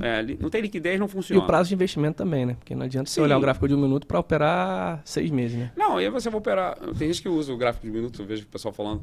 é, 0.00 0.22
não 0.40 0.48
tem 0.50 0.60
liquidez, 0.60 1.00
não 1.00 1.06
E 1.06 1.10
funciona. 1.10 1.42
o 1.42 1.46
prazo 1.46 1.68
de 1.70 1.74
investimento 1.74 2.16
também, 2.18 2.46
né? 2.46 2.54
Porque 2.54 2.74
não 2.76 2.84
adianta 2.84 3.10
você 3.10 3.14
Sim. 3.16 3.22
olhar 3.22 3.36
o 3.36 3.40
gráfico 3.40 3.66
de 3.66 3.74
um 3.74 3.80
minuto 3.80 4.06
para 4.06 4.20
operar 4.20 5.02
seis 5.04 5.30
meses, 5.30 5.58
né? 5.58 5.72
Não, 5.76 6.00
e 6.00 6.04
aí 6.04 6.10
você 6.10 6.30
vai 6.30 6.38
operar. 6.38 6.78
Tem 6.96 7.08
gente 7.08 7.22
que 7.22 7.28
usa 7.28 7.52
o 7.52 7.56
gráfico 7.56 7.84
de 7.86 7.92
minutos, 7.92 8.20
eu 8.20 8.26
vejo 8.26 8.44
o 8.44 8.46
pessoal 8.46 8.72
falando, 8.72 9.02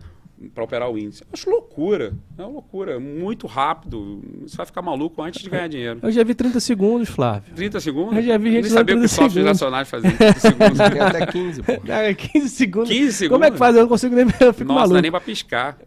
para 0.54 0.64
operar 0.64 0.90
o 0.90 0.98
índice. 0.98 1.22
Eu 1.24 1.28
acho 1.34 1.50
loucura. 1.50 2.14
É 2.38 2.42
uma 2.42 2.50
loucura. 2.52 3.00
Muito 3.00 3.46
rápido. 3.48 4.22
Você 4.42 4.58
vai 4.58 4.66
ficar 4.66 4.82
maluco 4.82 5.22
antes 5.22 5.42
de 5.42 5.50
ganhar 5.50 5.68
dinheiro. 5.68 6.00
Eu 6.02 6.12
já 6.12 6.24
vi 6.24 6.34
30 6.34 6.60
segundos, 6.60 7.10
Flávio. 7.10 7.54
30 7.56 7.80
segundos? 7.80 8.16
Eu 8.18 8.24
já 8.24 8.38
vi 8.38 8.48
Eu 8.50 8.54
gente 8.56 8.64
nem 8.64 8.72
sabia 8.72 8.96
que 8.96 9.02
30 9.02 9.06
os 9.06 9.12
softwares 9.12 9.46
nacionais 9.46 9.90
faziam 9.90 10.14
30 10.16 10.40
segundos. 10.40 10.78
Tem 10.92 11.00
até 11.02 11.26
15, 11.26 11.62
pô. 11.64 11.72
Ah, 11.74 12.14
15 12.14 12.50
segundos. 12.50 12.90
15 12.90 13.14
segundos? 13.14 13.36
Como 13.36 13.46
é 13.46 13.52
que 13.52 13.58
faz? 13.58 13.76
Eu 13.76 13.82
não 13.84 13.90
consigo 13.90 14.16
nem. 14.16 14.26
Eu 14.40 14.54
fico 14.54 14.68
Nossa, 14.74 14.74
não 14.74 14.76
maluco. 14.76 14.98
é 14.98 15.02
nem 15.02 15.12
pra 15.12 15.20
piscar. 15.22 15.78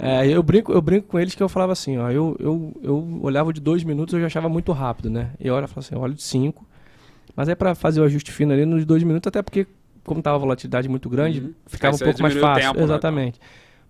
É, 0.00 0.28
eu 0.28 0.40
brinco, 0.44 0.72
eu 0.72 0.80
brinco 0.80 1.08
com 1.08 1.18
eles 1.18 1.34
que 1.34 1.42
eu 1.42 1.48
falava 1.48 1.72
assim, 1.72 1.98
ó, 1.98 2.08
eu, 2.08 2.36
eu, 2.38 2.72
eu 2.84 3.18
olhava 3.20 3.52
de 3.52 3.60
dois 3.60 3.82
minutos, 3.82 4.14
eu 4.14 4.20
já 4.20 4.26
achava 4.26 4.48
muito 4.48 4.70
rápido, 4.70 5.10
né? 5.10 5.30
E 5.40 5.48
eu 5.48 5.54
olhava 5.56 5.72
assim, 5.76 5.92
eu 5.96 6.00
olho 6.00 6.14
de 6.14 6.22
cinco. 6.22 6.64
Mas 7.34 7.48
aí 7.48 7.56
pra 7.56 7.74
fazer 7.74 8.00
o 8.00 8.04
ajuste 8.04 8.30
fino 8.30 8.52
ali 8.52 8.64
nos 8.64 8.84
dois 8.84 9.02
minutos, 9.02 9.26
até 9.26 9.42
porque, 9.42 9.66
como 10.04 10.22
tava 10.22 10.36
a 10.36 10.38
volatilidade 10.38 10.88
muito 10.88 11.08
grande, 11.08 11.40
Uhum. 11.40 11.52
ficava 11.66 11.96
Aí 11.96 12.00
um 12.00 12.04
pouco 12.04 12.22
mais 12.22 12.36
o 12.36 12.38
fácil. 12.40 12.62
tempo, 12.74 12.86
né? 12.86 12.86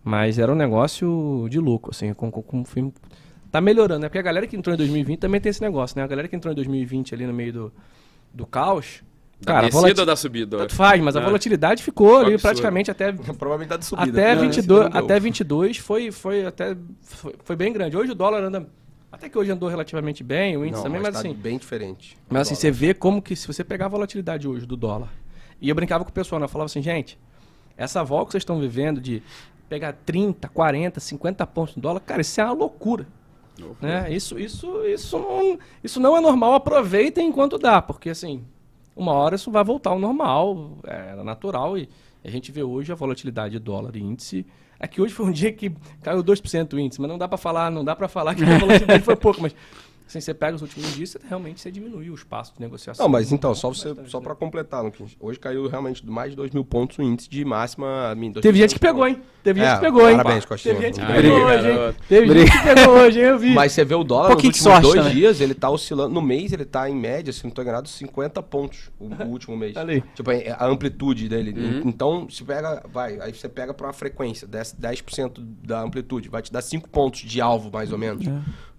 Mas 0.05 0.39
era 0.39 0.51
um 0.53 0.55
negócio 0.55 1.47
de 1.51 1.59
louco, 1.59 1.91
assim, 1.91 2.13
com, 2.15 2.31
com, 2.31 2.43
com 2.43 2.65
filme. 2.65 2.93
Tá 3.51 3.61
melhorando, 3.61 4.01
né? 4.01 4.09
Porque 4.09 4.19
a 4.19 4.23
galera 4.23 4.47
que 4.47 4.57
entrou 4.57 4.75
em 4.75 4.77
2020 4.79 5.19
também 5.19 5.41
tem 5.41 5.51
esse 5.51 5.61
negócio, 5.61 5.97
né? 5.99 6.05
A 6.05 6.07
galera 6.07 6.29
que 6.29 6.37
entrou 6.37 6.53
em 6.53 6.55
2020 6.55 7.15
ali 7.15 7.27
no 7.27 7.33
meio 7.33 7.53
do, 7.53 7.73
do 8.33 8.47
caos. 8.47 9.03
Da 9.41 9.53
cara, 9.53 9.59
a 9.59 9.63
descida 9.63 9.81
volati- 9.81 10.01
ou 10.01 10.07
da 10.07 10.17
subida? 10.17 10.59
Tanto 10.59 10.75
faz, 10.75 11.01
mas 11.01 11.15
a 11.17 11.21
É. 11.21 11.25
volatilidade 11.25 11.83
ficou 11.83 12.17
ali 12.17 12.35
absurdo. 12.35 12.41
praticamente 12.43 12.91
até 12.91 13.09
A 13.29 13.35
probabilidade 13.35 13.81
de 13.83 13.87
subida. 13.87 14.11
até, 14.21 14.35
né? 14.35 14.43
22, 14.43 14.91
Não 14.91 15.01
até 15.01 15.21
22 15.21 15.77
foi, 15.79 16.11
foi 16.11 16.45
até 16.45 16.77
foi, 17.03 17.35
foi 17.45 17.57
bem 17.57 17.73
grande. 17.73 17.97
Hoje 17.97 18.11
o 18.13 18.15
dólar 18.15 18.43
anda 18.43 18.69
até 19.13 19.29
que 19.29 19.39
hoje 19.39 19.51
andou 19.51 19.69
relativamente 19.69 20.23
bem, 20.25 20.57
o 20.57 20.65
índice 20.65 20.77
Não, 20.79 20.83
também, 20.85 21.01
mas, 21.01 21.13
tá 21.15 21.21
assim, 21.21 21.33
bem 21.33 21.57
diferente. 21.57 22.17
mas 22.29 22.43
assim, 22.43 22.55
Dólar. 22.55 22.61
você 22.61 22.71
vê 22.71 22.93
como 22.95 23.23
que 23.23 23.35
se 23.37 23.47
você 23.47 23.63
pegar 23.65 23.87
a 23.87 23.89
volatilidade 23.89 24.47
hoje 24.49 24.67
do 24.67 24.77
dólar. 24.77 25.09
E 25.61 25.69
eu 25.69 25.75
brincava 25.75 26.05
com 26.05 26.11
o 26.11 26.13
pessoal, 26.13 26.39
né? 26.41 26.45
Eu 26.45 26.49
falava 26.49 26.67
assim, 26.67 26.83
gente, 26.83 27.17
essa 27.77 28.03
vol 28.05 28.27
que 28.27 28.33
vocês 28.33 28.43
estão 28.43 28.61
vivendo 28.61 29.01
de 29.01 29.23
pegar 29.69 29.93
30, 29.93 30.49
40, 30.49 31.01
50 31.01 31.47
pontos 31.47 31.77
no 31.77 31.83
dólar, 31.83 32.01
cara, 32.01 32.21
isso 32.21 32.41
é 32.41 32.45
uma 32.45 32.53
loucura. 32.55 33.07
Né? 33.81 34.13
Isso, 34.13 34.39
isso, 34.39 34.85
isso, 34.85 35.19
não, 35.19 35.59
isso 35.83 36.01
não 36.01 36.17
é 36.17 36.21
normal. 36.21 36.55
Aproveitem 36.55 37.29
enquanto 37.29 37.59
dá, 37.59 37.83
porque 37.83 38.11
assim, 38.11 38.45
uma 38.97 39.13
hora 39.13 39.35
isso 39.35 39.51
vai 39.51 39.65
voltar 39.65 39.91
ao 39.91 39.99
normal, 39.99 40.79
é 40.85 41.15
natural. 41.23 41.77
E 41.77 41.89
a 42.25 42.31
gente 42.31 42.53
vê 42.53 42.63
hoje 42.63 42.93
a 42.93 42.95
volatilidade 42.95 43.59
do 43.59 43.65
dólar 43.65 43.97
e 43.97 44.01
índice. 44.01 44.47
É 44.81 44.87
que 44.87 45.01
hoje 45.01 45.13
foi 45.13 45.27
um 45.27 45.33
dia 45.33 45.53
que 45.53 45.73
caiu 46.03 46.23
2% 46.23 46.73
o 46.73 46.79
índice, 46.79 47.01
mas 47.01 47.11
não 47.11 47.19
dá 47.19 47.27
para 47.27 47.37
falar, 47.37 47.69
não 47.69 47.85
dá 47.85 47.97
para 47.97 48.07
falar 48.07 48.37
que 48.37 48.45
a 48.45 48.59
volatilidade 48.59 49.03
foi 49.03 49.17
pouco, 49.17 49.43
mas 49.43 49.53
assim, 50.09 50.21
você 50.21 50.35
pega 50.35 50.57
os 50.57 50.63
últimos 50.63 50.95
dias, 50.95 51.11
você, 51.11 51.21
realmente 51.29 51.61
você 51.61 51.71
diminuiu 51.71 52.13
o 52.13 52.17
espaço 52.17 52.55
de 52.55 52.61
negociação. 52.61 53.05
Não, 53.05 53.11
mas 53.13 53.31
então, 53.33 53.55
só, 53.55 53.69
você, 53.69 53.89
Bastante, 53.89 54.11
só 54.11 54.19
né? 54.19 54.25
para 54.25 54.35
completar, 54.35 54.83
Luquinhas, 54.83 55.17
hoje 55.21 55.39
caiu 55.39 55.67
realmente 55.69 56.05
mais 56.07 56.31
de 56.31 56.37
2 56.37 56.51
mil 56.53 56.65
pontos 56.65 56.99
o 56.99 57.03
índice 57.03 57.29
de 57.29 57.45
máxima. 57.45 58.17
Teve 58.41 58.59
gente 58.59 58.75
que 58.75 58.81
pegou, 58.81 59.07
hein? 59.07 59.21
Teve 59.43 59.61
gente 59.61 59.71
É, 59.71 59.75
que 59.77 59.81
pegou, 59.81 60.09
hein? 60.11 60.17
parabéns, 60.17 60.45
Costinha. 60.45 60.75
Teve 60.75 60.87
gente 60.87 61.01
que 61.01 61.13
Aí, 61.13 61.23
pegou 61.23 61.39
hoje, 61.45 61.71
hein? 61.71 61.95
Teve 62.09 62.39
gente 62.39 62.51
que 62.51 62.63
pegou 62.75 62.95
hoje, 62.95 63.19
hein? 63.21 63.25
Eu 63.27 63.39
vi. 63.39 63.55
Mas 63.55 63.73
você 63.73 63.85
vê 63.85 63.95
o 63.95 64.05
dólar 64.05 64.31
Um 64.33 64.35
nos 64.35 64.45
últimos 64.45 64.59
sorte 64.59 64.83
dois 64.83 64.97
também. 64.97 65.15
dias, 65.15 65.41
ele 65.41 65.55
tá 65.55 65.71
oscilando. 65.71 66.13
No 66.15 66.21
mês, 66.21 66.53
ele 66.53 66.65
tá 66.65 66.89
em 66.91 66.95
média, 66.97 67.33
se 67.33 67.45
não 67.45 67.51
tô 67.51 67.63
enganado, 67.63 67.89
50 67.89 68.43
pontos 68.43 68.91
o, 68.99 69.07
o 69.07 69.27
último 69.29 69.57
mês. 69.57 69.77
Aí. 69.77 70.03
Tipo, 70.15 70.31
é 70.33 70.51
a 70.51 70.67
amplitude 70.67 71.29
dele. 71.29 71.53
Uhum. 71.59 71.83
Então, 71.85 72.29
se 72.29 72.43
pega, 72.45 72.83
vai, 72.93 73.19
aí 73.21 73.33
você 73.33 73.49
pega 73.49 73.73
pra 73.73 73.87
uma 73.87 73.93
frequência, 73.93 74.47
10%, 74.47 74.75
10% 74.79 75.33
da 75.65 75.81
amplitude, 75.83 76.29
vai 76.29 76.43
te 76.43 76.53
dar 76.53 76.61
5 76.63 76.89
pontos 76.89 77.21
de 77.21 77.41
alvo, 77.41 77.71
mais 77.73 77.93
ou 77.93 77.99
menos. 77.99 78.27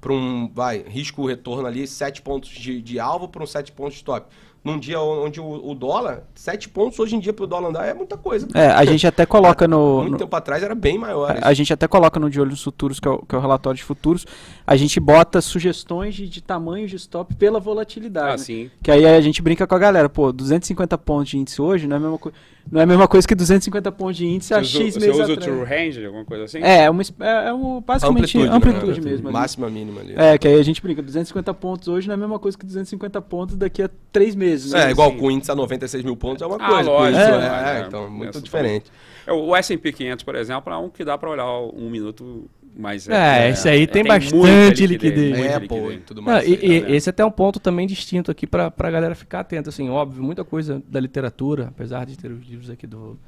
Pra 0.01 0.13
um, 0.13 0.49
vai, 0.53 0.83
risco 0.87 1.25
retorno 1.27 1.67
ali, 1.67 1.85
7 1.85 2.21
pontos 2.21 2.49
de, 2.51 2.81
de 2.81 2.99
alvo 2.99 3.27
para 3.27 3.43
um 3.43 3.47
7 3.47 3.71
pontos 3.73 3.93
de 3.93 3.97
stop. 3.99 4.27
Num 4.61 4.77
dia 4.77 4.99
onde 4.99 5.39
o, 5.39 5.69
o 5.71 5.73
dólar, 5.73 6.23
7 6.35 6.67
pontos 6.69 6.99
hoje 6.99 7.15
em 7.15 7.19
dia 7.19 7.31
pro 7.31 7.47
dólar 7.47 7.69
andar 7.69 7.85
é 7.85 7.93
muita 7.93 8.17
coisa. 8.17 8.45
É, 8.53 8.67
a 8.67 8.83
gente 8.83 9.07
até 9.07 9.25
coloca 9.25 9.65
no. 9.69 9.99
Muito 10.01 10.11
no- 10.11 10.17
tempo 10.17 10.35
atrás 10.35 10.61
era 10.61 10.75
bem 10.75 10.97
maior. 10.97 11.37
a 11.41 11.53
gente 11.53 11.71
até 11.71 11.87
coloca 11.87 12.19
no 12.19 12.29
De 12.29 12.41
Olho 12.41 12.49
nos 12.51 12.61
Futuros, 12.61 12.99
que 12.99 13.07
é, 13.07 13.11
o, 13.11 13.19
que 13.25 13.33
é 13.33 13.37
o 13.37 13.41
relatório 13.41 13.77
de 13.77 13.83
futuros, 13.85 14.25
a 14.67 14.75
gente 14.75 14.99
bota 14.99 15.39
sugestões 15.39 16.13
de, 16.15 16.27
de 16.27 16.41
tamanhos 16.41 16.89
de 16.91 16.97
stop 16.97 17.33
pela 17.35 17.57
volatilidade. 17.59 18.27
Ah, 18.27 18.31
né? 18.31 18.37
sim. 18.37 18.71
Que 18.83 18.91
aí 18.91 19.05
a 19.05 19.21
gente 19.21 19.41
brinca 19.41 19.65
com 19.65 19.75
a 19.75 19.79
galera, 19.79 20.09
pô, 20.09 20.29
250 20.33 20.97
pontos 20.97 21.29
de 21.29 21.37
índice 21.37 21.61
hoje 21.61 21.87
não 21.87 21.95
é 21.95 21.97
a 21.97 22.01
mesma, 22.01 22.17
coi- 22.17 22.33
não 22.71 22.79
é 22.79 22.83
a 22.83 22.87
mesma 22.87 23.07
coisa 23.07 23.27
que 23.27 23.33
250 23.33 23.91
pontos 23.91 24.17
de 24.17 24.27
índice 24.27 24.49
Você 24.49 24.59
usa, 24.59 24.69
X 24.69 24.93
você 24.93 24.99
meses 24.99 25.15
usa 25.15 25.29
o 25.29 25.33
atrás. 25.33 25.45
True 25.45 25.65
Range, 25.65 26.05
alguma 26.05 26.25
coisa 26.25 26.43
assim? 26.43 26.59
É, 26.59 26.83
é, 26.83 26.89
uma, 26.89 27.01
é, 27.01 27.47
é 27.47 27.53
um, 27.53 27.81
basicamente 27.81 28.37
amplitude, 28.37 29.01
né? 29.01 29.09
mesmo. 29.09 29.27
ali. 29.27 29.33
Máxima, 29.33 29.69
mínima 29.69 30.01
ali. 30.01 30.13
É, 30.15 30.37
que 30.37 30.47
aí 30.47 30.59
a 30.59 30.63
gente 30.63 30.81
brinca, 30.81 31.01
250 31.01 31.53
pontos 31.55 31.87
hoje 31.87 32.07
não 32.07 32.13
é 32.13 32.17
a 32.17 32.19
mesma 32.19 32.37
coisa 32.37 32.57
que 32.57 32.65
250 32.65 33.21
pontos 33.21 33.55
daqui 33.55 33.81
a 33.81 33.89
três 34.11 34.35
meses. 34.35 34.73
É, 34.73 34.85
né? 34.85 34.91
igual 34.91 35.11
Sim. 35.11 35.17
com 35.17 35.27
o 35.27 35.31
índice 35.31 35.51
a 35.51 35.55
96 35.55 36.03
mil 36.03 36.15
pontos 36.15 36.41
é 36.41 36.45
uma 36.45 36.57
Ah, 36.57 36.69
coisa. 36.69 36.89
lógico, 36.89 37.19
isso, 37.19 37.29
é, 37.31 37.77
é, 37.77 37.81
é, 37.81 37.85
então, 37.87 38.05
é, 38.05 38.09
muito 38.09 38.41
diferente. 38.41 38.85
É, 38.89 39.08
O 39.31 39.55
S&P 39.55 39.91
500, 39.91 40.23
por 40.23 40.35
exemplo, 40.35 40.71
é 40.73 40.77
um 40.77 40.89
que 40.89 41.03
dá 41.03 41.17
pra 41.17 41.29
olhar 41.29 41.47
um 41.73 41.89
minuto 41.89 42.49
mais... 42.75 43.07
É, 43.09 43.49
esse 43.49 43.67
aí 43.67 43.85
tem 43.87 44.03
muita 44.03 44.19
bastante 44.19 44.85
liquidez. 44.85 45.37
muita 45.37 45.53
É, 45.53 45.59
pô, 45.59 45.75
e 45.75 45.79
liquidez. 45.79 46.03
tudo 46.05 46.21
Não, 46.21 46.33
mais. 46.33 46.47
e, 46.47 46.53
aí, 46.53 46.59
e 46.61 46.81
né? 46.81 46.91
esse 46.95 47.09
é 47.09 47.11
até 47.11 47.25
um 47.25 47.31
ponto 47.31 47.59
também 47.59 47.85
distinto 47.87 48.31
aqui 48.31 48.47
pra, 48.47 48.69
pra 48.71 48.89
galera 48.89 49.15
ficar 49.15 49.41
atenta, 49.41 49.69
assim, 49.69 49.89
óbvio, 49.89 50.23
muita 50.23 50.43
coisa 50.43 50.81
da 50.87 50.99
literatura, 50.99 51.67
apesar 51.67 52.05
de 52.05 52.17
ter 52.17 52.31
os 52.31 52.45
livros 52.47 52.69
aqui 52.69 52.87
do, 52.87 53.19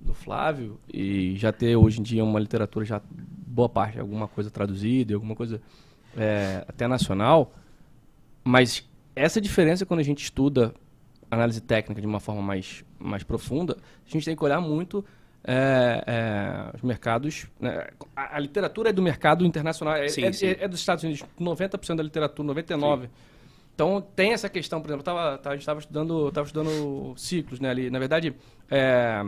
do 0.00 0.14
Flávio 0.14 0.78
e 0.92 1.34
já 1.36 1.52
ter 1.52 1.76
hoje 1.76 2.00
em 2.00 2.02
dia 2.02 2.24
uma 2.24 2.40
literatura 2.40 2.84
já 2.84 3.00
boa 3.10 3.68
parte, 3.68 3.98
alguma 3.98 4.26
coisa 4.28 4.50
traduzida, 4.50 5.14
alguma 5.14 5.34
coisa 5.34 5.60
é, 6.16 6.64
até 6.66 6.86
nacional, 6.86 7.52
mas 8.44 8.88
essa 9.14 9.40
diferença 9.40 9.84
quando 9.84 10.00
a 10.00 10.04
gente 10.04 10.22
estuda 10.22 10.74
análise 11.30 11.60
técnica 11.60 12.00
de 12.00 12.06
uma 12.06 12.18
forma 12.20 12.42
mais, 12.42 12.84
mais 12.98 13.22
profunda, 13.22 13.76
a 14.06 14.10
gente 14.10 14.24
tem 14.24 14.34
que 14.34 14.44
olhar 14.44 14.60
muito 14.60 15.04
é, 15.44 16.04
é, 16.06 16.76
os 16.76 16.82
mercados. 16.82 17.46
né, 17.58 17.88
A, 18.14 18.36
a 18.36 18.38
literatura 18.38 18.90
é 18.90 18.92
do 18.92 19.00
mercado 19.02 19.44
internacional, 19.44 19.96
é, 19.96 20.08
Sim, 20.08 20.24
é- 20.24 20.32
sim. 20.32 20.46
é- 20.46 20.58
é 20.64 20.68
dos 20.68 20.80
Estados 20.80 21.02
Unidos, 21.04 21.24
90% 21.38 21.96
da 21.96 22.02
literatura, 22.02 22.46
99%. 22.46 23.08
Então 23.74 24.00
tem 24.14 24.32
essa 24.32 24.48
questão, 24.48 24.80
por 24.82 24.88
exemplo, 24.88 25.02
tava, 25.04 25.38
tava- 25.38 25.50
a 25.50 25.56
gente 25.56 25.62
estava 25.62 25.80
estudando, 25.80 26.30
tava 26.30 26.46
estudando 26.46 27.14
ciclos 27.16 27.58
né, 27.60 27.70
ali. 27.70 27.88
Na 27.90 27.98
verdade, 27.98 28.34
é, 28.70 29.24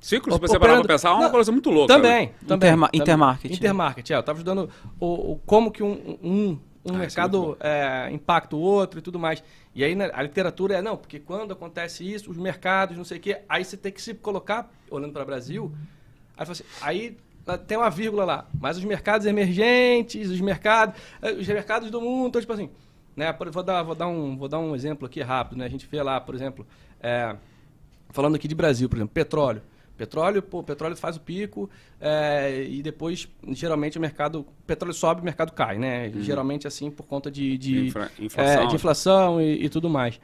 Ciclo, 0.00 0.32
se 0.32 0.40
você 0.40 0.58
parar 0.58 0.78
pra 0.78 0.88
pensar, 0.88 1.10
é 1.10 1.12
uma 1.12 1.24
Não, 1.24 1.30
coisa 1.30 1.52
muito 1.52 1.68
louca. 1.68 1.92
né? 1.98 2.02
também, 2.02 2.26
também. 2.46 2.56
Interma- 2.56 2.86
também. 2.88 3.00
intermarket. 3.02 3.50
Intermarket, 3.52 4.10
é. 4.10 4.14
Eu 4.14 4.20
estava 4.20 4.38
estudando 4.38 4.70
o, 4.98 5.32
o- 5.32 5.38
como 5.44 5.70
que 5.70 5.82
um, 5.82 6.18
um, 6.22 6.58
um 6.84 6.94
Ah, 6.94 6.98
mercado 6.98 7.56
é, 7.60 8.08
impacta 8.10 8.56
o 8.56 8.60
outro 8.60 8.98
e 8.98 9.02
tudo 9.02 9.18
mais. 9.18 9.42
E 9.74 9.84
aí 9.84 9.94
né, 9.94 10.10
a 10.12 10.22
literatura 10.22 10.74
é, 10.74 10.82
não, 10.82 10.96
porque 10.96 11.18
quando 11.20 11.52
acontece 11.52 12.10
isso, 12.10 12.30
os 12.30 12.36
mercados, 12.36 12.96
não 12.96 13.04
sei 13.04 13.18
o 13.18 13.20
quê, 13.20 13.38
aí 13.48 13.64
você 13.64 13.76
tem 13.76 13.92
que 13.92 14.00
se 14.00 14.14
colocar, 14.14 14.70
olhando 14.90 15.12
para 15.12 15.22
o 15.22 15.26
Brasil, 15.26 15.72
aí, 16.36 16.50
assim, 16.50 16.64
aí 16.80 17.16
tem 17.66 17.76
uma 17.76 17.90
vírgula 17.90 18.24
lá, 18.24 18.46
mas 18.60 18.76
os 18.76 18.84
mercados 18.84 19.26
emergentes, 19.26 20.30
os 20.30 20.40
mercados, 20.40 21.00
eh, 21.22 21.32
os 21.32 21.46
mercados 21.46 21.90
do 21.90 22.00
mundo, 22.00 22.28
então, 22.28 22.40
tipo 22.40 22.52
assim, 22.52 22.70
né, 23.16 23.34
vou, 23.52 23.62
dar, 23.62 23.82
vou, 23.82 23.94
dar 23.94 24.08
um, 24.08 24.36
vou 24.36 24.48
dar 24.48 24.58
um 24.58 24.74
exemplo 24.74 25.06
aqui 25.06 25.20
rápido, 25.20 25.58
né, 25.58 25.64
a 25.64 25.68
gente 25.70 25.86
vê 25.86 26.02
lá, 26.02 26.20
por 26.20 26.34
exemplo, 26.34 26.66
é, 27.00 27.34
falando 28.10 28.36
aqui 28.36 28.48
de 28.48 28.54
Brasil, 28.54 28.88
por 28.88 28.96
exemplo, 28.96 29.12
petróleo. 29.12 29.62
Petróleo, 30.04 30.40
pô, 30.40 30.62
petróleo 30.62 30.96
faz 30.96 31.16
o 31.16 31.20
pico 31.20 31.68
é, 32.00 32.64
e 32.66 32.82
depois, 32.82 33.28
geralmente, 33.48 33.98
o 33.98 34.00
mercado. 34.00 34.40
O 34.40 34.44
petróleo 34.66 34.94
sobe 34.94 35.20
o 35.20 35.24
mercado 35.24 35.52
cai, 35.52 35.76
né? 35.78 36.10
Geralmente, 36.22 36.66
assim, 36.66 36.90
por 36.90 37.02
conta 37.04 37.30
de, 37.30 37.58
de, 37.58 37.88
Infra- 37.88 38.10
é, 38.18 38.24
inflação. 38.24 38.66
de 38.68 38.74
inflação 38.76 39.40
e, 39.42 39.64
e 39.66 39.68
tudo 39.68 39.90
mais. 39.90 40.18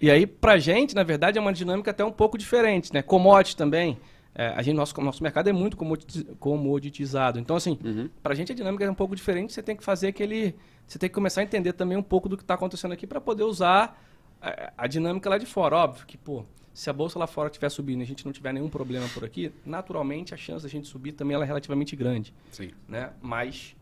E 0.00 0.10
aí, 0.10 0.26
pra 0.26 0.56
gente, 0.58 0.94
na 0.94 1.02
verdade, 1.02 1.36
é 1.36 1.40
uma 1.42 1.52
dinâmica 1.52 1.90
até 1.90 2.02
um 2.02 2.10
pouco 2.10 2.38
diferente, 2.38 2.90
né? 2.94 3.02
Commodity 3.02 3.54
também. 3.54 3.98
É, 4.34 4.46
a 4.56 4.62
gente, 4.62 4.76
nosso, 4.76 4.98
nosso 5.02 5.22
mercado 5.22 5.50
é 5.50 5.52
muito 5.52 5.76
comoditi- 5.76 6.24
comoditizado. 6.40 7.38
Então, 7.38 7.54
assim, 7.56 7.78
Uhum. 7.84 8.08
pra 8.22 8.34
gente 8.34 8.50
a 8.52 8.54
dinâmica 8.54 8.82
é 8.84 8.90
um 8.90 8.94
pouco 8.94 9.14
diferente. 9.14 9.52
Você 9.52 9.62
tem 9.62 9.76
que 9.76 9.84
fazer 9.84 10.06
aquele. 10.08 10.54
Você 10.86 10.98
tem 10.98 11.08
que 11.10 11.14
começar 11.14 11.42
a 11.42 11.44
entender 11.44 11.74
também 11.74 11.98
um 11.98 12.02
pouco 12.02 12.30
do 12.30 12.36
que 12.36 12.42
está 12.44 12.54
acontecendo 12.54 12.92
aqui 12.92 13.06
para 13.06 13.20
poder 13.20 13.42
usar 13.44 14.02
a, 14.40 14.72
a 14.78 14.86
dinâmica 14.86 15.28
lá 15.28 15.36
de 15.36 15.44
fora. 15.44 15.76
Óbvio 15.76 16.06
que, 16.06 16.16
pô, 16.16 16.44
se 16.78 16.88
a 16.88 16.92
bolsa 16.92 17.18
lá 17.18 17.26
fora 17.26 17.48
estiver 17.48 17.68
subindo 17.70 17.98
e 17.98 18.02
a 18.04 18.06
gente 18.06 18.24
não 18.24 18.30
tiver 18.30 18.52
nenhum 18.52 18.68
problema 18.68 19.04
por 19.12 19.24
aqui, 19.24 19.50
naturalmente 19.66 20.32
a 20.32 20.36
chance 20.36 20.62
da 20.62 20.68
gente 20.68 20.86
subir 20.86 21.10
também 21.10 21.34
ela 21.34 21.42
é 21.42 21.46
relativamente 21.46 21.96
grande 21.96 22.32
Sim. 22.52 22.70
né? 22.86 23.10
Mas 23.20 23.74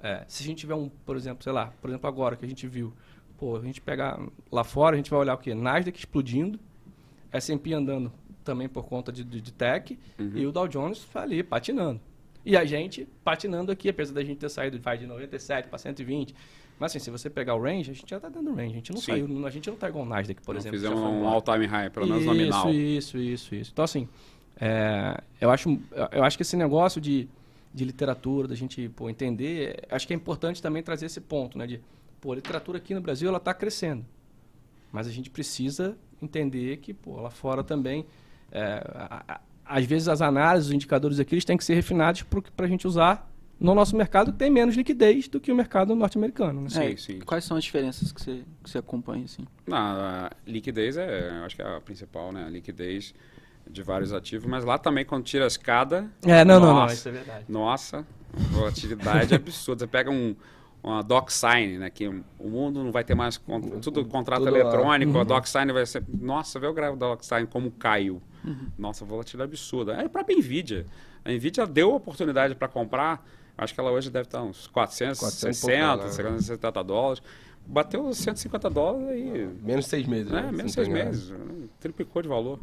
é, 0.00 0.24
se 0.26 0.42
a 0.42 0.46
gente 0.46 0.60
tiver 0.60 0.74
um, 0.74 0.88
por 0.88 1.14
exemplo, 1.14 1.44
sei 1.44 1.52
lá, 1.52 1.74
por 1.78 1.90
exemplo 1.90 2.08
agora 2.08 2.36
que 2.36 2.46
a 2.46 2.48
gente 2.48 2.66
viu, 2.66 2.90
pô, 3.36 3.58
a 3.58 3.60
gente 3.60 3.82
pegar 3.82 4.18
lá 4.50 4.64
fora, 4.64 4.94
a 4.94 4.96
gente 4.96 5.10
vai 5.10 5.20
olhar 5.20 5.34
o 5.34 5.36
quê? 5.36 5.54
Nasdaq 5.54 5.98
explodindo, 5.98 6.58
S&P 7.30 7.74
andando 7.74 8.10
também 8.42 8.66
por 8.66 8.86
conta 8.86 9.12
de, 9.12 9.24
de, 9.24 9.42
de 9.42 9.52
tech 9.52 9.98
e 10.18 10.46
o 10.46 10.50
Dow 10.50 10.66
Jones 10.66 11.06
ali 11.14 11.42
patinando. 11.42 12.00
E 12.46 12.56
a 12.56 12.64
gente 12.64 13.06
patinando 13.22 13.70
aqui, 13.70 13.90
apesar 13.90 14.14
da 14.14 14.24
gente 14.24 14.38
ter 14.38 14.48
saído 14.48 14.80
vai 14.80 14.96
de 14.96 15.06
97 15.06 15.68
para 15.68 15.76
120. 15.76 16.34
Mas 16.78 16.92
assim, 16.92 16.98
se 17.00 17.10
você 17.10 17.28
pegar 17.28 17.54
o 17.54 17.62
range, 17.62 17.90
a 17.90 17.94
gente 17.94 18.08
já 18.08 18.16
está 18.16 18.28
dando 18.28 18.54
range. 18.54 18.72
A 18.72 18.76
gente 18.76 18.92
não 18.92 19.00
Sim. 19.00 19.12
saiu, 19.12 19.46
a 19.46 19.50
gente 19.50 19.68
não 19.68 19.76
tá 19.76 19.88
igual 19.88 20.04
o 20.04 20.08
Nasdaq, 20.08 20.40
por 20.42 20.54
Não 20.54 20.60
exemplo. 20.60 20.78
Fizemos 20.78 21.00
um 21.00 21.26
all-time 21.26 21.66
high, 21.66 21.90
pelo 21.90 22.06
menos 22.06 22.22
isso, 22.22 22.32
nominal. 22.32 22.70
Isso, 22.72 23.18
isso, 23.18 23.54
isso. 23.54 23.70
Então, 23.72 23.84
assim, 23.84 24.08
é, 24.60 25.20
eu, 25.40 25.50
acho, 25.50 25.78
eu 26.12 26.22
acho 26.24 26.36
que 26.36 26.42
esse 26.42 26.56
negócio 26.56 27.00
de, 27.00 27.28
de 27.74 27.84
literatura, 27.84 28.46
da 28.46 28.54
gente 28.54 28.88
pô, 28.90 29.10
entender, 29.10 29.84
acho 29.90 30.06
que 30.06 30.12
é 30.12 30.16
importante 30.16 30.62
também 30.62 30.82
trazer 30.82 31.06
esse 31.06 31.20
ponto, 31.20 31.58
né? 31.58 31.66
De, 31.66 31.80
pô, 32.20 32.32
a 32.32 32.36
literatura 32.36 32.78
aqui 32.78 32.94
no 32.94 33.00
Brasil, 33.00 33.28
ela 33.28 33.38
está 33.38 33.52
crescendo. 33.52 34.04
Mas 34.92 35.06
a 35.06 35.10
gente 35.10 35.30
precisa 35.30 35.96
entender 36.22 36.78
que, 36.78 36.94
pô, 36.94 37.20
lá 37.20 37.30
fora 37.30 37.62
também, 37.64 38.06
é, 38.50 38.62
a- 38.94 39.24
a- 39.28 39.40
às 39.66 39.84
vezes 39.84 40.08
as 40.08 40.22
análises, 40.22 40.68
os 40.68 40.74
indicadores 40.74 41.20
aqui, 41.20 41.34
eles 41.34 41.44
têm 41.44 41.56
que 41.56 41.64
ser 41.64 41.74
refinados 41.74 42.22
para 42.56 42.64
a 42.64 42.68
gente 42.68 42.86
usar 42.86 43.30
no 43.60 43.74
nosso 43.74 43.96
mercado 43.96 44.32
tem 44.32 44.50
menos 44.50 44.76
liquidez 44.76 45.26
do 45.28 45.40
que 45.40 45.50
o 45.50 45.54
mercado 45.56 45.94
norte-americano. 45.94 46.62
Né? 46.62 46.68
Sim, 46.68 46.80
É, 46.92 46.96
sim. 46.96 47.18
Quais 47.20 47.44
são 47.44 47.56
as 47.56 47.64
diferenças 47.64 48.12
que 48.12 48.20
você, 48.22 48.44
que 48.62 48.70
você 48.70 48.78
acompanha, 48.78 49.24
assim? 49.24 49.44
Não, 49.66 49.76
a 49.76 50.30
liquidez 50.46 50.96
é, 50.96 51.30
acho 51.44 51.56
que 51.56 51.62
é 51.62 51.76
a 51.76 51.80
principal, 51.80 52.32
né? 52.32 52.44
A 52.44 52.48
liquidez 52.48 53.14
de 53.70 53.82
vários 53.82 54.12
ativos, 54.12 54.46
mas 54.48 54.64
lá 54.64 54.78
também 54.78 55.04
quando 55.04 55.24
tira 55.24 55.44
a 55.44 55.46
escada, 55.46 56.08
É, 56.24 56.44
não, 56.44 56.58
não, 56.60 56.68
não, 56.68 56.74
Nossa. 56.82 56.94
isso 56.94 57.08
é 57.08 57.12
verdade. 57.12 57.44
nossa, 57.48 57.98
a 58.32 58.54
volatilidade 58.54 59.32
é 59.34 59.36
absurda. 59.36 59.80
Você 59.80 59.86
pega 59.86 60.10
um, 60.10 60.34
uma 60.82 61.02
DocSign, 61.02 61.76
né? 61.78 61.90
Que 61.90 62.08
o 62.08 62.24
mundo 62.48 62.82
não 62.82 62.90
vai 62.92 63.04
ter 63.04 63.14
mais 63.14 63.36
con- 63.36 63.60
tudo 63.80 64.04
contrato 64.06 64.44
Tudo 64.44 64.56
eletrônico, 64.56 65.18
a 65.18 65.24
DocSign 65.24 65.70
vai 65.72 65.84
ser. 65.84 66.02
Nossa, 66.08 66.58
vê 66.58 66.66
o 66.66 66.72
gráfico 66.72 66.98
da 66.98 67.08
DocSign 67.08 67.46
como 67.46 67.70
caiu. 67.72 68.22
Nossa, 68.78 69.04
volatilidade 69.04 69.50
absurda. 69.50 69.92
É 69.94 70.04
a 70.06 70.08
própria 70.08 70.36
Nvidia. 70.38 70.86
A 71.24 71.30
Nvidia 71.30 71.66
deu 71.66 71.92
oportunidade 71.94 72.54
para 72.54 72.68
comprar. 72.68 73.26
Acho 73.58 73.74
que 73.74 73.80
ela 73.80 73.90
hoje 73.90 74.08
deve 74.08 74.28
estar 74.28 74.42
uns 74.42 74.68
460, 74.68 75.50
400 75.50 75.58
e 75.58 75.60
pouco, 75.60 75.76
né? 75.76 75.96
470 75.96 76.84
dólares. 76.84 77.22
Bateu 77.66 78.14
150 78.14 78.70
dólares 78.70 79.08
aí. 79.08 79.50
Menos 79.62 79.86
seis 79.86 80.06
meses. 80.06 80.32
né? 80.32 80.42
né? 80.42 80.52
Menos 80.52 80.72
Se 80.72 80.76
seis 80.76 80.88
meses. 80.88 81.30
né? 81.30 81.38
Triplicou 81.80 82.22
de 82.22 82.28
valor. 82.28 82.58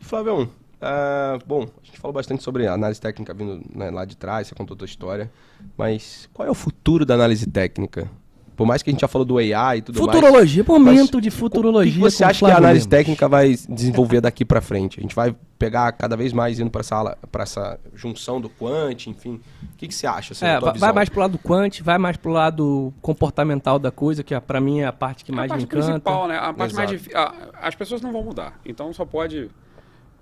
Flavião, 0.00 0.48
ah, 0.80 1.38
bom, 1.46 1.62
a 1.62 1.86
gente 1.86 1.98
falou 1.98 2.12
bastante 2.12 2.42
sobre 2.42 2.66
análise 2.66 3.00
técnica 3.00 3.32
vindo 3.32 3.62
né, 3.74 3.90
lá 3.90 4.04
de 4.04 4.16
trás, 4.16 4.46
você 4.46 4.54
contou 4.54 4.74
a 4.74 4.78
tua 4.78 4.84
história, 4.84 5.30
mas 5.76 6.28
qual 6.34 6.46
é 6.46 6.50
o 6.50 6.54
futuro 6.54 7.06
da 7.06 7.14
análise 7.14 7.46
técnica? 7.46 8.10
Por 8.56 8.66
mais 8.66 8.82
que 8.82 8.88
a 8.88 8.92
gente 8.92 9.00
já 9.02 9.08
falou 9.08 9.24
do 9.26 9.36
AI 9.38 9.78
e 9.78 9.82
tudo 9.82 10.00
mais. 10.02 10.16
Futurologia, 10.16 10.64
momento 10.66 11.20
de 11.20 11.28
O 11.28 11.30
que 11.30 11.36
futurologia. 11.38 12.00
você 12.00 12.24
acha 12.24 12.44
que 12.46 12.50
a 12.50 12.56
análise 12.56 12.88
técnica 12.88 13.28
vai 13.28 13.54
desenvolver 13.68 14.22
daqui 14.22 14.44
pra 14.46 14.62
frente? 14.62 14.98
A 14.98 15.02
gente 15.02 15.14
vai 15.14 15.36
pegar 15.58 15.92
cada 15.92 16.16
vez 16.16 16.32
mais 16.32 16.58
indo 16.58 16.70
para 16.70 16.80
essa, 16.80 16.96
ala- 16.96 17.18
pra 17.30 17.42
essa 17.42 17.78
junção 17.94 18.40
do 18.40 18.48
quant, 18.48 19.06
enfim. 19.08 19.40
O 19.74 19.76
que, 19.76 19.86
que 19.88 19.94
você 19.94 20.06
acha? 20.06 20.32
Assim, 20.32 20.46
É, 20.46 20.58
vai, 20.58 20.72
visão? 20.72 20.86
vai 20.88 20.94
mais 20.94 21.08
pro 21.10 21.20
lado 21.20 21.38
quant, 21.38 21.80
vai 21.82 21.98
mais 21.98 22.16
pro 22.16 22.30
lado 22.32 22.94
comportamental 23.02 23.78
da 23.78 23.90
coisa, 23.90 24.22
que 24.22 24.34
é, 24.34 24.40
pra 24.40 24.60
mim 24.60 24.80
é 24.80 24.86
a 24.86 24.92
parte 24.92 25.22
que 25.24 25.32
mais 25.32 25.50
a 25.50 25.56
me 25.56 25.60
parte 25.66 25.74
encanta. 25.76 25.86
principal, 26.00 26.26
né? 26.28 26.38
A 26.38 26.52
parte 26.54 26.74
mais 26.74 26.90
Exato. 26.92 27.16
a- 27.16 27.34
As 27.68 27.74
pessoas 27.74 28.00
não 28.00 28.10
vão 28.12 28.22
mudar. 28.22 28.58
Então 28.64 28.92
só 28.92 29.04
pode 29.04 29.50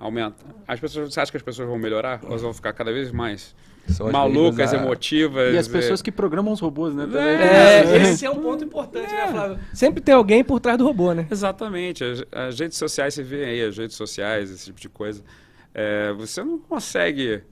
aumentar. 0.05 0.45
As 0.69 0.79
pessoas, 0.79 1.13
você 1.13 1.21
acha 1.21 1.31
que 1.31 1.37
as 1.39 1.43
pessoas 1.43 1.67
vão 1.67 1.79
melhorar? 1.79 2.21
Ou 2.23 2.31
elas 2.31 2.43
vão 2.43 2.53
ficar 2.53 2.75
cada 2.75 2.93
vez 2.93 3.11
mais 3.11 3.55
São 3.89 4.07
as 4.07 4.13
malucas, 4.13 4.75
ah, 4.75 4.77
emotivas? 4.77 5.55
E 5.55 5.59
as 5.59 5.67
é, 5.67 5.73
pessoas 5.73 6.03
que 6.03 6.13
programam 6.13 6.53
os 6.53 6.61
robôs, 6.61 6.95
né? 6.95 7.05
também. 7.07 7.21
É, 7.21 7.97
esse 8.03 8.27
é 8.27 8.31
um 8.31 8.43
ponto 8.43 8.63
importante, 8.63 9.11
né, 9.11 9.29
Flávio? 9.29 9.59
Sempre 9.73 10.03
tem 10.03 10.15
alguém 10.15 10.45
por 10.45 10.61
trás 10.61 10.77
do 10.77 10.85
robô, 10.85 11.15
né? 11.15 11.27
Exatamente. 11.31 12.05
As, 12.05 12.23
as 12.31 12.59
redes 12.59 12.77
sociais, 12.77 13.15
você 13.15 13.23
vê 13.23 13.45
aí, 13.47 13.63
as 13.63 13.79
redes 13.79 13.97
sociais, 13.97 14.51
esse 14.51 14.67
tipo 14.67 14.81
de 14.81 14.91
coisa. 14.91 15.25
É, 15.73 16.13
você 16.13 16.45
não 16.45 16.59
consegue 16.59 17.43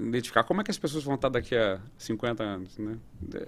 identificar 0.00 0.44
como 0.44 0.60
é 0.60 0.64
que 0.64 0.70
as 0.70 0.78
pessoas 0.78 1.02
vão 1.02 1.16
estar 1.16 1.28
daqui 1.28 1.56
a 1.56 1.80
50 1.96 2.42
anos, 2.42 2.78
né? 2.78 2.96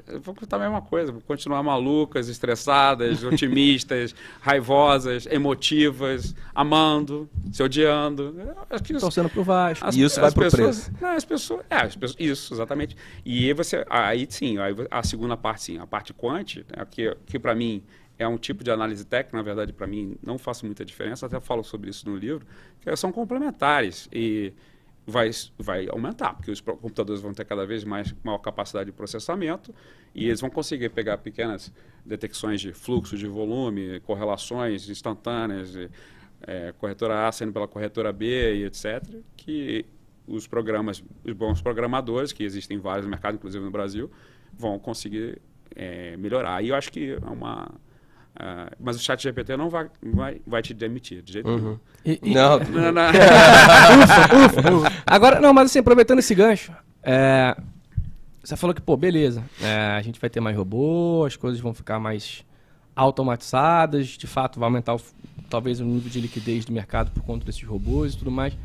É, 0.09 0.19
Vão 0.19 0.35
contar 0.35 0.57
a 0.57 0.61
mesma 0.61 0.83
coisa, 0.83 1.13
vão 1.13 1.21
continuar 1.21 1.63
malucas, 1.63 2.29
estressadas, 2.29 3.23
otimistas, 3.25 4.15
raivosas, 4.41 5.27
emotivas, 5.27 6.35
amando, 6.55 7.29
se 7.53 7.63
odiando. 7.63 8.35
Acho 8.69 8.99
Torcendo 8.99 9.31
pro 9.31 9.45
Vasco. 9.45 9.89
E 9.93 10.03
isso 10.03 10.21
vai 10.21 10.33
pro 10.33 10.43
pessoas, 10.43 10.89
preço. 10.89 11.03
Não, 11.03 11.11
as 11.11 11.25
pessoas, 11.25 11.65
é, 11.71 11.77
as 11.77 11.97
pessoas, 11.97 12.21
isso, 12.21 12.55
exatamente. 12.55 12.97
E 13.25 13.47
aí 13.47 13.53
você, 13.53 13.85
aí 13.89 14.27
sim, 14.29 14.59
aí 14.59 14.75
a 14.91 15.03
segunda 15.03 15.37
parte 15.37 15.63
sim, 15.63 15.79
a 15.79 15.87
parte 15.87 16.13
quant, 16.13 16.57
né, 16.57 16.87
que, 16.91 17.17
que 17.27 17.39
para 17.39 17.55
mim 17.55 17.83
é 18.19 18.27
um 18.27 18.37
tipo 18.37 18.65
de 18.65 18.71
análise 18.71 19.05
técnica, 19.05 19.37
na 19.37 19.43
verdade 19.43 19.73
para 19.73 19.87
mim 19.87 20.17
não 20.23 20.37
faz 20.37 20.63
muita 20.63 20.85
diferença, 20.85 21.27
até 21.27 21.41
falo 21.41 21.63
sobre 21.63 21.91
isso 21.91 22.09
no 22.09 22.17
livro, 22.17 22.47
que 22.81 22.95
são 22.97 23.11
complementares 23.11 24.09
e 24.13 24.53
vai, 25.07 25.31
vai 25.59 25.89
aumentar, 25.89 26.35
porque 26.35 26.51
os 26.51 26.61
computadores 26.61 27.21
vão 27.21 27.33
ter 27.33 27.45
cada 27.45 27.67
vez 27.67 27.85
mais 27.85 28.15
maior 28.23 28.39
capacidade 28.39 28.87
de 28.91 28.93
processamento 28.93 29.75
e 30.15 30.27
eles 30.27 30.41
vão 30.41 30.51
conseguir 30.51 30.91
pegar 30.91 31.19
pequenas 31.19 31.73
detecções 32.05 32.61
de 32.61 32.73
fluxo, 32.73 33.17
de 33.17 33.27
volume, 33.27 34.01
correlações 34.01 34.89
instantâneas, 34.89 35.75
e, 35.75 35.91
é, 36.43 36.73
corretora 36.79 37.29
A 37.29 37.33
sendo 37.33 37.53
pela 37.53 37.69
corretora 37.69 38.13
B 38.13 38.55
e 38.57 38.65
etc., 38.65 39.03
que 39.37 39.85
os 40.27 40.47
programas, 40.47 41.03
os 41.25 41.33
bons 41.33 41.61
programadores, 41.61 42.33
que 42.33 42.45
existem 42.45 42.79
vários 42.79 43.05
no 43.05 43.11
mercado, 43.11 43.35
inclusive 43.35 43.65
no 43.65 43.71
Brasil, 43.71 44.11
vão 44.53 44.79
conseguir 44.79 45.41
é, 45.75 46.17
melhorar. 46.17 46.63
E 46.63 46.69
eu 46.69 46.75
acho 46.75 46.93
que 46.93 47.13
é 47.13 47.31
uma... 47.31 47.69
ah, 48.37 48.71
mas 48.79 48.97
o 48.97 48.99
chat 49.01 49.23
GPT 49.23 49.57
não 49.57 49.69
vai, 49.69 49.89
vai, 50.03 50.41
vai 50.47 50.63
te 50.63 50.73
demitir, 50.75 51.23
de 51.23 51.33
jeito 51.35 51.49
nenhum. 51.49 51.79
E- 52.05 52.19
e- 52.23 52.35
Não, 52.35 52.59
Não, 52.75 52.93
não. 52.93 53.03
Agora, 55.07 55.41
não, 55.41 55.53
mas 55.53 55.67
assim, 55.71 55.79
aproveitando 55.81 56.19
esse 56.21 56.35
gancho, 56.35 56.73
é, 57.03 57.57
você 58.43 58.57
falou 58.57 58.73
que, 58.75 58.81
pô, 58.81 58.97
beleza, 58.97 59.45
é, 59.61 59.97
a 59.97 60.03
gente 60.03 60.21
vai 60.21 60.31
ter 60.31 60.41
mais 60.41 60.57
robô, 60.57 61.25
as 61.27 61.37
coisas 61.37 61.61
vão 61.61 61.75
ficar 61.75 61.99
mais 61.99 62.45
automatizadas, 62.97 64.09
de 64.09 64.27
fato 64.27 64.59
vai 64.61 64.67
aumentar 64.69 64.95
o- 64.95 65.01
talvez 65.49 65.81
o 65.81 65.85
nível 65.85 66.11
de 66.11 66.21
liquidez 66.21 66.65
do 66.65 66.73
mercado 66.73 67.11
por 67.11 67.23
conta 67.23 67.45
desses 67.45 67.63
robôs 67.65 68.15
e 68.15 68.19
tudo 68.19 68.31
mais. 68.31 68.57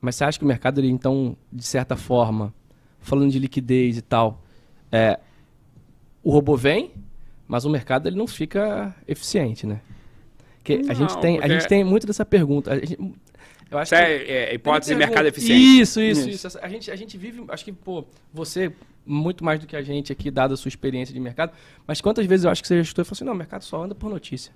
Mas 0.00 0.14
você 0.14 0.24
acha 0.24 0.38
que 0.38 0.44
o 0.44 0.48
mercado, 0.48 0.78
ele, 0.80 0.88
então, 0.88 1.36
de 1.52 1.64
certa 1.64 1.96
forma, 1.96 2.54
falando 3.00 3.30
de 3.32 3.38
liquidez 3.38 3.96
e 3.96 4.02
tal, 4.02 4.42
é, 4.92 5.18
o 6.22 6.30
robô 6.30 6.56
vem, 6.56 6.92
mas 7.48 7.64
o 7.64 7.70
mercado 7.70 8.06
ele 8.08 8.16
não 8.16 8.26
fica 8.28 8.94
eficiente, 9.08 9.66
né? 9.66 9.80
Que 10.62 10.84
a, 10.88 10.92
gente 10.94 11.18
tem, 11.18 11.38
a 11.38 11.40
porque- 11.40 11.52
gente 11.54 11.66
tem 11.68 11.82
muito 11.82 12.06
dessa 12.06 12.24
pergunta. 12.26 12.72
A 12.72 12.78
gente- 12.78 12.98
eu 13.70 13.78
acho 13.78 13.94
Isso 13.94 14.02
que 14.04 14.08
é, 14.30 14.50
é 14.50 14.54
hipótese 14.54 14.92
de 14.92 14.98
mercado 14.98 15.24
pergunta- 15.24 15.38
eficiente. 15.38 15.80
Isso, 15.80 16.00
isso, 16.00 16.28
Isso. 16.28 16.46
isso. 16.46 16.58
A 16.62 16.68
gente, 16.68 16.90
a 16.90 16.96
gente 16.96 17.16
vive, 17.16 17.42
acho 17.48 17.64
que, 17.64 17.72
pô, 17.72 18.04
você, 18.32 18.70
muito 19.06 19.42
mais 19.42 19.58
do 19.60 19.66
que 19.66 19.74
a 19.74 19.82
gente 19.82 20.12
aqui, 20.12 20.30
dada 20.30 20.52
a 20.54 20.56
sua 20.56 20.68
experiência 20.68 21.12
de 21.14 21.18
mercado, 21.20 21.52
mas 21.86 22.00
quantas 22.00 22.26
vezes 22.26 22.44
eu 22.44 22.50
acho 22.50 22.60
que 22.60 22.68
você 22.68 22.76
já 22.76 22.82
estou 22.82 23.02
e 23.02 23.04
falou 23.06 23.16
assim, 23.16 23.24
não, 23.24 23.32
o 23.32 23.36
mercado 23.36 23.62
só 23.64 23.82
anda 23.82 23.94
por 23.94 24.10
notícia. 24.10 24.52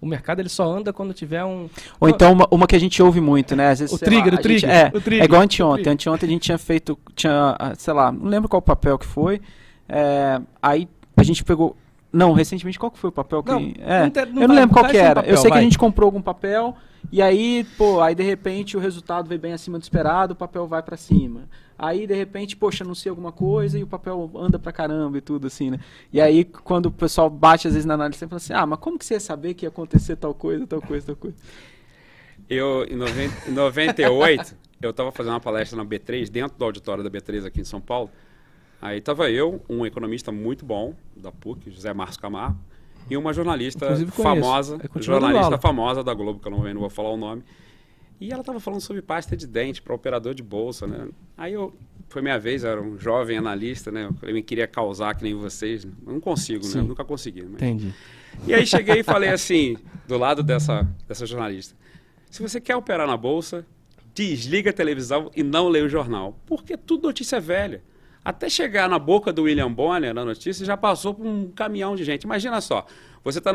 O 0.00 0.06
mercado 0.06 0.40
ele 0.40 0.48
só 0.50 0.70
anda 0.70 0.92
quando 0.92 1.14
tiver 1.14 1.42
um. 1.42 1.70
Ou 1.98 2.08
então 2.08 2.30
uma, 2.32 2.46
uma 2.50 2.66
que 2.66 2.76
a 2.76 2.78
gente 2.78 3.02
ouve 3.02 3.18
muito, 3.18 3.56
né? 3.56 3.68
Às 3.70 3.78
vezes, 3.80 3.94
O 3.94 3.98
trigger, 3.98 4.18
lá, 4.18 4.24
o 4.24 4.28
a 4.28 4.36
gente- 4.36 4.42
trigger, 4.42 4.70
é, 4.70 4.88
o 4.94 5.00
trigger, 5.00 5.22
é 5.22 5.24
igual 5.24 5.40
anteontem. 5.40 5.74
trigger. 5.84 5.92
Anteontem 5.94 6.28
a 6.28 6.32
gente 6.32 6.42
tinha 6.42 6.58
feito, 6.58 6.98
tinha, 7.14 7.56
ah, 7.58 7.74
sei 7.76 7.94
lá, 7.94 8.12
não 8.12 8.26
lembro 8.26 8.46
qual 8.48 8.60
papel 8.60 8.98
que 8.98 9.06
foi. 9.06 9.40
é, 9.88 10.38
aí 10.60 10.86
a 11.16 11.22
gente 11.22 11.42
pegou. 11.44 11.74
Não, 12.16 12.32
recentemente 12.32 12.78
qual 12.78 12.90
que 12.90 12.98
foi 12.98 13.08
o 13.10 13.12
papel 13.12 13.42
que. 13.42 13.50
Não, 13.50 13.58
é, 13.78 14.00
não 14.04 14.32
não 14.34 14.42
eu 14.42 14.48
não 14.48 14.54
vai- 14.54 14.56
lembro 14.56 14.74
qual 14.74 14.84
que 14.90 14.96
era. 14.96 15.16
papel, 15.16 15.30
eu 15.30 15.36
sei 15.36 15.44
que 15.44 15.50
vai. 15.50 15.58
a 15.60 15.62
gente 15.62 15.78
comprou 15.78 16.06
algum 16.06 16.22
papel 16.22 16.74
e 17.12 17.22
aí, 17.22 17.64
pô, 17.78 18.00
aí 18.00 18.14
de 18.14 18.22
repente 18.24 18.76
o 18.76 18.80
resultado 18.80 19.28
veio 19.28 19.40
bem 19.40 19.52
acima 19.52 19.78
do 19.78 19.82
esperado, 19.82 20.32
o 20.32 20.36
papel 20.36 20.66
vai 20.66 20.82
pra 20.82 20.96
cima. 20.96 21.42
Aí 21.78 22.06
de 22.06 22.14
repente, 22.14 22.56
poxa, 22.56 22.82
anuncia 22.84 23.10
alguma 23.12 23.30
coisa 23.30 23.78
e 23.78 23.82
o 23.82 23.86
papel 23.86 24.30
anda 24.34 24.58
pra 24.58 24.72
caramba 24.72 25.18
e 25.18 25.20
tudo 25.20 25.46
assim, 25.46 25.70
né? 25.70 25.78
E 26.12 26.20
aí 26.20 26.42
quando 26.44 26.86
o 26.86 26.90
pessoal 26.90 27.28
bate 27.30 27.68
às 27.68 27.74
vezes 27.74 27.84
na 27.86 27.94
análise, 27.94 28.18
você 28.18 28.26
fala 28.26 28.36
assim: 28.38 28.52
"Ah, 28.54 28.64
mas 28.66 28.78
como 28.78 28.98
que 28.98 29.04
você 29.04 29.14
ia 29.14 29.20
saber 29.20 29.54
que 29.54 29.66
ia 29.66 29.68
acontecer 29.68 30.16
tal 30.16 30.32
coisa, 30.34 30.66
tal 30.66 30.80
coisa, 30.80 31.06
tal 31.06 31.16
coisa?" 31.16 31.36
Eu, 32.48 32.84
em, 32.88 32.96
noven- 32.96 33.30
em 33.48 33.50
98, 33.52 34.54
eu 34.80 34.90
estava 34.90 35.10
fazendo 35.10 35.32
uma 35.32 35.40
palestra 35.40 35.76
na 35.76 35.84
B3, 35.84 36.28
dentro 36.30 36.56
do 36.56 36.64
auditório 36.64 37.02
da 37.02 37.10
B3 37.10 37.44
aqui 37.44 37.60
em 37.60 37.64
São 37.64 37.80
Paulo. 37.80 38.10
Aí 38.80 38.98
estava 38.98 39.30
eu, 39.30 39.62
um 39.68 39.86
economista 39.86 40.30
muito 40.30 40.64
bom 40.64 40.94
da 41.16 41.32
PUC, 41.32 41.70
José 41.70 41.92
Marcos 41.94 42.16
Camargo, 42.16 42.58
e 43.08 43.16
uma 43.16 43.32
jornalista 43.32 43.94
famosa, 44.10 44.78
dando 44.78 45.02
jornalista 45.02 45.58
famosa 45.58 46.04
da 46.04 46.12
Globo, 46.12 46.40
que 46.40 46.48
eu 46.48 46.52
não, 46.52 46.62
não 46.62 46.80
vou 46.80 46.90
falar 46.90 47.10
o 47.10 47.16
nome. 47.16 47.42
E 48.20 48.30
ela 48.30 48.40
estava 48.40 48.58
falando 48.58 48.80
sobre 48.80 49.02
pasta 49.02 49.36
de 49.36 49.46
dente 49.46 49.82
para 49.82 49.94
operador 49.94 50.34
de 50.34 50.42
bolsa, 50.42 50.86
né? 50.86 51.08
Aí 51.36 51.52
eu, 51.52 51.74
foi 52.08 52.22
minha 52.22 52.38
vez, 52.38 52.64
eu 52.64 52.70
era 52.70 52.82
um 52.82 52.98
jovem 52.98 53.36
analista, 53.36 53.92
né? 53.92 54.08
Eu 54.22 54.34
me 54.34 54.42
queria 54.42 54.66
causar 54.66 55.14
que 55.14 55.22
nem 55.22 55.34
vocês. 55.34 55.84
né? 55.84 55.92
Eu 56.06 56.14
não 56.14 56.20
consigo, 56.20 56.64
né? 56.64 56.70
Sim. 56.70 56.78
Eu 56.78 56.84
nunca 56.84 57.04
consegui. 57.04 57.42
Mas... 57.42 57.54
Entendi. 57.54 57.92
E 58.46 58.54
aí 58.54 58.66
cheguei 58.66 59.00
e 59.00 59.02
falei 59.02 59.30
assim, 59.30 59.76
do 60.08 60.16
lado 60.16 60.42
dessa, 60.42 60.88
dessa 61.06 61.26
jornalista: 61.26 61.76
se 62.30 62.42
você 62.42 62.60
quer 62.60 62.76
operar 62.76 63.06
na 63.06 63.16
bolsa, 63.16 63.66
desliga 64.14 64.70
a 64.70 64.72
televisão 64.72 65.30
e 65.36 65.42
não 65.42 65.68
leia 65.68 65.84
o 65.84 65.88
jornal. 65.88 66.38
Porque 66.46 66.76
tudo 66.76 67.06
notícia 67.06 67.38
velha. 67.38 67.82
Até 68.26 68.50
chegar 68.50 68.88
na 68.88 68.98
boca 68.98 69.32
do 69.32 69.44
William 69.44 69.70
Bonner 69.70 70.12
na 70.12 70.24
notícia, 70.24 70.66
já 70.66 70.76
passou 70.76 71.14
por 71.14 71.24
um 71.24 71.48
caminhão 71.52 71.94
de 71.94 72.02
gente. 72.02 72.24
Imagina 72.24 72.60
só, 72.60 72.84
você 73.22 73.38
está 73.38 73.52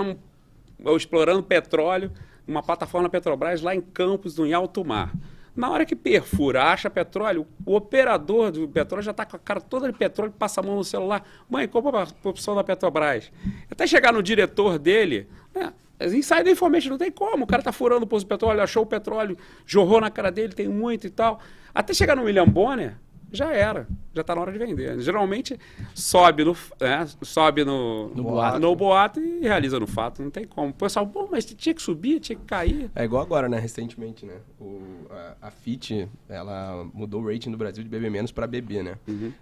explorando 0.95 1.43
petróleo, 1.43 2.09
uma 2.47 2.63
plataforma 2.63 3.09
Petrobras 3.09 3.61
lá 3.61 3.76
em 3.76 3.82
Campos, 3.82 4.39
em 4.39 4.53
alto 4.53 4.86
mar. 4.86 5.11
Na 5.53 5.69
hora 5.69 5.86
que 5.86 5.93
perfura, 5.93 6.63
acha 6.63 6.89
petróleo, 6.89 7.45
o 7.65 7.76
operador 7.76 8.49
do 8.49 8.65
petróleo 8.65 9.03
já 9.03 9.11
está 9.11 9.26
com 9.26 9.36
a 9.36 9.39
cara 9.39 9.59
toda 9.59 9.91
de 9.91 9.97
petróleo, 9.97 10.34
passa 10.39 10.61
a 10.61 10.63
mão 10.63 10.78
no 10.78 10.86
celular. 10.86 11.28
Mãe, 11.49 11.67
compra 11.67 12.03
a 12.03 12.30
opção 12.30 12.55
da 12.55 12.63
Petrobras. 12.63 13.30
Até 13.69 13.86
chegar 13.86 14.13
no 14.13 14.24
diretor 14.24 14.80
dele, 14.80 15.28
né? 15.53 15.74
Insider 15.99 16.47
information 16.47 16.91
não 16.91 16.97
tem 16.97 17.11
como. 17.11 17.43
O 17.43 17.47
cara 17.47 17.61
tá 17.61 17.74
furando 17.74 18.05
o 18.05 18.07
poço 18.07 18.24
de 18.24 18.30
petróleo, 18.30 18.61
achou 18.61 18.84
o 18.84 18.86
petróleo, 18.86 19.38
jorrou 19.65 19.99
na 19.99 20.09
cara 20.09 20.32
dele, 20.32 20.53
tem 20.53 20.69
muito 20.69 21.07
e 21.07 21.09
tal. 21.09 21.41
Até 21.76 21.93
chegar 21.93 22.15
no 22.15 22.24
William 22.24 22.47
Bonner, 22.47 22.95
já 23.32 23.51
era. 23.53 23.88
Já 24.13 24.21
está 24.21 24.36
na 24.36 24.41
hora 24.41 24.51
de 24.51 24.57
vender. 24.59 24.99
Geralmente 24.99 25.57
sobe 25.95 26.43
no, 26.43 26.55
né, 26.79 27.07
sobe 27.21 27.63
no, 27.63 28.09
No 28.09 28.23
boato. 28.23 28.59
no 28.59 28.76
boato 28.76 29.19
e 29.22 29.39
realiza 29.41 29.80
no 29.80 29.88
fato. 29.88 30.22
Não 30.22 30.30
tem 30.30 30.45
como. 30.45 30.69
O 30.69 30.73
pessoal, 30.73 31.07
pô, 31.07 31.27
mas 31.31 31.45
tinha 31.45 31.73
que 31.73 31.81
subir, 31.81 32.19
tinha 32.19 32.38
que 32.38 32.45
cair. 32.45 32.91
É 32.93 33.03
igual 33.06 33.22
agora, 33.23 33.47
né? 33.47 33.57
Recentemente, 33.57 34.26
né? 34.26 34.35
O, 34.60 34.81
a, 35.10 35.47
a 35.47 35.51
Fit, 35.51 36.07
ela 36.27 36.85
mudou 36.93 37.22
o 37.22 37.31
rating 37.31 37.51
do 37.51 37.57
Brasil 37.57 37.84
de 37.84 37.89
BB 37.89 38.10
menos 38.10 38.31
para 38.31 38.45
BB, 38.45 38.84
né? 38.84 38.97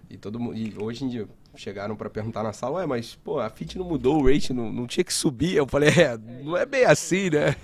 E 0.08 0.16
todo 0.16 0.38
e 0.54 0.74
hoje 0.78 1.04
em 1.04 1.08
dia 1.08 1.28
chegaram 1.56 1.96
para 1.96 2.08
perguntar 2.08 2.42
na 2.42 2.52
sala, 2.52 2.78
ué, 2.78 2.86
mas 2.86 3.14
pô, 3.16 3.38
a 3.40 3.50
Fit 3.50 3.76
não 3.76 3.84
mudou 3.84 4.20
o 4.20 4.26
rating, 4.26 4.52
não, 4.52 4.72
não 4.72 4.86
tinha 4.86 5.04
que 5.04 5.12
subir. 5.12 5.56
Eu 5.56 5.66
falei, 5.66 5.90
é, 5.90 6.18
não 6.42 6.56
é 6.56 6.64
bem 6.64 6.84
assim, 6.84 7.30
né? 7.30 7.54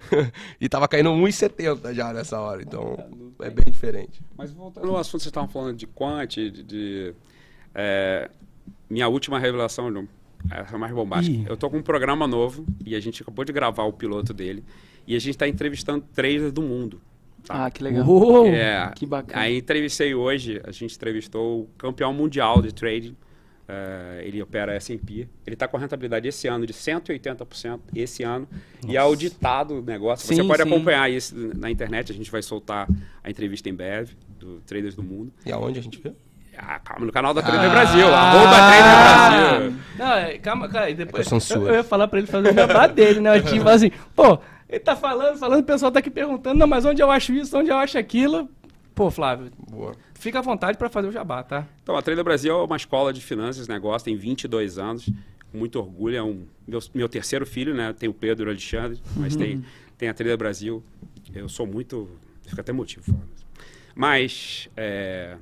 e 0.60 0.68
tava 0.68 0.88
caindo 0.88 1.10
1,70 1.10 1.94
já 1.94 2.12
nessa 2.12 2.40
hora, 2.40 2.62
então 2.62 2.96
é 3.40 3.50
bem 3.50 3.66
diferente. 3.66 4.20
Mas 4.36 4.52
voltando 4.52 4.88
ao 4.88 4.96
assunto, 4.96 5.22
vocês 5.22 5.26
estavam 5.26 5.48
falando 5.48 5.76
de 5.76 5.86
quant, 5.86 6.28
de, 6.28 6.50
de, 6.50 7.14
é, 7.74 8.30
minha 8.88 9.08
última 9.08 9.38
revelação, 9.38 9.90
essa 10.50 10.76
é 10.76 10.78
mais 10.78 10.92
bombástica. 10.92 11.36
Ih. 11.36 11.46
Eu 11.48 11.56
tô 11.56 11.68
com 11.68 11.78
um 11.78 11.82
programa 11.82 12.26
novo 12.26 12.64
e 12.84 12.94
a 12.94 13.00
gente 13.00 13.22
acabou 13.22 13.44
de 13.44 13.52
gravar 13.52 13.84
o 13.84 13.92
piloto 13.92 14.32
dele. 14.32 14.64
E 15.06 15.14
a 15.14 15.18
gente 15.18 15.30
está 15.30 15.46
entrevistando 15.46 16.04
traders 16.14 16.52
do 16.52 16.62
mundo. 16.62 17.00
tá? 17.44 17.66
Ah, 17.66 17.70
que 17.70 17.82
legal. 17.82 18.06
Uou! 18.06 18.46
É, 18.46 18.90
Que 18.94 19.06
bacana. 19.06 19.42
Aí 19.42 19.58
entrevistei 19.58 20.14
hoje, 20.14 20.60
a 20.64 20.70
gente 20.72 20.94
entrevistou 20.94 21.62
o 21.62 21.68
campeão 21.78 22.12
mundial 22.12 22.60
de 22.60 22.72
trading. 22.72 23.16
Eh, 23.68 24.22
ele 24.24 24.42
opera 24.42 24.74
S&P. 24.74 25.28
Ele 25.46 25.54
está 25.54 25.66
com 25.68 25.76
a 25.76 25.80
rentabilidade 25.80 26.28
esse 26.28 26.46
ano 26.48 26.66
de 26.66 26.72
180% 26.72 27.80
esse 27.94 28.22
ano. 28.22 28.48
E 28.86 28.96
é 28.96 28.98
auditado 28.98 29.78
o 29.78 29.82
negócio. 29.82 30.26
Você 30.26 30.34
Sim, 30.36 30.46
pode 30.46 30.62
sim. 30.62 30.68
acompanhar 30.68 31.10
isso 31.10 31.34
na 31.56 31.70
internet. 31.70 32.12
A 32.12 32.14
gente 32.14 32.30
vai 32.30 32.42
soltar 32.42 32.88
a 33.22 33.30
entrevista 33.30 33.68
em 33.68 33.74
breve 33.74 34.16
do 34.38 34.60
Traders 34.60 34.94
do 34.94 35.02
Mundo. 35.02 35.32
E 35.44 35.52
aonde 35.52 35.78
a 35.78 35.82
gente 35.82 35.98
vê? 36.00 36.12
Ah, 36.58 36.78
calma, 36.78 37.04
no 37.04 37.12
canal 37.12 37.34
da 37.34 37.42
Trader 37.42 37.68
Ah. 37.68 37.72
Brasil. 37.72 38.06
Arroba 38.08 38.54
Trader 38.54 39.60
Brasil. 39.60 39.78
Não, 39.98 40.12
é, 40.14 40.38
calma, 40.38 40.68
cara. 40.68 40.88
e 40.88 40.94
Depois, 40.94 41.50
eu, 41.50 41.66
eu 41.66 41.74
ia 41.74 41.84
falar 41.84 42.08
pra 42.08 42.18
ele 42.18 42.26
fazer 42.28 42.50
o 42.50 42.54
jabá 42.54 42.86
dele, 42.86 43.20
né? 43.20 43.36
Eu 43.36 43.44
tinha 43.44 43.62
assim, 43.70 43.90
pô, 44.14 44.38
ele 44.68 44.80
tá 44.80 44.96
falando, 44.96 45.36
falando, 45.38 45.60
o 45.60 45.64
pessoal 45.64 45.92
tá 45.92 45.98
aqui 45.98 46.08
perguntando, 46.10 46.58
não, 46.58 46.66
mas 46.66 46.84
onde 46.86 47.02
eu 47.02 47.10
acho 47.10 47.34
isso, 47.34 47.58
onde 47.58 47.70
eu 47.70 47.76
acho 47.76 47.98
aquilo? 47.98 48.48
Pô, 48.94 49.10
Flávio, 49.10 49.50
Boa. 49.70 49.92
Fica 50.26 50.40
à 50.40 50.42
vontade 50.42 50.76
pra 50.76 50.88
fazer 50.88 51.06
o 51.06 51.12
jabá, 51.12 51.42
tá? 51.44 51.68
Então, 51.82 51.96
a 51.96 52.02
Trader 52.02 52.24
Brasil 52.24 52.52
é 52.52 52.64
uma 52.64 52.76
escola 52.76 53.12
de 53.12 53.20
finanças, 53.20 53.68
negócio, 53.68 54.06
tem 54.06 54.16
22 54.16 54.76
anos, 54.76 55.08
com 55.52 55.58
muito 55.58 55.78
orgulho, 55.78 56.16
é 56.16 56.22
um 56.22 56.44
meu, 56.66 56.80
meu 56.92 57.08
terceiro 57.08 57.46
filho, 57.46 57.72
né? 57.72 57.92
Tem 57.92 58.08
o 58.08 58.14
Pedro 58.14 58.44
e 58.44 58.48
o 58.48 58.50
Alexandre, 58.50 59.00
mas 59.16 59.36
tem, 59.36 59.64
tem 59.96 60.08
a 60.08 60.14
Trader 60.14 60.36
Brasil. 60.36 60.82
Eu 61.32 61.48
sou 61.48 61.64
muito, 61.64 62.10
fico 62.44 62.60
até 62.60 62.72
emotivo 62.72 63.04
falando. 63.04 63.28
Mas 63.94 64.68
é, 64.76 65.36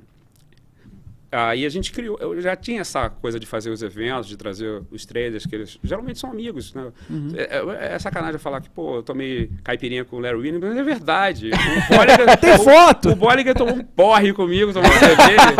aí 1.35 1.65
a 1.65 1.69
gente 1.69 1.91
criou, 1.91 2.17
eu 2.19 2.39
já 2.41 2.55
tinha 2.55 2.81
essa 2.81 3.09
coisa 3.09 3.39
de 3.39 3.45
fazer 3.45 3.69
os 3.69 3.81
eventos, 3.81 4.27
de 4.27 4.37
trazer 4.37 4.81
os 4.91 5.05
traders, 5.05 5.45
que 5.45 5.55
eles 5.55 5.77
geralmente 5.83 6.19
são 6.19 6.29
amigos, 6.31 6.73
né? 6.73 6.91
É, 7.35 7.57
é- 7.57 7.95
é 7.95 7.99
sacanagem 7.99 8.39
falar 8.39 8.61
que, 8.61 8.69
pô, 8.69 8.97
eu 8.97 9.03
tomei 9.03 9.49
caipirinha 9.63 10.05
com 10.05 10.17
o 10.17 10.19
Larry 10.19 10.39
Winnie, 10.41 10.59
mas 10.59 10.77
é 10.77 10.83
verdade. 10.83 11.49
O 11.51 12.37
Tem 12.39 12.53
o- 12.55 12.59
foto! 12.63 13.09
O 13.11 13.15
Bollinger 13.15 13.53
tomou 13.55 13.75
um 13.75 13.83
porre 13.83 14.33
comigo, 14.33 14.71
tomou 14.73 14.89
uma 14.89 14.99
cerveja. 14.99 15.55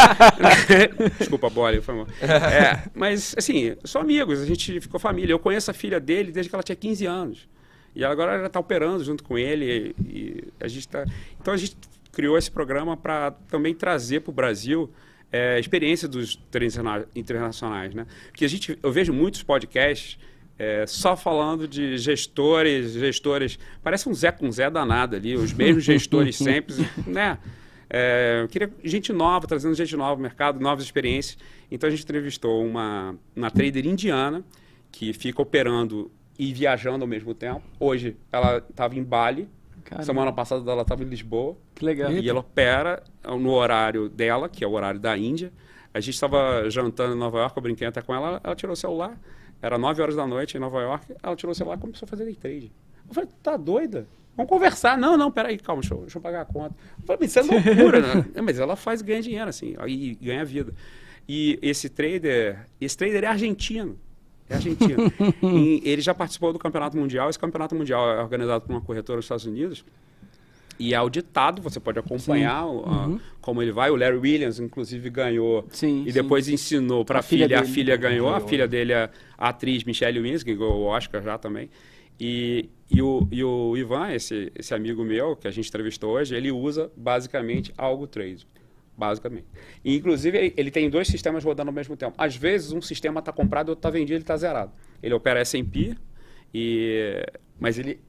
Desculpa, 1.19 1.49
Bollinger, 1.49 1.81
foi 1.81 1.95
mal. 1.95 2.07
É, 2.21 2.89
mas, 2.93 3.35
assim, 3.37 3.75
são 3.83 4.01
amigos, 4.01 4.41
a 4.41 4.45
gente 4.45 4.79
ficou 4.81 4.99
família. 4.99 5.33
Eu 5.33 5.39
conheço 5.39 5.71
a 5.71 5.73
filha 5.73 5.99
dele 5.99 6.31
desde 6.31 6.49
que 6.49 6.55
ela 6.55 6.63
tinha 6.63 6.75
15 6.75 7.05
anos. 7.05 7.47
E 7.95 8.03
ela 8.03 8.11
agora 8.13 8.39
já 8.39 8.47
está 8.47 8.59
operando 8.59 9.03
junto 9.03 9.23
com 9.23 9.37
ele. 9.37 9.95
E, 10.05 10.05
e 10.17 10.43
a 10.59 10.67
gente 10.67 10.87
tá... 10.87 11.05
Então 11.39 11.53
a 11.53 11.57
gente 11.57 11.75
criou 12.11 12.37
esse 12.37 12.49
programa 12.51 12.95
para 12.95 13.31
também 13.49 13.73
trazer 13.73 14.21
para 14.21 14.31
o 14.31 14.33
Brasil 14.33 14.89
é, 15.31 15.55
a 15.55 15.59
experiência 15.59 16.07
dos 16.07 16.35
treinos 16.49 16.75
interna- 16.75 17.05
internacionais, 17.15 17.93
né? 17.93 18.05
Porque 18.27 18.45
a 18.45 18.47
gente, 18.47 18.77
eu 18.81 18.91
vejo 18.91 19.11
muitos 19.13 19.43
podcasts 19.43 20.17
é, 20.57 20.85
só 20.87 21.15
falando 21.17 21.67
de 21.67 21.97
gestores, 21.97 22.93
gestores. 22.93 23.59
Parece 23.83 24.07
um 24.07 24.13
Zé 24.13 24.31
com 24.31 24.49
Zé 24.51 24.69
danado 24.69 25.15
ali, 25.15 25.35
os 25.35 25.51
mesmos 25.53 25.83
gestores 25.85 26.37
sempre, 26.37 26.75
né? 27.05 27.37
É, 27.89 28.39
eu 28.41 28.47
queria 28.47 28.71
gente 28.83 29.13
nova, 29.13 29.47
trazendo 29.47 29.75
gente 29.75 29.95
nova 29.95 30.15
no 30.15 30.21
mercado, 30.21 30.59
novas 30.59 30.83
experiências. 30.83 31.37
Então 31.69 31.87
a 31.87 31.91
gente 31.91 32.03
entrevistou 32.03 32.65
uma, 32.65 33.15
uma 33.35 33.51
trader 33.51 33.85
indiana 33.85 34.43
que 34.91 35.13
fica 35.13 35.41
operando 35.41 36.11
e 36.37 36.53
viajando 36.53 37.03
ao 37.03 37.07
mesmo 37.07 37.33
tempo. 37.33 37.61
Hoje 37.79 38.15
ela 38.31 38.57
estava 38.69 38.95
em 38.95 39.03
Bali, 39.03 39.47
Caramba. 39.85 40.03
semana 40.03 40.33
passada 40.33 40.69
ela 40.69 40.81
estava 40.81 41.03
em 41.03 41.07
Lisboa. 41.07 41.55
Que 41.75 41.85
legal. 41.85 42.11
E 42.11 42.27
ela 42.27 42.39
opera 42.39 43.03
no 43.23 43.51
horário 43.51 44.09
dela, 44.09 44.49
que 44.49 44.63
é 44.63 44.67
o 44.67 44.71
horário 44.71 44.99
da 44.99 45.17
Índia. 45.17 45.53
A 45.93 45.99
gente 45.99 46.15
estava 46.15 46.69
jantando 46.69 47.15
em 47.15 47.17
Nova 47.17 47.37
York, 47.39 47.55
eu 47.55 47.63
brinquei 47.63 47.87
até 47.87 48.01
com 48.01 48.13
ela, 48.13 48.41
ela 48.43 48.55
tirou 48.55 48.73
o 48.73 48.75
celular. 48.75 49.17
Era 49.61 49.77
9 49.77 50.01
horas 50.01 50.15
da 50.15 50.27
noite 50.27 50.57
em 50.57 50.59
Nova 50.59 50.81
York, 50.81 51.15
ela 51.23 51.35
tirou 51.35 51.51
o 51.51 51.55
celular 51.55 51.77
e 51.77 51.79
começou 51.79 52.05
a 52.05 52.09
fazer 52.09 52.25
day 52.25 52.35
trade. 52.35 52.71
Eu 53.07 53.13
falei, 53.13 53.29
tá 53.41 53.55
doida? 53.55 54.07
Vamos 54.35 54.49
conversar. 54.49 54.97
Não, 54.97 55.15
não, 55.15 55.31
peraí, 55.31 55.57
calma, 55.57 55.81
deixa 55.81 55.95
eu, 55.95 56.01
deixa 56.01 56.17
eu 56.17 56.21
pagar 56.21 56.41
a 56.41 56.45
conta. 56.45 56.75
Eu 56.99 57.05
falei, 57.05 57.25
isso 57.25 57.39
é 57.39 57.43
loucura, 57.43 58.01
né? 58.01 58.25
Mas 58.43 58.59
ela 58.59 58.75
faz 58.75 59.01
ganha 59.01 59.21
dinheiro, 59.21 59.49
assim, 59.49 59.75
e 59.87 60.15
ganha 60.15 60.43
vida. 60.43 60.73
E 61.27 61.57
esse 61.61 61.89
trader, 61.89 62.67
esse 62.79 62.97
trader 62.97 63.23
é 63.23 63.27
argentino. 63.27 63.97
É 64.49 64.55
argentino. 64.55 65.11
E 65.43 65.81
ele 65.83 66.01
já 66.01 66.13
participou 66.13 66.53
do 66.53 66.59
campeonato 66.59 66.97
mundial. 66.97 67.29
Esse 67.29 67.39
campeonato 67.39 67.75
mundial 67.75 68.09
é 68.11 68.21
organizado 68.21 68.65
por 68.65 68.73
uma 68.73 68.81
corretora 68.81 69.17
dos 69.17 69.25
Estados 69.25 69.45
Unidos. 69.45 69.83
E 70.77 70.93
é 70.93 70.97
auditado, 70.97 71.61
você 71.61 71.79
pode 71.79 71.97
acompanhar 71.99 72.65
o- 72.65 72.83
a- 72.85 73.19
como 73.39 73.61
ele 73.61 73.71
vai. 73.71 73.89
O 73.89 73.95
Larry 73.95 74.17
Williams, 74.17 74.59
inclusive, 74.59 75.09
ganhou 75.09 75.65
Sim, 75.69 76.01
e 76.05 76.11
sim. 76.11 76.21
depois 76.21 76.49
ensinou 76.49 77.05
para 77.05 77.19
A 77.19 77.21
a 77.21 77.23
filha 77.23 77.45
filha. 77.47 77.59
A 77.61 77.63
filha 77.63 77.95
ganhou, 77.95 78.27
a 78.27 78.33
Ganhou. 78.33 78.47
filha 78.49 78.67
dele 78.67 78.91
é 78.91 79.09
a 79.37 79.49
atriz 79.49 79.83
Michelle 79.85 80.19
Williams, 80.19 80.43
que 80.43 80.53
ganhou 80.53 80.79
o 80.81 80.83
Oscar 80.83 81.21
já 81.23 81.37
também. 81.37 81.69
E, 82.19 82.69
e, 82.91 83.01
o, 83.01 83.25
e 83.31 83.41
o 83.43 83.75
Ivan, 83.77 84.11
esse, 84.11 84.51
esse 84.53 84.73
amigo 84.73 85.03
meu 85.03 85.35
que 85.37 85.47
a 85.47 85.51
gente 85.51 85.67
entrevistou 85.69 86.11
hoje, 86.11 86.35
ele 86.35 86.51
usa 86.51 86.91
basicamente 86.95 87.73
algo 87.77 88.05
trade. 88.05 88.45
Basicamente. 88.97 89.45
E, 89.83 89.95
inclusive, 89.95 90.37
ele, 90.37 90.53
ele 90.55 90.71
tem 90.71 90.89
dois 90.89 91.07
sistemas 91.07 91.43
rodando 91.43 91.69
ao 91.69 91.73
mesmo 91.73 91.97
tempo. 91.97 92.13
Às 92.17 92.35
vezes, 92.35 92.71
um 92.71 92.81
sistema 92.81 93.19
está 93.19 93.31
comprado 93.31 93.69
outro 93.69 93.79
está 93.79 93.89
vendido, 93.89 94.13
ele 94.13 94.23
está 94.23 94.37
zerado. 94.37 94.71
Ele 95.03 95.13
opera 95.13 95.41
S&P, 95.41 95.95
e, 96.53 97.25
mas 97.59 97.77
ele 97.77 97.99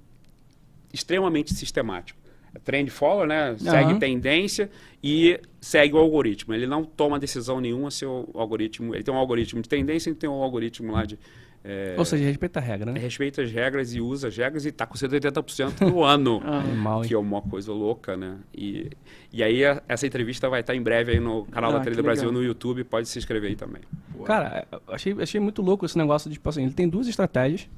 extremamente 0.92 1.52
sistemático. 1.52 2.18
É 2.54 2.58
Trend 2.58 2.90
follow, 2.90 3.26
né? 3.26 3.54
Segue 3.58 3.90
Aham. 3.90 3.98
tendência 3.98 4.70
e 5.02 5.38
segue 5.60 5.94
o 5.94 5.98
algoritmo. 5.98 6.54
Ele 6.54 6.66
não 6.66 6.84
toma 6.84 7.18
decisão 7.18 7.60
nenhuma 7.60 7.90
se 7.90 8.06
o 8.06 8.30
algoritmo. 8.34 8.94
Ele 8.94 9.04
tem 9.04 9.12
um 9.12 9.18
algoritmo 9.18 9.60
de 9.60 9.68
tendência 9.68 10.10
e 10.10 10.14
tem 10.14 10.28
um 10.28 10.42
algoritmo 10.42 10.92
lá 10.92 11.04
de. 11.04 11.18
É, 11.68 11.94
Ou 11.98 12.04
seja, 12.04 12.24
respeita 12.24 12.60
a 12.60 12.62
regra, 12.62 12.92
né? 12.92 13.00
respeita 13.00 13.42
as 13.42 13.50
regras 13.50 13.92
e 13.94 14.00
usa 14.00 14.28
as 14.28 14.36
regras 14.36 14.64
e 14.64 14.68
está 14.68 14.86
com 14.86 14.94
180% 14.94 15.80
no 15.90 16.04
ano. 16.04 16.40
Ah? 16.44 16.62
Que 17.08 17.14
é 17.14 17.18
uma 17.18 17.42
coisa 17.42 17.72
louca, 17.72 18.16
né? 18.16 18.36
E, 18.54 18.90
e 19.32 19.42
aí 19.42 19.64
a- 19.64 19.82
essa 19.88 20.06
entrevista 20.06 20.48
vai 20.48 20.60
estar 20.60 20.74
em 20.74 20.82
breve 20.82 21.12
aí 21.12 21.20
no 21.20 21.44
canal 21.46 21.70
Ah, 21.70 21.74
da 21.74 21.78
que 21.80 21.84
Trader 21.86 22.04
Brasil 22.04 22.30
no 22.32 22.42
YouTube, 22.42 22.84
pode 22.84 23.08
se 23.08 23.18
inscrever 23.18 23.50
aí 23.50 23.56
também. 23.56 23.82
Cara, 24.24 24.66
achei, 24.88 25.14
achei 25.20 25.40
muito 25.40 25.60
louco 25.62 25.84
esse 25.84 25.98
negócio 25.98 26.30
de, 26.30 26.34
tipo 26.36 26.48
assim, 26.48 26.62
ele 26.64 26.72
tem 26.72 26.88
duas 26.88 27.08
estratégias. 27.08 27.68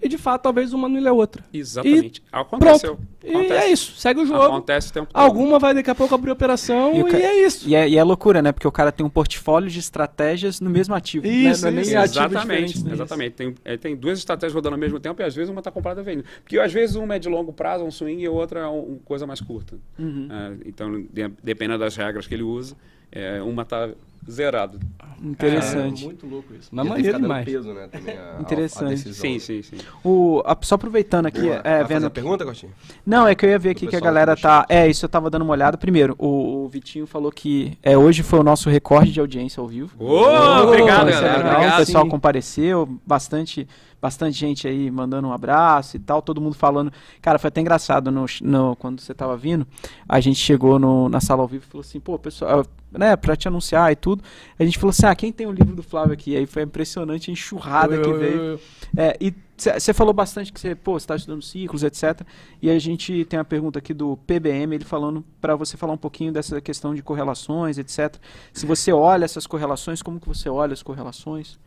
E 0.00 0.08
de 0.08 0.18
fato, 0.18 0.42
talvez 0.42 0.72
uma 0.72 0.88
não 0.88 1.00
lhe 1.00 1.08
a 1.08 1.12
outra. 1.12 1.42
Exatamente. 1.52 2.22
Aconteceu. 2.30 2.96
Pronto. 2.96 3.08
E 3.24 3.30
Acontece. 3.30 3.52
é 3.54 3.72
isso, 3.72 3.92
segue 3.96 4.20
o 4.20 4.26
jogo. 4.26 4.42
Acontece 4.42 4.90
o 4.90 4.92
tempo 4.92 5.12
todo. 5.12 5.20
Alguma 5.20 5.58
vai 5.58 5.74
daqui 5.74 5.90
a 5.90 5.94
pouco 5.94 6.14
abrir 6.14 6.30
operação 6.30 6.94
E 6.94 7.00
e, 7.00 7.04
ca- 7.04 7.18
é 7.18 7.44
isso. 7.46 7.68
E 7.68 7.74
é, 7.74 7.88
e 7.88 7.96
é 7.96 8.04
loucura, 8.04 8.40
né? 8.40 8.52
Porque 8.52 8.68
o 8.68 8.72
cara 8.72 8.92
tem 8.92 9.04
um 9.04 9.08
portfólio 9.10 9.68
de 9.68 9.78
estratégias 9.80 10.60
no 10.60 10.70
mesmo 10.70 10.94
ativo. 10.94 11.26
Isso, 11.26 11.64
né? 11.64 11.70
Não 11.72 11.78
é 11.78 11.82
isso. 11.82 11.90
nem 11.90 11.98
ativo 12.00 12.24
Exatamente, 12.26 12.84
né? 12.84 12.92
exatamente. 12.92 13.32
Tem, 13.32 13.54
é, 13.64 13.76
tem 13.76 13.96
duas 13.96 14.18
estratégias 14.18 14.54
rodando 14.54 14.74
ao 14.74 14.80
mesmo 14.80 15.00
tempo 15.00 15.20
e 15.20 15.24
às 15.24 15.34
vezes 15.34 15.50
uma 15.50 15.60
está 15.60 15.70
comprada 15.72 16.02
vendendo. 16.02 16.26
Porque 16.42 16.58
às 16.58 16.72
vezes 16.72 16.94
uma 16.94 17.14
é 17.16 17.18
de 17.18 17.28
longo 17.28 17.52
prazo, 17.52 17.82
um 17.84 17.90
swing, 17.90 18.22
e 18.22 18.26
a 18.26 18.30
outra 18.30 18.60
é 18.60 18.66
uma 18.66 18.98
coisa 19.04 19.26
mais 19.26 19.40
curta. 19.40 19.76
Uhum. 19.98 20.28
É, 20.30 20.68
então, 20.68 20.92
de- 21.10 21.32
dependendo 21.42 21.78
das 21.78 21.96
regras 21.96 22.26
que 22.26 22.34
ele 22.34 22.42
usa, 22.44 22.76
é, 23.10 23.40
uma 23.42 23.62
está 23.62 23.88
zerada. 24.30 24.78
Interessante. 25.22 26.02
É, 26.02 26.06
muito 26.06 26.26
louco 26.26 26.52
isso. 26.54 26.68
Mas 26.70 26.86
maneiro 26.86 27.04
ficar 27.06 27.12
dando 27.18 27.22
demais. 27.22 27.44
peso, 27.44 27.72
né, 27.72 27.88
também, 27.90 28.14
a- 28.18 28.36
Interessante. 28.40 29.08
a. 29.08 29.12
Sim, 29.14 29.38
sim, 29.38 29.62
sim. 29.62 29.76
O, 30.04 30.42
a- 30.44 30.56
só 30.60 30.74
aproveitando 30.74 31.26
aqui, 31.26 31.40
Boa. 31.40 31.54
é, 31.56 31.60
Vai 31.62 31.82
fazer 31.82 31.94
vendo 31.94 32.06
a 32.06 32.10
pergunta, 32.10 32.44
Gostinho? 32.44 32.72
Não, 33.04 33.26
é 33.26 33.34
que 33.34 33.46
eu 33.46 33.50
ia 33.50 33.58
ver 33.58 33.70
aqui 33.70 33.86
que 33.86 33.96
a 33.96 34.00
galera 34.00 34.36
tá. 34.36 34.66
É, 34.68 34.86
isso 34.88 35.04
eu 35.04 35.08
tava 35.08 35.30
dando 35.30 35.42
uma 35.42 35.52
olhada. 35.52 35.78
Primeiro, 35.78 36.14
o, 36.18 36.64
o 36.64 36.68
Vitinho 36.68 37.06
falou 37.06 37.32
que 37.32 37.78
é, 37.82 37.96
hoje 37.96 38.22
foi 38.22 38.38
o 38.38 38.42
nosso 38.42 38.68
recorde 38.68 39.10
de 39.12 39.20
audiência 39.20 39.60
ao 39.60 39.66
vivo. 39.66 39.90
Ô, 39.98 40.22
obrigado, 40.64 41.08
Isso 41.08 41.18
é 41.18 41.22
galera. 41.22 41.36
legal, 41.38 41.52
Obrigado. 41.54 41.74
O 41.74 41.86
pessoal 41.86 42.04
sim. 42.04 42.10
compareceu, 42.10 42.98
bastante, 43.06 43.66
bastante 44.02 44.36
gente 44.38 44.68
aí 44.68 44.90
mandando 44.90 45.26
um 45.28 45.32
abraço 45.32 45.96
e 45.96 46.00
tal, 46.00 46.20
todo 46.20 46.40
mundo 46.40 46.54
falando. 46.54 46.92
Cara, 47.22 47.38
foi 47.38 47.48
até 47.48 47.60
engraçado 47.60 48.10
no, 48.10 48.26
no- 48.42 48.76
quando 48.76 49.00
você 49.00 49.14
tava 49.14 49.36
vindo. 49.36 49.66
A 50.08 50.20
gente 50.20 50.38
chegou 50.38 50.78
no- 50.78 51.08
na 51.08 51.20
sala 51.20 51.40
ao 51.42 51.48
vivo 51.48 51.64
e 51.66 51.70
falou 51.70 51.80
assim, 51.80 51.98
pô, 52.00 52.18
pessoal, 52.18 52.66
né, 52.98 53.16
pra 53.16 53.36
te 53.36 53.48
anunciar 53.48 53.90
e 53.92 53.96
tudo. 53.96 54.22
A 54.58 54.64
gente 54.64 54.78
falou 54.78 54.90
assim, 54.90 55.06
ah, 55.06 55.14
quem 55.14 55.32
tem 55.32 55.46
o 55.46 55.52
livro 55.52 55.74
do 55.74 55.82
Flávio 55.82 56.12
aqui? 56.12 56.36
Aí 56.36 56.46
foi 56.46 56.62
impressionante 56.62 57.30
a 57.30 57.32
enxurrada 57.32 57.98
que 57.98 58.08
Eu- 58.08 58.18
veio. 58.18 58.36
eu- 58.36 58.60
É, 58.96 59.16
e 59.20 59.34
você 59.56 59.94
falou 59.94 60.12
bastante 60.12 60.52
que 60.52 60.60
você, 60.60 60.74
pô, 60.74 60.96
está 60.96 61.16
estudando 61.16 61.40
ciclos, 61.42 61.82
etc. 61.82 62.20
E 62.60 62.68
a 62.70 62.78
gente 62.78 63.24
tem 63.24 63.38
uma 63.38 63.44
pergunta 63.44 63.78
aqui 63.78 63.94
do 63.94 64.16
PBM, 64.26 64.74
ele 64.74 64.84
falando 64.84 65.24
para 65.40 65.56
você 65.56 65.76
falar 65.76 65.92
um 65.94 65.98
pouquinho 65.98 66.30
dessa 66.32 66.60
questão 66.60 66.94
de 66.94 67.02
correlações, 67.02 67.78
etc. 67.78 68.16
Se 68.52 68.66
você 68.66 68.92
olha 68.92 69.24
essas 69.24 69.46
correlações, 69.46 70.02
como 70.02 70.20
que 70.20 70.28
você 70.28 70.48
olha 70.48 70.72
as 70.74 70.82
correlações? 70.82 71.58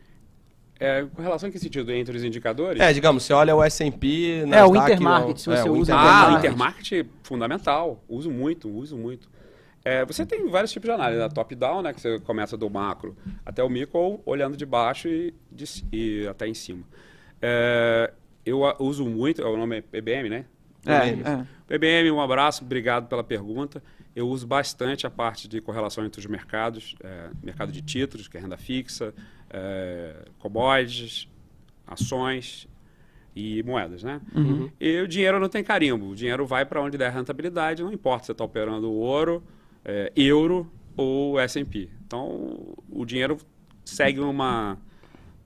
É, 0.82 1.04
com 1.14 1.20
relação 1.20 1.48
a 1.48 1.52
que 1.52 1.58
sentido? 1.58 1.92
Entre 1.92 2.16
os 2.16 2.24
indicadores? 2.24 2.80
É, 2.80 2.90
digamos, 2.90 3.22
você 3.24 3.34
olha 3.34 3.54
o 3.54 3.62
S&P... 3.62 4.44
É, 4.50 4.64
o 4.64 4.74
intermarket, 4.74 5.28
não- 5.28 5.36
se 5.36 5.46
você 5.50 5.68
o 5.68 5.74
usa 5.74 5.94
Ah, 5.94 5.98
intermarket. 6.00 6.32
o 6.34 6.38
intermarket 6.38 7.06
fundamental. 7.22 8.02
Uso 8.08 8.30
muito, 8.30 8.66
uso 8.70 8.96
muito. 8.96 9.28
É, 9.84 10.04
você 10.04 10.26
tem 10.26 10.46
vários 10.48 10.70
tipos 10.72 10.88
de 10.88 10.92
análise, 10.94 11.18
né? 11.20 11.28
top-down, 11.28 11.80
né, 11.82 11.92
que 11.94 12.00
você 12.00 12.20
começa 12.20 12.56
do 12.56 12.68
macro 12.68 13.16
até 13.46 13.62
o 13.64 13.68
micro, 13.68 13.98
ou 13.98 14.22
olhando 14.26 14.56
de 14.56 14.66
baixo 14.66 15.08
e, 15.08 15.32
de 15.50 15.64
e 15.92 16.26
até 16.28 16.46
em 16.46 16.52
cima. 16.54 16.82
É, 17.40 18.12
eu 18.44 18.64
a- 18.66 18.76
uso 18.78 19.04
muito, 19.06 19.42
o 19.42 19.56
nome 19.56 19.78
é 19.78 19.80
PBM, 19.80 20.28
né? 20.28 20.44
É, 20.84 21.00
PBM. 21.00 21.22
é. 21.26 21.46
PBM, 21.66 22.10
um 22.10 22.20
abraço, 22.20 22.64
obrigado 22.64 23.08
pela 23.08 23.24
pergunta. 23.24 23.82
eu 24.14 24.28
uso 24.28 24.46
bastante 24.46 25.06
a 25.06 25.10
parte 25.10 25.46
de 25.46 25.60
correlação 25.60 26.04
entre 26.04 26.18
os 26.20 26.26
mercados, 26.26 26.94
é, 27.02 27.30
mercado 27.42 27.70
de 27.70 27.80
títulos, 27.80 28.26
que 28.28 28.36
é 28.36 28.40
renda 28.40 28.56
fixa, 28.56 29.14
é, 29.48 30.24
commodities, 30.38 31.28
ações 31.86 32.68
e 33.34 33.62
moedas, 33.62 34.02
né? 34.02 34.20
Uhum. 34.34 34.68
E 34.80 35.00
o 35.00 35.06
dinheiro 35.08 35.38
não 35.38 35.48
tem 35.48 35.62
carimbo, 35.62 36.08
o 36.10 36.14
dinheiro 36.14 36.44
vai 36.44 36.64
para 36.66 36.82
onde 36.82 36.98
der 36.98 37.12
rentabilidade, 37.12 37.82
não 37.82 37.92
importa 37.92 38.24
se 38.24 38.26
você 38.26 38.32
está 38.32 38.44
operando 38.44 38.90
ouro, 38.92 39.42
é, 39.84 40.12
euro 40.16 40.70
ou 40.96 41.38
S&P. 41.38 41.88
Então, 42.06 42.74
o 42.88 43.04
dinheiro 43.04 43.38
segue 43.84 44.20
uma, 44.20 44.78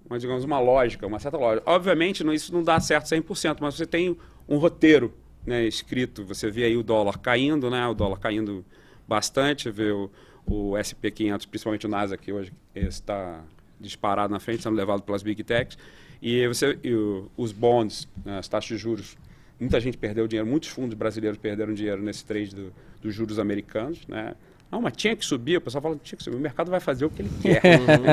uma, 0.09 0.19
digamos, 0.19 0.45
uma 0.45 0.59
lógica, 0.59 1.07
uma 1.07 1.19
certa 1.19 1.37
lógica. 1.37 1.71
Obviamente, 1.71 2.25
não, 2.25 2.33
isso 2.33 2.53
não 2.53 2.63
dá 2.63 2.79
certo 2.81 3.07
100%, 3.07 3.59
mas 3.61 3.75
você 3.75 3.87
tem 3.87 4.17
um 4.49 4.57
roteiro 4.57 5.15
né, 5.47 5.65
escrito, 5.67 6.25
você 6.25 6.51
vê 6.51 6.65
aí 6.65 6.77
o 6.77 6.83
dólar 6.83 7.19
caindo, 7.19 7.71
né, 7.71 7.87
o 7.87 7.95
dólar 7.95 8.19
caindo 8.19 8.65
bastante, 9.07 9.71
vê 9.71 9.91
o, 9.91 10.11
o 10.47 10.73
SP500, 10.73 11.47
principalmente 11.49 11.87
o 11.87 11.89
Nasdaq, 11.89 12.23
que 12.23 12.33
hoje 12.33 12.53
está 12.75 13.43
disparado 13.79 14.33
na 14.33 14.41
frente, 14.41 14.63
sendo 14.63 14.77
levado 14.77 15.03
pelas 15.03 15.23
Big 15.23 15.43
Techs, 15.45 15.77
e, 16.23 16.47
você, 16.49 16.79
e 16.83 16.95
o, 16.95 17.31
os 17.37 17.53
bonds, 17.53 18.09
né, 18.25 18.39
as 18.39 18.49
taxas 18.49 18.69
de 18.69 18.79
juros, 18.79 19.17
muita 19.59 19.81
gente 19.81 19.97
perdeu 19.97 20.27
dinheiro, 20.27 20.49
muitos 20.49 20.69
fundos 20.69 20.95
brasileiros 20.95 21.39
perderam 21.39 21.73
dinheiro 21.73 22.03
nesse 22.03 22.25
trade 22.25 22.55
do, 22.55 22.73
dos 23.01 23.15
juros 23.15 23.39
americanos, 23.39 24.07
né, 24.07 24.35
não, 24.75 24.81
mas 24.81 24.95
tinha 24.97 25.15
que 25.15 25.25
subir, 25.25 25.59
o 25.59 25.61
pessoal 25.61 25.81
fala, 25.81 25.97
tinha 26.03 26.17
que 26.17 26.25
subir, 26.25 26.37
o 26.37 26.41
mercado 26.41 26.69
vai 26.69 26.81
fazer 26.81 27.05
o 27.05 27.11
que 27.11 27.23
ele 27.23 27.31
quer. 27.41 27.63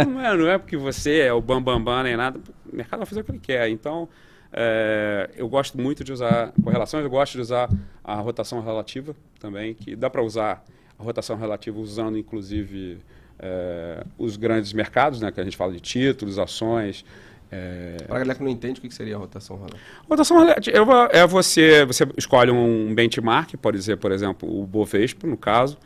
não, 0.05 0.21
é, 0.21 0.37
não 0.37 0.47
é 0.47 0.57
porque 0.59 0.77
você 0.77 1.21
é 1.21 1.33
o 1.33 1.41
bambambam 1.41 1.83
bam, 1.83 1.95
bam, 1.95 2.03
nem 2.03 2.15
nada, 2.15 2.39
o 2.71 2.75
mercado 2.75 2.99
vai 2.99 3.07
fazer 3.07 3.21
o 3.21 3.23
que 3.23 3.31
ele 3.31 3.39
quer. 3.39 3.67
Então, 3.69 4.07
é, 4.53 5.29
eu 5.35 5.49
gosto 5.49 5.79
muito 5.81 6.03
de 6.03 6.13
usar 6.13 6.53
correlações, 6.63 7.03
eu 7.03 7.09
gosto 7.09 7.33
de 7.33 7.41
usar 7.41 7.69
a 8.03 8.15
rotação 8.15 8.61
relativa 8.61 9.15
também, 9.39 9.73
que 9.73 9.95
dá 9.95 10.09
para 10.09 10.21
usar 10.21 10.63
a 10.99 11.03
rotação 11.03 11.35
relativa 11.35 11.79
usando 11.79 12.15
inclusive 12.17 12.99
é, 13.39 14.03
os 14.17 14.37
grandes 14.37 14.71
mercados, 14.71 15.19
né, 15.19 15.31
que 15.31 15.41
a 15.41 15.43
gente 15.43 15.57
fala 15.57 15.71
de 15.71 15.79
títulos, 15.79 16.37
ações. 16.37 17.03
É... 17.51 17.97
Para 18.07 18.15
a 18.15 18.19
galera 18.19 18.35
que 18.35 18.43
não 18.43 18.49
entende, 18.49 18.79
o 18.79 18.81
que 18.81 18.93
seria 18.93 19.15
a 19.15 19.19
rotação 19.19 19.57
relativa? 19.57 19.81
Rotação 20.09 20.39
relativa 20.39 21.09
é 21.11 21.27
você, 21.27 21.85
você 21.85 22.07
escolhe 22.17 22.49
um 22.49 22.95
benchmark, 22.95 23.55
pode 23.57 23.83
ser, 23.83 23.97
por 23.97 24.11
exemplo, 24.11 24.47
o 24.61 24.65
Bovespa, 24.65 25.27
no 25.27 25.35
caso, 25.35 25.77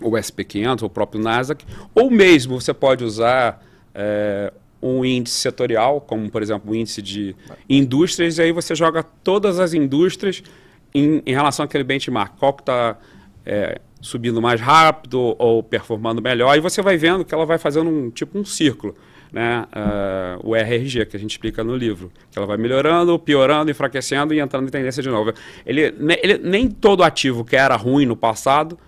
o 0.00 0.10
SP500, 0.10 0.82
ou 0.82 0.88
o 0.88 0.90
próprio 0.90 1.22
Nasdaq, 1.22 1.64
ou 1.94 2.10
mesmo 2.10 2.60
você 2.60 2.74
pode 2.74 3.04
usar 3.04 3.64
é, 3.94 4.52
um 4.82 5.04
índice 5.04 5.36
setorial, 5.36 6.00
como 6.00 6.28
por 6.30 6.42
exemplo 6.42 6.72
o 6.72 6.74
índice 6.74 7.00
de 7.00 7.36
indústrias, 7.68 8.38
e 8.38 8.42
aí 8.42 8.52
você 8.52 8.74
joga 8.74 9.02
todas 9.02 9.60
as 9.60 9.72
indústrias 9.72 10.42
em, 10.92 11.22
em 11.24 11.32
relação 11.32 11.64
àquele 11.64 11.84
benchmark, 11.84 12.36
qual 12.38 12.52
que 12.52 12.62
está 12.62 12.98
é, 13.44 13.80
subindo 14.00 14.42
mais 14.42 14.60
rápido 14.60 15.36
ou 15.38 15.62
performando 15.62 16.20
melhor, 16.20 16.56
e 16.56 16.60
você 16.60 16.82
vai 16.82 16.96
vendo 16.96 17.24
que 17.24 17.32
ela 17.32 17.46
vai 17.46 17.58
fazendo 17.58 17.88
um 17.88 18.10
tipo 18.10 18.38
um 18.38 18.44
círculo. 18.44 18.96
Né, 19.36 19.66
uh, 19.66 20.48
o 20.48 20.56
RRG, 20.56 21.04
que 21.04 21.14
a 21.14 21.20
gente 21.20 21.32
explica 21.32 21.62
no 21.62 21.76
livro, 21.76 22.10
que 22.30 22.38
ela 22.38 22.46
vai 22.46 22.56
melhorando, 22.56 23.18
piorando, 23.18 23.70
enfraquecendo 23.70 24.32
e 24.32 24.40
entrando 24.40 24.66
em 24.66 24.70
tendência 24.70 25.02
de 25.02 25.10
novo. 25.10 25.30
Ele, 25.66 25.94
ele, 26.22 26.38
nem 26.38 26.70
todo 26.70 27.02
ativo 27.02 27.44
que 27.44 27.54
era 27.54 27.76
ruim 27.76 28.06
no 28.06 28.16
passado 28.16 28.78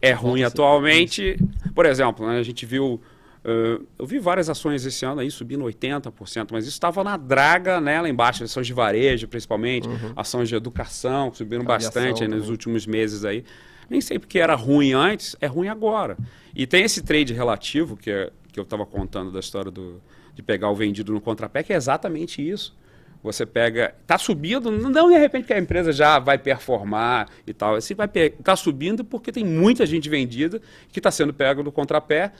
é 0.00 0.12
ruim 0.12 0.42
atualmente. 0.42 1.38
Por 1.74 1.84
exemplo, 1.84 2.26
né, 2.26 2.38
a 2.38 2.42
gente 2.42 2.64
viu 2.64 2.98
Uh, 3.42 3.86
eu 3.98 4.04
vi 4.04 4.18
várias 4.18 4.50
ações 4.50 4.84
esse 4.84 5.02
ano 5.02 5.22
aí 5.22 5.30
subindo 5.30 5.64
80%, 5.64 6.48
mas 6.52 6.64
isso 6.64 6.74
estava 6.74 7.02
na 7.02 7.16
draga 7.16 7.80
né, 7.80 7.98
lá 7.98 8.06
embaixo, 8.06 8.44
ações 8.44 8.66
de 8.66 8.74
varejo 8.74 9.26
principalmente, 9.28 9.88
uhum. 9.88 10.12
ações 10.14 10.46
de 10.50 10.54
educação, 10.54 11.32
subiram 11.32 11.62
Aviação, 11.62 12.02
bastante 12.02 12.28
nos 12.28 12.46
né? 12.46 12.50
últimos 12.50 12.86
meses 12.86 13.24
aí. 13.24 13.42
Nem 13.88 14.00
sei 14.00 14.18
porque 14.18 14.38
era 14.38 14.54
ruim 14.54 14.92
antes, 14.92 15.34
é 15.40 15.46
ruim 15.46 15.68
agora. 15.68 16.18
E 16.54 16.66
tem 16.66 16.84
esse 16.84 17.02
trade 17.02 17.32
relativo 17.32 17.96
que, 17.96 18.10
é, 18.10 18.30
que 18.52 18.58
eu 18.58 18.64
estava 18.64 18.84
contando 18.86 19.30
da 19.30 19.40
história 19.40 19.70
do, 19.70 20.00
de 20.34 20.42
pegar 20.42 20.70
o 20.70 20.74
vendido 20.74 21.12
no 21.12 21.20
contrapé, 21.20 21.62
que 21.62 21.72
é 21.72 21.76
exatamente 21.76 22.46
isso. 22.46 22.76
Você 23.22 23.44
pega, 23.44 23.94
está 24.00 24.16
subindo, 24.16 24.70
não 24.70 25.10
de 25.10 25.18
repente 25.18 25.46
que 25.46 25.52
a 25.52 25.58
empresa 25.58 25.92
já 25.92 26.18
vai 26.18 26.38
performar 26.38 27.28
e 27.46 27.52
tal. 27.52 27.74
Assim, 27.74 27.94
vai 27.94 28.08
está 28.14 28.56
subindo 28.56 29.04
porque 29.04 29.30
tem 29.30 29.44
muita 29.44 29.84
gente 29.84 30.08
vendida 30.08 30.60
que 30.90 30.98
está 30.98 31.10
sendo 31.10 31.34
pego 31.34 31.62
no 31.62 31.70
contrapé, 31.70 32.32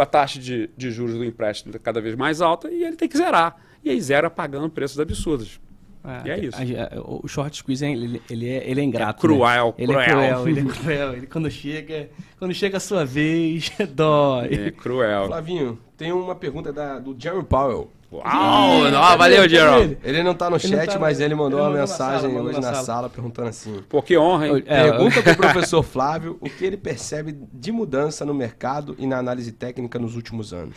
a 0.00 0.06
taxa 0.06 0.40
de, 0.40 0.68
de 0.76 0.90
juros 0.90 1.14
do 1.14 1.24
empréstimo 1.24 1.70
está 1.70 1.78
cada 1.78 2.00
vez 2.00 2.16
mais 2.16 2.40
alta 2.40 2.68
e 2.68 2.82
ele 2.82 2.96
tem 2.96 3.08
que 3.08 3.16
zerar. 3.16 3.56
E 3.84 3.90
aí 3.90 4.00
zera 4.00 4.28
pagando 4.28 4.68
preços 4.70 4.98
absurdos. 4.98 5.60
É, 6.04 6.28
e 6.28 6.30
é 6.30 6.38
isso. 6.40 6.58
A, 6.58 6.96
a, 6.96 7.00
o 7.00 7.26
short 7.26 7.56
squeeze, 7.56 7.84
ele, 7.84 8.20
ele, 8.28 8.48
é, 8.48 8.68
ele 8.68 8.80
é 8.80 8.84
ingrato. 8.84 9.18
É 9.18 9.28
cruel, 9.28 9.66
né? 9.68 9.74
Ele 9.78 9.92
é 9.92 10.04
cruel, 10.04 10.48
ele 10.48 10.60
é 10.60 10.64
cruel. 10.72 11.12
Ele, 11.14 11.26
quando, 11.26 11.50
chega, 11.50 12.10
quando 12.38 12.52
chega 12.52 12.76
a 12.76 12.80
sua 12.80 13.04
vez, 13.04 13.72
dói. 13.94 14.54
É 14.54 14.70
cruel. 14.70 15.26
Flavinho, 15.28 15.78
tem 15.96 16.12
uma 16.12 16.34
pergunta 16.34 16.72
da, 16.72 16.98
do 16.98 17.16
Jerry 17.18 17.42
Powell. 17.44 17.90
Uau! 18.12 18.90
Não, 18.90 19.18
valeu, 19.18 19.48
Gerald. 19.48 19.98
Ele 20.04 20.22
não 20.22 20.34
tá 20.34 20.48
no 20.48 20.58
chat, 20.60 20.86
tá, 20.86 20.98
mas 20.98 21.20
ele 21.20 21.34
mandou 21.34 21.58
ele 21.58 21.68
uma 21.68 21.80
mensagem 21.80 22.30
sala, 22.30 22.42
hoje 22.42 22.60
na, 22.60 22.68
na 22.68 22.74
sala. 22.74 22.84
sala. 22.84 23.10
perguntando 23.10 23.48
assim. 23.48 23.82
Pô, 23.88 24.00
que 24.00 24.16
honra, 24.16 24.48
hein? 24.48 24.62
É, 24.66 24.90
Pergunta 24.90 25.22
pro 25.22 25.34
professor 25.52 25.82
Flávio 25.82 26.38
o 26.40 26.48
que 26.48 26.64
ele 26.64 26.76
percebe 26.76 27.36
de 27.52 27.72
mudança 27.72 28.24
no 28.24 28.32
mercado 28.32 28.94
e 28.98 29.06
na 29.06 29.18
análise 29.18 29.50
técnica 29.50 29.98
nos 29.98 30.14
últimos 30.14 30.52
anos. 30.52 30.76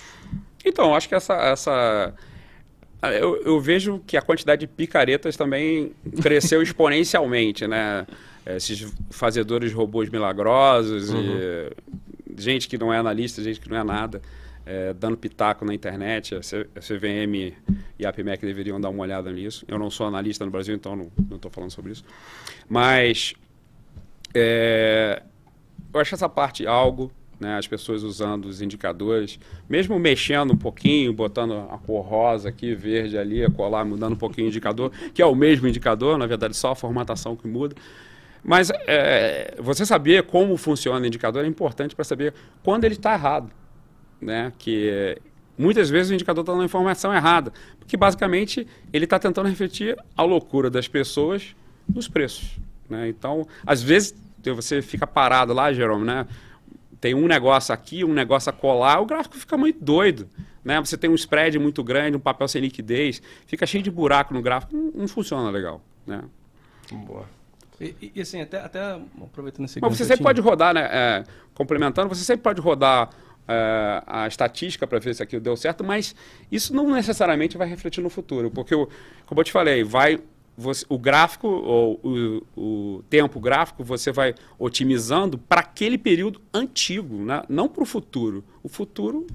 Então, 0.65 0.95
acho 0.95 1.07
que 1.07 1.15
essa... 1.15 1.35
essa... 1.35 2.13
Eu, 3.01 3.41
eu 3.43 3.59
vejo 3.59 4.01
que 4.05 4.17
a 4.17 4.21
quantidade 4.21 4.61
de 4.61 4.67
picaretas 4.67 5.37
também 5.37 5.91
cresceu 6.21 6.61
exponencialmente, 6.63 7.67
né? 7.67 8.07
Esses 8.45 8.91
fazedores 9.09 9.71
de 9.71 9.75
robôs 9.75 10.09
milagrosos 10.09 11.09
uhum. 11.09 11.21
e 11.21 12.41
gente 12.41 12.67
que 12.67 12.77
não 12.77 12.93
é 12.93 12.97
analista, 12.97 13.43
gente 13.43 13.59
que 13.59 13.69
não 13.69 13.77
é 13.77 13.83
nada 13.83 14.21
é, 14.67 14.93
dando 14.93 15.17
pitaco 15.17 15.63
na 15.63 15.73
internet. 15.73 16.35
A, 16.35 16.41
CVM 16.41 17.55
e 17.97 18.05
a 18.05 18.09
APMEC 18.09 18.45
deveriam 18.45 18.79
dar 18.79 18.89
uma 18.89 19.01
olhada 19.01 19.31
nisso. 19.31 19.65
Eu 19.67 19.79
não 19.79 19.89
sou 19.89 20.05
analista 20.05 20.45
no 20.45 20.51
Brasil, 20.51 20.75
então 20.75 20.95
não 20.95 21.37
estou 21.37 21.49
falando 21.49 21.71
sobre 21.71 21.93
isso. 21.93 22.03
Mas 22.67 23.33
é, 24.33 25.23
eu 25.93 25.99
acho 25.99 26.13
essa 26.13 26.27
parte 26.27 26.67
algo, 26.67 27.09
né, 27.39 27.57
as 27.57 27.67
pessoas 27.67 28.03
usando 28.03 28.45
os 28.45 28.61
indicadores, 28.61 29.39
mesmo 29.69 29.97
mexendo 29.99 30.53
um 30.53 30.57
pouquinho, 30.57 31.13
botando 31.13 31.53
a 31.53 31.77
cor 31.77 32.05
rosa 32.05 32.49
aqui, 32.49 32.73
verde 32.73 33.17
ali, 33.17 33.49
colar, 33.51 33.85
mudando 33.85 34.13
um 34.13 34.17
pouquinho 34.17 34.47
o 34.47 34.49
indicador, 34.49 34.91
que 35.13 35.21
é 35.21 35.25
o 35.25 35.35
mesmo 35.35 35.67
indicador, 35.67 36.17
na 36.17 36.25
verdade 36.25 36.55
só 36.55 36.71
a 36.71 36.75
formatação 36.75 37.35
que 37.35 37.47
muda. 37.47 37.75
Mas 38.43 38.71
é, 38.87 39.55
você 39.59 39.85
saber 39.85 40.23
como 40.23 40.55
funciona 40.57 41.01
o 41.01 41.05
indicador 41.07 41.43
é 41.43 41.47
importante 41.47 41.95
para 41.95 42.05
saber 42.05 42.33
quando 42.63 42.85
ele 42.85 42.95
está 42.95 43.13
errado 43.13 43.51
né? 44.21 44.51
Que 44.57 45.17
muitas 45.57 45.89
vezes 45.89 46.11
o 46.11 46.13
indicador 46.13 46.43
está 46.43 46.53
dando 46.53 46.63
informação 46.63 47.13
errada, 47.13 47.51
porque 47.79 47.95
basicamente 47.95 48.67
ele 48.91 49.05
está 49.05 49.17
tentando 49.17 49.47
refletir 49.47 49.97
a 50.15 50.23
loucura 50.23 50.69
das 50.69 50.87
pessoas 50.87 51.55
nos 51.87 52.07
preços. 52.07 52.57
Né? 52.89 53.09
Então, 53.09 53.47
às 53.65 53.81
vezes 53.81 54.15
você 54.43 54.81
fica 54.81 55.05
parado 55.05 55.53
lá, 55.53 55.73
Jerome, 55.73 56.05
né? 56.05 56.25
Tem 56.99 57.13
um 57.13 57.27
negócio 57.27 57.73
aqui, 57.73 58.03
um 58.03 58.13
negócio 58.13 58.49
a 58.49 58.53
colar, 58.53 58.99
o 58.99 59.05
gráfico 59.05 59.37
fica 59.37 59.57
muito 59.57 59.83
doido. 59.83 60.27
Né? 60.63 60.79
Você 60.79 60.97
tem 60.97 61.09
um 61.09 61.15
spread 61.15 61.57
muito 61.59 61.83
grande, 61.83 62.17
um 62.17 62.19
papel 62.19 62.47
sem 62.47 62.61
liquidez, 62.61 63.21
fica 63.45 63.65
cheio 63.65 63.83
de 63.83 63.91
buraco 63.91 64.33
no 64.33 64.41
gráfico, 64.41 64.75
não, 64.75 64.91
não 64.91 65.07
funciona 65.07 65.49
legal. 65.49 65.81
Né? 66.05 66.21
Boa. 66.91 67.25
E, 67.79 68.11
e, 68.15 68.21
assim, 68.21 68.41
até, 68.41 68.59
até 68.59 68.99
aproveitando 69.21 69.65
esse 69.65 69.79
Mas 69.79 69.95
você 69.95 70.03
sempre 70.03 70.23
pode 70.23 70.41
rodar, 70.41 70.73
né? 70.73 70.89
É, 70.91 71.23
complementando, 71.53 72.09
você 72.09 72.23
sempre 72.23 72.41
pode 72.41 72.59
rodar 72.59 73.09
uh, 73.09 74.03
a 74.07 74.27
estatística 74.27 74.87
para 74.87 74.99
ver 74.99 75.13
se 75.13 75.21
aquilo 75.21 75.41
deu 75.41 75.55
certo, 75.55 75.83
mas 75.83 76.15
isso 76.51 76.73
não 76.75 76.89
necessariamente 76.89 77.57
vai 77.57 77.67
refletir 77.67 78.01
no 78.01 78.09
futuro, 78.09 78.49
porque, 78.49 78.75
como 79.25 79.41
eu 79.41 79.43
te 79.43 79.51
falei, 79.51 79.83
vai 79.83 80.19
você, 80.57 80.85
o 80.89 80.97
gráfico, 80.97 81.47
ou 81.47 81.99
o, 82.03 82.43
o, 82.59 83.03
tempo 83.09 83.39
gráfico, 83.39 83.83
você 83.83 84.11
vai 84.11 84.33
otimizando 84.57 85.37
para 85.37 85.61
aquele 85.61 85.97
período 85.97 86.41
antigo, 86.51 87.23
né? 87.23 87.43
não 87.47 87.69
para 87.69 87.83
o 87.83 87.85
futuro. 87.85 88.43
O 88.63 88.67
futuro 88.67 89.27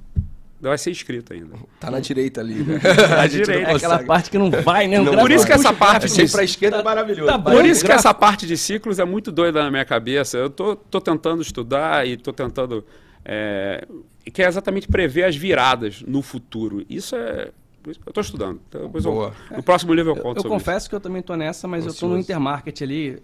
vai 0.60 0.76
ser 0.76 0.90
escrito 0.90 1.32
ainda. 1.32 1.54
Tá 1.78 1.90
na 1.90 2.00
direita 2.00 2.40
ali, 2.40 2.54
né? 2.54 2.80
na 3.08 3.26
direita. 3.26 3.70
É 3.70 3.74
aquela 3.76 4.02
parte 4.04 4.30
que 4.30 4.38
não 4.38 4.50
vai, 4.50 4.88
né? 4.88 4.98
Não, 4.98 5.16
por 5.16 5.30
isso 5.30 5.46
que 5.46 5.52
essa 5.52 5.72
parte 5.72 6.08
de... 6.08 6.30
para 6.30 6.40
a 6.40 6.44
esquerda 6.44 6.78
é 6.78 6.82
maravilhoso. 6.82 7.26
Tá, 7.26 7.38
por 7.38 7.64
isso 7.64 7.84
que 7.84 7.92
essa 7.92 8.12
parte 8.12 8.46
de 8.46 8.56
ciclos 8.56 8.98
é 8.98 9.04
muito 9.04 9.30
doida 9.30 9.62
na 9.62 9.70
minha 9.70 9.84
cabeça. 9.84 10.36
Eu 10.36 10.50
tô, 10.50 10.74
tô 10.74 11.00
tentando 11.00 11.40
estudar 11.40 12.06
e 12.06 12.16
tô 12.16 12.32
tentando 12.32 12.84
é, 13.24 13.86
que 14.32 14.42
é 14.42 14.46
exatamente 14.46 14.88
prever 14.88 15.24
as 15.24 15.36
viradas 15.36 16.02
no 16.06 16.22
futuro. 16.22 16.84
Isso 16.88 17.16
é. 17.16 17.50
Eu 17.84 17.92
estou 17.92 18.20
estudando. 18.20 18.60
Então, 18.68 18.82
depois 18.86 19.04
eu, 19.04 19.32
no 19.50 19.62
próximo 19.62 19.92
livro 19.92 20.12
eu 20.12 20.16
conto 20.16 20.38
Eu, 20.38 20.44
eu 20.44 20.50
confesso 20.50 20.84
isso. 20.84 20.88
que 20.88 20.94
eu 20.94 21.00
também 21.00 21.20
estou 21.20 21.36
nessa, 21.36 21.66
mas 21.66 21.84
eu 21.84 21.90
estou 21.90 22.08
no 22.08 22.18
intermarket 22.18 22.82
ali. 22.82 23.20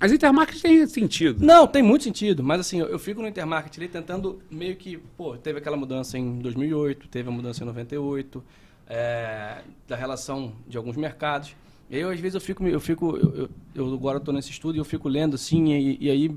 As 0.00 0.12
intermarket 0.12 0.60
tem 0.60 0.86
sentido. 0.86 1.44
Não, 1.44 1.66
tem 1.66 1.82
muito 1.82 2.04
sentido. 2.04 2.42
Mas 2.42 2.60
assim, 2.60 2.80
eu, 2.80 2.86
eu, 2.86 2.98
fico 2.98 3.20
no 3.20 3.28
intermarket 3.28 3.76
ali 3.78 3.88
tentando 3.88 4.40
meio 4.50 4.76
que... 4.76 4.96
Pô, 5.16 5.36
teve 5.36 5.58
aquela 5.58 5.76
mudança 5.76 6.18
em 6.18 6.38
2008, 6.38 7.08
teve 7.08 7.28
a 7.28 7.32
mudança 7.32 7.62
em 7.62 7.66
98, 7.66 8.42
é, 8.88 9.58
da 9.86 9.96
relação 9.96 10.52
de 10.66 10.76
alguns 10.76 10.96
mercados. 10.96 11.54
Eu, 11.90 12.10
às 12.10 12.20
vezes, 12.20 12.34
eu 12.34 12.40
fico. 12.40 12.66
Eu, 12.66 12.80
fico 12.80 13.16
eu, 13.16 13.34
eu, 13.34 13.50
eu 13.74 13.94
agora 13.94 14.18
estou 14.18 14.32
nesse 14.32 14.50
estudo 14.50 14.76
e 14.76 14.78
eu 14.78 14.84
fico 14.84 15.08
lendo 15.08 15.34
assim, 15.34 15.72
e, 15.72 15.98
e 16.00 16.10
aí. 16.10 16.30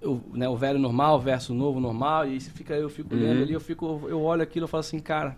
Eu, 0.00 0.22
né, 0.32 0.48
o 0.48 0.56
velho 0.56 0.78
normal 0.78 1.18
versus 1.20 1.50
o 1.50 1.54
novo 1.54 1.80
normal, 1.80 2.26
e 2.26 2.40
você 2.40 2.50
fica, 2.50 2.74
eu 2.74 2.88
fico 2.88 3.14
lendo 3.14 3.36
Uhum. 3.38 3.42
ali, 3.42 3.52
eu 3.52 3.60
fico, 3.60 4.02
eu 4.08 4.22
olho 4.22 4.42
aquilo 4.42 4.66
e 4.66 4.68
falo 4.68 4.80
assim, 4.80 4.98
cara. 5.00 5.36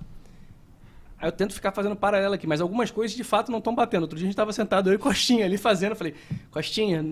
Aí 1.19 1.29
eu 1.29 1.33
tento 1.33 1.53
ficar 1.53 1.71
fazendo 1.73 1.95
paralelo 1.97 2.35
aqui, 2.35 2.47
mas 2.47 2.61
algumas 2.63 2.91
coisas 2.91 3.15
de 3.17 3.23
fato 3.25 3.51
não 3.51 3.59
estão 3.59 3.75
batendo. 3.75 4.03
Outro 4.03 4.17
dia 4.17 4.25
a 4.25 4.27
gente 4.29 4.33
estava 4.35 4.53
sentado 4.53 4.91
eu 4.91 4.95
e 4.95 4.99
Costinha 4.99 5.45
ali 5.45 5.59
fazendo, 5.59 5.91
eu 5.93 5.97
falei, 5.97 6.15
Costinha, 6.51 7.05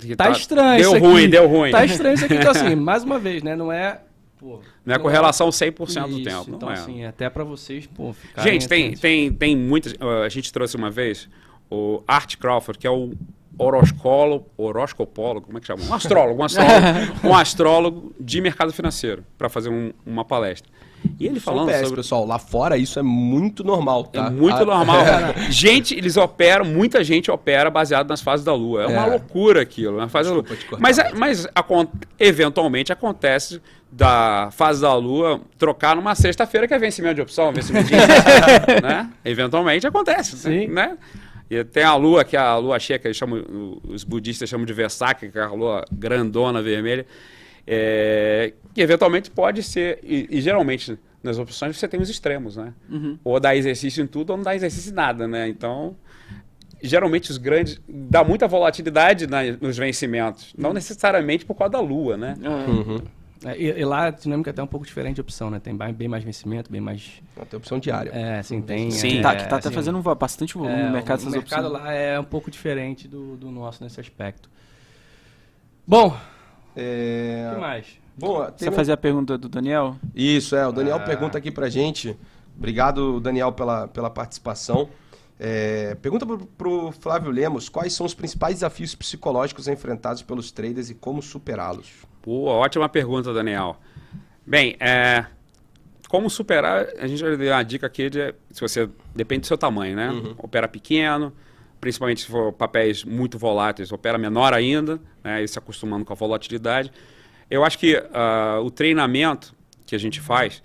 Que 0.00 0.16
tá, 0.16 0.30
estranho 0.30 0.78
Deu 0.80 0.88
isso 0.90 0.96
aqui. 0.96 1.06
ruim, 1.06 1.28
deu 1.30 1.48
ruim. 1.48 1.70
Tá 1.70 1.84
estranho 1.84 2.14
isso 2.14 2.24
aqui. 2.24 2.34
Então, 2.34 2.50
assim, 2.50 2.74
mais 2.76 3.04
uma 3.04 3.18
vez, 3.20 3.42
né? 3.42 3.54
Não 3.54 3.70
é. 3.72 4.00
Pô, 4.38 4.58
Não 4.84 4.94
é 4.94 4.98
correlação 4.98 5.48
100% 5.50 6.08
do 6.08 6.18
isso, 6.18 6.24
tempo. 6.24 6.50
Não 6.50 6.56
Então, 6.56 6.70
é. 6.70 6.72
assim, 6.74 7.04
até 7.04 7.30
pra 7.30 7.44
vocês, 7.44 7.86
pô, 7.86 8.12
Gente, 8.38 8.66
tem, 8.66 8.82
atentos. 8.86 9.00
tem, 9.00 9.32
tem 9.32 9.56
muitas. 9.56 9.94
A 10.24 10.28
gente 10.28 10.52
trouxe 10.52 10.76
uma 10.76 10.90
vez 10.90 11.28
o 11.72 12.02
Art 12.06 12.36
Crawford, 12.36 12.78
que 12.78 12.86
é 12.86 12.90
o 12.90 13.12
horoscólogo, 13.58 14.46
horoscopólogo, 14.56 15.46
como 15.46 15.58
é 15.58 15.60
que 15.60 15.66
chama? 15.66 15.82
Um 15.88 15.94
astrólogo, 15.94 16.40
um 16.40 16.44
astrólogo, 16.44 16.78
um 17.24 17.34
astrólogo 17.34 18.12
de 18.18 18.40
mercado 18.40 18.72
financeiro, 18.72 19.24
para 19.38 19.48
fazer 19.48 19.68
um- 19.70 19.92
uma 20.04 20.24
palestra. 20.24 20.70
E 21.18 21.26
ele 21.26 21.38
um 21.38 21.40
falando 21.40 21.68
PS, 21.68 21.80
sobre. 21.80 21.96
pessoal, 21.96 22.24
lá 22.24 22.38
fora 22.38 22.76
isso 22.76 22.98
é 22.98 23.02
muito 23.02 23.64
normal, 23.64 24.04
tá? 24.04 24.26
É 24.26 24.30
muito 24.30 24.56
Ah, 24.56 24.64
normal. 24.64 25.04
Gente, 25.50 25.94
eles 25.96 26.16
operam, 26.16 26.64
muita 26.64 27.02
gente 27.02 27.28
opera 27.30 27.68
baseado 27.70 28.08
nas 28.08 28.20
fases 28.20 28.44
da 28.46 28.54
Lua. 28.54 28.84
É 28.84 28.86
uma 28.86 29.06
É. 29.06 29.10
loucura 29.10 29.62
aquilo. 29.62 29.96
Na 29.96 30.08
fase 30.08 30.28
da 30.28 30.34
Lua. 30.36 30.44
Desculpa 30.44 30.62
te 30.62 30.66
cortar, 30.68 30.82
Mas, 30.82 30.96
mas- 30.98 31.12
mas 31.18 31.48
acon- 31.56 31.88
eventualmente 32.20 32.92
acontece 32.92 33.60
da 33.90 34.48
fase 34.52 34.80
da 34.80 34.94
Lua 34.94 35.40
trocar 35.58 35.96
numa 35.96 36.14
sexta-feira 36.14 36.68
que 36.68 36.72
é 36.74 36.78
vencimento 36.78 37.16
de 37.16 37.20
opção, 37.22 37.52
vencimento 37.52 37.88
de 37.88 37.94
né? 38.80 39.10
Eventualmente 39.24 39.86
acontece, 39.86 40.36
Sim. 40.36 40.68
né? 40.68 40.96
E 41.54 41.62
tem 41.64 41.82
a 41.84 41.94
lua, 41.96 42.24
que 42.24 42.34
é 42.34 42.40
a 42.40 42.56
lua 42.56 42.78
cheia, 42.78 42.98
que 42.98 43.06
eles 43.06 43.16
chamam, 43.16 43.44
os 43.84 44.04
budistas 44.04 44.48
chamam 44.48 44.64
de 44.64 44.72
Vesak, 44.72 45.28
que 45.30 45.38
é 45.38 45.42
a 45.42 45.52
lua 45.52 45.84
grandona 45.92 46.62
vermelha, 46.62 47.04
é, 47.66 48.54
que 48.74 48.80
eventualmente 48.80 49.30
pode 49.30 49.62
ser, 49.62 49.98
e, 50.02 50.26
e 50.30 50.40
geralmente 50.40 50.98
nas 51.22 51.38
opções 51.38 51.76
você 51.76 51.86
tem 51.86 52.00
os 52.00 52.08
extremos, 52.08 52.56
né? 52.56 52.72
Uhum. 52.90 53.18
Ou 53.22 53.38
dá 53.38 53.54
exercício 53.54 54.02
em 54.02 54.06
tudo 54.06 54.30
ou 54.30 54.36
não 54.38 54.44
dá 54.44 54.56
exercício 54.56 54.90
em 54.92 54.94
nada, 54.94 55.28
né? 55.28 55.46
Então, 55.46 55.94
geralmente 56.82 57.30
os 57.30 57.36
grandes, 57.36 57.78
dá 57.86 58.24
muita 58.24 58.48
volatilidade 58.48 59.26
na- 59.26 59.42
nos 59.60 59.76
vencimentos, 59.76 60.54
não 60.56 60.72
necessariamente 60.72 61.44
por 61.44 61.54
causa 61.54 61.72
da 61.72 61.80
lua, 61.80 62.16
né? 62.16 62.34
Ah, 62.42 62.70
Uhum. 62.70 62.98
É, 63.44 63.56
e, 63.58 63.80
e 63.80 63.84
lá 63.84 64.06
a 64.06 64.10
dinâmica 64.10 64.50
é 64.50 64.52
até 64.52 64.62
um 64.62 64.66
pouco 64.66 64.86
diferente 64.86 65.16
de 65.16 65.20
opção, 65.20 65.50
né? 65.50 65.58
Tem 65.58 65.74
bem, 65.76 66.08
mais 66.08 66.22
vencimento, 66.24 66.70
bem 66.70 66.80
mais. 66.80 67.22
Tem 67.48 67.56
opção 67.58 67.78
diária. 67.78 68.10
É, 68.10 68.38
assim, 68.38 68.60
tem. 68.62 68.90
Sim. 68.90 69.18
é, 69.18 69.22
tá, 69.22 69.34
que 69.36 69.48
tá 69.48 69.56
até 69.56 69.68
assim, 69.68 69.74
fazendo 69.74 69.98
um 69.98 70.02
bastante 70.14 70.54
volume 70.54 70.74
é, 70.74 70.84
no 70.86 70.92
mercado 70.92 71.20
o 71.20 71.24
dessas 71.24 71.32
mercado 71.34 71.66
opções. 71.66 71.82
lá 71.84 71.92
é 71.92 72.18
um 72.20 72.24
pouco 72.24 72.50
diferente 72.50 73.08
do, 73.08 73.36
do 73.36 73.50
nosso 73.50 73.82
nesse 73.82 74.00
aspecto. 74.00 74.48
Bom, 75.86 76.08
o 76.08 76.16
É... 76.76 77.50
que 77.54 77.60
mais? 77.60 77.86
Bom, 78.16 78.44
Você 78.56 78.66
vai 78.66 78.74
fazer 78.74 78.92
a 78.92 78.96
pergunta 78.96 79.36
do 79.38 79.48
Daniel? 79.48 79.96
Isso, 80.14 80.54
é. 80.54 80.66
O 80.66 80.72
Daniel 80.72 80.96
Ah. 80.96 81.00
pergunta 81.00 81.38
aqui 81.38 81.50
pra 81.50 81.68
gente. 81.68 82.16
Obrigado, 82.56 83.18
Daniel, 83.20 83.52
pela, 83.52 83.88
pela 83.88 84.10
participação. 84.10 84.88
É, 85.40 85.96
pergunta 85.96 86.24
pro, 86.24 86.38
pro 86.46 86.92
Flávio 86.92 87.30
Lemos 87.30 87.68
quais 87.68 87.92
são 87.94 88.06
os 88.06 88.14
principais 88.14 88.56
desafios 88.56 88.94
psicológicos 88.94 89.66
enfrentados 89.66 90.22
pelos 90.22 90.52
traders 90.52 90.90
e 90.90 90.94
como 90.94 91.20
superá-los. 91.22 91.90
Pô, 92.22 92.44
ótima 92.44 92.88
pergunta, 92.88 93.34
Daniel. 93.34 93.76
Bem, 94.46 94.76
é, 94.78 95.26
como 96.08 96.30
superar, 96.30 96.86
a 96.98 97.06
gente 97.08 97.22
vai 97.22 97.36
dar 97.36 97.56
uma 97.56 97.62
dica 97.64 97.86
aqui 97.86 98.08
de, 98.08 98.32
se 98.50 98.60
você, 98.60 98.88
depende 99.14 99.40
do 99.40 99.46
seu 99.48 99.58
tamanho, 99.58 99.96
né? 99.96 100.10
Opera 100.38 100.68
pequeno, 100.68 101.32
principalmente 101.80 102.20
se 102.20 102.28
for 102.28 102.52
papéis 102.52 103.04
muito 103.04 103.38
voláteis, 103.38 103.90
opera 103.90 104.16
menor 104.16 104.54
ainda, 104.54 105.00
né? 105.24 105.42
E 105.42 105.48
se 105.48 105.58
acostumando 105.58 106.04
com 106.04 106.12
a 106.12 106.16
volatilidade. 106.16 106.92
Eu 107.50 107.64
acho 107.64 107.76
que 107.76 108.00
ah, 108.14 108.60
o 108.62 108.70
treinamento 108.70 109.52
que 109.84 109.96
a 109.96 109.98
gente 109.98 110.20
faz 110.20 110.62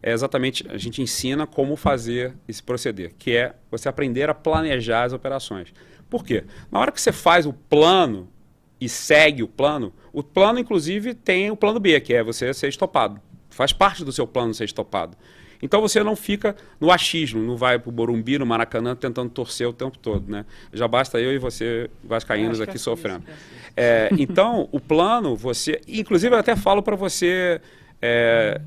é 0.00 0.12
exatamente, 0.12 0.64
a 0.68 0.76
gente 0.78 1.02
ensina 1.02 1.46
como 1.46 1.74
fazer 1.74 2.34
esse 2.46 2.62
proceder, 2.62 3.12
que 3.18 3.36
é 3.36 3.54
você 3.70 3.88
aprender 3.88 4.30
a 4.30 4.34
planejar 4.34 5.04
as 5.04 5.12
operações. 5.12 5.72
Por 6.08 6.24
quê? 6.24 6.44
Na 6.70 6.78
hora 6.78 6.92
que 6.92 7.00
você 7.00 7.12
faz 7.12 7.44
o 7.46 7.52
plano 7.52 8.28
e 8.84 8.88
segue 8.88 9.42
o 9.42 9.48
plano, 9.48 9.92
o 10.12 10.22
plano, 10.22 10.58
inclusive, 10.58 11.14
tem 11.14 11.50
o 11.50 11.56
plano 11.56 11.78
B, 11.78 12.00
que 12.00 12.12
é 12.12 12.22
você 12.22 12.52
ser 12.52 12.68
estopado. 12.68 13.20
Faz 13.48 13.72
parte 13.72 14.04
do 14.04 14.10
seu 14.10 14.26
plano 14.26 14.52
ser 14.52 14.64
estopado. 14.64 15.16
Então 15.62 15.80
você 15.80 16.02
não 16.02 16.16
fica 16.16 16.56
no 16.80 16.90
achismo, 16.90 17.40
não 17.40 17.56
vai 17.56 17.78
pro 17.78 17.92
Borumbi, 17.92 18.36
no 18.36 18.44
Maracanã, 18.44 18.96
tentando 18.96 19.30
torcer 19.30 19.68
o 19.68 19.72
tempo 19.72 19.96
todo, 19.96 20.28
né? 20.28 20.44
Já 20.72 20.88
basta 20.88 21.20
eu 21.20 21.32
e 21.32 21.38
você, 21.38 21.88
vascaínos, 22.02 22.60
aqui 22.60 22.72
é 22.72 22.74
assim, 22.74 22.82
sofrendo. 22.82 23.22
É, 23.76 24.10
então, 24.18 24.68
o 24.72 24.80
plano, 24.80 25.36
você. 25.36 25.80
Inclusive, 25.86 26.34
eu 26.34 26.38
até 26.40 26.56
falo 26.56 26.82
para 26.82 26.96
você. 26.96 27.60
é, 28.00 28.60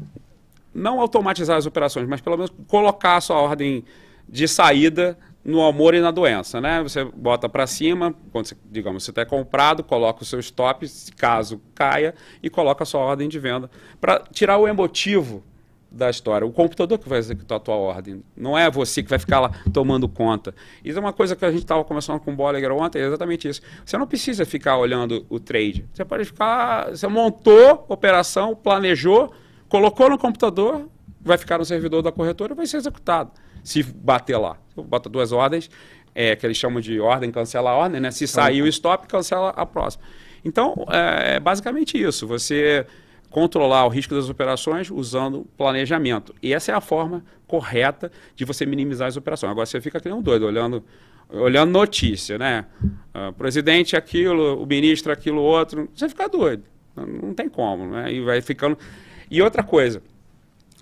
não 0.74 1.02
automatizar 1.02 1.58
as 1.58 1.66
operações, 1.66 2.08
mas 2.08 2.22
pelo 2.22 2.38
menos 2.38 2.52
colocar 2.68 3.18
a 3.18 3.22
sua 3.22 3.38
ordem 3.38 3.84
de 4.28 4.48
saída 4.48 5.18
no 5.46 5.62
amor 5.62 5.94
e 5.94 6.02
na 6.02 6.10
doença, 6.10 6.60
né? 6.60 6.82
Você 6.82 7.06
bota 7.06 7.48
para 7.48 7.68
cima, 7.68 8.16
quando 8.32 8.48
você, 8.48 8.58
digamos, 8.72 9.04
você 9.04 9.12
está 9.12 9.24
comprado, 9.24 9.84
coloca 9.84 10.24
o 10.24 10.26
seu 10.26 10.40
stop, 10.40 10.88
caso 11.16 11.62
caia, 11.76 12.16
e 12.42 12.50
coloca 12.50 12.82
a 12.82 12.86
sua 12.86 13.02
ordem 13.02 13.30
de 13.30 13.38
venda 13.38 13.70
para 14.02 14.24
tirar 14.32 14.58
o 14.58 14.68
emotivo 14.68 15.44
da 15.92 16.10
história. 16.10 16.46
O 16.46 16.52
computador 16.52 16.98
que 16.98 17.08
vai 17.08 17.20
executar 17.20 17.58
a 17.58 17.60
tua 17.60 17.76
ordem. 17.76 18.22
Não 18.36 18.58
é 18.58 18.70
você 18.70 19.02
que 19.02 19.10
vai 19.10 19.20
ficar 19.20 19.40
lá 19.40 19.52
tomando 19.72 20.10
conta. 20.10 20.54
Isso 20.84 20.98
é 20.98 21.02
uma 21.02 21.14
coisa 21.14 21.36
que 21.36 21.46
a 21.46 21.52
gente 21.52 21.62
estava 21.62 21.84
conversando 21.86 22.20
com 22.20 22.34
o 22.34 22.36
Bolliger 22.36 22.72
ontem, 22.72 23.00
é 23.00 23.06
exatamente 23.06 23.48
isso. 23.48 23.62
Você 23.86 23.98
não 23.98 24.08
precisa 24.08 24.46
ficar 24.46 24.78
olhando 24.78 25.26
o 25.30 25.40
trade. 25.40 25.86
Você 25.94 26.04
pode 26.04 26.26
ficar... 26.26 26.90
Você 26.90 27.08
montou 27.08 27.86
operação, 27.88 28.56
planejou, 28.56 29.32
colocou 29.70 30.10
no 30.10 30.18
computador, 30.18 30.90
vai 31.22 31.38
ficar 31.38 31.60
no 31.60 31.66
servidor 31.66 32.02
da 32.02 32.12
corretora 32.12 32.54
e 32.54 32.56
vai 32.56 32.66
ser 32.66 32.78
executado. 32.78 33.32
Se 33.66 33.84
bater 33.84 34.38
lá. 34.38 34.58
Bota 34.76 35.10
duas 35.10 35.32
ordens, 35.32 35.70
é, 36.14 36.36
que 36.36 36.46
eles 36.46 36.56
chamam 36.56 36.80
de 36.80 37.00
ordem, 37.00 37.32
cancela 37.32 37.72
a 37.72 37.76
ordem, 37.76 38.00
né? 38.00 38.12
Se 38.12 38.28
sair 38.28 38.62
o 38.62 38.68
stop, 38.68 39.08
cancela 39.08 39.50
a 39.50 39.66
próxima. 39.66 40.04
Então, 40.46 40.86
é, 40.90 41.36
é 41.36 41.40
basicamente 41.40 42.02
isso. 42.02 42.28
Você 42.28 42.86
controlar 43.32 43.86
o 43.86 43.90
risco 43.90 44.14
das 44.14 44.30
operações 44.30 44.90
usando 44.92 45.46
planejamento. 45.58 46.34
E 46.42 46.54
essa 46.54 46.72
é 46.72 46.76
a 46.76 46.80
forma 46.80 47.26
correta 47.48 48.12
de 48.36 48.46
você 48.46 48.66
minimizar 48.66 49.08
as 49.08 49.18
operações. 49.18 49.52
Agora 49.52 49.66
você 49.66 49.82
fica 49.82 50.00
que 50.00 50.08
nem 50.08 50.18
um 50.18 50.22
doido, 50.22 50.46
olhando, 50.46 50.84
olhando 51.30 51.72
notícia, 51.72 52.38
né? 52.38 52.66
Ah, 53.14 53.34
presidente 53.38 53.98
aquilo, 53.98 54.62
o 54.62 54.66
ministro 54.66 55.12
aquilo, 55.12 55.42
outro. 55.42 55.90
Você 55.94 56.08
fica 56.08 56.30
doido. 56.30 56.64
Não 56.96 57.34
tem 57.34 57.50
como, 57.50 57.88
né? 57.88 58.14
E 58.14 58.22
vai 58.22 58.40
ficando... 58.42 58.78
E 59.30 59.42
outra 59.42 59.64
coisa, 59.64 60.02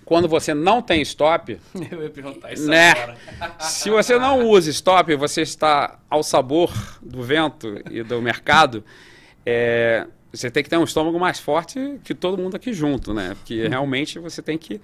quando 0.06 0.28
você 0.28 0.54
não 0.54 0.82
tem 0.82 1.02
stop, 1.02 1.60
Eu 1.92 2.04
ia 2.04 2.10
perguntar 2.10 2.54
isso 2.54 2.68
né? 2.68 2.92
agora. 2.92 3.18
Se 3.60 3.90
você 3.90 4.18
não 4.18 4.48
usa 4.48 4.70
stop, 4.70 5.16
você 5.16 5.42
está 5.42 6.00
ao 6.10 6.24
sabor 6.24 6.72
do 7.02 7.22
vento 7.24 7.82
e 7.90 8.04
do 8.04 8.22
mercado, 8.22 8.84
é, 9.46 10.06
você 10.32 10.50
tem 10.50 10.64
que 10.64 10.70
ter 10.70 10.78
um 10.78 10.84
estômago 10.84 11.20
mais 11.20 11.40
forte 11.40 12.00
que 12.04 12.14
todo 12.14 12.42
mundo 12.42 12.56
aqui 12.56 12.74
junto, 12.74 13.14
né? 13.14 13.36
Porque 13.36 13.68
realmente 13.68 14.20
você 14.20 14.42
tem 14.42 14.58
que 14.58 14.82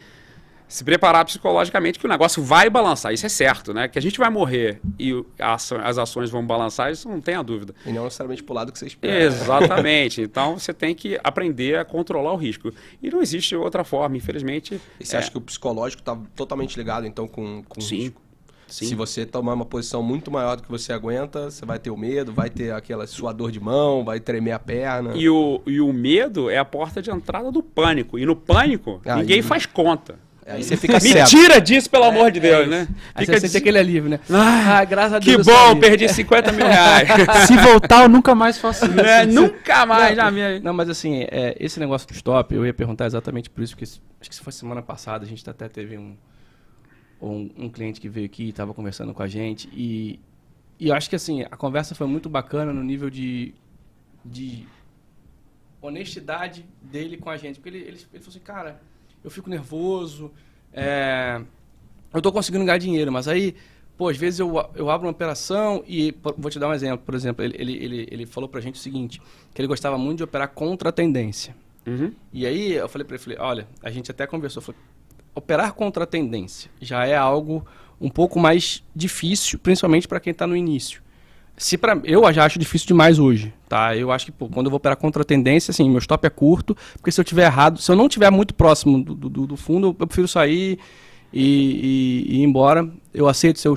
se 0.69 0.83
preparar 0.83 1.25
psicologicamente 1.25 1.97
que 1.99 2.05
o 2.05 2.09
negócio 2.09 2.41
vai 2.41 2.69
balançar, 2.69 3.11
isso 3.11 3.25
é 3.25 3.29
certo, 3.29 3.73
né? 3.73 3.87
Que 3.87 3.97
a 3.99 4.01
gente 4.01 4.17
vai 4.19 4.29
morrer 4.29 4.79
e 4.99 5.13
o- 5.13 5.25
as 5.37 5.97
ações 5.97 6.29
vão 6.29 6.45
balançar, 6.45 6.91
isso 6.91 7.09
não 7.09 7.19
tem 7.19 7.33
a 7.35 7.41
dúvida. 7.41 7.73
E 7.85 7.91
não 7.91 8.03
necessariamente 8.05 8.43
pro 8.43 8.53
lado 8.53 8.71
que 8.71 8.77
você 8.79 8.85
espera. 8.85 9.23
Exatamente. 9.23 10.21
Então 10.21 10.57
você 10.59 10.71
tem 10.73 10.93
que 10.93 11.19
aprender 11.23 11.77
a 11.79 11.83
controlar 11.83 12.31
o 12.33 12.37
risco. 12.37 12.71
E 13.01 13.09
não 13.09 13.21
existe 13.21 13.55
outra 13.55 13.83
forma, 13.83 14.15
infelizmente. 14.15 14.79
E 14.99 15.05
você 15.05 15.15
é, 15.15 15.19
acha 15.19 15.31
que 15.31 15.37
o 15.37 15.41
psicológico 15.41 16.01
está 16.01 16.15
totalmente 16.35 16.77
ligado, 16.77 17.05
então, 17.07 17.27
com, 17.27 17.63
com 17.67 17.79
o 17.79 17.83
Sim. 17.83 17.95
risco? 17.97 18.21
Sim. 18.67 18.85
Se 18.85 18.93
você 18.93 19.25
tomar 19.25 19.53
uma 19.55 19.65
posição 19.65 20.03
muito 20.03 20.29
maior 20.29 20.55
do 20.55 20.61
que 20.61 20.69
você 20.69 20.93
aguenta, 20.93 21.49
você 21.49 21.65
vai 21.65 21.79
ter 21.79 21.89
o 21.89 21.97
medo, 21.97 22.31
vai 22.31 22.51
ter 22.51 22.71
aquela 22.71 23.07
suador 23.07 23.49
de 23.49 23.59
mão, 23.59 24.03
vai 24.05 24.19
tremer 24.19 24.51
a 24.51 24.59
perna. 24.59 25.13
E 25.15 25.27
o, 25.27 25.59
e 25.65 25.81
o 25.81 25.91
medo 25.91 26.51
é 26.51 26.59
a 26.59 26.65
porta 26.65 27.01
de 27.01 27.09
entrada 27.09 27.51
do 27.51 27.63
pânico. 27.63 28.19
E 28.19 28.27
no 28.27 28.35
pânico, 28.35 29.01
Ah, 29.03 29.15
ninguém 29.15 29.39
e- 29.39 29.41
faz 29.41 29.65
conta. 29.65 30.19
Aí 30.49 30.63
você 30.63 30.75
fica 30.75 30.93
Me 30.95 30.99
cego. 31.01 31.27
tira 31.27 31.59
disso, 31.61 31.89
pelo 31.89 32.05
amor 32.05 32.31
de 32.31 32.39
Deus, 32.39 32.65
É 32.65 32.69
né? 32.69 32.87
Aí 33.13 33.25
Fica 33.25 33.37
você 33.37 33.41
sente 33.41 33.51
des- 33.53 33.55
aquele 33.61 33.77
alívio, 33.77 34.09
né? 34.09 34.19
Ah, 34.29 34.79
Ah, 34.79 34.83
graças 34.85 35.13
a 35.13 35.19
Que 35.19 35.35
Deus. 35.35 35.47
eu 35.47 35.53
bom, 35.53 35.79
perdi 35.79 36.07
50 36.09 36.51
mil 36.51 36.65
reais. 36.65 37.07
Se 37.47 37.55
voltar, 37.57 38.03
eu 38.03 38.09
nunca 38.09 38.33
mais 38.33 38.57
faço 38.57 38.85
isso. 38.85 38.99
É, 38.99 39.25
nunca 39.25 39.85
mais 39.85 40.17
não, 40.17 40.23
na 40.25 40.31
minha... 40.31 40.59
Não, 40.59 40.73
mas 40.73 40.89
assim, 40.89 41.23
é, 41.29 41.55
esse 41.59 41.79
negócio 41.79 42.07
do 42.07 42.13
stop, 42.13 42.53
eu 42.55 42.65
ia 42.65 42.73
perguntar 42.73 43.05
exatamente 43.05 43.49
por 43.49 43.63
isso, 43.63 43.73
porque 43.75 43.85
acho 43.85 44.29
que 44.29 44.35
se 44.35 44.41
foi 44.41 44.51
semana 44.51 44.81
passada, 44.81 45.23
a 45.23 45.27
gente 45.27 45.47
até 45.49 45.67
teve 45.69 45.97
um, 45.97 46.15
um, 47.21 47.49
um 47.57 47.69
cliente 47.69 48.01
que 48.01 48.09
veio 48.09 48.25
aqui 48.25 48.45
e 48.45 48.49
estava 48.49 48.73
conversando 48.73 49.13
com 49.13 49.21
a 49.21 49.27
gente, 49.27 49.69
e, 49.73 50.19
e 50.79 50.87
eu 50.89 50.95
acho 50.95 51.09
que 51.09 51.15
assim, 51.15 51.43
a 51.43 51.55
conversa 51.57 51.93
foi 51.93 52.07
muito 52.07 52.27
bacana 52.29 52.73
no 52.73 52.83
nível 52.83 53.09
de, 53.09 53.53
de 54.25 54.65
honestidade 55.81 56.65
dele 56.81 57.17
com 57.17 57.29
a 57.29 57.37
gente, 57.37 57.55
porque 57.59 57.69
ele, 57.69 57.77
ele, 57.85 57.97
ele 58.13 58.23
falou 58.23 58.29
assim, 58.29 58.39
cara, 58.39 58.81
eu 59.23 59.29
fico 59.29 59.49
nervoso, 59.49 60.31
é, 60.73 61.41
eu 62.13 62.21
tô 62.21 62.31
conseguindo 62.31 62.65
ganhar 62.65 62.77
dinheiro, 62.77 63.11
mas 63.11 63.27
aí 63.27 63.55
pô, 63.99 64.07
às 64.07 64.15
vezes 64.15 64.39
eu, 64.39 64.53
eu 64.75 64.89
abro 64.89 65.07
uma 65.07 65.11
operação 65.11 65.83
e, 65.85 66.15
vou 66.37 66.49
te 66.49 66.57
dar 66.57 66.69
um 66.69 66.73
exemplo, 66.73 67.05
por 67.05 67.13
exemplo, 67.13 67.43
ele, 67.43 67.55
ele, 67.59 67.83
ele, 67.83 68.07
ele 68.09 68.25
falou 68.25 68.47
pra 68.47 68.61
gente 68.61 68.75
o 68.75 68.77
seguinte, 68.77 69.21
que 69.53 69.61
ele 69.61 69.67
gostava 69.67 69.97
muito 69.97 70.19
de 70.19 70.23
operar 70.23 70.47
contra 70.47 70.87
a 70.87 70.91
tendência. 70.93 71.53
Uhum. 71.85 72.13
E 72.31 72.45
aí 72.45 72.73
eu 72.73 72.87
falei 72.87 73.05
pra 73.05 73.15
ele, 73.15 73.23
falei, 73.23 73.37
olha, 73.39 73.67
a 73.83 73.91
gente 73.91 74.09
até 74.09 74.25
conversou, 74.25 74.61
falei, 74.61 74.79
operar 75.35 75.73
contra 75.73 76.05
a 76.05 76.07
tendência 76.07 76.71
já 76.79 77.05
é 77.05 77.15
algo 77.15 77.65
um 77.99 78.09
pouco 78.09 78.39
mais 78.39 78.81
difícil, 78.95 79.59
principalmente 79.59 80.07
para 80.07 80.21
quem 80.21 80.31
está 80.31 80.47
no 80.47 80.55
início. 80.55 81.01
Se 81.59 81.77
pra, 81.77 81.99
eu 82.05 82.31
já 82.31 82.45
acho 82.45 82.57
difícil 82.57 82.87
demais 82.87 83.19
hoje, 83.19 83.53
tá? 83.67 83.93
Eu 83.93 84.11
acho 84.13 84.25
que 84.25 84.31
pô, 84.31 84.47
quando 84.47 84.67
eu 84.67 84.71
vou 84.71 84.77
operar 84.77 84.95
contra 84.95 85.21
a 85.23 85.25
tendência, 85.25 85.71
assim, 85.71 85.89
meu 85.89 85.99
stop 85.99 86.25
é 86.25 86.29
curto, 86.29 86.75
porque 86.93 87.11
se 87.11 87.19
eu 87.19 87.25
tiver 87.25 87.43
errado, 87.43 87.79
se 87.79 87.91
eu 87.91 87.97
não 87.97 88.07
tiver 88.07 88.31
muito 88.31 88.53
próximo 88.53 89.03
do, 89.03 89.13
do, 89.13 89.45
do 89.45 89.57
fundo, 89.57 89.87
eu 89.87 89.93
prefiro 89.93 90.25
sair 90.25 90.79
e, 91.33 91.43
e, 91.43 92.25
e 92.29 92.39
ir 92.39 92.43
embora. 92.43 92.89
Eu 93.13 93.27
aceito 93.27 93.59
ser 93.59 93.67
o, 93.67 93.75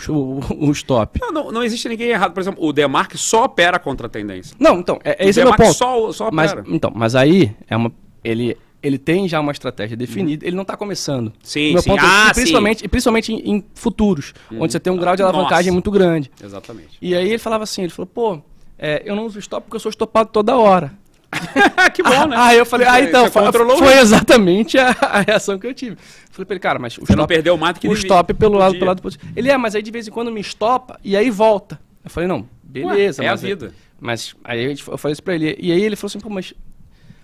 o, 0.56 0.70
stop. 0.70 1.20
Não, 1.20 1.32
não, 1.32 1.50
não 1.50 1.64
existe 1.64 1.88
ninguém 1.88 2.10
errado. 2.10 2.32
Por 2.32 2.40
exemplo, 2.40 2.64
o 2.64 2.72
Demarque 2.72 3.18
só 3.18 3.44
opera 3.44 3.80
contra 3.80 4.06
a 4.06 4.10
tendência. 4.10 4.56
Não, 4.60 4.78
então, 4.78 5.00
é, 5.02 5.24
O 5.24 5.28
esse 5.28 5.40
é 5.40 5.42
o 5.42 5.48
meu 5.48 5.56
Demarque 5.56 5.64
ponto. 5.64 5.76
Só, 5.76 6.12
só 6.12 6.30
Mas, 6.32 6.52
opera. 6.52 6.66
então, 6.68 6.92
mas 6.94 7.16
aí 7.16 7.52
é 7.68 7.76
uma, 7.76 7.90
ele, 8.22 8.56
ele 8.82 8.98
tem 8.98 9.28
já 9.28 9.38
uma 9.40 9.52
estratégia 9.52 9.96
definida, 9.96 10.46
ele 10.46 10.56
não 10.56 10.62
está 10.62 10.76
começando. 10.76 11.28
Uhum. 11.28 11.32
Sim, 11.42 11.78
sim. 11.78 11.88
ponto 11.90 12.02
é- 12.04 12.06
Ah, 12.09 12.28
e 12.30 12.34
principalmente, 12.34 12.84
e 12.84 12.88
principalmente 12.88 13.32
em, 13.32 13.50
em 13.56 13.64
futuros, 13.74 14.34
onde 14.52 14.72
você 14.72 14.80
tem 14.80 14.92
um 14.92 14.96
grau 14.96 15.14
de 15.16 15.22
alavancagem 15.22 15.66
Nossa. 15.66 15.72
muito 15.72 15.90
grande. 15.90 16.30
sim. 16.36 16.44
Exatamente. 16.46 16.98
E 17.00 17.14
aí 17.14 17.28
ele 17.28 17.38
falava 17.38 17.64
assim, 17.64 17.82
ele 17.82 17.92
falou, 17.92 18.06
pô, 18.06 18.40
é, 18.78 19.02
eu 19.04 19.14
não 19.14 19.24
uso 19.26 19.38
stop 19.38 19.64
porque 19.64 19.76
eu 19.76 19.80
sou 19.80 19.90
estopado 19.90 20.30
toda 20.32 20.56
hora. 20.56 20.92
que 21.94 22.02
bom, 22.02 22.26
né? 22.26 22.36
Aí 22.36 22.59
eu 22.59 22.66
falei, 22.66 22.86
ah, 22.86 23.00
então, 23.00 23.30
foi 23.30 23.44
isso. 23.46 23.84
exatamente 24.00 24.76
a, 24.78 24.90
a 25.00 25.20
reação 25.20 25.59
que 25.59 25.66
eu 25.66 25.72
tive. 25.72 25.96
Falei 26.30 26.44
pra 26.44 26.54
ele, 26.54 26.60
cara, 26.60 26.78
mas 26.78 26.98
o 26.98 27.00
Você 27.00 27.12
não 27.16 27.22
stop, 27.24 27.28
perdeu 27.34 27.56
mais 27.56 27.74
do 27.74 27.80
que 27.80 27.88
o 27.88 27.92
stop 27.94 28.34
pelo 28.34 28.59
lado, 28.59 28.74
pelo 28.74 28.86
lado 28.86 29.00
positivo. 29.00 29.32
Ele 29.34 29.48
é, 29.50 29.56
mas 29.56 29.74
aí 29.74 29.82
de 29.82 29.90
vez 29.90 30.06
em 30.06 30.10
quando 30.10 30.30
me 30.30 30.40
estopa 30.40 30.98
e 31.02 31.16
aí 31.16 31.30
volta. 31.30 31.80
Eu 32.04 32.10
falei, 32.10 32.28
não, 32.28 32.46
beleza. 32.62 33.22
Ué, 33.22 33.26
é 33.26 33.28
a 33.28 33.32
mas 33.32 33.44
aí- 33.44 33.50
vida. 33.50 33.72
Mas 34.00 34.34
aí 34.44 34.66
a 34.66 34.68
gente- 34.68 34.86
eu 34.88 34.98
falei 34.98 35.12
isso 35.12 35.22
pra 35.22 35.34
ele. 35.34 35.56
E 35.60 35.70
aí 35.72 35.80
ele 35.82 35.94
falou 35.96 36.09
assim, 36.10 36.18
pô, 36.20 36.28
mas... 36.28 36.52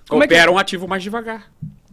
Como 0.09 0.23
é 0.23 0.27
que... 0.29 0.35
Opera 0.35 0.51
um 0.53 0.59
ativo 0.59 0.87
mais 0.89 1.03
devagar. 1.03 1.51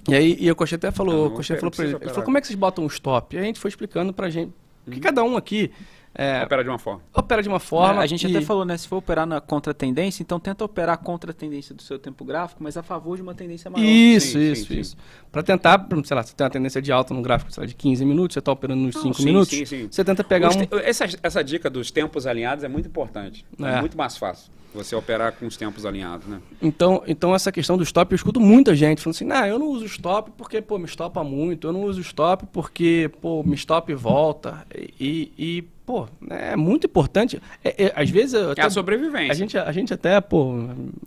E 0.07 0.13
aí 0.15 0.37
e 0.39 0.51
o 0.51 0.55
Coxinha 0.55 0.77
até 0.77 0.91
falou, 0.91 1.13
Não, 1.13 1.21
o 1.21 1.29
não 1.29 1.35
Coxinha 1.35 1.57
opera, 1.57 1.59
falou 1.61 1.71
pra 1.71 1.83
ele, 1.83 1.91
precisa 1.93 2.05
ele 2.05 2.13
falou, 2.13 2.25
como 2.25 2.37
é 2.37 2.41
que 2.41 2.47
vocês 2.47 2.57
botam 2.59 2.83
um 2.83 2.87
stop? 2.87 3.35
E 3.35 3.39
aí 3.39 3.43
a 3.43 3.47
gente 3.47 3.59
foi 3.59 3.69
explicando 3.69 4.13
pra 4.13 4.29
gente, 4.29 4.51
que 4.89 4.99
cada 4.99 5.23
um 5.23 5.35
aqui 5.35 5.71
é, 6.17 6.43
Opera 6.43 6.63
de 6.63 6.69
uma 6.69 6.79
forma. 6.79 7.01
opera 7.13 7.43
de 7.43 7.49
uma 7.49 7.59
forma... 7.59 7.99
É, 8.01 8.03
a 8.05 8.07
gente 8.07 8.25
e- 8.25 8.29
até 8.37 8.39
falou, 8.45 8.63
né? 8.63 8.77
Se 8.77 8.87
for 8.87 8.95
operar 8.97 9.25
na 9.25 9.41
contra 9.41 9.73
tendência, 9.73 10.23
então 10.23 10.39
tenta 10.39 10.63
operar 10.63 10.97
contra 10.99 11.31
a 11.31 11.33
tendência 11.33 11.75
do 11.75 11.81
seu 11.81 11.99
tempo 11.99 12.23
gráfico, 12.23 12.63
mas 12.63 12.77
a 12.77 12.83
favor 12.83 13.17
de 13.17 13.21
uma 13.21 13.33
tendência 13.35 13.69
maior. 13.69 13.83
Isso, 13.85 14.33
Sim, 14.33 14.51
isso, 14.51 14.67
sim, 14.67 14.79
isso. 14.79 14.97
Pra 15.29 15.43
tentar, 15.43 15.85
sei 16.05 16.15
lá, 16.15 16.23
você 16.23 16.33
tem 16.33 16.45
uma 16.45 16.49
tendência 16.51 16.81
de 16.81 16.89
alta 16.89 17.13
no 17.13 17.21
gráfico 17.21 17.51
sei 17.51 17.61
lá, 17.63 17.67
de 17.67 17.73
15 17.75 18.05
minutos, 18.05 18.35
você 18.35 18.41
tá 18.41 18.49
operando 18.51 18.81
nos 18.83 18.95
Não, 18.95 19.01
5 19.01 19.13
sim, 19.15 19.25
minutos, 19.25 19.49
sim, 19.49 19.65
sim. 19.65 19.87
você 19.91 20.05
tenta 20.05 20.23
pegar 20.23 20.49
Os 20.49 20.55
um... 20.55 20.65
te- 20.65 20.69
essa, 20.85 21.05
essa 21.21 21.43
dica 21.43 21.69
dos 21.69 21.91
tempos 21.91 22.25
alinhados 22.25 22.63
é 22.63 22.69
muito 22.69 22.87
importante. 22.87 23.45
É. 23.61 23.65
É. 23.71 23.79
muito 23.81 23.97
mais 23.97 24.15
fácil 24.15 24.53
você 24.76 24.95
operar 24.95 25.31
com 25.34 25.47
os 25.47 25.56
tempos 25.57 25.85
alinhados, 25.85 26.27
né? 26.27 26.39
Então, 26.61 27.02
então 27.07 27.34
essa 27.34 27.52
questão 27.52 27.77
do 27.77 27.84
stop, 27.84 28.11
eu 28.11 28.15
escuto 28.15 28.39
muita 28.39 28.76
gente 28.76 29.02
falando 29.02 29.15
assim, 29.15 29.26
não, 29.26 29.45
eu 29.45 29.57
não 29.57 29.68
uso 29.68 29.85
stop 29.85 30.31
porque, 30.38 30.61
pô, 30.61 30.77
me 30.77 30.85
estopa 30.85 31.23
muito, 31.23 31.68
eu 31.68 31.73
não 31.73 31.84
uso 31.84 32.02
stop 32.02 32.45
porque, 32.52 33.10
pô, 33.22 33.41
me 33.43 33.56
stop 33.56 33.91
e 33.91 33.95
volta. 33.95 34.65
E, 34.99 35.31
e, 35.38 35.61
pô, 35.85 36.07
é 36.30 36.56
muito 36.56 36.85
importante. 36.85 37.41
É, 37.64 37.85
é, 37.85 37.93
às 37.95 38.10
vezes... 38.10 38.34
eu 38.34 38.49
É 38.49 38.52
até- 38.52 38.61
a 38.64 38.69
sobrevivência. 38.69 39.31
A 39.31 39.35
gente, 39.35 39.57
a 39.57 39.72
gente 39.72 39.93
até, 39.93 40.19
pô, 40.22 40.53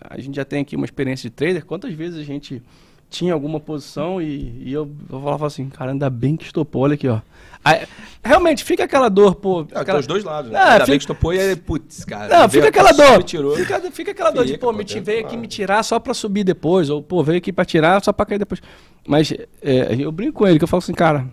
a 0.01 0.19
gente 0.20 0.35
já 0.36 0.45
tem 0.45 0.62
aqui 0.62 0.74
uma 0.74 0.85
experiência 0.86 1.28
de 1.28 1.36
trader. 1.36 1.65
Quantas 1.65 1.93
vezes 1.93 2.19
a 2.19 2.24
gente 2.24 2.62
tinha 3.10 3.32
alguma 3.32 3.59
posição 3.59 4.20
e, 4.20 4.62
e 4.66 4.72
eu, 4.72 4.90
eu 5.10 5.20
falava 5.20 5.47
assim, 5.47 5.68
cara, 5.68 5.93
ainda 5.93 6.10
bem 6.10 6.36
que 6.36 6.44
estopou, 6.44 6.82
olha 6.82 6.94
aqui, 6.94 7.09
ó. 7.09 7.20
Aí, 7.64 7.86
realmente, 8.22 8.62
fica 8.62 8.85
aquela 8.85 9.09
dor, 9.09 9.35
pô. 9.35 9.66
Ah, 9.74 9.80
aquela... 9.80 9.98
os 9.98 10.06
dois 10.06 10.22
lados, 10.22 10.51
né? 10.51 10.59
Ah, 10.59 10.62
Ainda 10.64 10.74
fica- 10.80 10.86
bem 10.86 10.98
que 10.98 11.02
estopou 11.05 11.35
e 11.35 11.40
aí, 11.40 11.56
putz, 11.56 12.05
cara. 12.05 12.39
Não, 12.39 12.48
fica 12.48 12.68
aquela 12.68 12.93
dor. 12.93 13.22
Tirou. 13.24 13.56
Fica, 13.56 13.80
fica 13.90 14.10
aquela 14.12 14.30
dor 14.30 14.44
de, 14.44 14.52
Fica, 14.52 14.60
pô, 14.66 14.72
pô, 14.72 14.78
me 14.78 14.85
dentro, 14.85 15.02
veio 15.02 15.26
aqui 15.26 15.36
me 15.36 15.47
tirar 15.48 15.82
só 15.82 15.98
pra 15.98 16.14
subir 16.14 16.44
depois. 16.44 16.89
Ou, 16.89 17.02
pô, 17.02 17.22
veio 17.24 17.39
aqui 17.39 17.52
pra 17.52 17.64
tirar 17.64 18.02
só 18.02 18.12
pra 18.12 18.24
cair 18.26 18.39
depois. 18.39 18.60
Mas 19.06 19.32
é, 19.60 19.97
eu 19.98 20.12
brinco 20.12 20.35
com 20.35 20.47
ele, 20.47 20.59
que 20.59 20.64
eu 20.64 20.68
falo 20.68 20.78
assim, 20.78 20.94
cara, 20.94 21.26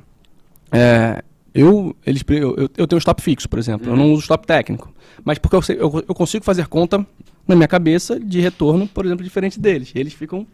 é, 0.71 1.23
eu, 1.53 1.95
eles, 2.05 2.23
eu, 2.27 2.55
eu- 2.57 2.69
eu 2.75 2.87
tenho 2.87 2.97
um 2.97 2.99
stop 2.99 3.21
fixo, 3.21 3.47
por 3.47 3.59
exemplo. 3.59 3.89
Eu 3.91 3.95
não 3.95 4.11
uso 4.11 4.21
stop 4.23 4.45
técnico. 4.47 4.91
Mas 5.23 5.37
porque 5.37 5.55
eu, 5.55 5.61
sei- 5.61 5.77
eu, 5.79 6.03
eu 6.07 6.15
consigo 6.15 6.43
fazer 6.43 6.67
conta 6.67 7.05
na 7.47 7.55
minha 7.55 7.67
cabeça 7.67 8.19
de 8.19 8.39
retorno, 8.41 8.87
por 8.87 9.05
exemplo, 9.05 9.23
diferente 9.23 9.59
deles. 9.59 9.91
Eles 9.95 10.13
ficam 10.13 10.45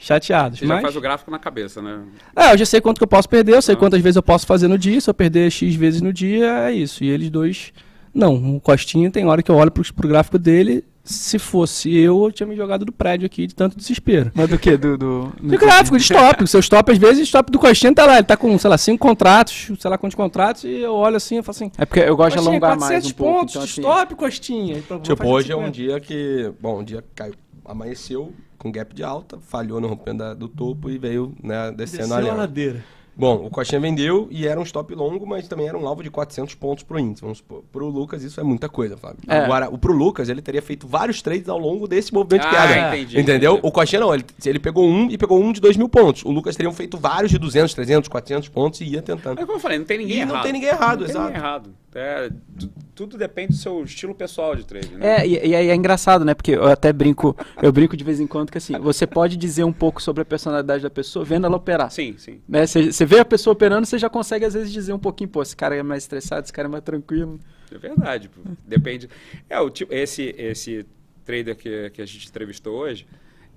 chateados. 0.00 0.58
Você 0.58 0.66
já 0.66 0.74
mas, 0.74 0.82
faz 0.82 0.96
o 0.96 1.00
gráfico 1.00 1.30
na 1.30 1.38
cabeça, 1.38 1.80
né? 1.82 2.00
é, 2.34 2.52
eu 2.54 2.58
já 2.58 2.64
sei 2.66 2.80
quanto 2.80 2.98
que 2.98 3.04
eu 3.04 3.08
posso 3.08 3.28
perder, 3.28 3.54
eu 3.54 3.62
sei 3.62 3.74
Ah. 3.74 3.78
quantas 3.78 4.00
vezes 4.00 4.16
eu 4.16 4.22
posso 4.22 4.46
fazer 4.46 4.66
no 4.66 4.78
dia. 4.78 5.00
Se 5.00 5.08
eu 5.10 5.14
perder 5.14 5.50
X 5.50 5.74
vezes 5.74 6.00
no 6.00 6.12
dia, 6.12 6.68
é 6.68 6.72
isso. 6.72 7.04
E 7.04 7.08
eles 7.10 7.30
dois, 7.30 7.72
não. 8.12 8.56
O 8.56 8.60
Costinha 8.60 9.10
tem 9.10 9.26
hora 9.26 9.42
que 9.42 9.50
eu 9.50 9.56
olho 9.56 9.70
pro, 9.70 9.84
pro 9.94 10.08
gráfico 10.08 10.38
dele. 10.38 10.84
Se 11.02 11.38
fosse 11.38 11.94
eu, 11.96 12.24
eu 12.24 12.30
tinha 12.30 12.46
me 12.46 12.54
jogado 12.54 12.84
do 12.84 12.92
prédio 12.92 13.24
aqui 13.26 13.46
de 13.46 13.54
tanto 13.54 13.76
desespero. 13.76 14.30
Mas 14.34 14.48
do 14.48 14.58
que? 14.58 14.76
Do, 14.76 14.96
do, 14.98 15.32
De 15.42 15.56
gráfico, 15.56 15.96
de 15.96 16.02
stop. 16.02 16.44
Seu 16.46 16.60
stop, 16.60 16.92
às 16.92 16.98
vezes, 16.98 17.20
o 17.20 17.22
stop 17.24 17.50
do 17.50 17.58
Costinha 17.58 17.92
tá 17.94 18.04
lá. 18.06 18.14
Ele 18.16 18.24
tá 18.24 18.36
com, 18.36 18.56
sei 18.58 18.70
lá, 18.70 18.76
cinco 18.78 18.98
contratos, 19.08 19.72
sei 19.80 19.90
lá 19.90 19.96
quantos 19.98 20.14
contratos, 20.14 20.62
e 20.64 20.68
eu 20.80 20.92
olho 20.94 21.16
assim 21.16 21.38
e 21.38 21.42
falo 21.42 21.56
assim. 21.56 21.72
É 21.78 21.84
porque 21.86 22.00
eu 22.00 22.14
gosto 22.16 22.34
de 22.40 22.46
alongar 22.46 22.76
400 22.76 22.88
mais 22.90 23.06
um 23.06 23.10
pouco. 23.14 23.32
pontos 23.40 23.54
Então, 23.54 23.64
de 23.64 23.70
assim, 23.70 23.80
stop, 23.80 24.14
Costinha. 24.14 24.78
Então, 24.78 25.00
Tipo, 25.00 25.26
hoje 25.26 25.50
é 25.50 25.56
um 25.56 25.66
50. 25.72 25.72
dia 25.72 26.00
que. 26.00 26.52
Bom, 26.60 26.80
um 26.80 26.84
dia 26.84 27.02
caiu, 27.14 27.34
amanheceu 27.64 28.32
com 28.60 28.70
gap 28.70 28.94
de 28.94 29.02
alta, 29.02 29.38
falhou 29.40 29.80
no 29.80 29.88
rompendo 29.88 30.18
da- 30.18 30.34
do 30.34 30.46
topo 30.48 30.90
e 30.90 30.98
veio, 30.98 31.34
né, 31.42 31.72
descendo 31.72 32.02
Desceu 32.02 32.14
a 32.14 32.18
a 32.18 32.20
linha. 32.20 32.34
ladeira. 32.34 32.84
Bom, 33.16 33.44
o 33.44 33.50
Coxinha 33.50 33.78
vendeu 33.80 34.28
e 34.30 34.46
era 34.46 34.58
um 34.58 34.62
stop 34.62 34.94
longo, 34.94 35.26
mas 35.26 35.46
também 35.46 35.66
era 35.68 35.76
um 35.76 35.86
alvo 35.86 36.02
de 36.02 36.10
400 36.10 36.54
pontos 36.54 36.84
pro 36.84 36.98
índice, 36.98 37.20
vamos 37.20 37.38
supor. 37.38 37.62
Pro 37.70 37.86
Lucas 37.88 38.22
isso 38.22 38.40
é 38.40 38.42
muita 38.42 38.66
coisa, 38.66 38.96
Fábio. 38.96 39.18
É. 39.28 39.40
Agora, 39.40 39.68
o 39.68 39.76
pro 39.76 39.92
Lucas, 39.92 40.30
ele 40.30 40.40
teria 40.40 40.62
feito 40.62 40.86
vários 40.86 41.20
trades 41.20 41.46
ao 41.48 41.58
longo 41.58 41.86
desse 41.86 42.14
movimento 42.14 42.48
de 42.48 42.48
Ah, 42.56 42.66
queda. 42.68 42.88
entendi, 42.96 43.20
Entendeu? 43.20 43.52
entendi. 43.54 43.68
O 43.68 43.72
Coxinha 43.72 44.00
não, 44.00 44.14
ele, 44.14 44.24
ele 44.46 44.58
pegou 44.58 44.86
um 44.88 45.10
e 45.10 45.18
pegou 45.18 45.38
um 45.42 45.52
de 45.52 45.60
2 45.60 45.76
mil 45.76 45.88
pontos. 45.88 46.24
O 46.24 46.30
Lucas 46.30 46.56
teriam 46.56 46.72
feito 46.72 46.96
vários 46.96 47.30
de 47.30 47.36
200, 47.38 47.74
300, 47.74 48.08
400 48.08 48.48
pontos 48.48 48.80
e 48.80 48.84
ia 48.84 49.02
tentando. 49.02 49.36
Mas 49.36 49.44
como 49.44 49.56
eu 49.58 49.60
falei, 49.60 49.78
não 49.78 49.84
tem 49.84 49.98
ninguém 49.98 50.16
E 50.16 50.20
errado. 50.20 50.34
não 50.36 50.42
tem 50.42 50.52
ninguém 50.52 50.68
errado, 50.70 51.00
não 51.00 51.06
tem 51.06 51.10
exato. 51.10 51.26
ninguém 51.26 51.40
errado. 51.42 51.70
É, 51.92 52.30
tu- 52.58 52.70
tudo 52.94 53.18
depende 53.18 53.48
do 53.52 53.56
seu 53.58 53.82
estilo 53.82 54.14
pessoal 54.14 54.54
de 54.54 54.64
trade, 54.64 54.94
né? 54.94 55.18
É, 55.22 55.26
e, 55.26 55.32
e 55.48 55.54
aí 55.56 55.68
é 55.70 55.74
engraçado, 55.74 56.24
né? 56.24 56.34
Porque 56.34 56.52
eu 56.52 56.66
até 56.66 56.92
brinco, 56.92 57.36
eu 57.60 57.72
brinco 57.72 57.96
de 57.96 58.04
vez 58.04 58.20
em 58.20 58.26
quando 58.28 58.52
que 58.52 58.58
assim, 58.58 58.78
você 58.78 59.06
pode 59.08 59.36
dizer 59.36 59.64
um 59.64 59.72
pouco 59.72 60.00
sobre 60.00 60.22
a 60.22 60.24
personalidade 60.24 60.82
da 60.84 60.90
pessoa 60.90 61.24
vendo 61.24 61.46
ela 61.46 61.56
operar. 61.56 61.90
Sim, 61.90 62.14
sim. 62.16 62.40
Né? 62.48 62.64
Você 62.66 62.92
você 62.92 63.04
vê 63.04 63.18
a 63.18 63.24
pessoa 63.24 63.52
operando, 63.54 63.86
você 63.86 63.98
já 63.98 64.08
consegue 64.08 64.44
às 64.44 64.54
vezes 64.54 64.70
dizer 64.72 64.92
um 64.92 64.98
pouquinho, 65.00 65.28
pô, 65.30 65.42
esse 65.42 65.56
cara 65.56 65.74
é 65.74 65.82
mais 65.82 66.04
estressado, 66.04 66.44
esse 66.44 66.52
cara 66.52 66.68
é 66.68 66.70
mais 66.70 66.84
tranquilo. 66.84 67.40
É 67.72 67.78
verdade. 67.78 68.28
pô. 68.28 68.40
Depende. 68.66 69.08
É, 69.48 69.58
o 69.60 69.68
tipo, 69.68 69.92
esse, 69.92 70.32
esse 70.38 70.86
trader 71.24 71.56
que, 71.56 71.90
que 71.90 72.00
a 72.02 72.06
gente 72.06 72.28
entrevistou 72.28 72.78
hoje, 72.78 73.04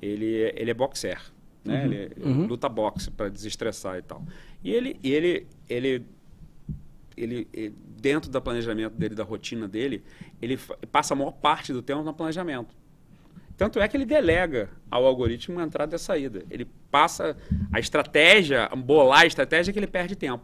ele, 0.02 0.42
é- 0.42 0.54
ele 0.60 0.72
é 0.72 0.74
boxer. 0.74 1.20
Né? 1.64 1.86
Ele, 1.86 1.96
ele 1.96 2.14
Uhum. 2.26 2.46
luta 2.48 2.68
boxe 2.68 3.12
para 3.12 3.30
desestressar 3.30 3.98
e 3.98 4.02
tal. 4.02 4.24
E 4.64 4.72
ele, 4.72 4.98
ele, 5.04 5.46
ele, 5.70 6.04
ele, 7.16 7.48
ele- 7.54 7.74
dentro 8.04 8.30
do 8.30 8.42
planejamento 8.42 8.96
dele, 8.96 9.16
da 9.16 9.24
rotina 9.24 9.66
dele, 9.66 10.04
ele 10.42 10.60
passa 10.92 11.14
a 11.14 11.18
maior 11.18 11.32
parte 11.32 11.72
do 11.72 11.82
tempo 11.82 12.04
no 12.04 12.14
planejamento. 12.14 12.76
Tanto 13.56 13.80
é 13.80 13.88
que 13.88 13.96
ele 13.96 14.06
delega 14.06 14.70
ao 14.92 15.06
algoritmo 15.06 15.58
a 15.58 15.64
entrada 15.64 15.94
e 15.94 15.96
a 15.96 16.00
saída. 16.00 16.44
Ele 16.52 16.68
passa 16.92 17.38
a 17.72 17.80
estratégia, 17.80 18.66
a 18.66 18.76
bolar 18.76 19.22
a 19.22 19.26
estratégia 19.26 19.72
que 19.72 19.80
ele 19.80 19.88
perde 19.88 20.18
tempo. 20.18 20.44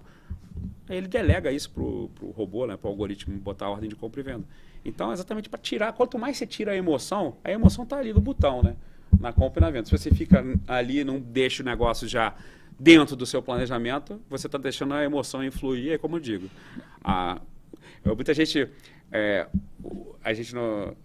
Ele 0.89 1.07
delega 1.07 1.51
isso 1.51 1.69
pro, 1.69 2.09
pro 2.15 2.29
robô, 2.29 2.65
né, 2.65 2.77
pro 2.77 2.89
algoritmo 2.89 3.37
botar 3.37 3.65
a 3.65 3.69
ordem 3.71 3.89
de 3.89 3.95
compra 3.95 4.21
e 4.21 4.23
venda. 4.23 4.45
Então, 4.85 5.09
é 5.09 5.13
exatamente 5.13 5.49
para 5.49 5.59
tirar, 5.59 5.91
quanto 5.91 6.17
mais 6.17 6.37
você 6.37 6.47
tira 6.47 6.71
a 6.71 6.75
emoção, 6.75 7.35
a 7.43 7.51
emoção 7.51 7.85
tá 7.85 7.97
ali 7.97 8.13
no 8.13 8.21
botão, 8.21 8.63
né, 8.63 8.75
na 9.19 9.33
compra 9.33 9.59
e 9.59 9.63
na 9.65 9.69
venda. 9.69 9.85
Se 9.85 9.91
você 9.91 10.09
fica 10.11 10.45
ali, 10.65 11.03
não 11.03 11.19
deixa 11.19 11.61
o 11.61 11.65
negócio 11.65 12.07
já 12.07 12.33
dentro 12.79 13.15
do 13.15 13.25
seu 13.25 13.41
planejamento, 13.41 14.21
você 14.29 14.47
está 14.47 14.57
deixando 14.57 14.93
a 14.93 15.03
emoção 15.03 15.43
influir, 15.43 15.91
é 15.91 15.97
como 15.97 16.15
eu 16.15 16.19
digo. 16.21 16.49
A, 17.03 17.41
muita 18.05 18.33
gente, 18.33 18.69
é, 19.11 19.47
a 20.23 20.33
gente 20.33 20.53
no, 20.53 20.95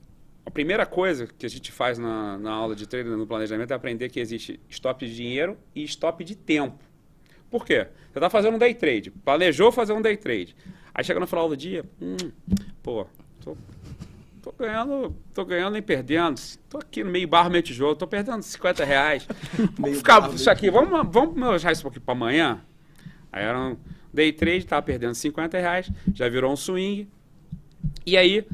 a 0.46 0.50
primeira 0.50 0.84
coisa 0.84 1.26
que 1.26 1.46
a 1.46 1.48
gente 1.48 1.72
faz 1.72 1.98
na, 1.98 2.38
na 2.38 2.52
aula 2.52 2.76
de 2.76 2.86
treino, 2.86 3.16
no 3.16 3.26
planejamento, 3.26 3.70
é 3.70 3.74
aprender 3.74 4.08
que 4.10 4.20
existe 4.20 4.60
stop 4.68 5.06
de 5.06 5.14
dinheiro 5.14 5.56
e 5.74 5.82
stop 5.84 6.22
de 6.22 6.34
tempo. 6.34 6.78
Por 7.50 7.64
quê? 7.64 7.86
Você 8.12 8.18
está 8.18 8.28
fazendo 8.28 8.54
um 8.54 8.58
day 8.58 8.74
trade, 8.74 9.10
planejou 9.10 9.72
fazer 9.72 9.92
um 9.92 10.02
day 10.02 10.16
trade. 10.16 10.54
Aí 10.94 11.02
chega 11.02 11.18
no 11.18 11.26
final 11.26 11.48
do 11.48 11.56
dia, 11.56 11.84
hum, 12.00 12.16
pô, 12.82 13.06
tô, 13.42 13.56
tô 14.42 14.52
ganhando, 14.52 15.16
tô 15.32 15.44
ganhando 15.44 15.72
nem 15.72 15.82
perdendo. 15.82 16.40
Tô 16.68 16.78
aqui 16.78 17.02
no 17.02 17.10
meio 17.10 17.26
barro, 17.26 17.50
meio 17.50 17.62
tijolo, 17.62 17.96
tô 17.96 18.06
perdendo 18.06 18.42
50 18.42 18.84
reais. 18.84 19.26
Vamos 19.78 19.98
ficar 19.98 20.32
isso 20.34 20.50
aqui, 20.50 20.70
vamos, 20.70 21.08
vamos 21.10 21.50
deixar 21.50 21.72
isso 21.72 21.86
aqui 21.88 22.00
para 22.00 22.12
amanhã? 22.12 22.60
Aí 23.32 23.44
era 23.44 23.58
um 23.58 23.76
day 24.14 24.32
trade, 24.32 24.64
tava 24.64 24.82
perdendo 24.82 25.14
50 25.14 25.58
reais, 25.58 25.90
já 26.14 26.28
virou 26.28 26.52
um 26.52 26.56
swing. 26.56 27.08
E 28.06 28.16
aí, 28.16 28.46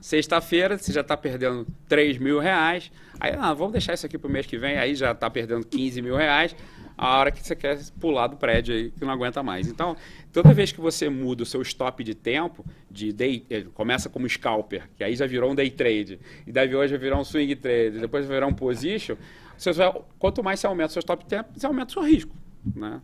sexta-feira, 0.00 0.78
você 0.78 0.92
já 0.92 1.00
está 1.00 1.16
perdendo 1.16 1.66
3 1.88 2.18
mil 2.18 2.38
reais. 2.38 2.90
Aí, 3.18 3.32
ah, 3.38 3.52
vamos 3.52 3.72
deixar 3.72 3.94
isso 3.94 4.06
aqui 4.06 4.18
para 4.18 4.28
o 4.28 4.30
mês 4.30 4.46
que 4.46 4.56
vem, 4.56 4.76
aí 4.76 4.94
já 4.94 5.12
está 5.12 5.28
perdendo 5.28 5.66
15 5.66 6.00
mil 6.00 6.16
reais. 6.16 6.54
a 6.96 7.18
hora 7.18 7.32
que 7.32 7.44
você 7.44 7.56
quer 7.56 7.76
pular 7.98 8.28
do 8.28 8.36
prédio 8.36 8.72
aí, 8.72 8.90
que 8.92 9.04
não 9.04 9.12
aguenta 9.12 9.42
mais. 9.42 9.66
Então, 9.66 9.96
toda 10.32 10.54
vez 10.54 10.70
que 10.70 10.80
você 10.80 11.08
muda 11.08 11.42
o 11.42 11.46
seu 11.46 11.60
stop 11.62 12.04
de 12.04 12.14
tempo, 12.14 12.64
de 12.88 13.12
day, 13.12 13.44
eh, 13.50 13.64
começa 13.74 14.08
como 14.08 14.28
scalper, 14.28 14.88
que 14.96 15.02
aí 15.02 15.16
já 15.16 15.26
virou 15.26 15.50
um 15.50 15.56
day 15.56 15.70
trade, 15.70 16.20
e 16.46 16.52
daí 16.52 16.72
hoje 16.72 16.92
vai 16.92 17.00
virar 17.00 17.18
um 17.18 17.24
swing 17.24 17.56
trade, 17.56 17.98
depois 17.98 18.26
virar 18.26 18.46
um 18.46 18.54
position, 18.54 19.16
você 19.58 19.72
vai, 19.72 19.92
quanto 20.20 20.42
mais 20.42 20.60
você 20.60 20.68
aumenta 20.68 20.90
o 20.90 20.92
seu 20.92 21.00
stop 21.00 21.24
de 21.24 21.30
tempo, 21.30 21.50
você 21.56 21.66
aumenta 21.66 21.90
o 21.90 21.92
seu 21.94 22.02
risco, 22.02 22.34
né? 22.76 23.00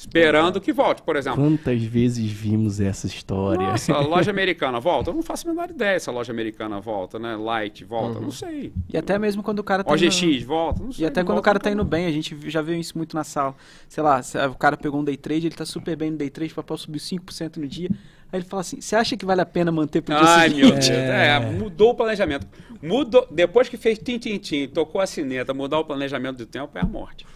Esperando 0.00 0.62
que 0.62 0.72
volte, 0.72 1.02
por 1.02 1.14
exemplo. 1.14 1.42
Quantas 1.42 1.82
vezes 1.82 2.24
vimos 2.30 2.80
essa 2.80 3.06
história? 3.06 3.66
Nossa, 3.66 3.92
a 3.92 4.00
loja 4.00 4.30
americana 4.32 4.80
volta? 4.80 5.10
Eu 5.10 5.14
não 5.14 5.22
faço 5.22 5.46
a 5.46 5.52
menor 5.52 5.68
ideia 5.68 6.00
se 6.00 6.08
a 6.08 6.12
loja 6.12 6.32
americana 6.32 6.80
volta, 6.80 7.18
né? 7.18 7.36
Light 7.36 7.84
volta, 7.84 8.18
não 8.18 8.30
sei. 8.30 8.72
E 8.90 8.96
até 8.96 9.18
mesmo 9.18 9.42
quando 9.42 9.58
o 9.58 9.64
cara 9.64 9.84
tá 9.84 9.92
OGX 9.92 10.22
indo... 10.22 10.46
volta, 10.46 10.82
não 10.82 10.90
sei. 10.90 11.04
E 11.04 11.06
até 11.06 11.22
quando 11.22 11.36
o 11.36 11.42
cara 11.42 11.58
tá 11.58 11.70
indo 11.70 11.84
bem, 11.84 12.06
a 12.06 12.10
gente 12.10 12.34
já 12.48 12.62
viu 12.62 12.80
isso 12.80 12.96
muito 12.96 13.14
na 13.14 13.24
sala. 13.24 13.54
Sei 13.90 14.02
lá, 14.02 14.22
o 14.50 14.54
cara 14.54 14.74
pegou 14.74 15.00
um 15.00 15.04
day 15.04 15.18
trade, 15.18 15.48
ele 15.48 15.54
tá 15.54 15.66
super 15.66 15.94
bem 15.94 16.10
no 16.10 16.16
day 16.16 16.30
trade, 16.30 16.52
o 16.52 16.56
papel 16.56 16.78
subiu 16.78 16.98
5% 16.98 17.58
no 17.58 17.68
dia. 17.68 17.90
Aí 18.32 18.38
ele 18.38 18.46
fala 18.46 18.62
assim: 18.62 18.80
você 18.80 18.96
acha 18.96 19.18
que 19.18 19.26
vale 19.26 19.42
a 19.42 19.46
pena 19.46 19.70
manter 19.70 20.00
pro 20.00 20.14
dia 20.14 20.24
Ai, 20.24 20.48
seguinte? 20.48 20.64
meu 20.64 20.72
Deus. 20.72 20.88
É, 20.88 21.40
mudou 21.40 21.90
o 21.90 21.94
planejamento. 21.94 22.46
Mudou, 22.82 23.28
depois 23.30 23.68
que 23.68 23.76
fez 23.76 23.98
tim-tim-tim, 23.98 24.66
tocou 24.68 24.98
a 24.98 25.06
sineta, 25.06 25.52
mudar 25.52 25.78
o 25.78 25.84
planejamento 25.84 26.38
do 26.38 26.46
tempo 26.46 26.78
é 26.78 26.80
a 26.80 26.86
morte. 26.86 27.26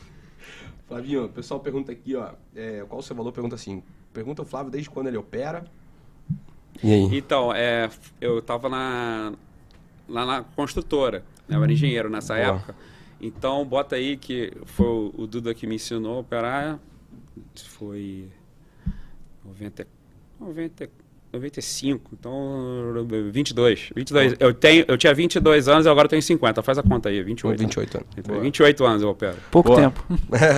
Flavinho, 0.86 1.24
o 1.24 1.28
pessoal 1.28 1.60
pergunta 1.60 1.92
aqui, 1.92 2.14
ó. 2.14 2.32
é, 2.54 2.84
qual 2.88 3.00
o 3.00 3.02
seu 3.02 3.16
valor? 3.16 3.32
Pergunta 3.32 3.54
assim. 3.54 3.82
Pergunta 4.12 4.42
o 4.42 4.44
Flávio 4.44 4.70
desde 4.70 4.90
quando 4.90 5.06
ele 5.08 5.16
opera. 5.16 5.64
E 6.82 6.92
aí? 6.92 7.16
Então, 7.16 7.52
é, 7.52 7.88
eu 8.20 8.38
estava 8.38 8.68
na, 8.68 9.32
lá 10.08 10.26
na 10.26 10.42
construtora, 10.42 11.24
né? 11.48 11.56
eu 11.56 11.62
era 11.62 11.72
engenheiro 11.72 12.10
nessa 12.10 12.34
Boa. 12.34 12.46
época. 12.46 12.76
Então, 13.20 13.64
bota 13.64 13.96
aí 13.96 14.16
que 14.16 14.52
foi 14.66 14.86
o, 14.86 15.14
o 15.16 15.26
Duda 15.26 15.54
que 15.54 15.66
me 15.66 15.76
ensinou 15.76 16.16
a 16.16 16.20
operar, 16.20 16.78
foi 17.56 18.28
90, 19.44 19.86
90, 20.38 20.90
95, 21.34 22.10
então 22.12 23.06
22. 23.32 23.90
22. 23.94 24.34
Eu, 24.38 24.54
tenho, 24.54 24.84
eu 24.86 24.96
tinha 24.96 25.12
22 25.12 25.68
anos 25.68 25.86
e 25.86 25.88
agora 25.88 26.06
eu 26.06 26.10
tenho 26.10 26.22
50, 26.22 26.62
faz 26.62 26.78
a 26.78 26.82
conta 26.82 27.08
aí, 27.08 27.22
28. 27.22 27.58
28 27.58 27.96
anos. 27.98 28.08
Então, 28.16 28.40
28 28.40 28.84
anos 28.84 29.02
eu 29.02 29.08
opero. 29.08 29.36
Pouco 29.50 29.70
Boa. 29.70 29.80
tempo. 29.80 30.04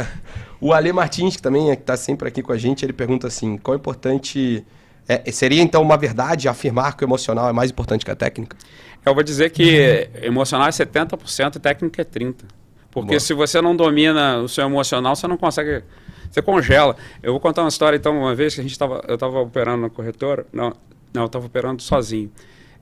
o 0.60 0.72
Ale 0.72 0.92
Martins, 0.92 1.36
que 1.36 1.42
também 1.42 1.70
está 1.70 1.96
sempre 1.96 2.28
aqui 2.28 2.42
com 2.42 2.52
a 2.52 2.58
gente, 2.58 2.84
ele 2.84 2.92
pergunta 2.92 3.26
assim: 3.26 3.56
qual 3.56 3.74
é 3.74 3.78
importante. 3.78 4.64
é, 5.08 5.30
seria 5.32 5.62
então 5.62 5.82
uma 5.82 5.96
verdade 5.96 6.48
afirmar 6.48 6.96
que 6.96 7.04
o 7.04 7.06
emocional 7.06 7.48
é 7.48 7.52
mais 7.52 7.70
importante 7.70 8.04
que 8.04 8.10
a 8.10 8.16
técnica? 8.16 8.56
Eu 9.04 9.14
vou 9.14 9.22
dizer 9.22 9.50
que 9.50 10.08
emocional 10.20 10.66
é 10.66 10.70
70% 10.70 11.56
e 11.56 11.58
técnica 11.58 12.02
é 12.02 12.04
30%. 12.04 12.34
Porque 12.90 13.08
Boa. 13.08 13.20
se 13.20 13.34
você 13.34 13.60
não 13.60 13.76
domina 13.76 14.38
o 14.38 14.48
seu 14.48 14.64
emocional, 14.64 15.14
você 15.14 15.28
não 15.28 15.36
consegue. 15.36 15.82
Você 16.30 16.42
congela. 16.42 16.96
Eu 17.22 17.32
vou 17.32 17.40
contar 17.40 17.62
uma 17.62 17.68
história, 17.68 17.96
então, 17.96 18.16
uma 18.18 18.34
vez 18.34 18.54
que 18.54 18.60
a 18.60 18.62
gente 18.64 18.78
tava, 18.78 19.02
eu 19.08 19.14
estava 19.14 19.38
operando 19.40 19.82
na 19.82 19.90
corretora. 19.90 20.46
Não, 20.52 20.72
não 21.12 21.22
eu 21.22 21.26
estava 21.26 21.46
operando 21.46 21.82
sozinho. 21.82 22.30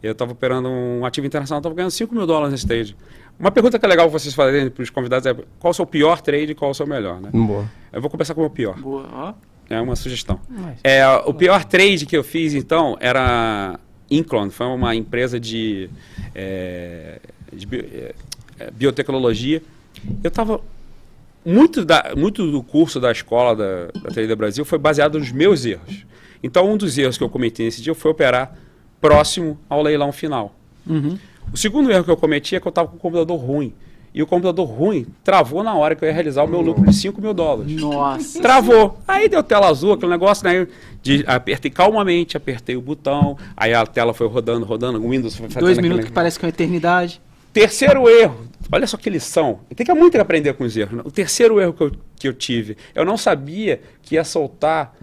Eu 0.02 0.12
estava 0.12 0.32
operando 0.32 0.68
um 0.68 1.04
ativo 1.06 1.26
internacional, 1.26 1.60
estava 1.60 1.74
ganhando 1.74 1.90
5 1.90 2.14
mil 2.14 2.26
dólares 2.26 2.52
nesse 2.52 2.66
trade. 2.66 2.96
Uma 3.40 3.50
pergunta 3.50 3.78
que 3.78 3.84
é 3.86 3.88
legal 3.88 4.08
vocês 4.10 4.34
fazerem 4.34 4.70
para 4.70 4.82
os 4.82 4.90
convidados 4.90 5.26
é 5.26 5.34
qual 5.58 5.70
o 5.70 5.74
seu 5.74 5.86
pior 5.86 6.20
trade 6.20 6.52
e 6.52 6.54
qual 6.54 6.70
o 6.70 6.74
seu 6.74 6.86
melhor, 6.86 7.20
né? 7.20 7.30
Boa. 7.32 7.64
Eu 7.92 8.00
vou 8.00 8.10
começar 8.10 8.34
com 8.34 8.40
o 8.40 8.44
meu 8.44 8.50
pior. 8.50 8.76
Boa, 8.78 9.08
ó. 9.12 9.34
É 9.70 9.80
uma 9.80 9.96
sugestão. 9.96 10.38
Mas- 10.48 10.78
É, 10.84 11.06
o 11.24 11.32
pior 11.32 11.64
trade 11.64 12.04
que 12.04 12.14
eu 12.16 12.22
fiz, 12.22 12.52
então, 12.54 12.96
era 13.00 13.80
Inclon. 14.10 14.50
Foi 14.50 14.66
uma 14.66 14.94
empresa 14.94 15.40
de, 15.40 15.88
é, 16.34 17.18
de 17.52 17.66
bi- 17.66 18.12
é, 18.58 18.70
biotecnologia. 18.72 19.62
Eu 20.22 20.28
estava... 20.28 20.60
Muito, 21.44 21.84
da, 21.84 22.12
muito 22.16 22.50
do 22.50 22.62
curso 22.62 22.98
da 22.98 23.12
escola 23.12 23.54
da, 23.54 23.86
da 24.02 24.10
Trader 24.10 24.36
Brasil 24.36 24.64
foi 24.64 24.78
baseado 24.78 25.18
nos 25.18 25.30
meus 25.30 25.64
erros. 25.64 26.04
Então, 26.42 26.70
um 26.70 26.76
dos 26.76 26.96
erros 26.96 27.16
que 27.18 27.24
eu 27.24 27.28
cometi 27.28 27.62
nesse 27.62 27.82
dia 27.82 27.94
foi 27.94 28.10
operar 28.10 28.56
próximo 29.00 29.58
ao 29.68 29.82
leilão 29.82 30.12
final. 30.12 30.54
Uhum. 30.86 31.18
O 31.52 31.56
segundo 31.56 31.90
erro 31.90 32.04
que 32.04 32.10
eu 32.10 32.16
cometi 32.16 32.56
é 32.56 32.60
que 32.60 32.66
eu 32.66 32.70
estava 32.70 32.88
com 32.88 32.96
o 32.96 33.00
computador 33.00 33.38
ruim. 33.38 33.72
E 34.14 34.22
o 34.22 34.26
computador 34.26 34.64
ruim 34.68 35.06
travou 35.24 35.62
na 35.64 35.74
hora 35.74 35.96
que 35.96 36.04
eu 36.04 36.08
ia 36.08 36.14
realizar 36.14 36.44
o 36.44 36.48
meu 36.48 36.60
lucro 36.60 36.84
de 36.86 36.94
5 36.94 37.20
mil 37.20 37.34
dólares. 37.34 37.80
Nossa. 37.80 38.40
Travou. 38.40 38.98
Aí 39.08 39.28
deu 39.28 39.42
tela 39.42 39.66
azul, 39.68 39.92
aquele 39.92 40.12
negócio, 40.12 40.44
né? 40.46 40.68
De, 41.02 41.24
apertei 41.26 41.68
calmamente, 41.70 42.36
apertei 42.36 42.76
o 42.76 42.80
botão, 42.80 43.36
aí 43.56 43.74
a 43.74 43.84
tela 43.84 44.14
foi 44.14 44.28
rodando, 44.28 44.64
rodando, 44.64 45.04
o 45.04 45.10
Windows 45.10 45.34
foi 45.36 45.48
fazendo 45.48 45.62
Dois 45.64 45.76
aquele- 45.78 45.88
minutos 45.88 46.08
que 46.08 46.14
parece 46.14 46.38
que 46.38 46.44
é 46.44 46.46
uma 46.46 46.50
eternidade. 46.50 47.20
Terceiro 47.54 48.08
erro, 48.08 48.48
olha 48.70 48.86
só 48.86 48.96
que 48.96 49.08
lição. 49.08 49.60
Tem 49.74 49.86
que 49.86 49.94
muito 49.94 50.12
que 50.12 50.18
aprender 50.18 50.52
com 50.54 50.64
os 50.64 50.76
erros. 50.76 50.96
né? 50.96 51.02
O 51.04 51.10
terceiro 51.10 51.60
erro 51.60 51.72
que 51.72 51.82
eu, 51.84 51.92
que 52.16 52.28
eu 52.28 52.34
tive, 52.34 52.76
eu 52.94 53.04
não 53.04 53.16
sabia 53.16 53.80
que 54.02 54.16
ia 54.16 54.24
soltar 54.24 54.94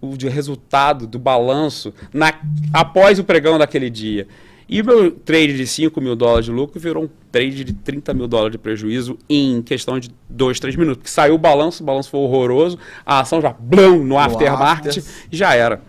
o 0.00 0.16
resultado 0.28 1.06
do 1.06 1.18
balanço 1.18 1.92
na, 2.12 2.32
após 2.72 3.18
o 3.18 3.24
pregão 3.24 3.58
daquele 3.58 3.90
dia. 3.90 4.26
E 4.66 4.80
o 4.80 4.84
meu 4.84 5.10
trade 5.10 5.56
de 5.56 5.66
5 5.66 6.00
mil 6.00 6.14
dólares 6.16 6.46
de 6.46 6.52
lucro 6.52 6.80
virou 6.80 7.04
um 7.04 7.08
trade 7.30 7.64
de 7.64 7.72
30 7.72 8.14
mil 8.14 8.28
dólares 8.28 8.52
de 8.52 8.58
prejuízo 8.58 9.18
em 9.28 9.60
questão 9.62 9.98
de 9.98 10.10
2, 10.28 10.60
3 10.60 10.76
minutos. 10.76 10.98
Porque 10.98 11.10
saiu 11.10 11.34
o 11.34 11.38
balanço, 11.38 11.82
o 11.82 11.86
balanço 11.86 12.08
foi 12.08 12.20
horroroso, 12.20 12.78
a 13.04 13.20
ação 13.20 13.42
já 13.42 13.52
blum, 13.52 14.04
no 14.04 14.16
aftermarket 14.16 14.98
after. 14.98 15.04
e 15.30 15.36
já 15.36 15.54
era. 15.54 15.82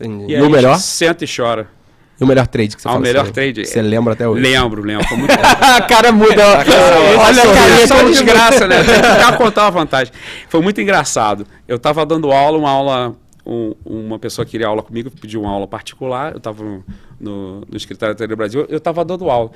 Entendi. 0.00 0.24
E, 0.24 0.30
E, 0.32 0.36
aí 0.36 0.42
o 0.42 0.50
melhor? 0.50 0.78
Senta 0.78 1.22
e 1.24 1.28
chora. 1.28 1.68
E 2.24 2.26
o 2.26 2.28
melhor 2.28 2.46
trade 2.46 2.74
que 2.76 2.82
você 2.82 2.88
Ah, 2.88 2.94
o 2.94 3.00
melhor 3.00 3.30
trade- 3.30 3.64
Você 3.66 3.82
lembra 3.82 4.14
até 4.14 4.28
hoje? 4.28 4.42
Lembro, 4.42 4.82
lembro. 4.82 5.06
Foi 5.06 5.16
muito 5.18 5.30
a 5.34 5.80
cara 5.82 6.10
muda. 6.12 6.42
Olha, 7.18 7.42
a 7.42 7.54
cara, 7.54 7.80
é 7.82 7.86
só 7.86 8.02
desgraça, 8.02 8.66
né? 8.66 8.76
Tem 8.84 8.94
que 8.94 9.08
ficar 9.10 9.36
contar 9.36 9.62
uma 9.64 9.70
vantagem. 9.70 10.12
Foi 10.48 10.60
muito 10.60 10.80
engraçado. 10.80 11.46
Eu 11.68 11.76
estava 11.76 12.04
dando 12.06 12.32
aula, 12.32 12.58
uma 12.58 12.70
aula, 12.70 13.16
um- 13.46 13.74
uma 13.84 14.18
pessoa 14.18 14.44
queria 14.44 14.66
aula 14.66 14.82
comigo, 14.82 15.10
pediu 15.10 15.42
uma 15.42 15.50
aula 15.50 15.66
particular. 15.66 16.32
Eu 16.32 16.38
estava 16.38 16.62
no, 16.64 16.84
no, 17.20 17.60
no 17.70 17.76
escritório 17.76 18.14
da 18.14 18.36
Brasil, 18.36 18.66
eu 18.68 18.78
estava 18.78 19.04
dando 19.04 19.28
aula. 19.30 19.50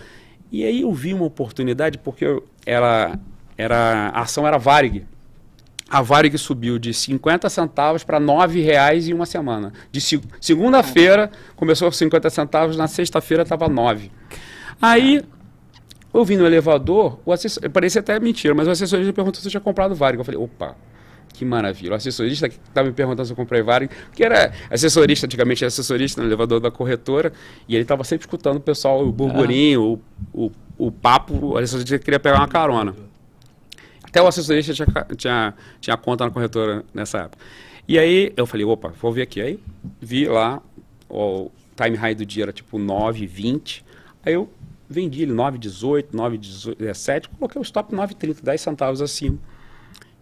E 0.51 0.65
aí 0.65 0.81
eu 0.83 0.93
vi 0.93 1.13
uma 1.13 1.25
oportunidade, 1.27 1.99
porque 1.99 2.25
eu, 2.25 2.45
era, 2.65 3.19
era, 3.57 4.11
a 4.15 4.21
ação 4.23 4.47
era 4.47 4.57
Varig. 4.59 5.05
A 5.91 6.03
Varig 6.03 6.37
subiu 6.37 6.79
de 6.79 6.93
50 6.93 7.49
centavos 7.49 8.05
para 8.05 8.19
R$ 8.19 8.25
9,00 8.25 9.09
em 9.09 9.15
uma 9.15 9.25
semana. 9.25 9.73
De 9.91 10.01
se- 10.01 10.21
segunda-feira 10.41 11.31
começou 11.57 11.89
com 11.89 11.93
50 11.93 12.29
centavos, 12.31 12.77
na 12.77 12.87
sexta-feira 12.87 13.43
estava 13.43 13.69
9. 13.69 14.11
Aí 14.81 15.23
eu 16.13 16.25
vim 16.25 16.37
no 16.37 16.47
elevador, 16.47 17.19
o 17.25 17.33
assessor, 17.33 17.69
parecia 17.71 18.01
até 18.01 18.19
mentira, 18.21 18.55
mas 18.55 18.67
o 18.69 18.71
assessorista 18.71 19.13
perguntou 19.13 19.41
se 19.41 19.47
eu 19.47 19.51
tinha 19.51 19.61
comprado 19.61 19.95
Varig. 19.95 20.19
Eu 20.19 20.25
falei, 20.25 20.41
opa, 20.41 20.77
que 21.33 21.45
maravilha. 21.45 21.93
O 21.93 21.95
assessorista 21.95 22.49
que 22.49 22.57
estava 22.69 22.87
me 22.89 22.93
perguntando 22.95 23.25
se 23.27 23.33
eu 23.33 23.37
comprei 23.37 23.63
Varig, 23.63 23.91
que 24.13 24.23
era 24.25 24.53
assessorista, 24.71 25.25
antigamente 25.27 25.65
era 25.65 25.69
assessorista 25.69 26.21
no 26.21 26.29
elevador 26.29 26.61
da 26.61 26.71
corretora, 26.71 27.33
e 27.67 27.75
ele 27.75 27.83
estava 27.83 28.05
sempre 28.05 28.25
escutando 28.27 28.57
o 28.57 28.61
pessoal, 28.61 29.03
o 29.07 29.11
burburinho, 29.13 29.83
o, 30.35 30.47
o, 30.47 30.53
o 30.77 30.93
papo, 30.93 31.35
o 31.53 31.57
assessorista 31.57 31.99
queria 31.99 32.21
pegar 32.21 32.39
uma 32.39 32.49
carona. 32.49 32.95
Até 34.09 34.23
o 34.23 34.27
assessorista 34.27 34.73
tinha, 34.73 34.87
tinha, 35.17 35.55
tinha 35.81 35.97
conta 35.97 36.25
na 36.25 36.31
corretora 36.31 36.85
nessa 36.93 37.19
época. 37.19 37.39
E 37.87 37.99
aí 37.99 38.33
eu 38.37 38.47
falei, 38.47 38.67
opa, 38.67 38.93
vou 39.01 39.13
ver 39.13 39.23
aqui. 39.23 39.41
Aí 39.41 39.61
vi 40.01 40.27
lá, 40.27 40.63
o 41.09 41.51
time 41.77 41.97
high 41.97 42.15
do 42.15 42.27
dia 42.27 42.45
era 42.45 42.53
tipo 42.53 42.79
9,20. 42.79 43.83
Aí 44.25 44.35
eu 44.35 44.51
vendi 44.89 45.23
ele 45.23 45.33
9,18, 45.33 46.11
9,17, 46.13 47.29
coloquei 47.39 47.61
o 47.61 47.63
stop 47.63 47.95
9,30, 47.95 48.43
10 48.43 48.61
centavos 48.61 49.03
acima. 49.03 49.39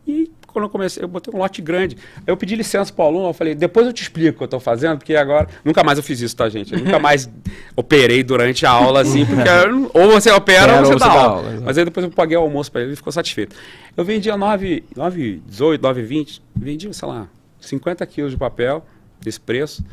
E 0.06 0.30
quando 0.56 0.64
eu 0.64 0.70
comecei, 0.70 1.02
eu 1.04 1.08
botei 1.08 1.34
um 1.34 1.36
lote 1.36 1.60
grande. 1.60 1.98
Aí 2.16 2.22
eu 2.28 2.36
pedi 2.36 2.56
licença 2.56 2.90
para 2.90 3.04
o 3.04 3.08
aluno, 3.08 3.28
eu 3.28 3.34
falei, 3.34 3.54
depois 3.54 3.86
eu 3.86 3.92
te 3.92 4.00
explico 4.00 4.30
o 4.30 4.36
que 4.38 4.42
eu 4.44 4.46
estou 4.46 4.58
fazendo, 4.58 4.96
porque 4.96 5.14
agora. 5.14 5.46
Nunca 5.62 5.84
mais 5.84 5.98
eu 5.98 6.02
fiz 6.02 6.18
isso, 6.22 6.34
tá, 6.34 6.48
gente? 6.48 6.72
Eu 6.72 6.78
nunca 6.78 6.98
mais 6.98 7.28
operei 7.76 8.22
durante 8.22 8.64
a 8.64 8.70
aula, 8.70 9.02
assim, 9.02 9.26
porque 9.26 9.46
eu 9.46 9.90
ou 9.92 10.10
você 10.12 10.30
opera 10.30 10.72
Era, 10.72 10.78
ou 10.78 10.86
você 10.86 10.92
ou 10.94 10.98
dá 10.98 11.10
você 11.10 11.18
aula. 11.18 11.48
aula. 11.48 11.60
Mas 11.62 11.76
aí 11.76 11.84
depois 11.84 12.04
eu 12.04 12.10
paguei 12.10 12.38
o 12.38 12.40
almoço 12.40 12.72
para 12.72 12.80
ele 12.80 12.94
e 12.94 12.96
ficou 12.96 13.12
satisfeito. 13.12 13.54
Eu 13.94 14.02
vendia 14.02 14.34
9, 14.34 14.82
9, 14.96 15.42
18, 15.46 15.82
9, 15.82 16.02
20, 16.02 16.42
vendia, 16.56 16.90
sei 16.90 17.06
lá, 17.06 17.28
50 17.60 18.06
quilos 18.06 18.30
de 18.30 18.38
papel 18.38 18.82
desse 19.20 19.38
preço. 19.38 19.84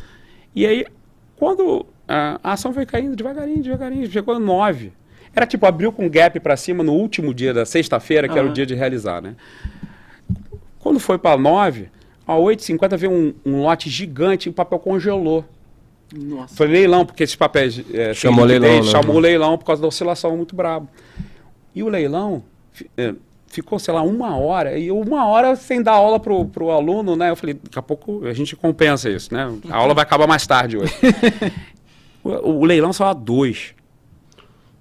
E 0.56 0.65
aí, 0.65 0.85
quando 1.35 1.85
a 2.07 2.40
ação 2.41 2.72
foi 2.72 2.85
caindo 2.85 3.18
devagarinho, 3.18 3.61
devagarinho, 3.61 4.10
chegou 4.10 4.34
a 4.34 4.40
9. 4.40 4.94
Era 5.35 5.45
tipo, 5.45 5.65
abriu 5.65 5.91
com 5.91 6.07
gap 6.10 6.40
para 6.40 6.56
cima 6.56 6.85
no 6.85 6.94
último 6.94 7.34
dia 7.34 7.53
da 7.53 7.65
sexta-feira, 7.65 8.30
que 8.30 8.40
era 8.40 8.48
o 8.48 8.53
dia 8.53 8.65
de 8.65 8.76
realizar, 8.76 9.22
né? 9.22 9.35
Quando 10.84 10.99
foi 10.99 11.18
para 11.18 11.38
9, 11.38 11.88
a 12.27 12.34
8,50 12.34 12.97
veio 12.97 13.11
um, 13.14 13.34
um 13.45 13.61
lote 13.61 13.89
gigante 13.89 14.49
e 14.49 14.51
o 14.51 14.53
papel 14.53 14.77
congelou. 14.80 15.45
Nossa. 16.14 16.53
Foi 16.57 16.68
leilão, 16.68 17.05
porque 17.05 17.23
esses 17.23 17.38
papéis 17.38 17.81
é, 17.93 18.14
Chamou 18.14 18.45
liquidez, 18.45 18.69
leilão, 18.69 18.85
né? 18.85 18.91
chamou 18.91 19.18
leilão 19.18 19.57
por 19.57 19.64
causa 19.64 19.81
da 19.81 19.88
oscilação 19.88 20.35
muito 20.35 20.53
brabo. 20.53 20.89
E 21.73 21.81
o 21.81 21.88
leilão 21.88 22.43
é, 22.97 23.15
ficou, 23.47 23.80
sei 23.80 23.93
lá, 23.93 24.01
uma 24.01 24.35
hora, 24.35 24.77
e 24.77 24.91
uma 24.91 25.26
hora 25.26 25.55
sem 25.55 25.81
dar 25.81 25.93
aula 25.93 26.19
pro, 26.19 26.43
pro 26.47 26.69
aluno, 26.69 27.15
né? 27.15 27.30
Eu 27.30 27.38
falei, 27.38 27.53
daqui 27.53 27.80
a 27.80 27.81
pouco 27.81 28.26
a 28.26 28.34
gente 28.34 28.53
compensa 28.53 29.10
isso, 29.10 29.34
né? 29.34 29.49
A 29.69 29.77
aula 29.77 29.93
vai 29.93 30.03
acabar 30.03 30.27
mais 30.27 30.45
tarde 30.45 30.77
hoje. 30.77 30.93
o, 32.22 32.60
o 32.60 32.65
leilão 32.65 32.91
só 32.91 33.05
a 33.05 33.14
dois. 33.14 33.73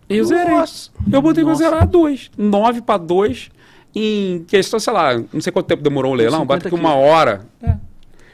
E 0.09 0.17
eu 0.17 0.25
zerei. 0.25 0.53
Nossa. 0.53 0.91
Eu 1.13 1.23
botei 1.23 1.45
pra 1.45 1.53
Nossa. 1.53 1.65
zerar 1.65 1.83
a 1.83 1.87
dois. 1.87 2.29
Nove 2.37 2.83
para 2.83 2.99
dois. 2.99 3.51
Em 3.95 4.45
questão, 4.49 4.79
sei 4.81 4.93
lá, 4.93 5.15
não 5.33 5.41
sei 5.41 5.53
quanto 5.53 5.67
tempo 5.67 5.83
demorou 5.83 6.13
o 6.13 6.15
leilão, 6.15 6.41
50 6.41 6.47
bate 6.65 6.69
que 6.69 6.75
uma 6.75 6.95
hora. 6.95 7.43
É. 7.63 7.75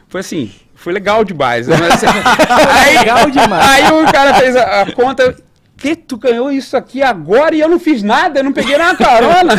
Foi 0.09 0.21
assim, 0.21 0.51
foi 0.75 0.93
legal 0.93 1.25
demais. 1.25 1.67
né? 1.69 1.77
Mas, 1.79 2.03
aí, 2.07 2.99
Legal 2.99 3.31
demais. 3.31 3.69
aí 3.69 3.93
o 3.93 4.13
cara 4.13 4.35
fez 4.35 4.57
a, 4.57 4.83
a 4.83 4.93
conta. 4.93 5.37
Que 5.77 5.95
tu 5.95 6.17
ganhou 6.17 6.51
isso 6.51 6.77
aqui 6.77 7.05
agora 7.05 7.55
e 7.55 7.61
eu 7.61 7.69
não 7.69 7.79
fiz 7.79 8.03
nada, 8.03 8.41
eu 8.41 8.45
não 8.45 8.53
peguei 8.53 8.77
na 8.77 8.97
carona. 8.97 9.55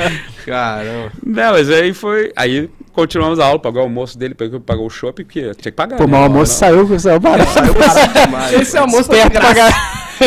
Caramba. 0.46 1.12
não, 1.22 1.52
mas 1.52 1.68
aí 1.70 1.92
foi. 1.92 2.32
Aí 2.34 2.70
continuamos 2.92 3.38
a 3.38 3.44
aula, 3.44 3.58
pagou 3.58 3.82
o 3.82 3.84
almoço 3.84 4.18
dele, 4.18 4.34
pagou, 4.34 4.60
pagou 4.60 4.86
o 4.86 4.90
shopping, 4.90 5.24
porque 5.24 5.40
tinha 5.42 5.54
que 5.54 5.72
pagar. 5.72 5.98
Pô, 5.98 6.04
né? 6.04 6.10
mas 6.12 6.20
o 6.20 6.24
almoço 6.24 6.52
Não, 6.52 6.58
saiu, 6.86 6.98
saiu 6.98 7.20
barato. 7.20 7.50
Saiu 7.50 7.74
barato 7.74 8.18
demais. 8.18 8.52
Esse 8.54 8.78
almoço 8.78 9.04
foi 9.04 9.28
graça. 9.28 9.54
caralho. 9.54 9.74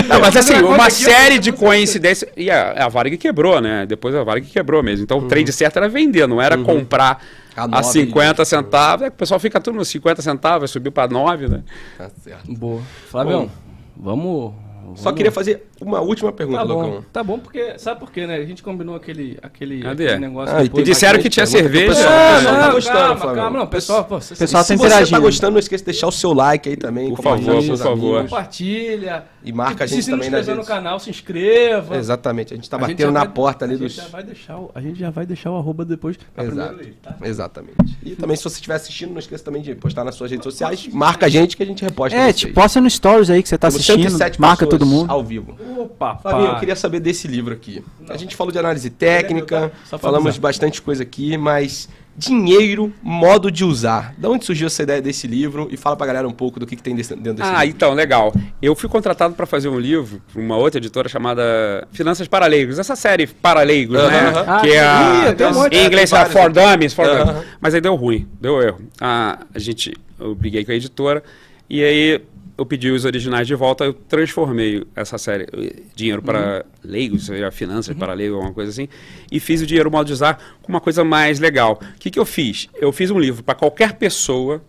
Não, 0.07 0.19
mas 0.19 0.35
assim, 0.35 0.53
Fazendo 0.53 0.65
a 0.65 0.69
conta 0.69 0.81
uma 0.83 0.89
série 0.89 1.39
de 1.39 1.51
coincidências. 1.51 2.31
E 2.35 2.49
a, 2.49 2.85
a 2.85 2.89
Varig 2.89 3.17
quebrou, 3.17 3.59
né? 3.59 3.85
Depois 3.85 4.15
a 4.15 4.23
Varig 4.23 4.47
quebrou 4.47 4.81
mesmo. 4.81 5.03
Então 5.03 5.19
o 5.19 5.27
trade 5.27 5.51
certo 5.51 5.77
era 5.77 5.89
vender, 5.89 6.27
não 6.27 6.41
era 6.41 6.57
comprar 6.57 7.21
A 7.55 7.63
a, 7.63 7.67
nove 7.67 7.83
50 7.83 8.45
centavos. 8.45 9.05
É, 9.05 9.09
que 9.09 9.15
o 9.15 9.17
pessoal 9.17 9.39
fica 9.39 9.59
tudo 9.59 9.75
nos 9.77 9.87
50 9.89 10.21
centavos, 10.21 10.71
subiu 10.71 10.91
para 10.91 11.11
9, 11.11 11.47
né? 11.47 11.63
Tá 11.97 12.09
certo. 12.23 12.53
Boa. 12.53 12.81
Flavião, 13.09 13.49
vamos... 13.95 14.53
Só 14.95 15.11
queria 15.11 15.31
fazer 15.31 15.67
uma 15.81 15.99
última 16.01 16.31
pergunta, 16.31 16.59
Tá 16.59 16.65
bom, 16.65 16.81
Lucão. 16.85 17.05
tá 17.13 17.23
bom, 17.23 17.39
porque... 17.39 17.77
Sabe 17.77 17.99
por 17.99 18.11
quê, 18.11 18.25
né? 18.27 18.35
A 18.35 18.45
gente 18.45 18.61
combinou 18.63 18.95
aquele, 18.95 19.37
aquele, 19.41 19.81
Cadê? 19.81 20.05
aquele 20.07 20.19
negócio... 20.19 20.55
Ah, 20.55 20.63
depois. 20.63 20.83
Disseram 20.85 21.19
que 21.19 21.29
tinha 21.29 21.45
pergunta. 21.45 21.63
cerveja. 21.63 21.95
Pessoal- 21.95 22.41
Não, 22.53 22.61
tá 22.61 22.71
gostando, 22.71 22.97
calma, 22.97 23.17
Flávio. 23.17 23.41
calma. 23.41 23.59
Não, 23.59 23.67
pessoal, 23.67 24.03
pô, 24.05 24.19
você- 24.21 24.35
Pessoal 24.35 24.63
Se 24.63 24.75
tá 24.77 24.77
você 25.03 25.11
tá 25.11 25.19
gostando, 25.19 25.51
não 25.53 25.59
esqueça 25.59 25.81
de 25.83 25.91
deixar 25.91 26.07
o 26.07 26.11
seu 26.11 26.33
like 26.33 26.69
aí 26.69 26.75
também. 26.77 27.09
Por 27.09 27.17
compartilha 27.17 27.51
favor, 27.53 27.67
por 27.67 27.77
favor. 27.77 28.15
amigos. 28.17 28.31
compartilha. 28.31 29.23
E 29.43 29.51
marca 29.51 29.83
a 29.83 29.87
se 29.87 29.95
gente 29.95 30.03
se 30.05 30.11
também 30.11 30.29
nas 30.29 30.41
inscrever 30.41 30.61
no 30.61 30.67
canal, 30.67 30.99
se 30.99 31.09
inscreva. 31.09 31.97
Exatamente, 31.97 32.53
a 32.53 32.55
gente 32.55 32.69
tá 32.69 32.77
batendo 32.77 33.11
na 33.11 33.21
vai- 33.21 33.29
porta 33.29 33.65
ali 33.65 33.73
a 33.73 33.77
dos... 33.77 33.91
gente 33.93 34.03
já 34.03 34.09
vai 34.09 34.23
deixar 34.23 34.57
o, 34.59 34.71
a 34.75 34.81
gente 34.81 34.99
já 34.99 35.09
vai 35.09 35.25
deixar 35.25 35.51
o 35.51 35.57
arroba 35.57 35.83
depois. 35.83 36.17
pra 36.35 36.43
Exato. 36.43 36.79
tá? 37.01 37.15
Exatamente. 37.23 37.97
E 38.03 38.11
também, 38.11 38.35
se 38.35 38.43
você 38.43 38.55
estiver 38.55 38.75
assistindo, 38.75 39.11
não 39.11 39.19
esqueça 39.19 39.43
também 39.43 39.61
de 39.61 39.73
postar 39.75 40.03
nas 40.03 40.15
suas 40.15 40.29
redes 40.29 40.43
sociais. 40.43 40.87
Marca 40.93 41.25
a 41.25 41.29
gente 41.29 41.57
que 41.57 41.63
a 41.63 41.65
gente 41.65 41.83
reposta 41.83 42.15
É, 42.17 42.31
tipo, 42.31 42.53
posta 42.53 42.79
no 42.79 42.89
stories 42.89 43.29
aí 43.29 43.41
que 43.41 43.49
você 43.49 43.57
tá 43.57 43.67
assistindo, 43.67 44.01
107 44.01 44.39
marca 44.39 44.65
pessoas 44.65 44.80
todo 44.81 44.89
mundo. 44.89 45.11
Ao 45.11 45.23
vivo. 45.23 45.55
Opa, 45.77 46.15
Fabinho, 46.17 46.49
eu 46.51 46.59
queria 46.59 46.75
saber 46.75 46.99
desse 46.99 47.27
livro 47.27 47.53
aqui. 47.53 47.83
A 48.09 48.17
gente 48.17 48.35
falou 48.35 48.51
de 48.51 48.59
análise 48.59 48.89
técnica, 48.89 49.71
falamos 49.99 50.27
avisar. 50.27 50.41
bastante 50.41 50.81
coisa 50.81 51.03
aqui, 51.03 51.37
mas 51.37 51.87
dinheiro, 52.17 52.91
modo 53.01 53.49
de 53.49 53.63
usar. 53.63 54.13
Da 54.17 54.29
onde 54.29 54.45
surgiu 54.45 54.67
essa 54.67 54.83
ideia 54.83 55.01
desse 55.01 55.27
livro? 55.27 55.67
E 55.71 55.77
fala 55.77 55.95
pra 55.95 56.05
galera 56.05 56.27
um 56.27 56.31
pouco 56.33 56.59
do 56.59 56.67
que, 56.67 56.75
que 56.75 56.83
tem 56.83 56.93
dentro 56.95 57.15
desse 57.15 57.41
Ah, 57.41 57.63
livro. 57.63 57.75
então, 57.77 57.93
legal. 57.93 58.33
Eu 58.61 58.75
fui 58.75 58.89
contratado 58.89 59.33
para 59.33 59.45
fazer 59.45 59.69
um 59.69 59.79
livro 59.79 60.21
por 60.31 60.41
uma 60.41 60.57
outra 60.57 60.77
editora 60.79 61.07
chamada 61.07 61.87
Finanças 61.91 62.27
para 62.27 62.45
Leigos. 62.47 62.77
Essa 62.79 62.95
série 62.95 63.27
para 63.27 63.61
Leigos, 63.61 63.97
Aham, 63.97 64.09
né? 64.09 64.27
aham. 64.39 64.61
Que 64.61 64.71
é 64.71 64.79
Ah, 64.81 65.23
a, 65.29 65.57
um 65.57 65.67
em 65.67 65.85
inglês 65.85 66.11
é 66.11 66.15
vários 66.17 66.33
For. 66.33 66.51
Dummies, 66.51 66.93
for 66.93 67.05
Aham. 67.07 67.25
Dummies. 67.33 67.47
Mas 67.61 67.73
aí 67.73 67.81
deu 67.81 67.95
ruim, 67.95 68.27
deu 68.39 68.61
erro. 68.61 68.79
A, 68.99 69.39
a 69.55 69.59
gente, 69.59 69.93
eu 70.19 70.35
briguei 70.35 70.65
com 70.65 70.71
a 70.71 70.75
editora 70.75 71.23
e 71.69 71.81
aí 71.83 72.21
eu 72.61 72.65
pedi 72.65 72.91
os 72.91 73.05
originais 73.05 73.47
de 73.47 73.55
volta, 73.55 73.83
eu 73.83 73.93
transformei 73.93 74.85
essa 74.95 75.17
série, 75.17 75.47
eh, 75.51 75.81
Dinheiro 75.95 76.21
para 76.21 76.63
Leigos, 76.83 77.25
seria 77.25 77.49
Finanças 77.49 77.97
para 77.97 78.13
Leigos, 78.13 78.35
alguma 78.35 78.53
coisa 78.53 78.69
assim, 78.69 78.87
e 79.31 79.39
fiz 79.39 79.61
o 79.61 79.65
Dinheiro 79.65 79.91
Usar 80.11 80.39
com 80.61 80.71
uma 80.71 80.79
coisa 80.79 81.03
mais 81.03 81.39
legal. 81.39 81.79
O 81.95 81.99
que, 81.99 82.11
que 82.11 82.19
eu 82.19 82.25
fiz? 82.25 82.69
Eu 82.79 82.91
fiz 82.91 83.09
um 83.09 83.19
livro 83.19 83.43
para 83.43 83.55
qualquer 83.55 83.93
pessoa 83.93 84.61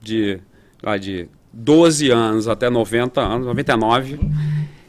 de, 0.00 0.38
lá 0.82 0.98
de 0.98 1.26
12 1.50 2.10
anos 2.10 2.48
até 2.48 2.68
90 2.68 3.18
anos, 3.18 3.46
99, 3.46 4.20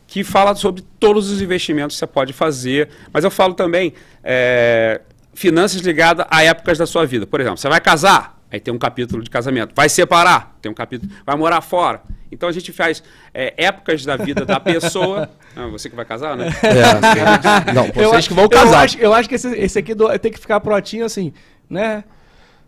que 0.06 0.24
fala 0.24 0.54
sobre 0.54 0.84
todos 1.00 1.30
os 1.30 1.42
investimentos 1.42 1.96
que 1.96 2.00
você 2.00 2.08
pode 2.08 2.34
fazer. 2.34 2.90
Mas 3.14 3.24
eu 3.24 3.32
falo 3.32 3.54
também 3.54 3.94
é, 4.22 5.00
finanças 5.34 5.80
ligadas 5.82 6.26
a 6.30 6.44
épocas 6.44 6.78
da 6.78 6.86
sua 6.86 7.06
vida. 7.06 7.26
Por 7.26 7.40
exemplo, 7.40 7.58
você 7.58 7.70
vai 7.70 7.80
casar, 7.80 8.39
aí 8.52 8.60
tem 8.60 8.74
um 8.74 8.78
capítulo 8.78 9.24
de 9.24 9.30
casamento. 9.30 9.74
Vai 9.76 9.90
separar, 9.90 10.58
tem 10.62 10.72
um 10.72 10.76
capítulo. 10.76 11.12
Vai 11.26 11.36
morar 11.36 11.62
fora. 11.62 12.02
Então 12.32 12.48
a 12.48 12.52
gente 12.52 12.72
faz 12.72 13.02
é, 13.34 13.54
épocas 13.58 14.06
da 14.06 14.16
vida 14.18 14.46
da 14.46 14.60
pessoa. 14.60 15.30
Ah, 15.56 15.66
você 15.66 15.90
que 15.90 15.96
vai 15.96 16.06
casar, 16.06 16.38
né? 16.38 16.46
É, 16.62 17.74
não, 17.74 17.88
vocês 17.88 18.14
acho- 18.14 18.28
que 18.30 18.34
vão 18.36 18.44
Eu 18.46 18.50
casar. 18.50 18.84
acho, 18.84 18.98
eu 19.00 19.12
acho 19.14 19.28
que 19.28 19.34
esse, 19.34 19.50
esse 19.58 19.80
aqui 19.80 19.96
do- 19.96 20.18
tem 20.20 20.32
que 20.32 20.40
ficar 20.40 20.60
protinho 20.60 21.04
assim, 21.04 21.34
né? 21.68 22.04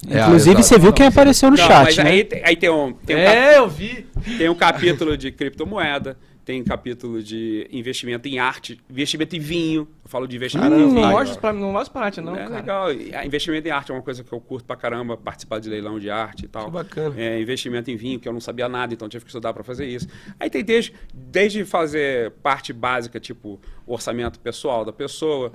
É, 0.09 0.19
Inclusive, 0.23 0.55
exato. 0.59 0.67
você 0.67 0.79
viu 0.79 0.91
quem 0.91 1.05
apareceu 1.05 1.51
no 1.51 1.57
Não, 1.57 1.63
chat, 1.67 1.83
mas 1.85 1.97
né? 1.97 2.09
aí, 2.09 2.23
tem- 2.23 2.41
aí 2.43 2.55
tem 2.55 2.69
um, 2.71 2.91
tem 2.91 3.15
um 3.15 3.23
cap- 3.23 3.37
é, 3.37 3.57
eu 3.59 3.69
vi. 3.69 4.07
Tem 4.35 4.49
um 4.49 4.55
capítulo 4.55 5.15
de 5.15 5.31
criptomoeda, 5.31 6.17
tem 6.43 6.63
capítulo 6.63 7.21
de 7.21 7.67
investimento 7.71 8.27
em 8.27 8.39
arte, 8.39 8.79
investimento 8.89 9.35
em 9.35 9.39
vinho. 9.39 9.87
Eu 10.03 10.09
falo 10.09 10.27
de 10.27 10.35
investimento 10.35 10.69
Caramba, 10.69 10.89
em 10.89 10.93
vinho. 10.93 11.01
Não 11.05 11.11
mostra 11.11 11.39
pra, 11.39 11.53
não 11.53 11.85
pra 11.85 12.01
arte, 12.01 12.21
não, 12.21 12.35
é 12.35 12.39
cara. 12.39 12.55
legal. 12.55 12.87
Ah, 13.13 13.25
Investimento 13.25 13.67
em 13.67 13.71
arte 13.71 13.91
é 13.91 13.93
uma 13.95 14.01
coisa 14.01 14.23
que 14.23 14.33
eu 14.33 14.41
curto 14.41 14.65
pra 14.65 14.75
caramba, 14.75 15.15
participar 15.15 15.59
de 15.59 15.69
leilão 15.69 15.99
de 15.99 16.09
arte 16.09 16.45
e 16.45 16.47
tal. 16.47 16.65
Que 16.65 16.71
bacana. 16.71 17.15
É, 17.17 17.39
investimento 17.39 17.91
em 17.91 17.95
vinho, 17.95 18.19
que 18.19 18.27
eu 18.27 18.33
não 18.33 18.41
sabia 18.41 18.67
nada, 18.67 18.93
então 18.93 19.07
tive 19.07 19.23
que 19.23 19.29
estudar 19.29 19.53
para 19.53 19.63
fazer 19.63 19.85
isso. 19.85 20.07
Aí 20.39 20.49
tem 20.49 20.63
desde, 20.63 20.93
desde 21.13 21.63
fazer 21.63 22.31
parte 22.43 22.73
básica, 22.73 23.19
tipo 23.19 23.59
orçamento 23.85 24.39
pessoal 24.39 24.83
da 24.83 24.91
pessoa, 24.91 25.51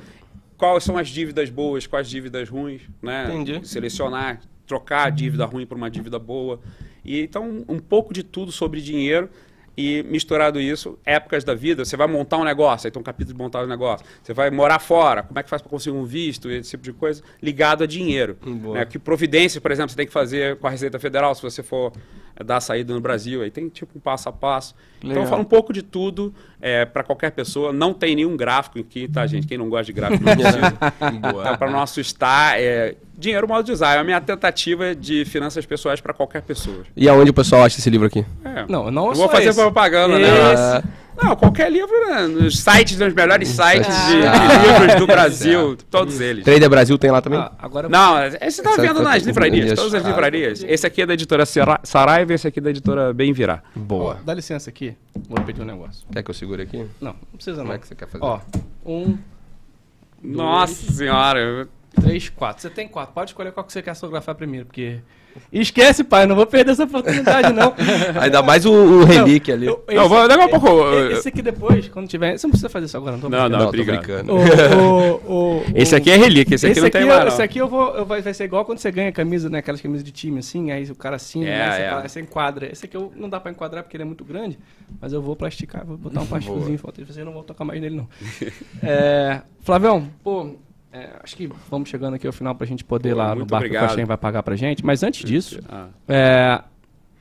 quais 0.56 0.84
são 0.84 0.96
as 0.96 1.08
dívidas 1.08 1.50
boas, 1.50 1.86
quais 1.86 2.08
dívidas 2.08 2.48
ruins, 2.48 2.82
né? 3.02 3.26
Entendi. 3.34 3.66
Selecionar, 3.66 4.40
trocar 4.66 5.06
a 5.06 5.10
dívida 5.10 5.44
ruim 5.44 5.66
por 5.66 5.76
uma 5.76 5.90
dívida 5.90 6.18
boa. 6.18 6.60
E 7.04 7.20
então 7.20 7.64
um 7.68 7.78
pouco 7.78 8.12
de 8.12 8.22
tudo 8.22 8.50
sobre 8.50 8.80
dinheiro 8.80 9.28
e 9.76 10.02
misturado 10.04 10.58
isso, 10.58 10.98
épocas 11.04 11.44
da 11.44 11.54
vida, 11.54 11.84
você 11.84 11.96
vai 11.96 12.06
montar 12.06 12.38
um 12.38 12.44
negócio, 12.44 12.86
aí 12.86 12.90
tem 12.90 13.00
um 13.00 13.04
capítulo 13.04 13.36
de 13.36 13.42
montar 13.42 13.62
um 13.62 13.66
negócio. 13.66 14.06
Você 14.22 14.32
vai 14.32 14.50
morar 14.50 14.78
fora, 14.78 15.22
como 15.22 15.38
é 15.38 15.42
que 15.42 15.50
faz 15.50 15.60
para 15.60 15.70
conseguir 15.70 15.96
um 15.96 16.04
visto, 16.04 16.50
esse 16.50 16.70
tipo 16.70 16.82
de 16.82 16.92
coisa, 16.92 17.22
ligado 17.42 17.84
a 17.84 17.86
dinheiro. 17.86 18.38
Né? 18.44 18.86
Que 18.86 18.98
providências, 18.98 19.60
por 19.60 19.70
exemplo, 19.70 19.90
você 19.90 19.96
tem 19.96 20.06
que 20.06 20.12
fazer 20.12 20.56
com 20.56 20.66
a 20.66 20.70
Receita 20.70 20.98
Federal, 20.98 21.34
se 21.34 21.42
você 21.42 21.62
for 21.62 21.92
dar 22.44 22.60
saída 22.60 22.92
no 22.92 23.00
Brasil, 23.00 23.42
aí 23.42 23.50
tem 23.50 23.68
tipo 23.68 23.96
um 23.96 24.00
passo 24.00 24.28
a 24.28 24.32
passo. 24.32 24.74
Então 24.98 25.10
Legal. 25.10 25.24
eu 25.24 25.28
falo 25.28 25.42
um 25.42 25.46
pouco 25.46 25.72
de 25.72 25.82
tudo 25.82 26.34
para 26.92 27.02
qualquer 27.02 27.30
pessoa. 27.30 27.72
Não 27.72 27.94
tem 27.94 28.14
nenhum 28.14 28.36
gráfico 28.36 28.78
aqui, 28.78 29.08
tá, 29.08 29.26
gente? 29.26 29.46
Quem 29.46 29.56
não 29.56 29.68
gosta 29.68 29.86
de 29.86 29.92
gráfico 29.92 30.22
não 30.24 30.34
precisa. 30.34 30.76
Então, 31.16 31.56
para 31.56 31.70
não 31.70 31.80
assustar, 31.80 32.58
é, 32.58 32.94
dinheiro 33.18 33.48
modo 33.48 33.64
de 33.64 33.72
usar. 33.72 33.94
É 33.96 33.98
a 33.98 34.04
minha 34.04 34.20
tentativa 34.20 34.94
de 34.94 35.24
finanças 35.24 35.64
pessoais 35.66 36.00
para 36.00 36.12
qualquer 36.12 36.42
pessoa. 36.42 36.84
E 36.96 37.08
aonde 37.08 37.30
o 37.30 37.34
pessoal 37.34 37.62
acha 37.64 37.78
esse 37.78 37.88
livro 37.90 38.06
aqui? 38.06 38.24
É. 38.44 38.64
Não, 38.68 38.90
não 38.90 39.08
Eu 39.08 39.14
vou 39.14 39.28
fazer 39.28 39.48
esse. 39.50 39.60
propaganda, 39.60 40.18
né? 40.18 40.28
Esse. 40.52 41.06
Não, 41.16 41.34
qualquer 41.34 41.72
livro, 41.72 41.88
né? 42.10 42.26
Nos 42.26 42.58
sites, 42.60 42.98
nos 42.98 43.14
melhores 43.14 43.48
sites 43.48 43.86
de, 44.06 44.20
de 44.20 44.26
Ah, 44.26 44.66
livros 44.66 44.94
do 45.00 45.06
Brasil, 45.08 45.74
todos 45.90 46.20
eles. 46.20 46.44
Trader 46.44 46.68
Brasil 46.68 46.98
tem 46.98 47.10
lá 47.10 47.22
também? 47.22 47.38
Ah, 47.38 47.52
agora 47.58 47.88
Não, 47.88 48.16
esse 48.38 48.62
tá 48.62 48.72
vendo 48.78 49.00
nas 49.02 49.22
livrarias, 49.22 49.72
todas 49.78 49.94
as 49.94 50.04
Ah, 50.04 50.08
livrarias. 50.08 50.62
Esse 50.68 50.86
aqui 50.86 51.00
é 51.00 51.06
da 51.06 51.14
editora 51.14 51.46
Sara- 51.46 51.80
Saraiva, 51.84 52.34
esse 52.34 52.46
aqui 52.46 52.58
é 52.58 52.62
da 52.62 52.68
editora 52.68 53.14
Bem 53.14 53.32
Virá. 53.32 53.62
Boa. 53.74 54.18
dá 54.26 54.34
licença 54.34 54.68
aqui. 54.68 54.94
Vou 55.26 55.40
pedir 55.42 55.62
um 55.62 55.64
negócio. 55.64 56.04
Quer 56.12 56.22
que 56.22 56.28
eu 56.30 56.34
segure 56.34 56.62
aqui? 56.62 56.84
Não, 57.00 57.12
não 57.12 57.16
precisa 57.36 57.56
não. 57.56 57.64
Como 57.64 57.72
é 57.76 57.78
que 57.78 57.88
você 57.88 57.94
quer 57.94 58.08
fazer? 58.08 58.22
Ó, 58.22 58.38
um, 58.84 59.16
Nossa 60.22 60.92
senhora. 60.92 61.66
Três, 62.00 62.28
quatro. 62.28 62.62
Você 62.62 62.70
tem 62.70 62.86
quatro. 62.86 63.12
Pode 63.14 63.30
escolher 63.30 63.52
qual 63.52 63.64
que 63.64 63.72
você 63.72 63.82
quer 63.82 63.94
fotografar 63.94 64.34
primeiro, 64.34 64.66
porque... 64.66 64.98
Esquece, 65.52 66.02
pai, 66.02 66.24
não 66.26 66.34
vou 66.34 66.46
perder 66.46 66.70
essa 66.72 66.84
oportunidade, 66.84 67.52
não. 67.52 67.74
Ainda 68.18 68.42
mais 68.42 68.64
o, 68.64 68.72
o 68.72 69.04
relíquia 69.04 69.52
ali. 69.52 69.66
Eu- 69.66 69.84
Não, 69.94 70.08
vou- 70.08 70.26
daqui 70.26 70.42
a 70.44 70.48
pouco 70.48 70.66
eu- 70.66 71.10
Esse 71.12 71.28
aqui 71.28 71.42
depois, 71.42 71.86
quando 71.88 72.08
tiver... 72.08 72.38
Você 72.38 72.46
não 72.46 72.52
precisa 72.52 72.70
fazer 72.70 72.86
isso 72.86 72.96
agora, 72.96 73.12
não 73.12 73.20
tô 73.20 73.28
Não, 73.28 73.40
brincando. 73.40 73.52
não, 73.58 73.64
tô 73.64 73.68
obrigado. 73.68 73.96
brincando. 73.98 74.32
O- 74.32 75.20
o- 75.28 75.58
o- 75.58 75.64
Esse 75.76 75.94
aqui 75.94 76.10
é 76.10 76.16
relíquia, 76.16 76.54
esse 76.54 76.66
aqui 76.66 76.80
não 76.80 76.88
tem 76.88 77.02
eu- 77.02 77.08
mais 77.08 77.20
não. 77.20 77.28
Esse 77.28 77.42
aqui 77.42 77.58
eu 77.58 77.68
vou, 77.68 77.94
eu 77.96 78.06
vai, 78.06 78.22
vai 78.22 78.32
ser 78.32 78.44
igual 78.44 78.64
quando 78.64 78.78
você 78.78 78.90
ganha 78.90 79.12
camisa, 79.12 79.50
né? 79.50 79.58
Aquelas 79.58 79.82
camisas 79.82 80.02
de 80.02 80.10
time, 80.10 80.38
assim, 80.38 80.70
aí 80.70 80.84
o 80.90 80.94
cara 80.96 81.16
assina, 81.16 81.46
É, 81.46 81.58
né, 81.58 81.70
você, 81.76 81.82
é. 81.82 81.90
fala- 81.90 82.08
você 82.08 82.20
enquadra. 82.22 82.72
Esse 82.72 82.86
aqui 82.86 82.96
eu, 82.96 83.12
não 83.14 83.28
dá 83.28 83.38
pra 83.38 83.50
enquadrar 83.52 83.82
porque 83.82 83.94
ele 83.98 84.04
é 84.04 84.06
muito 84.06 84.24
grande, 84.24 84.58
mas 84.98 85.12
eu 85.12 85.20
vou 85.20 85.36
plasticar, 85.36 85.84
vou 85.84 85.98
botar 85.98 86.22
um 86.22 86.24
plásticozinho 86.26 86.72
em 86.72 86.76
volta. 86.76 87.04
Você 87.04 87.22
não 87.22 87.32
vou 87.34 87.42
tocar 87.42 87.62
mais 87.66 87.78
nele, 87.78 87.94
não. 87.96 88.08
é, 88.82 89.42
Flavião, 89.60 90.08
pô, 90.24 90.56
é, 90.92 91.10
acho 91.22 91.36
que 91.36 91.46
vamos 91.70 91.88
chegando 91.88 92.14
aqui 92.14 92.26
ao 92.26 92.32
final 92.32 92.54
pra 92.54 92.66
gente 92.66 92.82
poder 92.84 93.10
ir 93.10 93.12
Pô, 93.12 93.18
lá 93.18 93.34
no 93.34 93.44
barco 93.46 93.48
que 93.48 93.54
obrigado. 93.66 93.84
o 93.84 93.88
Coxinha 93.88 94.06
vai 94.06 94.16
pagar 94.16 94.42
pra 94.42 94.56
gente. 94.56 94.84
Mas 94.84 95.02
antes 95.02 95.24
disso, 95.28 95.60
Ah. 95.68 95.88
é, 96.08 96.62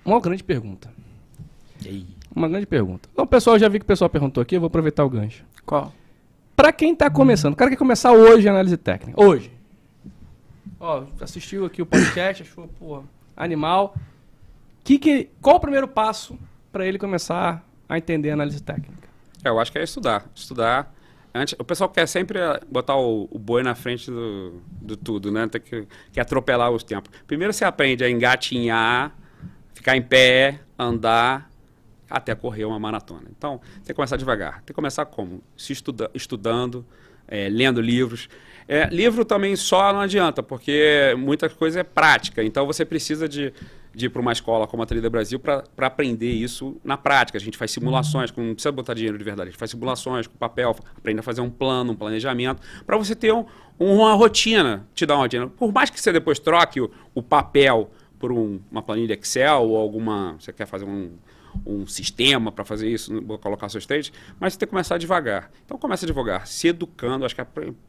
uma 0.03 0.19
grande 0.19 0.43
pergunta. 0.43 0.89
Uma 2.35 2.47
grande 2.49 2.65
pergunta. 2.65 3.07
Então, 3.13 3.25
pessoal, 3.27 3.57
já 3.59 3.67
vi 3.69 3.79
que 3.79 3.83
o 3.83 3.87
pessoal 3.87 4.09
perguntou 4.09 4.41
aqui, 4.41 4.55
eu 4.55 4.59
vou 4.59 4.67
aproveitar 4.67 5.03
o 5.05 5.09
gancho. 5.09 5.43
Qual? 5.65 5.93
Pra 6.55 6.71
quem 6.71 6.95
tá 6.95 7.09
começando, 7.09 7.53
o 7.53 7.55
cara 7.55 7.69
quer 7.71 7.77
começar 7.77 8.11
hoje 8.13 8.47
a 8.47 8.51
análise 8.51 8.77
técnica. 8.77 9.21
Hoje. 9.21 9.51
Ó, 10.79 11.03
assistiu 11.21 11.65
aqui 11.65 11.81
o 11.81 11.85
podcast, 11.85 12.43
achou, 12.43 12.67
pô, 12.79 13.03
animal. 13.35 13.95
Que 14.83 14.97
que, 14.99 15.29
qual 15.41 15.55
o 15.57 15.59
primeiro 15.59 15.87
passo 15.87 16.37
pra 16.71 16.85
ele 16.85 16.97
começar 16.99 17.63
a 17.89 17.97
entender 17.97 18.29
a 18.29 18.33
análise 18.33 18.61
técnica? 18.61 19.07
É, 19.43 19.49
eu 19.49 19.59
acho 19.59 19.71
que 19.71 19.77
é 19.79 19.83
estudar. 19.83 20.25
Estudar. 20.33 20.93
Antes, 21.37 21.53
o 21.59 21.65
pessoal 21.65 21.89
quer 21.89 22.07
sempre 22.07 22.39
eh, 22.39 22.61
botar 22.65 22.95
o, 22.95 23.27
o 23.29 23.37
boi 23.37 23.61
na 23.61 23.75
frente 23.75 24.09
do, 24.09 24.61
do 24.81 24.95
tudo, 24.95 25.33
né? 25.33 25.45
Tem 25.49 25.59
que, 25.59 25.85
quer 26.13 26.21
atropelar 26.21 26.71
os 26.71 26.81
tempos. 26.81 27.11
Primeiro 27.27 27.51
você 27.51 27.65
aprende 27.65 28.05
a 28.05 28.09
engatinhar, 28.09 29.13
ficar 29.73 29.97
em 29.97 30.01
pé, 30.01 30.61
andar, 30.79 31.51
até 32.09 32.33
correr 32.33 32.63
uma 32.63 32.79
maratona. 32.79 33.25
Então, 33.37 33.59
tem 33.75 33.87
que 33.87 33.93
começar 33.95 34.15
devagar. 34.15 34.59
Tem 34.59 34.67
que 34.67 34.73
começar 34.73 35.05
como? 35.07 35.43
Se 35.57 35.73
estuda, 35.73 36.09
estudando, 36.13 36.85
é, 37.27 37.49
lendo 37.49 37.81
livros. 37.81 38.29
É, 38.65 38.87
livro 38.87 39.25
também 39.25 39.57
só 39.57 39.91
não 39.91 39.99
adianta, 39.99 40.41
porque 40.41 41.13
muita 41.17 41.49
coisa 41.49 41.81
é 41.81 41.83
prática. 41.83 42.45
Então 42.45 42.65
você 42.65 42.85
precisa 42.85 43.27
de, 43.27 43.53
de 43.95 44.07
ir 44.07 44.09
para 44.09 44.21
uma 44.21 44.31
escola 44.31 44.67
como 44.67 44.83
a 44.83 44.85
Trilha 44.85 45.09
Brasil 45.09 45.39
para 45.39 45.63
aprender 45.79 46.31
isso 46.31 46.77
na 46.83 46.97
prática. 46.97 47.37
A 47.37 47.41
gente 47.41 47.57
faz 47.57 47.71
simulações, 47.71 48.29
com, 48.29 48.41
não 48.41 48.53
precisa 48.53 48.71
botar 48.71 48.93
dinheiro 48.93 49.17
de 49.17 49.23
verdade, 49.23 49.49
a 49.49 49.51
gente 49.51 49.59
faz 49.59 49.71
simulações 49.71 50.27
com 50.27 50.35
papel, 50.37 50.75
aprende 50.97 51.19
a 51.19 51.23
fazer 51.23 51.41
um 51.41 51.49
plano, 51.49 51.93
um 51.93 51.95
planejamento, 51.95 52.61
para 52.85 52.97
você 52.97 53.15
ter 53.15 53.33
um, 53.33 53.45
uma 53.79 54.13
rotina, 54.13 54.85
te 54.93 55.05
dar 55.05 55.15
uma 55.15 55.23
rotina. 55.23 55.47
Por 55.47 55.71
mais 55.71 55.89
que 55.89 55.99
você 55.99 56.11
depois 56.11 56.39
troque 56.39 56.81
o, 56.81 56.91
o 57.13 57.23
papel 57.23 57.89
por 58.19 58.31
um, 58.31 58.59
uma 58.71 58.81
planilha 58.81 59.13
Excel 59.13 59.63
ou 59.63 59.77
alguma. 59.77 60.35
Você 60.39 60.51
quer 60.51 60.65
fazer 60.65 60.85
um, 60.85 61.11
um 61.65 61.85
sistema 61.85 62.51
para 62.51 62.65
fazer 62.65 62.89
isso, 62.89 63.21
colocar 63.39 63.69
seus 63.69 63.85
trades, 63.85 64.11
mas 64.39 64.53
você 64.53 64.59
tem 64.59 64.67
que 64.67 64.71
começar 64.71 64.97
devagar. 64.97 65.51
Então 65.65 65.77
começa 65.77 66.05
devagar, 66.05 66.47
se 66.47 66.67
educando, 66.67 67.25
acho 67.25 67.35
que 67.35 67.41
a 67.41 67.47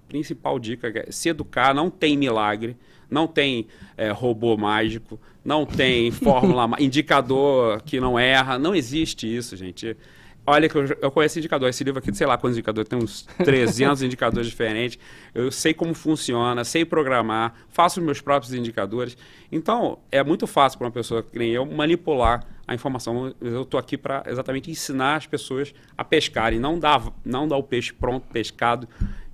principal 0.08 0.58
dica 0.58 0.88
é 0.88 1.10
se 1.10 1.28
educar, 1.28 1.74
não 1.74 1.90
tem 1.90 2.16
milagre, 2.16 2.76
não 3.10 3.26
tem 3.26 3.66
é, 3.96 4.10
robô 4.10 4.56
mágico, 4.56 5.20
não 5.44 5.64
tem 5.64 6.10
fórmula, 6.12 6.68
indicador 6.78 7.82
que 7.82 8.00
não 8.00 8.18
erra, 8.18 8.58
não 8.58 8.74
existe 8.74 9.34
isso, 9.34 9.56
gente. 9.56 9.96
Olha 10.48 10.68
que 10.68 10.76
eu, 10.76 10.86
eu 11.02 11.10
conheço 11.10 11.40
indicador. 11.40 11.68
Esse 11.68 11.82
livro 11.82 11.98
aqui, 11.98 12.14
sei 12.14 12.26
lá 12.26 12.38
quantos 12.38 12.56
indicadores, 12.56 12.88
tem 12.88 12.96
uns 12.96 13.22
300 13.44 14.00
indicadores 14.04 14.46
diferentes. 14.46 14.96
Eu 15.34 15.50
sei 15.50 15.74
como 15.74 15.92
funciona, 15.92 16.62
sei 16.62 16.84
programar, 16.84 17.52
faço 17.68 17.98
os 17.98 18.06
meus 18.06 18.20
próprios 18.20 18.54
indicadores. 18.54 19.16
Então, 19.50 19.98
é 20.10 20.22
muito 20.22 20.46
fácil 20.46 20.78
para 20.78 20.86
uma 20.86 20.92
pessoa 20.92 21.20
que 21.20 21.36
nem 21.36 21.50
eu 21.50 21.66
manipular 21.66 22.46
a 22.64 22.74
informação. 22.74 23.34
Eu 23.40 23.62
estou 23.62 23.78
aqui 23.78 23.98
para 23.98 24.22
exatamente 24.26 24.70
ensinar 24.70 25.16
as 25.16 25.26
pessoas 25.26 25.74
a 25.98 26.04
pescarem, 26.04 26.60
não 26.60 26.78
dar, 26.78 27.12
não 27.24 27.48
dar 27.48 27.56
o 27.56 27.62
peixe 27.64 27.92
pronto, 27.92 28.24
pescado, 28.32 28.88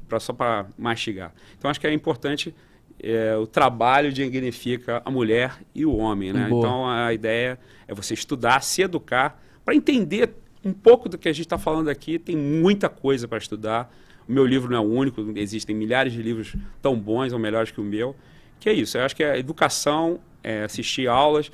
pra, 0.08 0.18
só 0.18 0.32
para 0.32 0.66
mastigar. 0.78 1.34
Então, 1.58 1.70
acho 1.70 1.78
que 1.78 1.86
é 1.86 1.92
importante 1.92 2.54
é, 3.02 3.36
o 3.36 3.46
trabalho 3.46 4.12
dignifica 4.12 5.02
a 5.04 5.10
mulher 5.10 5.58
e 5.74 5.84
o 5.84 5.96
homem. 5.96 6.32
Né? 6.32 6.46
Então, 6.46 6.88
a 6.88 7.12
ideia 7.12 7.58
é 7.88 7.94
você 7.94 8.14
estudar, 8.14 8.62
se 8.62 8.82
educar, 8.82 9.42
para 9.64 9.74
entender 9.74 10.30
um 10.64 10.72
pouco 10.72 11.08
do 11.08 11.18
que 11.18 11.28
a 11.28 11.32
gente 11.32 11.46
está 11.46 11.58
falando 11.58 11.88
aqui, 11.88 12.18
tem 12.18 12.36
muita 12.36 12.88
coisa 12.88 13.26
para 13.26 13.38
estudar. 13.38 13.92
O 14.28 14.32
meu 14.32 14.46
livro 14.46 14.70
não 14.70 14.76
é 14.76 14.80
o 14.80 14.88
único, 14.88 15.20
existem 15.36 15.74
milhares 15.74 16.12
de 16.12 16.22
livros 16.22 16.54
tão 16.80 16.96
bons 16.96 17.32
ou 17.32 17.38
melhores 17.38 17.72
que 17.72 17.80
o 17.80 17.84
meu. 17.84 18.14
Que 18.60 18.68
é 18.68 18.72
isso, 18.72 18.96
eu 18.96 19.02
acho 19.02 19.16
que 19.16 19.24
a 19.24 19.36
educação, 19.36 20.20
é 20.42 20.62
assistir 20.62 21.08
aulas. 21.08 21.50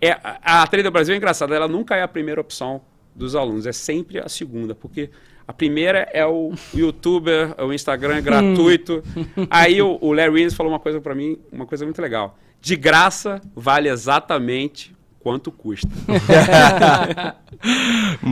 É, 0.00 0.12
a, 0.12 0.62
a 0.62 0.66
Trader 0.66 0.90
Brasil 0.90 1.14
é 1.14 1.16
engraçada, 1.18 1.54
ela 1.54 1.68
nunca 1.68 1.96
é 1.96 2.02
a 2.02 2.08
primeira 2.08 2.40
opção 2.40 2.80
dos 3.14 3.34
alunos, 3.34 3.66
é 3.66 3.72
sempre 3.72 4.18
a 4.18 4.28
segunda, 4.28 4.74
porque 4.74 5.10
a 5.48 5.52
primeira 5.52 6.08
é 6.12 6.26
o 6.26 6.52
youtuber, 6.74 7.54
o 7.58 7.72
Instagram 7.72 8.16
é 8.16 8.20
gratuito. 8.20 9.02
Aí 9.48 9.80
o, 9.80 9.96
o 10.00 10.12
Larry 10.12 10.30
Williams 10.30 10.54
falou 10.54 10.72
uma 10.72 10.80
coisa 10.80 11.00
para 11.00 11.14
mim, 11.14 11.38
uma 11.52 11.66
coisa 11.66 11.84
muito 11.84 12.02
legal. 12.02 12.36
De 12.60 12.74
graça 12.74 13.40
vale 13.54 13.88
exatamente 13.88 14.94
quanto 15.20 15.52
custa. 15.52 15.88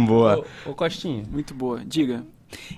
boa. 0.07 0.45
Ô, 0.67 0.71
ô, 0.71 0.75
Costinha. 0.75 1.25
Muito 1.31 1.55
boa. 1.55 1.83
Diga. 1.85 2.25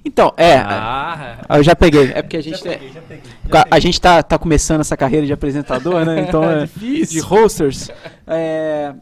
Então, 0.04 0.32
é. 0.36 0.56
Ah, 0.56 1.38
eu 1.50 1.62
já 1.62 1.76
peguei. 1.76 2.12
É 2.14 2.22
porque 2.22 2.36
a 2.36 2.42
gente. 2.42 2.56
Já 2.56 2.62
peguei, 2.62 2.92
já 2.92 3.00
peguei, 3.02 3.30
já 3.50 3.60
a, 3.60 3.66
a 3.70 3.78
gente 3.78 4.00
tá, 4.00 4.22
tá 4.22 4.38
começando 4.38 4.80
essa 4.80 4.96
carreira 4.96 5.26
de 5.26 5.32
apresentador, 5.32 6.04
né? 6.04 6.20
Então 6.28 6.44
é. 6.44 6.60
Difícil. 6.62 7.20
De 7.20 7.26
hosters. 7.26 7.90
É. 8.26 8.94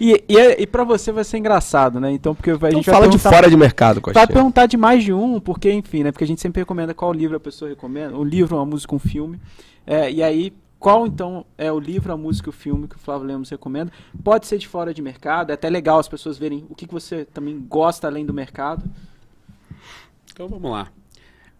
E, 0.00 0.24
e, 0.26 0.62
e 0.62 0.66
pra 0.66 0.82
você 0.82 1.12
vai 1.12 1.22
ser 1.24 1.36
engraçado, 1.36 2.00
né? 2.00 2.10
Então, 2.10 2.34
porque 2.34 2.50
a 2.50 2.54
então 2.54 2.70
gente 2.70 2.90
fala 2.90 3.06
de 3.06 3.18
fora 3.18 3.50
de 3.50 3.56
mercado, 3.56 4.00
Costinha. 4.00 4.24
Vai 4.24 4.34
perguntar 4.34 4.64
de 4.64 4.78
mais 4.78 5.04
de 5.04 5.12
um, 5.12 5.38
porque, 5.38 5.70
enfim, 5.70 6.02
né? 6.02 6.10
Porque 6.10 6.24
a 6.24 6.26
gente 6.26 6.40
sempre 6.40 6.62
recomenda 6.62 6.94
qual 6.94 7.12
livro 7.12 7.36
a 7.36 7.40
pessoa 7.40 7.68
recomenda. 7.68 8.16
Um 8.16 8.24
livro, 8.24 8.56
uma 8.56 8.64
música, 8.64 8.94
um 8.94 8.98
filme. 8.98 9.38
É, 9.86 10.10
e 10.10 10.22
aí, 10.22 10.54
qual 10.78 11.06
então 11.06 11.44
é 11.58 11.70
o 11.70 11.78
livro, 11.78 12.10
a 12.10 12.16
música, 12.16 12.48
o 12.48 12.52
filme 12.52 12.88
que 12.88 12.96
o 12.96 12.98
Flávio 12.98 13.26
Lemos 13.26 13.50
recomenda? 13.50 13.92
Pode 14.24 14.46
ser 14.46 14.56
de 14.56 14.66
fora 14.66 14.94
de 14.94 15.02
mercado, 15.02 15.50
é 15.50 15.52
até 15.52 15.68
legal 15.68 15.98
as 15.98 16.08
pessoas 16.08 16.38
verem 16.38 16.64
o 16.70 16.74
que, 16.74 16.86
que 16.86 16.94
você 16.94 17.26
também 17.26 17.60
gosta 17.68 18.06
além 18.06 18.24
do 18.24 18.32
mercado. 18.32 18.82
Então 20.32 20.48
vamos 20.48 20.70
lá. 20.70 20.88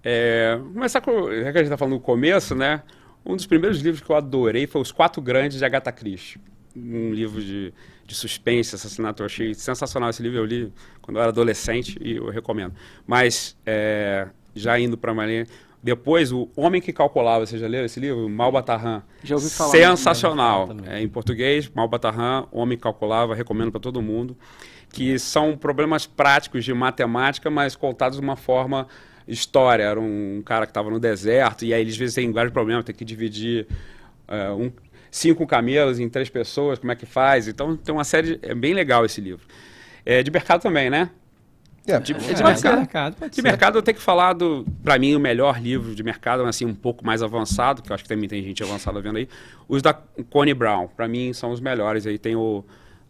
É, 0.03 0.59
começar 0.73 1.03
com. 1.03 1.12
Já 1.31 1.43
que 1.53 1.59
a 1.59 1.61
gente 1.61 1.65
está 1.65 1.77
falando 1.77 1.95
no 1.95 2.01
começo, 2.01 2.55
né? 2.55 2.83
Um 3.23 3.37
dos 3.37 3.45
primeiros 3.45 3.81
livros 3.81 4.03
que 4.03 4.11
eu 4.11 4.17
adorei 4.17 4.67
foi 4.67 4.81
Os 4.81 4.91
Quatro 4.91 5.21
Grandes 5.21 5.59
de 5.59 5.65
Agatha 5.67 5.93
Christie. 5.93 6.41
Um 6.75 7.12
livro 7.12 7.43
de, 7.43 7.75
de 8.11 8.16
suspense, 8.16 8.74
assassinato. 8.74 9.23
Eu 9.23 9.27
achei 9.27 9.55
sensacional 9.55 10.11
esse 10.11 10.20
livro. 10.20 10.39
Eu 10.39 10.45
li 10.45 10.73
quando 11.01 11.16
eu 11.16 11.23
era 11.23 11.31
adolescente 11.31 11.97
e 12.03 12.16
eu 12.16 12.28
recomendo. 12.28 12.74
Mas, 13.07 13.57
é, 13.65 14.27
já 14.55 14.78
indo 14.78 14.99
para 14.99 15.12
a 15.12 15.15
Marlene, 15.15 15.47
depois, 15.82 16.32
O 16.32 16.49
Homem 16.57 16.81
que 16.81 16.93
Calculava, 16.93 17.47
você 17.47 17.57
já 17.57 17.69
leu 17.69 17.85
esse 17.85 18.01
livro? 18.01 18.28
Malbatarran. 18.28 19.03
Já 19.23 19.37
ouvi 19.37 19.49
falar. 19.49 19.70
Sensacional. 19.70 20.69
É, 20.87 21.01
em 21.01 21.09
português, 21.09 21.70
Malbatarran, 21.73 22.47
O 22.51 22.61
Homem 22.61 22.77
que 22.77 22.82
Calculava, 22.82 23.35
recomendo 23.35 23.70
para 23.70 23.81
todo 23.81 24.03
mundo. 24.03 24.37
Que 24.93 25.16
são 25.19 25.57
problemas 25.57 26.05
práticos 26.05 26.65
de 26.65 26.74
matemática, 26.74 27.49
mas 27.49 27.77
contados 27.77 28.19
de 28.19 28.24
uma 28.24 28.35
forma 28.35 28.89
história. 29.27 29.85
Era 29.85 30.01
um 30.01 30.43
cara 30.45 30.66
que 30.66 30.70
estava 30.70 30.91
no 30.91 30.99
deserto, 30.99 31.65
e 31.65 31.73
aí 31.73 31.81
eles 31.81 31.97
vezes 31.97 32.16
têm 32.16 32.32
vários 32.32 32.53
problemas, 32.53 32.85
tem 32.85 32.95
que 32.95 33.05
dividir 33.05 33.69
uh, 34.28 34.55
um, 34.57 34.73
cinco 35.11 35.47
camelos 35.47 35.99
em 35.99 36.09
três 36.09 36.28
pessoas, 36.28 36.78
como 36.78 36.93
é 36.93 36.97
que 36.97 37.07
faz? 37.07 37.49
Então 37.49 37.77
tem 37.77 37.95
uma 37.95 38.05
série. 38.05 38.39
É 38.43 38.55
bem 38.55 38.74
legal 38.74 39.05
esse 39.05 39.20
livro. 39.20 39.47
É 40.05 40.23
de 40.23 40.31
mercado 40.31 40.62
também, 40.62 40.89
né? 40.89 41.11
É, 41.87 41.99
de, 41.99 42.12
é, 42.12 42.16
de 42.16 42.43
mercado, 42.43 42.77
mercado 42.77 43.28
de 43.28 43.37
ser. 43.37 43.43
mercado 43.43 43.78
eu 43.78 43.82
tenho 43.82 43.97
que 43.97 44.03
falar 44.03 44.35
do, 44.35 44.66
para 44.85 44.99
mim, 44.99 45.15
o 45.15 45.20
melhor 45.20 45.61
livro 45.61 45.95
de 45.95 46.03
mercado, 46.03 46.45
assim, 46.45 46.66
um 46.66 46.74
pouco 46.74 47.05
mais 47.05 47.23
avançado, 47.23 47.82
que 47.82 47.91
eu 47.91 47.95
acho 47.95 48.05
que 48.05 48.09
também 48.09 48.28
tem 48.28 48.43
gente 48.43 48.62
avançada 48.62 49.01
vendo 49.01 49.16
aí. 49.16 49.28
Os 49.66 49.81
da 49.82 49.95
Connie 50.28 50.55
Brown, 50.55 50.89
para 50.89 51.09
mim, 51.09 51.32
são 51.32 51.51
os 51.51 51.61
melhores. 51.61 52.07
Aí 52.07 52.19
tem 52.19 52.37
o 52.37 52.65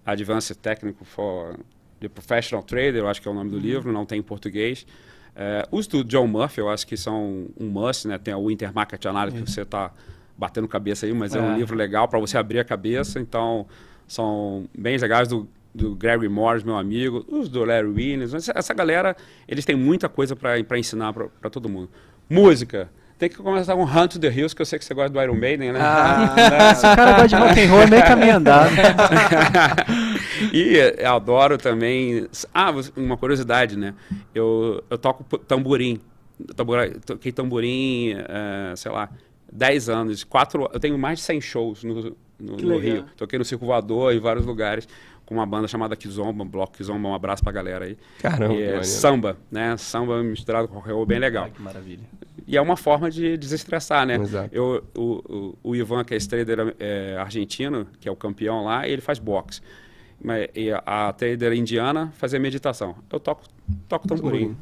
Advanced 0.06 0.56
Technical 0.56 1.05
for 1.05 1.56
the 2.01 2.09
Professional 2.09 2.62
Trader, 2.62 2.97
eu 2.97 3.09
acho 3.09 3.20
que 3.20 3.28
é 3.28 3.31
o 3.31 3.35
nome 3.35 3.51
do 3.51 3.56
uhum. 3.56 3.62
livro, 3.62 3.93
não 3.93 4.06
tem 4.06 4.20
em 4.20 4.22
português. 4.22 4.86
É, 5.35 5.66
os 5.70 5.86
do 5.86 6.02
John 6.05 6.27
Murphy, 6.27 6.60
eu 6.60 6.68
acho 6.70 6.86
que 6.86 6.97
são 6.97 7.47
um 7.59 7.66
must, 7.66 8.06
né? 8.09 8.18
Tem 8.18 8.35
o 8.35 8.51
Intermarket 8.51 9.05
Analysis, 9.05 9.39
uhum. 9.39 9.44
que 9.44 9.51
você 9.51 9.62
está 9.62 9.93
batendo 10.40 10.66
cabeça 10.66 11.04
aí, 11.04 11.12
mas 11.12 11.34
é, 11.34 11.38
é 11.38 11.42
um 11.42 11.56
livro 11.56 11.76
legal 11.76 12.08
para 12.08 12.18
você 12.18 12.38
abrir 12.38 12.58
a 12.58 12.64
cabeça, 12.64 13.20
então 13.20 13.66
são 14.08 14.64
bem 14.76 14.96
legais 14.96 15.28
do 15.28 15.46
do 15.72 15.94
Gary 15.94 16.28
Morris, 16.28 16.64
meu 16.64 16.76
amigo, 16.76 17.24
os 17.28 17.48
do 17.48 17.64
Larry 17.64 17.86
Williams. 17.86 18.34
Essa, 18.34 18.52
essa 18.56 18.74
galera, 18.74 19.16
eles 19.46 19.64
têm 19.64 19.76
muita 19.76 20.08
coisa 20.08 20.34
para 20.34 20.78
ensinar 20.78 21.12
para 21.12 21.48
todo 21.48 21.68
mundo. 21.68 21.88
Música. 22.28 22.90
Tem 23.18 23.28
que 23.28 23.36
começar 23.36 23.74
com 23.74 23.84
Hunt 23.84 24.12
to 24.12 24.18
the 24.18 24.28
Hills, 24.28 24.56
que 24.56 24.62
eu 24.62 24.66
sei 24.66 24.78
que 24.78 24.84
você 24.84 24.94
gosta 24.94 25.10
do 25.10 25.20
Iron 25.20 25.36
Maiden, 25.36 25.72
né? 25.72 25.78
Ah, 25.80 26.74
se 26.74 26.86
o 26.86 26.96
cara 26.96 27.12
gosta 27.12 27.28
de 27.28 27.36
rock 27.36 27.60
and 27.60 27.70
roll, 27.70 27.82
é 27.82 27.86
meio 27.86 28.02
caminho 28.02 28.36
andado. 28.36 28.70
e 30.52 30.76
eu 30.98 31.12
adoro 31.12 31.58
também... 31.58 32.26
Ah, 32.52 32.72
uma 32.96 33.18
curiosidade, 33.18 33.76
né? 33.76 33.94
Eu, 34.34 34.82
eu 34.88 34.96
toco 34.96 35.38
tamborim. 35.38 36.00
Toquei 37.04 37.30
tamborim, 37.30 38.14
uh, 38.14 38.74
sei 38.74 38.90
lá, 38.90 39.10
10 39.52 39.89
anos. 39.89 40.24
Quatro, 40.24 40.68
eu 40.72 40.81
tenho 40.81 40.98
mais 40.98 41.18
de 41.18 41.24
100 41.24 41.40
shows 41.40 41.85
no, 41.85 42.16
no, 42.39 42.56
no 42.56 42.78
Rio. 42.78 43.05
Toquei 43.16 43.39
no 43.39 43.44
Circo 43.44 43.66
Voador, 43.66 44.12
em 44.12 44.20
vários 44.20 44.47
lugares 44.47 44.86
com 45.31 45.36
uma 45.36 45.47
banda 45.47 45.68
chamada 45.68 45.94
Kizomba, 45.94 46.44
Bloco 46.44 46.77
Kizomba, 46.77 47.06
um 47.09 47.14
abraço 47.14 47.40
pra 47.40 47.52
galera 47.52 47.85
aí. 47.85 47.97
Caramba, 48.18 48.52
e 48.52 48.62
é 48.64 48.82
samba, 48.82 49.36
né? 49.48 49.77
Samba 49.77 50.20
misturado 50.24 50.66
com 50.66 50.81
rock 50.81 51.06
bem 51.06 51.20
legal. 51.20 51.44
Ai, 51.44 51.52
que 51.52 51.62
maravilha. 51.62 52.02
E 52.48 52.56
é 52.56 52.60
uma 52.60 52.77
forma 52.77 53.09
de 53.09 53.36
desestressar, 53.36 54.05
né? 54.05 54.16
Exato. 54.16 54.52
Eu, 54.52 54.85
o, 54.93 55.55
o, 55.62 55.70
o 55.70 55.77
Ivan, 55.77 56.02
que 56.02 56.14
é 56.14 56.18
trader 56.18 56.74
é, 56.81 57.16
argentino, 57.16 57.86
que 58.01 58.09
é 58.09 58.10
o 58.12 58.16
campeão 58.16 58.64
lá, 58.64 58.89
ele 58.89 59.01
faz 59.01 59.20
boxe. 59.20 59.60
Mas, 60.20 60.48
e 60.52 60.72
a 60.85 61.12
trader 61.12 61.52
indiana 61.52 62.12
fazia 62.16 62.40
meditação. 62.40 62.97
Eu 63.09 63.20
toco, 63.20 63.44
toco 63.89 64.09
tamborim. 64.09 64.56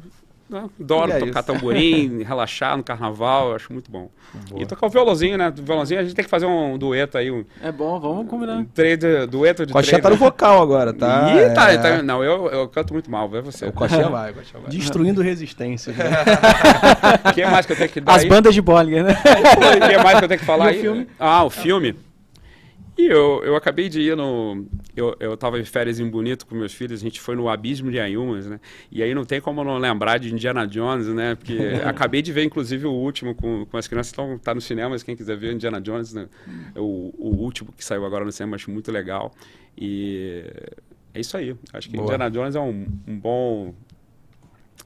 Adoro 0.51 1.11
é 1.11 1.19
tocar 1.19 1.39
isso. 1.41 1.53
tamborim, 1.53 2.23
relaxar 2.27 2.75
no 2.75 2.83
carnaval, 2.83 3.55
acho 3.55 3.71
muito 3.71 3.91
bom. 3.91 4.09
Boa. 4.49 4.61
E 4.61 4.65
tocar 4.65 4.87
o 4.87 4.89
violãozinho, 4.89 5.37
né? 5.37 5.53
O 5.55 5.63
violãozinho 5.63 5.99
a 5.99 6.03
gente 6.03 6.15
tem 6.15 6.25
que 6.25 6.29
fazer 6.29 6.45
um 6.45 6.77
dueto 6.77 7.17
aí. 7.17 7.29
Um, 7.29 7.45
é 7.61 7.71
bom, 7.71 7.99
vamos 7.99 8.27
combinar. 8.27 8.57
Um 8.57 8.65
trade, 8.65 9.27
dueto 9.27 9.65
de 9.65 9.73
Coxinha 9.73 10.01
tá 10.01 10.09
no 10.09 10.15
vocal 10.15 10.61
agora, 10.61 10.93
tá? 10.93 11.31
Ih, 11.35 11.53
tá, 11.53 11.71
é... 11.71 11.77
tá, 11.77 12.01
Não, 12.01 12.23
eu, 12.23 12.47
eu 12.47 12.67
canto 12.67 12.93
muito 12.93 13.11
mal, 13.11 13.29
vê 13.29 13.41
você. 13.41 13.67
O 13.67 13.71
Coxinha 13.71 14.09
vai, 14.09 14.31
o 14.31 14.33
Coxinha 14.35 14.61
vai. 14.61 14.71
Destruindo 14.71 15.21
resistência. 15.21 15.93
O 15.93 17.33
que 17.33 17.45
mais 17.45 17.65
que 17.65 17.73
eu 17.73 17.77
tenho 17.77 17.89
que 17.89 18.01
dar 18.01 18.15
As 18.15 18.23
aí? 18.23 18.29
bandas 18.29 18.53
de 18.53 18.61
Bollinger, 18.61 19.03
né? 19.03 19.13
O 19.13 19.87
que 19.87 20.03
mais 20.03 20.17
que 20.19 20.25
eu 20.25 20.27
tenho 20.29 20.39
que 20.39 20.45
falar 20.45 20.71
e 20.71 20.75
aí? 20.75 20.79
O 20.79 20.81
filme? 20.81 21.07
Ah, 21.19 21.43
o 21.43 21.49
filme. 21.49 22.08
E 22.99 23.05
eu, 23.05 23.41
eu 23.45 23.55
acabei 23.55 23.87
de 23.87 24.01
ir 24.01 24.17
no. 24.17 24.65
Eu, 24.93 25.15
eu 25.21 25.37
tava 25.37 25.57
em 25.57 25.63
férias 25.63 26.01
em 26.01 26.09
Bonito 26.09 26.45
com 26.45 26.53
meus 26.53 26.73
filhos, 26.73 26.99
a 26.99 27.03
gente 27.03 27.21
foi 27.21 27.33
no 27.33 27.47
Abismo 27.47 27.89
de 27.89 27.97
Ayumas, 27.97 28.45
né? 28.45 28.59
E 28.91 29.01
aí 29.01 29.15
não 29.15 29.23
tem 29.23 29.39
como 29.39 29.63
não 29.63 29.77
lembrar 29.77 30.17
de 30.17 30.33
Indiana 30.33 30.67
Jones, 30.67 31.07
né? 31.07 31.35
Porque 31.35 31.57
acabei 31.85 32.21
de 32.21 32.33
ver, 32.33 32.43
inclusive, 32.43 32.85
o 32.85 32.91
último 32.91 33.33
com, 33.33 33.65
com 33.65 33.77
as 33.77 33.87
crianças, 33.87 34.11
então 34.11 34.37
tá 34.37 34.53
no 34.53 34.59
cinema, 34.59 34.89
mas 34.89 35.01
quem 35.01 35.15
quiser 35.15 35.37
ver 35.37 35.53
Indiana 35.53 35.79
Jones, 35.79 36.13
né? 36.13 36.27
o, 36.75 37.13
o 37.17 37.37
último 37.37 37.71
que 37.71 37.85
saiu 37.85 38.05
agora 38.05 38.25
no 38.25 38.33
cinema, 38.33 38.57
acho 38.57 38.69
muito 38.69 38.91
legal. 38.91 39.33
E 39.77 40.43
é 41.13 41.21
isso 41.21 41.37
aí. 41.37 41.55
Acho 41.71 41.89
que 41.89 41.95
Boa. 41.95 42.03
Indiana 42.03 42.29
Jones 42.29 42.55
é 42.57 42.59
um, 42.59 42.85
um 43.07 43.17
bom 43.17 43.73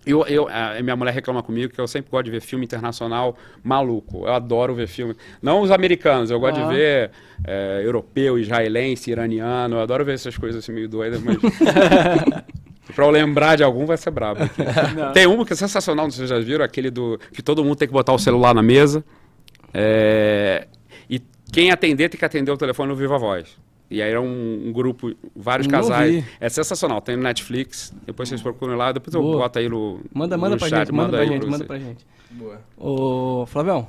Eu, 0.05 0.25
eu, 0.27 0.47
minha 0.83 0.95
mulher 0.97 1.13
reclama 1.13 1.41
comigo 1.41 1.73
que 1.73 1.79
eu 1.79 1.87
sempre 1.87 2.11
gosto 2.11 2.25
de 2.25 2.31
ver 2.31 2.41
filme 2.41 2.65
internacional 2.65 3.37
maluco. 3.63 4.25
Eu 4.27 4.33
adoro 4.33 4.75
ver 4.75 4.87
filme. 4.87 5.15
Não 5.41 5.61
os 5.61 5.71
americanos, 5.71 6.29
eu 6.29 6.39
gosto 6.39 6.59
Ah. 6.59 6.67
de 6.67 6.75
ver 6.75 7.11
é, 7.45 7.81
europeu, 7.83 8.37
israelense, 8.37 9.09
iraniano. 9.11 9.77
Eu 9.77 9.81
adoro 9.81 10.03
ver 10.03 10.15
essas 10.15 10.37
coisas 10.37 10.61
assim 10.63 10.73
meio 10.73 10.89
doidas, 10.89 11.21
mas. 11.21 11.37
pra 12.93 13.05
eu 13.05 13.09
lembrar 13.09 13.55
de 13.55 13.63
algum 13.63 13.85
vai 13.85 13.95
ser 13.97 14.11
brabo. 14.11 14.41
Tem 15.13 15.25
um 15.25 15.45
que 15.45 15.53
é 15.53 15.55
sensacional, 15.55 16.05
não 16.05 16.11
sei 16.11 16.25
se 16.25 16.33
vocês 16.33 16.41
já 16.41 16.45
viram, 16.45 16.65
aquele 16.65 16.89
do. 16.91 17.17
que 17.31 17.41
todo 17.41 17.63
mundo 17.63 17.77
tem 17.77 17.87
que 17.87 17.93
botar 17.93 18.11
o 18.13 18.19
celular 18.19 18.53
na 18.53 18.61
mesa. 18.61 19.03
é, 19.73 20.67
e 21.09 21.21
quem 21.51 21.71
atender 21.71 22.09
tem 22.09 22.19
que 22.19 22.25
atender 22.25 22.51
o 22.51 22.57
telefone 22.57 22.89
no 22.89 22.95
Viva 22.95 23.17
Voz. 23.17 23.57
E 23.93 24.01
aí 24.01 24.11
é 24.11 24.19
um, 24.19 24.63
um 24.67 24.73
grupo, 24.73 25.13
vários 25.35 25.67
Não 25.67 25.79
casais. 25.79 26.15
vi. 26.15 26.25
É 26.41 26.49
sensacional, 26.49 26.99
tem 27.01 27.15
no 27.15 27.23
Netflix. 27.23 27.93
Depois 28.05 28.27
vocês 28.27 28.41
procuram 28.41 28.75
lá, 28.75 28.91
depois 28.91 29.13
eu 29.13 29.21
Boa. 29.21 29.37
boto 29.37 29.59
aí 29.59 29.69
no. 29.69 29.99
Manda, 30.13 30.35
no 30.35 30.41
manda 30.41 30.57
pra 30.57 30.67
chat, 30.67 30.79
gente, 30.87 30.91
manda 30.91 31.09
pra 31.11 31.19
aí 31.19 31.27
gente, 31.27 31.41
pra 31.41 31.49
manda 31.51 31.65
pra 31.65 31.79
gente. 31.79 32.05
Boa. 32.31 32.59
Ô, 32.77 33.45
Flavião, 33.45 33.87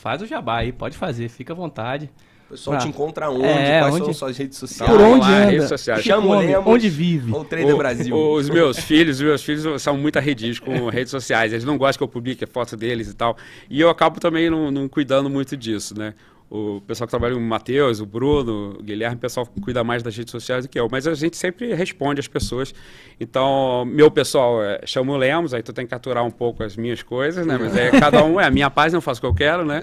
faz 0.00 0.20
o 0.22 0.26
jabá 0.26 0.58
aí, 0.58 0.72
pode 0.72 0.96
fazer, 0.96 1.28
fica 1.28 1.52
à 1.52 1.56
vontade. 1.56 2.10
O 2.46 2.52
pessoal 2.52 2.76
Pra- 2.76 2.82
te 2.86 2.88
encontra 2.88 3.28
onde? 3.30 3.44
É, 3.44 3.80
Quais 3.80 3.94
onde- 3.94 4.04
são 4.06 4.14
suas 4.14 4.36
redes 4.38 4.56
sociais? 4.56 4.90
Por 4.90 4.98
Tá, 4.98 5.06
onde 5.06 5.20
lá, 5.20 5.36
anda? 5.44 5.68
sociais. 5.68 6.02
Chico 6.02 6.14
Chama 6.14 6.26
o 6.28 6.30
Homem, 6.32 6.46
Lemos. 6.48 6.66
onde 6.66 6.88
vive? 6.88 7.30
Ou 7.30 7.44
Trader 7.44 7.74
O- 7.74 7.78
Brasil? 7.78 8.16
Os 8.16 8.48
meus 8.48 8.78
filhos, 8.78 9.16
os 9.16 9.22
meus 9.22 9.42
filhos 9.44 9.82
são 9.82 9.98
muito 9.98 10.16
arredios 10.18 10.58
com 10.58 10.70
redes 10.88 11.10
sociais. 11.10 11.52
Eles 11.52 11.64
não 11.66 11.76
gostam 11.76 11.98
que 11.98 12.04
eu 12.04 12.08
publique 12.08 12.44
a 12.44 12.46
foto 12.46 12.74
deles 12.74 13.10
e 13.10 13.14
tal. 13.14 13.36
E 13.68 13.78
eu 13.78 13.90
acabo 13.90 14.18
também 14.18 14.48
não, 14.48 14.70
não 14.70 14.88
cuidando 14.88 15.28
muito 15.28 15.58
disso, 15.58 15.98
né? 15.98 16.14
O 16.50 16.80
pessoal 16.80 17.06
que 17.06 17.10
trabalha, 17.10 17.36
o 17.36 17.40
Matheus, 17.40 18.00
o 18.00 18.06
Bruno, 18.06 18.76
o 18.78 18.82
Guilherme, 18.82 19.16
o 19.16 19.18
pessoal 19.18 19.46
cuida 19.60 19.84
mais 19.84 20.02
das 20.02 20.16
redes 20.16 20.30
sociais 20.30 20.64
do 20.64 20.68
que 20.68 20.80
eu. 20.80 20.88
Mas 20.90 21.06
a 21.06 21.12
gente 21.12 21.36
sempre 21.36 21.74
responde 21.74 22.20
às 22.20 22.26
pessoas. 22.26 22.74
Então, 23.20 23.84
meu 23.84 24.10
pessoal 24.10 24.62
é, 24.64 24.80
chama 24.86 25.12
o 25.12 25.16
Lemos, 25.18 25.52
aí 25.52 25.62
tu 25.62 25.74
tem 25.74 25.86
que 25.86 25.94
aturar 25.94 26.24
um 26.24 26.30
pouco 26.30 26.62
as 26.62 26.74
minhas 26.74 27.02
coisas, 27.02 27.46
né? 27.46 27.58
Mas 27.60 27.76
é 27.76 27.90
cada 28.00 28.24
um, 28.24 28.40
é 28.40 28.46
a 28.46 28.50
minha 28.50 28.70
página, 28.70 28.96
eu 28.96 29.02
faço 29.02 29.18
o 29.18 29.20
que 29.20 29.26
eu 29.26 29.34
quero, 29.34 29.62
né? 29.62 29.82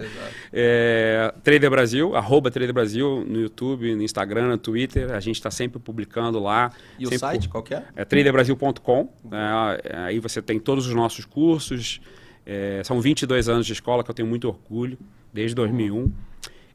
É, 0.52 1.32
Trader 1.44 1.70
Brasil, 1.70 2.16
arroba 2.16 2.50
Trader 2.50 2.74
Brasil 2.74 3.24
no 3.28 3.42
YouTube, 3.42 3.94
no 3.94 4.02
Instagram, 4.02 4.48
no 4.48 4.58
Twitter. 4.58 5.14
A 5.14 5.20
gente 5.20 5.36
está 5.36 5.52
sempre 5.52 5.80
publicando 5.80 6.40
lá. 6.40 6.72
E 6.98 7.04
o 7.04 7.10
sempre 7.10 7.20
site, 7.20 7.48
qual 7.48 7.62
que 7.62 7.76
é? 7.76 7.84
é 7.96 8.04
traderbrasil.com. 8.04 9.10
né? 9.30 9.78
aí 10.06 10.20
você 10.20 10.42
tem 10.42 10.60
todos 10.60 10.88
os 10.88 10.96
nossos 10.96 11.26
cursos. 11.26 12.02
É, 12.44 12.82
são 12.84 13.00
22 13.00 13.50
anos 13.50 13.68
de 13.68 13.74
escola 13.74 14.04
que 14.04 14.10
eu 14.10 14.16
tenho 14.16 14.28
muito 14.28 14.48
orgulho, 14.48 14.98
desde 15.32 15.54
2001. 15.56 16.12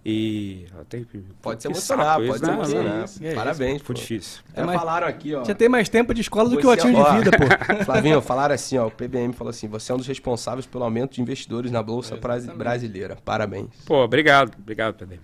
E. 0.05 0.65
eu 0.79 0.85
tenho- 0.87 1.07
Pode 1.43 1.61
se 1.61 1.69
emocionar, 1.69 2.17
pode 2.17 2.39
se 2.39 2.47
né? 2.47 2.53
emocionar. 2.55 3.05
isso, 3.05 3.19
que 3.21 3.27
isso. 3.27 3.35
Parabéns, 3.35 3.83
Foi 3.83 3.95
difícil. 3.95 4.43
É, 4.55 4.65
mais- 4.65 4.79
falaram 4.81 5.07
aqui, 5.07 5.35
ó. 5.35 5.45
Já 5.45 5.55
tem 5.55 5.69
mais 5.69 5.91
tempo 5.91 6.15
de 6.15 6.23
escola 6.23 6.49
do 6.49 6.57
que 6.57 6.67
o 6.67 6.71
Você- 6.71 6.81
Atinho 6.81 6.97
ó, 6.99 7.11
de 7.13 7.19
vida, 7.19 7.31
pô. 7.37 7.45
Flavinho, 7.85 8.23
falaram 8.23 8.55
assim, 8.55 8.79
ó, 8.79 8.87
o 8.87 8.91
PBM 8.91 9.35
falou 9.35 9.51
assim, 9.51 9.69
você 9.69 9.93
é 9.93 9.95
um 9.95 9.99
dos 9.99 10.07
responsáveis 10.07 10.65
pelo 10.65 10.85
aumento 10.85 11.13
de 11.17 11.21
investidores 11.21 11.71
na 11.71 11.83
Bolsa 11.83 12.17
Brasi- 12.17 12.51
Brasileira. 12.51 13.19
Parabéns. 13.23 13.69
Pô, 13.85 14.03
obrigado, 14.03 14.57
obrigado, 14.59 14.95
Pedro. 14.95 15.19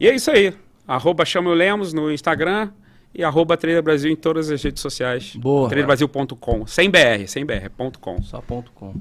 E 0.00 0.08
é 0.08 0.14
isso 0.14 0.28
aí. 0.30 0.52
Arroba 0.88 1.24
Chama 1.24 1.50
o 1.50 1.54
Lemos 1.54 1.92
no 1.92 2.10
Instagram 2.12 2.70
e 3.14 3.22
arroba 3.22 3.56
Trader 3.56 3.80
Brasil 3.80 4.10
em 4.10 4.16
todas 4.16 4.50
as 4.50 4.60
redes 4.60 4.82
sociais. 4.82 5.36
Boa. 5.36 5.68
Traderbrasil.com. 5.68 6.66
Sem 6.66 6.90
BR, 6.90 7.28
sem 7.28 7.46
BR, 7.46 7.64
é 7.64 7.68
ponto 7.68 8.00
.com. 8.00 8.20
Só 8.22 8.40
ponto 8.40 8.72
com. 8.72 8.92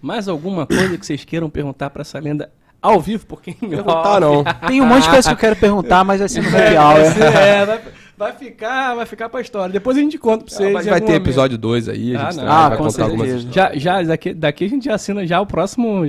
Mais 0.00 0.28
alguma 0.28 0.66
coisa 0.66 0.98
que 0.98 1.06
vocês 1.06 1.24
queiram 1.24 1.48
perguntar 1.48 1.88
pra 1.88 2.02
essa 2.02 2.18
lenda 2.18 2.52
ao 2.82 3.00
vivo? 3.00 3.24
Porque 3.26 3.52
Perguntar 3.52 4.20
não. 4.20 4.42
Tem 4.66 4.80
um 4.82 4.86
monte 4.86 5.04
de 5.04 5.10
coisa 5.10 5.28
que 5.28 5.34
eu 5.34 5.38
quero 5.38 5.56
perguntar, 5.56 6.02
mas 6.04 6.18
vai 6.18 6.28
ser 6.28 6.42
no 6.42 6.48
happy 6.48 6.74
É, 6.74 6.80
hour. 6.80 7.04
ser- 7.12 7.22
é, 7.22 7.64
vai, 7.64 7.80
vai 8.18 8.32
ficar, 8.32 8.94
vai 8.96 9.06
ficar 9.06 9.28
pra 9.28 9.40
história. 9.40 9.72
Depois 9.72 9.96
a 9.96 10.00
gente 10.00 10.18
conta 10.18 10.44
pra 10.44 10.54
vocês. 10.54 10.72
Mas 10.72 10.86
em 10.86 10.90
vai 10.90 11.00
ter 11.00 11.06
momento. 11.06 11.22
episódio 11.22 11.56
2 11.56 11.88
aí, 11.88 12.14
a 12.16 12.20
Ah, 12.20 12.30
gente 12.30 12.36
não. 12.40 12.46
vai, 12.46 12.54
Ah, 12.56 12.68
vai 12.68 12.78
contar 12.78 13.02
algumas 13.04 13.26
certeza. 13.28 13.48
Já, 13.52 13.72
já 13.74 14.02
daqui, 14.02 14.34
daqui 14.34 14.64
a 14.64 14.68
gente 14.68 14.84
já 14.86 14.94
assina 14.94 15.26
já 15.26 15.40
o 15.40 15.46
próximo, 15.46 16.02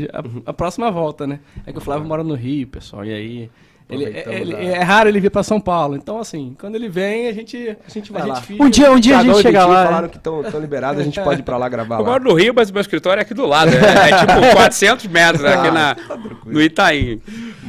a, 0.45 0.49
a 0.49 0.53
próxima 0.53 0.89
volta, 0.91 1.25
né? 1.27 1.39
É 1.65 1.71
que 1.71 1.77
o 1.77 1.81
Flávio 1.81 2.07
mora 2.07 2.23
no 2.23 2.33
Rio, 2.33 2.67
pessoal, 2.67 3.05
e 3.05 3.13
aí 3.13 3.49
ele, 3.93 4.05
Aproveitamos 4.19 4.39
ele- 4.41 4.51
da- 4.53 4.61
é 4.61 4.81
raro 4.83 5.09
ele 5.09 5.19
vir 5.19 5.29
pra 5.31 5.43
São 5.43 5.59
Paulo. 5.59 5.95
Então 5.95 6.19
assim, 6.19 6.55
quando 6.59 6.75
ele 6.75 6.89
vem, 6.89 7.27
a 7.27 7.33
gente 7.33 7.77
A 7.85 7.89
gente 7.89 8.11
vai 8.11 8.21
a 8.21 8.25
lá. 8.25 8.35
gente 8.35 8.45
fica- 8.47 8.63
Um 8.63 8.69
dia, 8.69 8.91
um 8.91 8.99
dia 8.99 9.17
a 9.19 9.23
gente 9.23 9.41
chega 9.41 9.65
lá. 9.65 9.85
falaram 9.85 10.03
né? 10.03 10.07
que 10.09 10.17
estão 10.17 10.41
liberados, 10.59 11.01
a 11.01 11.03
gente 11.03 11.19
pode 11.21 11.41
ir 11.41 11.43
pra 11.43 11.57
lá 11.57 11.67
gravar 11.69 11.95
Eu 11.99 12.03
lá. 12.03 12.09
moro 12.11 12.23
no 12.23 12.33
Rio, 12.33 12.53
mas 12.55 12.69
o 12.69 12.73
meu 12.73 12.81
escritório 12.81 13.19
é 13.19 13.23
aqui 13.23 13.33
do 13.33 13.45
lado. 13.45 13.71
É, 13.73 14.09
é 14.11 14.17
tipo 14.17 14.33
400 14.55 15.07
metros 15.07 15.43
aqui 15.45 15.71
na, 15.71 15.95
no 16.45 16.61
Itaim. 16.61 17.21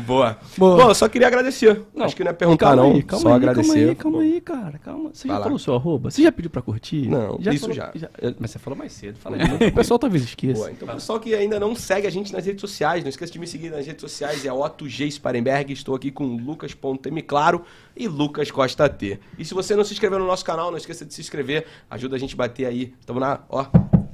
Boa. 0.07 0.37
Boa. 0.59 0.77
Bom, 0.77 0.89
eu 0.91 0.95
só 0.95 1.09
queria 1.09 1.27
agradecer. 1.29 1.81
Não, 1.95 2.05
Acho 2.07 2.15
que 2.17 2.23
não 2.25 2.31
é 2.31 2.35
perguntar, 2.35 2.67
calma 2.69 2.83
não. 2.83 2.93
aí, 2.93 3.03
calma 3.03 3.23
só 3.23 3.29
aí, 3.29 3.35
agradecer. 3.37 3.73
Calma 3.73 3.89
aí, 3.89 3.95
calma 3.95 4.21
aí, 4.21 4.41
cara. 4.41 4.79
Calma. 4.79 5.11
Você 5.15 5.27
Vai 5.29 5.35
já 5.37 5.39
lá. 5.39 5.45
falou 5.45 5.59
seu 5.59 5.75
arroba? 5.75 6.11
Você 6.11 6.23
já 6.23 6.31
pediu 6.33 6.51
pra 6.51 6.61
curtir? 6.61 7.09
Não, 7.09 7.39
isso 7.41 7.61
falou- 7.61 7.75
já. 7.75 7.91
Mas 8.39 8.51
você 8.51 8.59
falou 8.59 8.79
mais 8.79 8.93
cedo. 8.93 9.17
Fala 9.19 9.37
novo. 9.39 9.55
O 9.65 9.73
pessoal 9.73 9.99
talvez 9.99 10.23
esqueça. 10.25 10.55
Boa, 10.55 10.71
então, 10.71 10.89
pessoal 10.89 11.19
que 11.19 11.35
ainda 11.35 11.59
não 11.59 11.75
segue 11.75 12.07
a 12.07 12.11
gente 12.11 12.33
nas 12.33 12.45
redes 12.45 12.61
sociais, 12.61 13.03
não 13.03 13.09
esqueça 13.09 13.33
de 13.33 13.39
me 13.39 13.47
seguir 13.47 13.71
nas 13.71 13.87
redes 13.87 14.01
sociais, 14.01 14.45
é 14.45 14.53
Otto 14.53 14.89
G. 14.89 15.11
Sparenberg, 15.11 15.73
estou 15.73 15.95
aqui 15.95 16.11
com 16.15 16.37
Lucas.m 16.37 17.23
Claro 17.23 17.65
e 17.97 18.09
Lucas 18.09 18.51
Costa 18.51 18.89
T. 18.89 19.19
E 19.39 19.45
se 19.45 19.53
você 19.53 19.77
não 19.77 19.85
se 19.85 19.93
inscreveu 19.93 20.19
no 20.19 20.27
nosso 20.27 20.45
canal, 20.45 20.71
não 20.71 20.79
esqueça 20.79 21.05
de 21.05 21.13
se 21.13 21.21
inscrever, 21.21 21.67
ajuda 21.91 22.17
a 22.17 22.19
gente 22.19 22.35
a 22.35 22.39
bater 22.39 22.67
aí. 22.67 22.95
Tamo 23.05 23.21
na, 23.21 23.41
ó. 23.49 23.67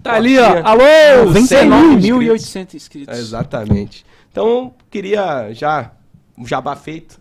Tá 0.03 0.15
ali, 0.15 0.39
ó. 0.39 0.63
Alô! 0.65 1.33
100 1.35 1.69
mil 1.69 2.33
inscritos. 2.33 2.55
99.800 2.73 2.75
inscritos. 2.75 3.19
Exatamente. 3.19 4.07
Então, 4.31 4.75
queria 4.91 5.53
já 5.53 5.93
um 6.37 6.47
jabá 6.47 6.75
feito. 6.75 7.20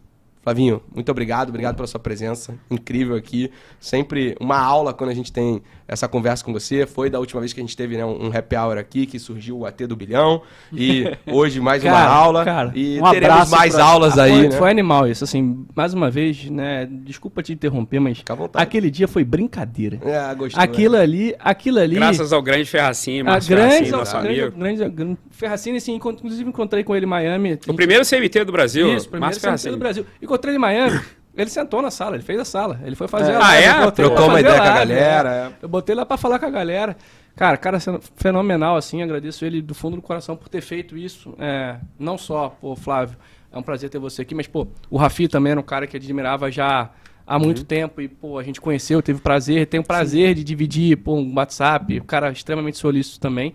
Flavinho, 0.50 0.82
muito 0.96 1.12
obrigado, 1.12 1.50
obrigado 1.50 1.76
pela 1.76 1.86
sua 1.86 2.00
presença. 2.00 2.56
Incrível 2.72 3.16
aqui. 3.16 3.52
Sempre 3.80 4.36
uma 4.40 4.58
aula 4.58 4.96
quando 4.96 5.12
a 5.12 5.14
gente 5.14 5.32
tem 5.32 5.62
essa 5.88 6.08
conversa 6.08 6.44
com 6.44 6.52
você. 6.52 6.88
Foi 6.88 7.08
da 7.08 7.20
última 7.20 7.40
vez 7.40 7.54
que 7.54 7.60
a 7.60 7.64
gente 7.64 7.78
teve 7.78 7.96
né, 7.98 8.04
um 8.06 8.32
happy 8.36 8.56
hour 8.56 8.78
aqui, 8.80 9.06
que 9.06 9.20
surgiu 9.20 9.60
o 9.60 9.66
AT 9.68 9.86
do 9.86 9.96
bilhão. 9.96 10.42
E 10.74 11.06
hoje 11.32 11.60
mais 11.60 11.84
uma 11.84 11.92
Cara, 11.92 12.10
aula. 12.12 12.46
cara, 12.46 12.72
e 12.76 13.00
um 13.00 13.12
teremos 13.12 13.50
mais 13.52 13.76
pra- 13.76 13.84
aulas 13.84 14.18
Ah, 14.18 14.24
aí, 14.24 14.32
foi, 14.34 14.48
né? 14.50 14.58
foi 14.58 14.72
animal 14.72 15.08
isso, 15.08 15.24
assim, 15.24 15.66
mais 15.76 15.94
uma 15.94 16.10
vez, 16.10 16.50
né? 16.50 16.88
Desculpa 16.90 17.44
te 17.44 17.54
interromper, 17.54 18.00
mas 18.00 18.24
aquele 18.56 18.90
dia 18.90 19.08
foi 19.08 19.24
brincadeira. 19.24 20.00
É, 20.04 20.34
gostou, 20.34 20.62
Aquilo 20.64 20.96
ali, 20.96 21.36
aquilo 21.40 21.78
ali. 21.80 21.96
Graças 21.96 22.34
ao 22.34 22.42
grande 22.42 22.66
Ferracini, 22.66 23.22
a 23.22 23.24
Márcio 23.26 23.50
grande, 23.56 23.70
Ferracini, 23.74 23.92
nosso 23.98 24.12
grande, 24.20 24.42
amigo. 24.42 24.58
grande, 24.58 24.90
grande 24.90 25.18
Ferracini, 25.30 25.78
assim, 25.78 25.94
inclusive 25.94 26.50
encontrei 26.50 26.84
com 26.84 26.96
ele 26.96 27.06
em 27.06 27.10
Miami. 27.10 27.60
O 27.68 27.74
primeiro 27.76 28.04
CMT 28.04 28.46
do 28.46 28.52
Brasil, 28.52 28.96
Isso, 28.96 29.08
primeiro 29.10 29.26
Márcio 29.28 29.42
CMT 29.42 29.48
Ferracini. 29.48 29.72
do 29.76 29.78
Brasil. 29.80 30.06
Encontrei 30.40 30.52
ele 30.54 30.58
em 30.58 30.62
Miami. 30.62 31.02
Ele 31.36 31.50
sentou 31.50 31.82
na 31.82 31.92
sala, 31.92 32.16
ele 32.16 32.24
fez 32.24 32.40
a 32.40 32.46
sala. 32.46 32.80
Ele 32.84 32.96
foi 32.96 33.08
fazer 33.08 33.32
É. 33.32 33.36
a 33.36 33.46
Ah, 33.48 33.56
é? 33.56 33.92
Trocou 33.92 34.28
uma 34.28 34.40
ideia 34.40 34.58
com 34.58 34.64
a 34.64 34.74
galera, 34.74 35.34
é. 35.34 35.48
é. 35.48 35.52
Eu 35.62 35.70
botei 35.70 35.96
lá 35.96 36.06
pra 36.06 36.18
falar 36.18 36.40
com 36.40 36.46
a 36.46 36.50
galera. 36.50 36.98
Cara, 37.36 37.56
cara 37.56 37.80
sendo 37.80 38.02
fenomenal, 38.16 38.76
assim. 38.76 39.02
Agradeço 39.02 39.46
ele 39.46 39.62
do 39.62 39.74
fundo 39.74 39.96
do 39.96 40.02
coração 40.02 40.36
por 40.36 40.50
ter 40.50 40.62
feito 40.62 40.98
isso. 40.98 41.34
É, 41.40 41.78
não 41.98 42.18
só, 42.18 42.50
pô, 42.50 42.76
Flávio, 42.76 43.16
é 43.52 43.58
um 43.58 43.62
prazer 43.62 43.90
ter 43.90 44.00
você 44.00 44.24
aqui, 44.24 44.36
mas, 44.36 44.48
pô, 44.48 44.68
o 44.90 44.98
Rafi 44.98 45.28
também 45.28 45.52
era 45.52 45.60
um 45.60 45.64
cara 45.64 45.88
que 45.88 45.96
admirava 45.96 46.52
já 46.52 46.90
há 47.26 47.40
muito 47.40 47.64
tempo 47.64 48.02
e, 48.02 48.08
pô, 48.10 48.38
a 48.38 48.44
gente 48.44 48.60
conheceu, 48.60 49.02
teve 49.02 49.22
prazer, 49.22 49.68
tem 49.68 49.80
o 49.80 49.84
prazer 49.84 50.34
de 50.34 50.44
dividir, 50.44 50.98
pô, 50.98 51.14
um 51.14 51.34
WhatsApp, 51.36 52.02
um 52.02 52.06
cara 52.06 52.32
extremamente 52.32 52.78
solícito 52.78 53.20
também. 53.20 53.54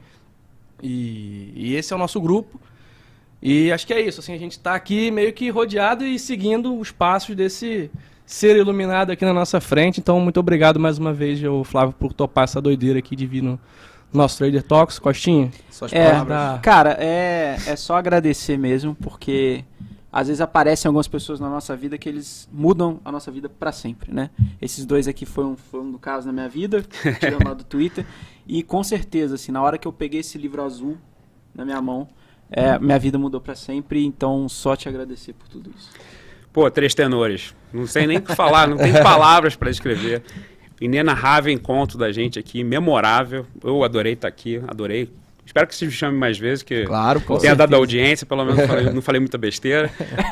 E, 0.83 1.53
e 1.55 1.75
esse 1.75 1.93
é 1.93 1.97
o 1.97 1.99
nosso 1.99 2.21
grupo. 2.21 2.59
E 3.47 3.71
acho 3.71 3.87
que 3.87 3.93
é 3.93 4.01
isso, 4.01 4.21
assim, 4.21 4.33
a 4.33 4.39
gente 4.39 4.59
tá 4.59 4.75
aqui 4.75 5.11
meio 5.11 5.31
que 5.31 5.51
rodeado 5.51 6.03
e 6.03 6.19
seguindo 6.19 6.79
os 6.79 6.91
passos 6.91 7.37
desse 7.37 7.91
ser 8.25 8.57
iluminado 8.57 9.11
aqui 9.11 9.23
na 9.23 9.35
nossa 9.35 9.61
frente. 9.61 10.01
Então, 10.01 10.19
muito 10.19 10.41
obrigado 10.41 10.81
mais 10.81 10.97
uma 10.97 11.13
vez, 11.13 11.45
o 11.45 11.63
Flávio, 11.63 11.95
por 11.99 12.15
topar 12.15 12.45
essa 12.45 12.59
doideira 12.59 12.99
aqui 13.01 13.15
de 13.15 13.27
vir 13.27 13.43
no 13.43 13.61
nosso 14.11 14.39
Trader 14.39 14.63
Talks. 14.63 14.99
Costinha, 14.99 15.51
Suas 15.71 15.93
É, 15.93 16.11
palavras. 16.11 16.61
Cara, 16.63 16.97
é, 16.99 17.59
é 17.67 17.77
só 17.77 17.97
agradecer 17.97 18.57
mesmo, 18.57 18.95
porque 18.95 19.63
às 20.11 20.29
vezes 20.29 20.41
aparecem 20.41 20.89
algumas 20.89 21.07
pessoas 21.07 21.39
na 21.39 21.51
nossa 21.51 21.77
vida 21.77 21.99
que 21.99 22.09
eles 22.09 22.49
mudam 22.51 22.99
a 23.05 23.13
nossa 23.13 23.31
vida 23.31 23.51
pra 23.51 23.73
sempre, 23.73 24.11
né? 24.11 24.31
Esses 24.63 24.87
dois 24.87 25.07
aqui 25.07 25.27
foram, 25.27 25.55
foram 25.55 25.85
no 25.85 25.99
caso 25.99 26.27
na 26.29 26.33
minha 26.33 26.49
vida, 26.49 26.83
tirando 27.21 27.47
lá 27.47 27.53
do 27.53 27.65
Twitter, 27.65 28.07
e 28.47 28.63
com 28.63 28.83
certeza, 28.83 29.35
assim, 29.35 29.53
na 29.53 29.61
hora 29.61 29.77
que 29.77 29.87
eu 29.87 29.93
peguei 29.93 30.21
esse 30.21 30.39
livro 30.39 30.63
azul 30.63 30.97
na 31.55 31.63
minha 31.63 31.83
mão, 31.83 32.09
é, 32.55 32.79
minha 32.79 32.99
vida 32.99 33.19
mudou 33.19 33.41
pra 33.41 33.55
sempre, 33.55 34.05
então 34.05 34.49
só 34.49 34.77
te 34.77 34.89
agradecer 34.89 35.33
por 35.33 35.49
tudo 35.49 35.71
isso. 35.77 35.91
Pô, 36.53 36.71
três 36.71 36.95
tenores. 36.95 37.55
Não 37.73 37.87
sei 37.87 38.07
nem 38.07 38.19
o 38.19 38.23
que 38.23 38.35
falar, 38.35 38.69
não 38.69 38.77
tem 38.77 38.93
palavras 39.03 39.57
para 39.57 39.71
descrever. 39.71 40.23
Inenarrável 40.81 41.53
encontro 41.53 41.99
da 41.99 42.13
gente 42.13 42.39
aqui, 42.39 42.63
memorável. 42.63 43.47
Eu 43.63 43.83
adorei 43.83 44.13
estar 44.13 44.29
aqui, 44.29 44.61
adorei. 44.69 45.11
Espero 45.47 45.67
que 45.67 45.75
se 45.75 45.85
me 45.85 45.91
chame 45.93 46.17
mais 46.17 46.39
vezes, 46.39 46.63
que 46.63 46.85
Claro, 46.85 47.21
tenha 47.21 47.55
dado 47.55 47.71
certeza. 47.71 47.77
audiência, 47.77 48.27
pelo 48.27 48.45
menos 48.45 48.61
não 48.61 48.67
falei, 48.67 48.91
não 48.91 49.03
falei 49.03 49.21
muita 49.21 49.37
besteira. 49.37 49.91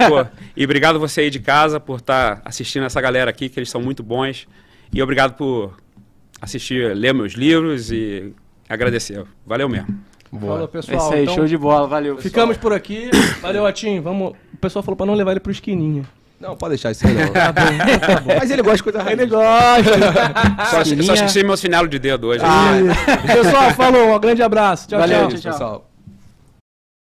Pô, 0.09 0.25
e 0.57 0.65
obrigado 0.65 0.99
você 0.99 1.23
aí 1.23 1.31
de 1.31 1.39
casa 1.41 1.79
por 1.79 1.99
estar 1.99 2.41
assistindo 2.45 2.85
essa 2.87 3.01
galera 3.01 3.31
aqui, 3.31 3.49
que 3.49 3.59
eles 3.59 3.69
são 3.71 3.81
muito 3.83 4.03
bons. 4.03 4.47
E 4.93 5.03
obrigado 5.03 5.35
por 5.37 5.77
assistir, 6.41 6.95
ler 6.97 7.13
meus 7.13 7.33
livros 7.35 7.91
e 7.93 8.33
agradecer. 8.69 9.23
Valeu 9.47 9.69
mesmo. 9.69 9.99
Falou, 10.41 10.65
É 10.65 10.67
pessoal. 10.67 10.99
isso 10.99 11.13
aí, 11.13 11.23
então, 11.25 11.35
show 11.35 11.47
de 11.47 11.57
bola, 11.59 11.87
valeu. 11.87 12.17
Ficamos 12.19 12.57
por 12.57 12.73
aqui. 12.73 13.11
Valeu, 13.41 13.67
Atinho. 13.67 14.01
Vamos... 14.03 14.33
O 14.55 14.57
pessoal 14.59 14.83
falou 14.83 14.97
pra 14.97 15.05
não 15.07 15.15
levar 15.15 15.33
ele 15.33 15.41
pro 15.41 15.53
esquininha. 15.53 16.05
Não, 16.41 16.57
pode 16.57 16.71
deixar 16.71 16.91
isso 16.91 17.07
aí 17.07 17.15
não. 17.15 17.29
Tá 17.33 17.53
bom, 17.53 17.63
então 17.73 17.99
tá 18.17 18.21
bom. 18.21 18.35
Mas 18.37 18.51
ele 18.51 18.63
gosta 18.63 18.77
de 18.79 18.83
coisa 18.83 19.03
raiz. 19.03 19.19
Ele 19.19 19.27
gosta. 19.31 19.93
Só, 20.71 20.85
só 21.05 21.15
esqueci 21.15 21.45
meu 21.45 21.57
sinal 21.57 21.87
de 21.87 21.99
dedo 22.01 22.27
hoje. 22.29 22.43
Ah, 22.45 22.73
pessoal, 23.27 23.71
falou. 23.73 24.17
Um 24.17 24.19
grande 24.19 24.43
abraço. 24.43 24.89
Tchau, 24.89 24.99
Valeu, 24.99 25.21
tchau. 25.21 25.29
tchau, 25.29 25.39
tchau. 25.41 25.53
pessoal. 25.53 25.92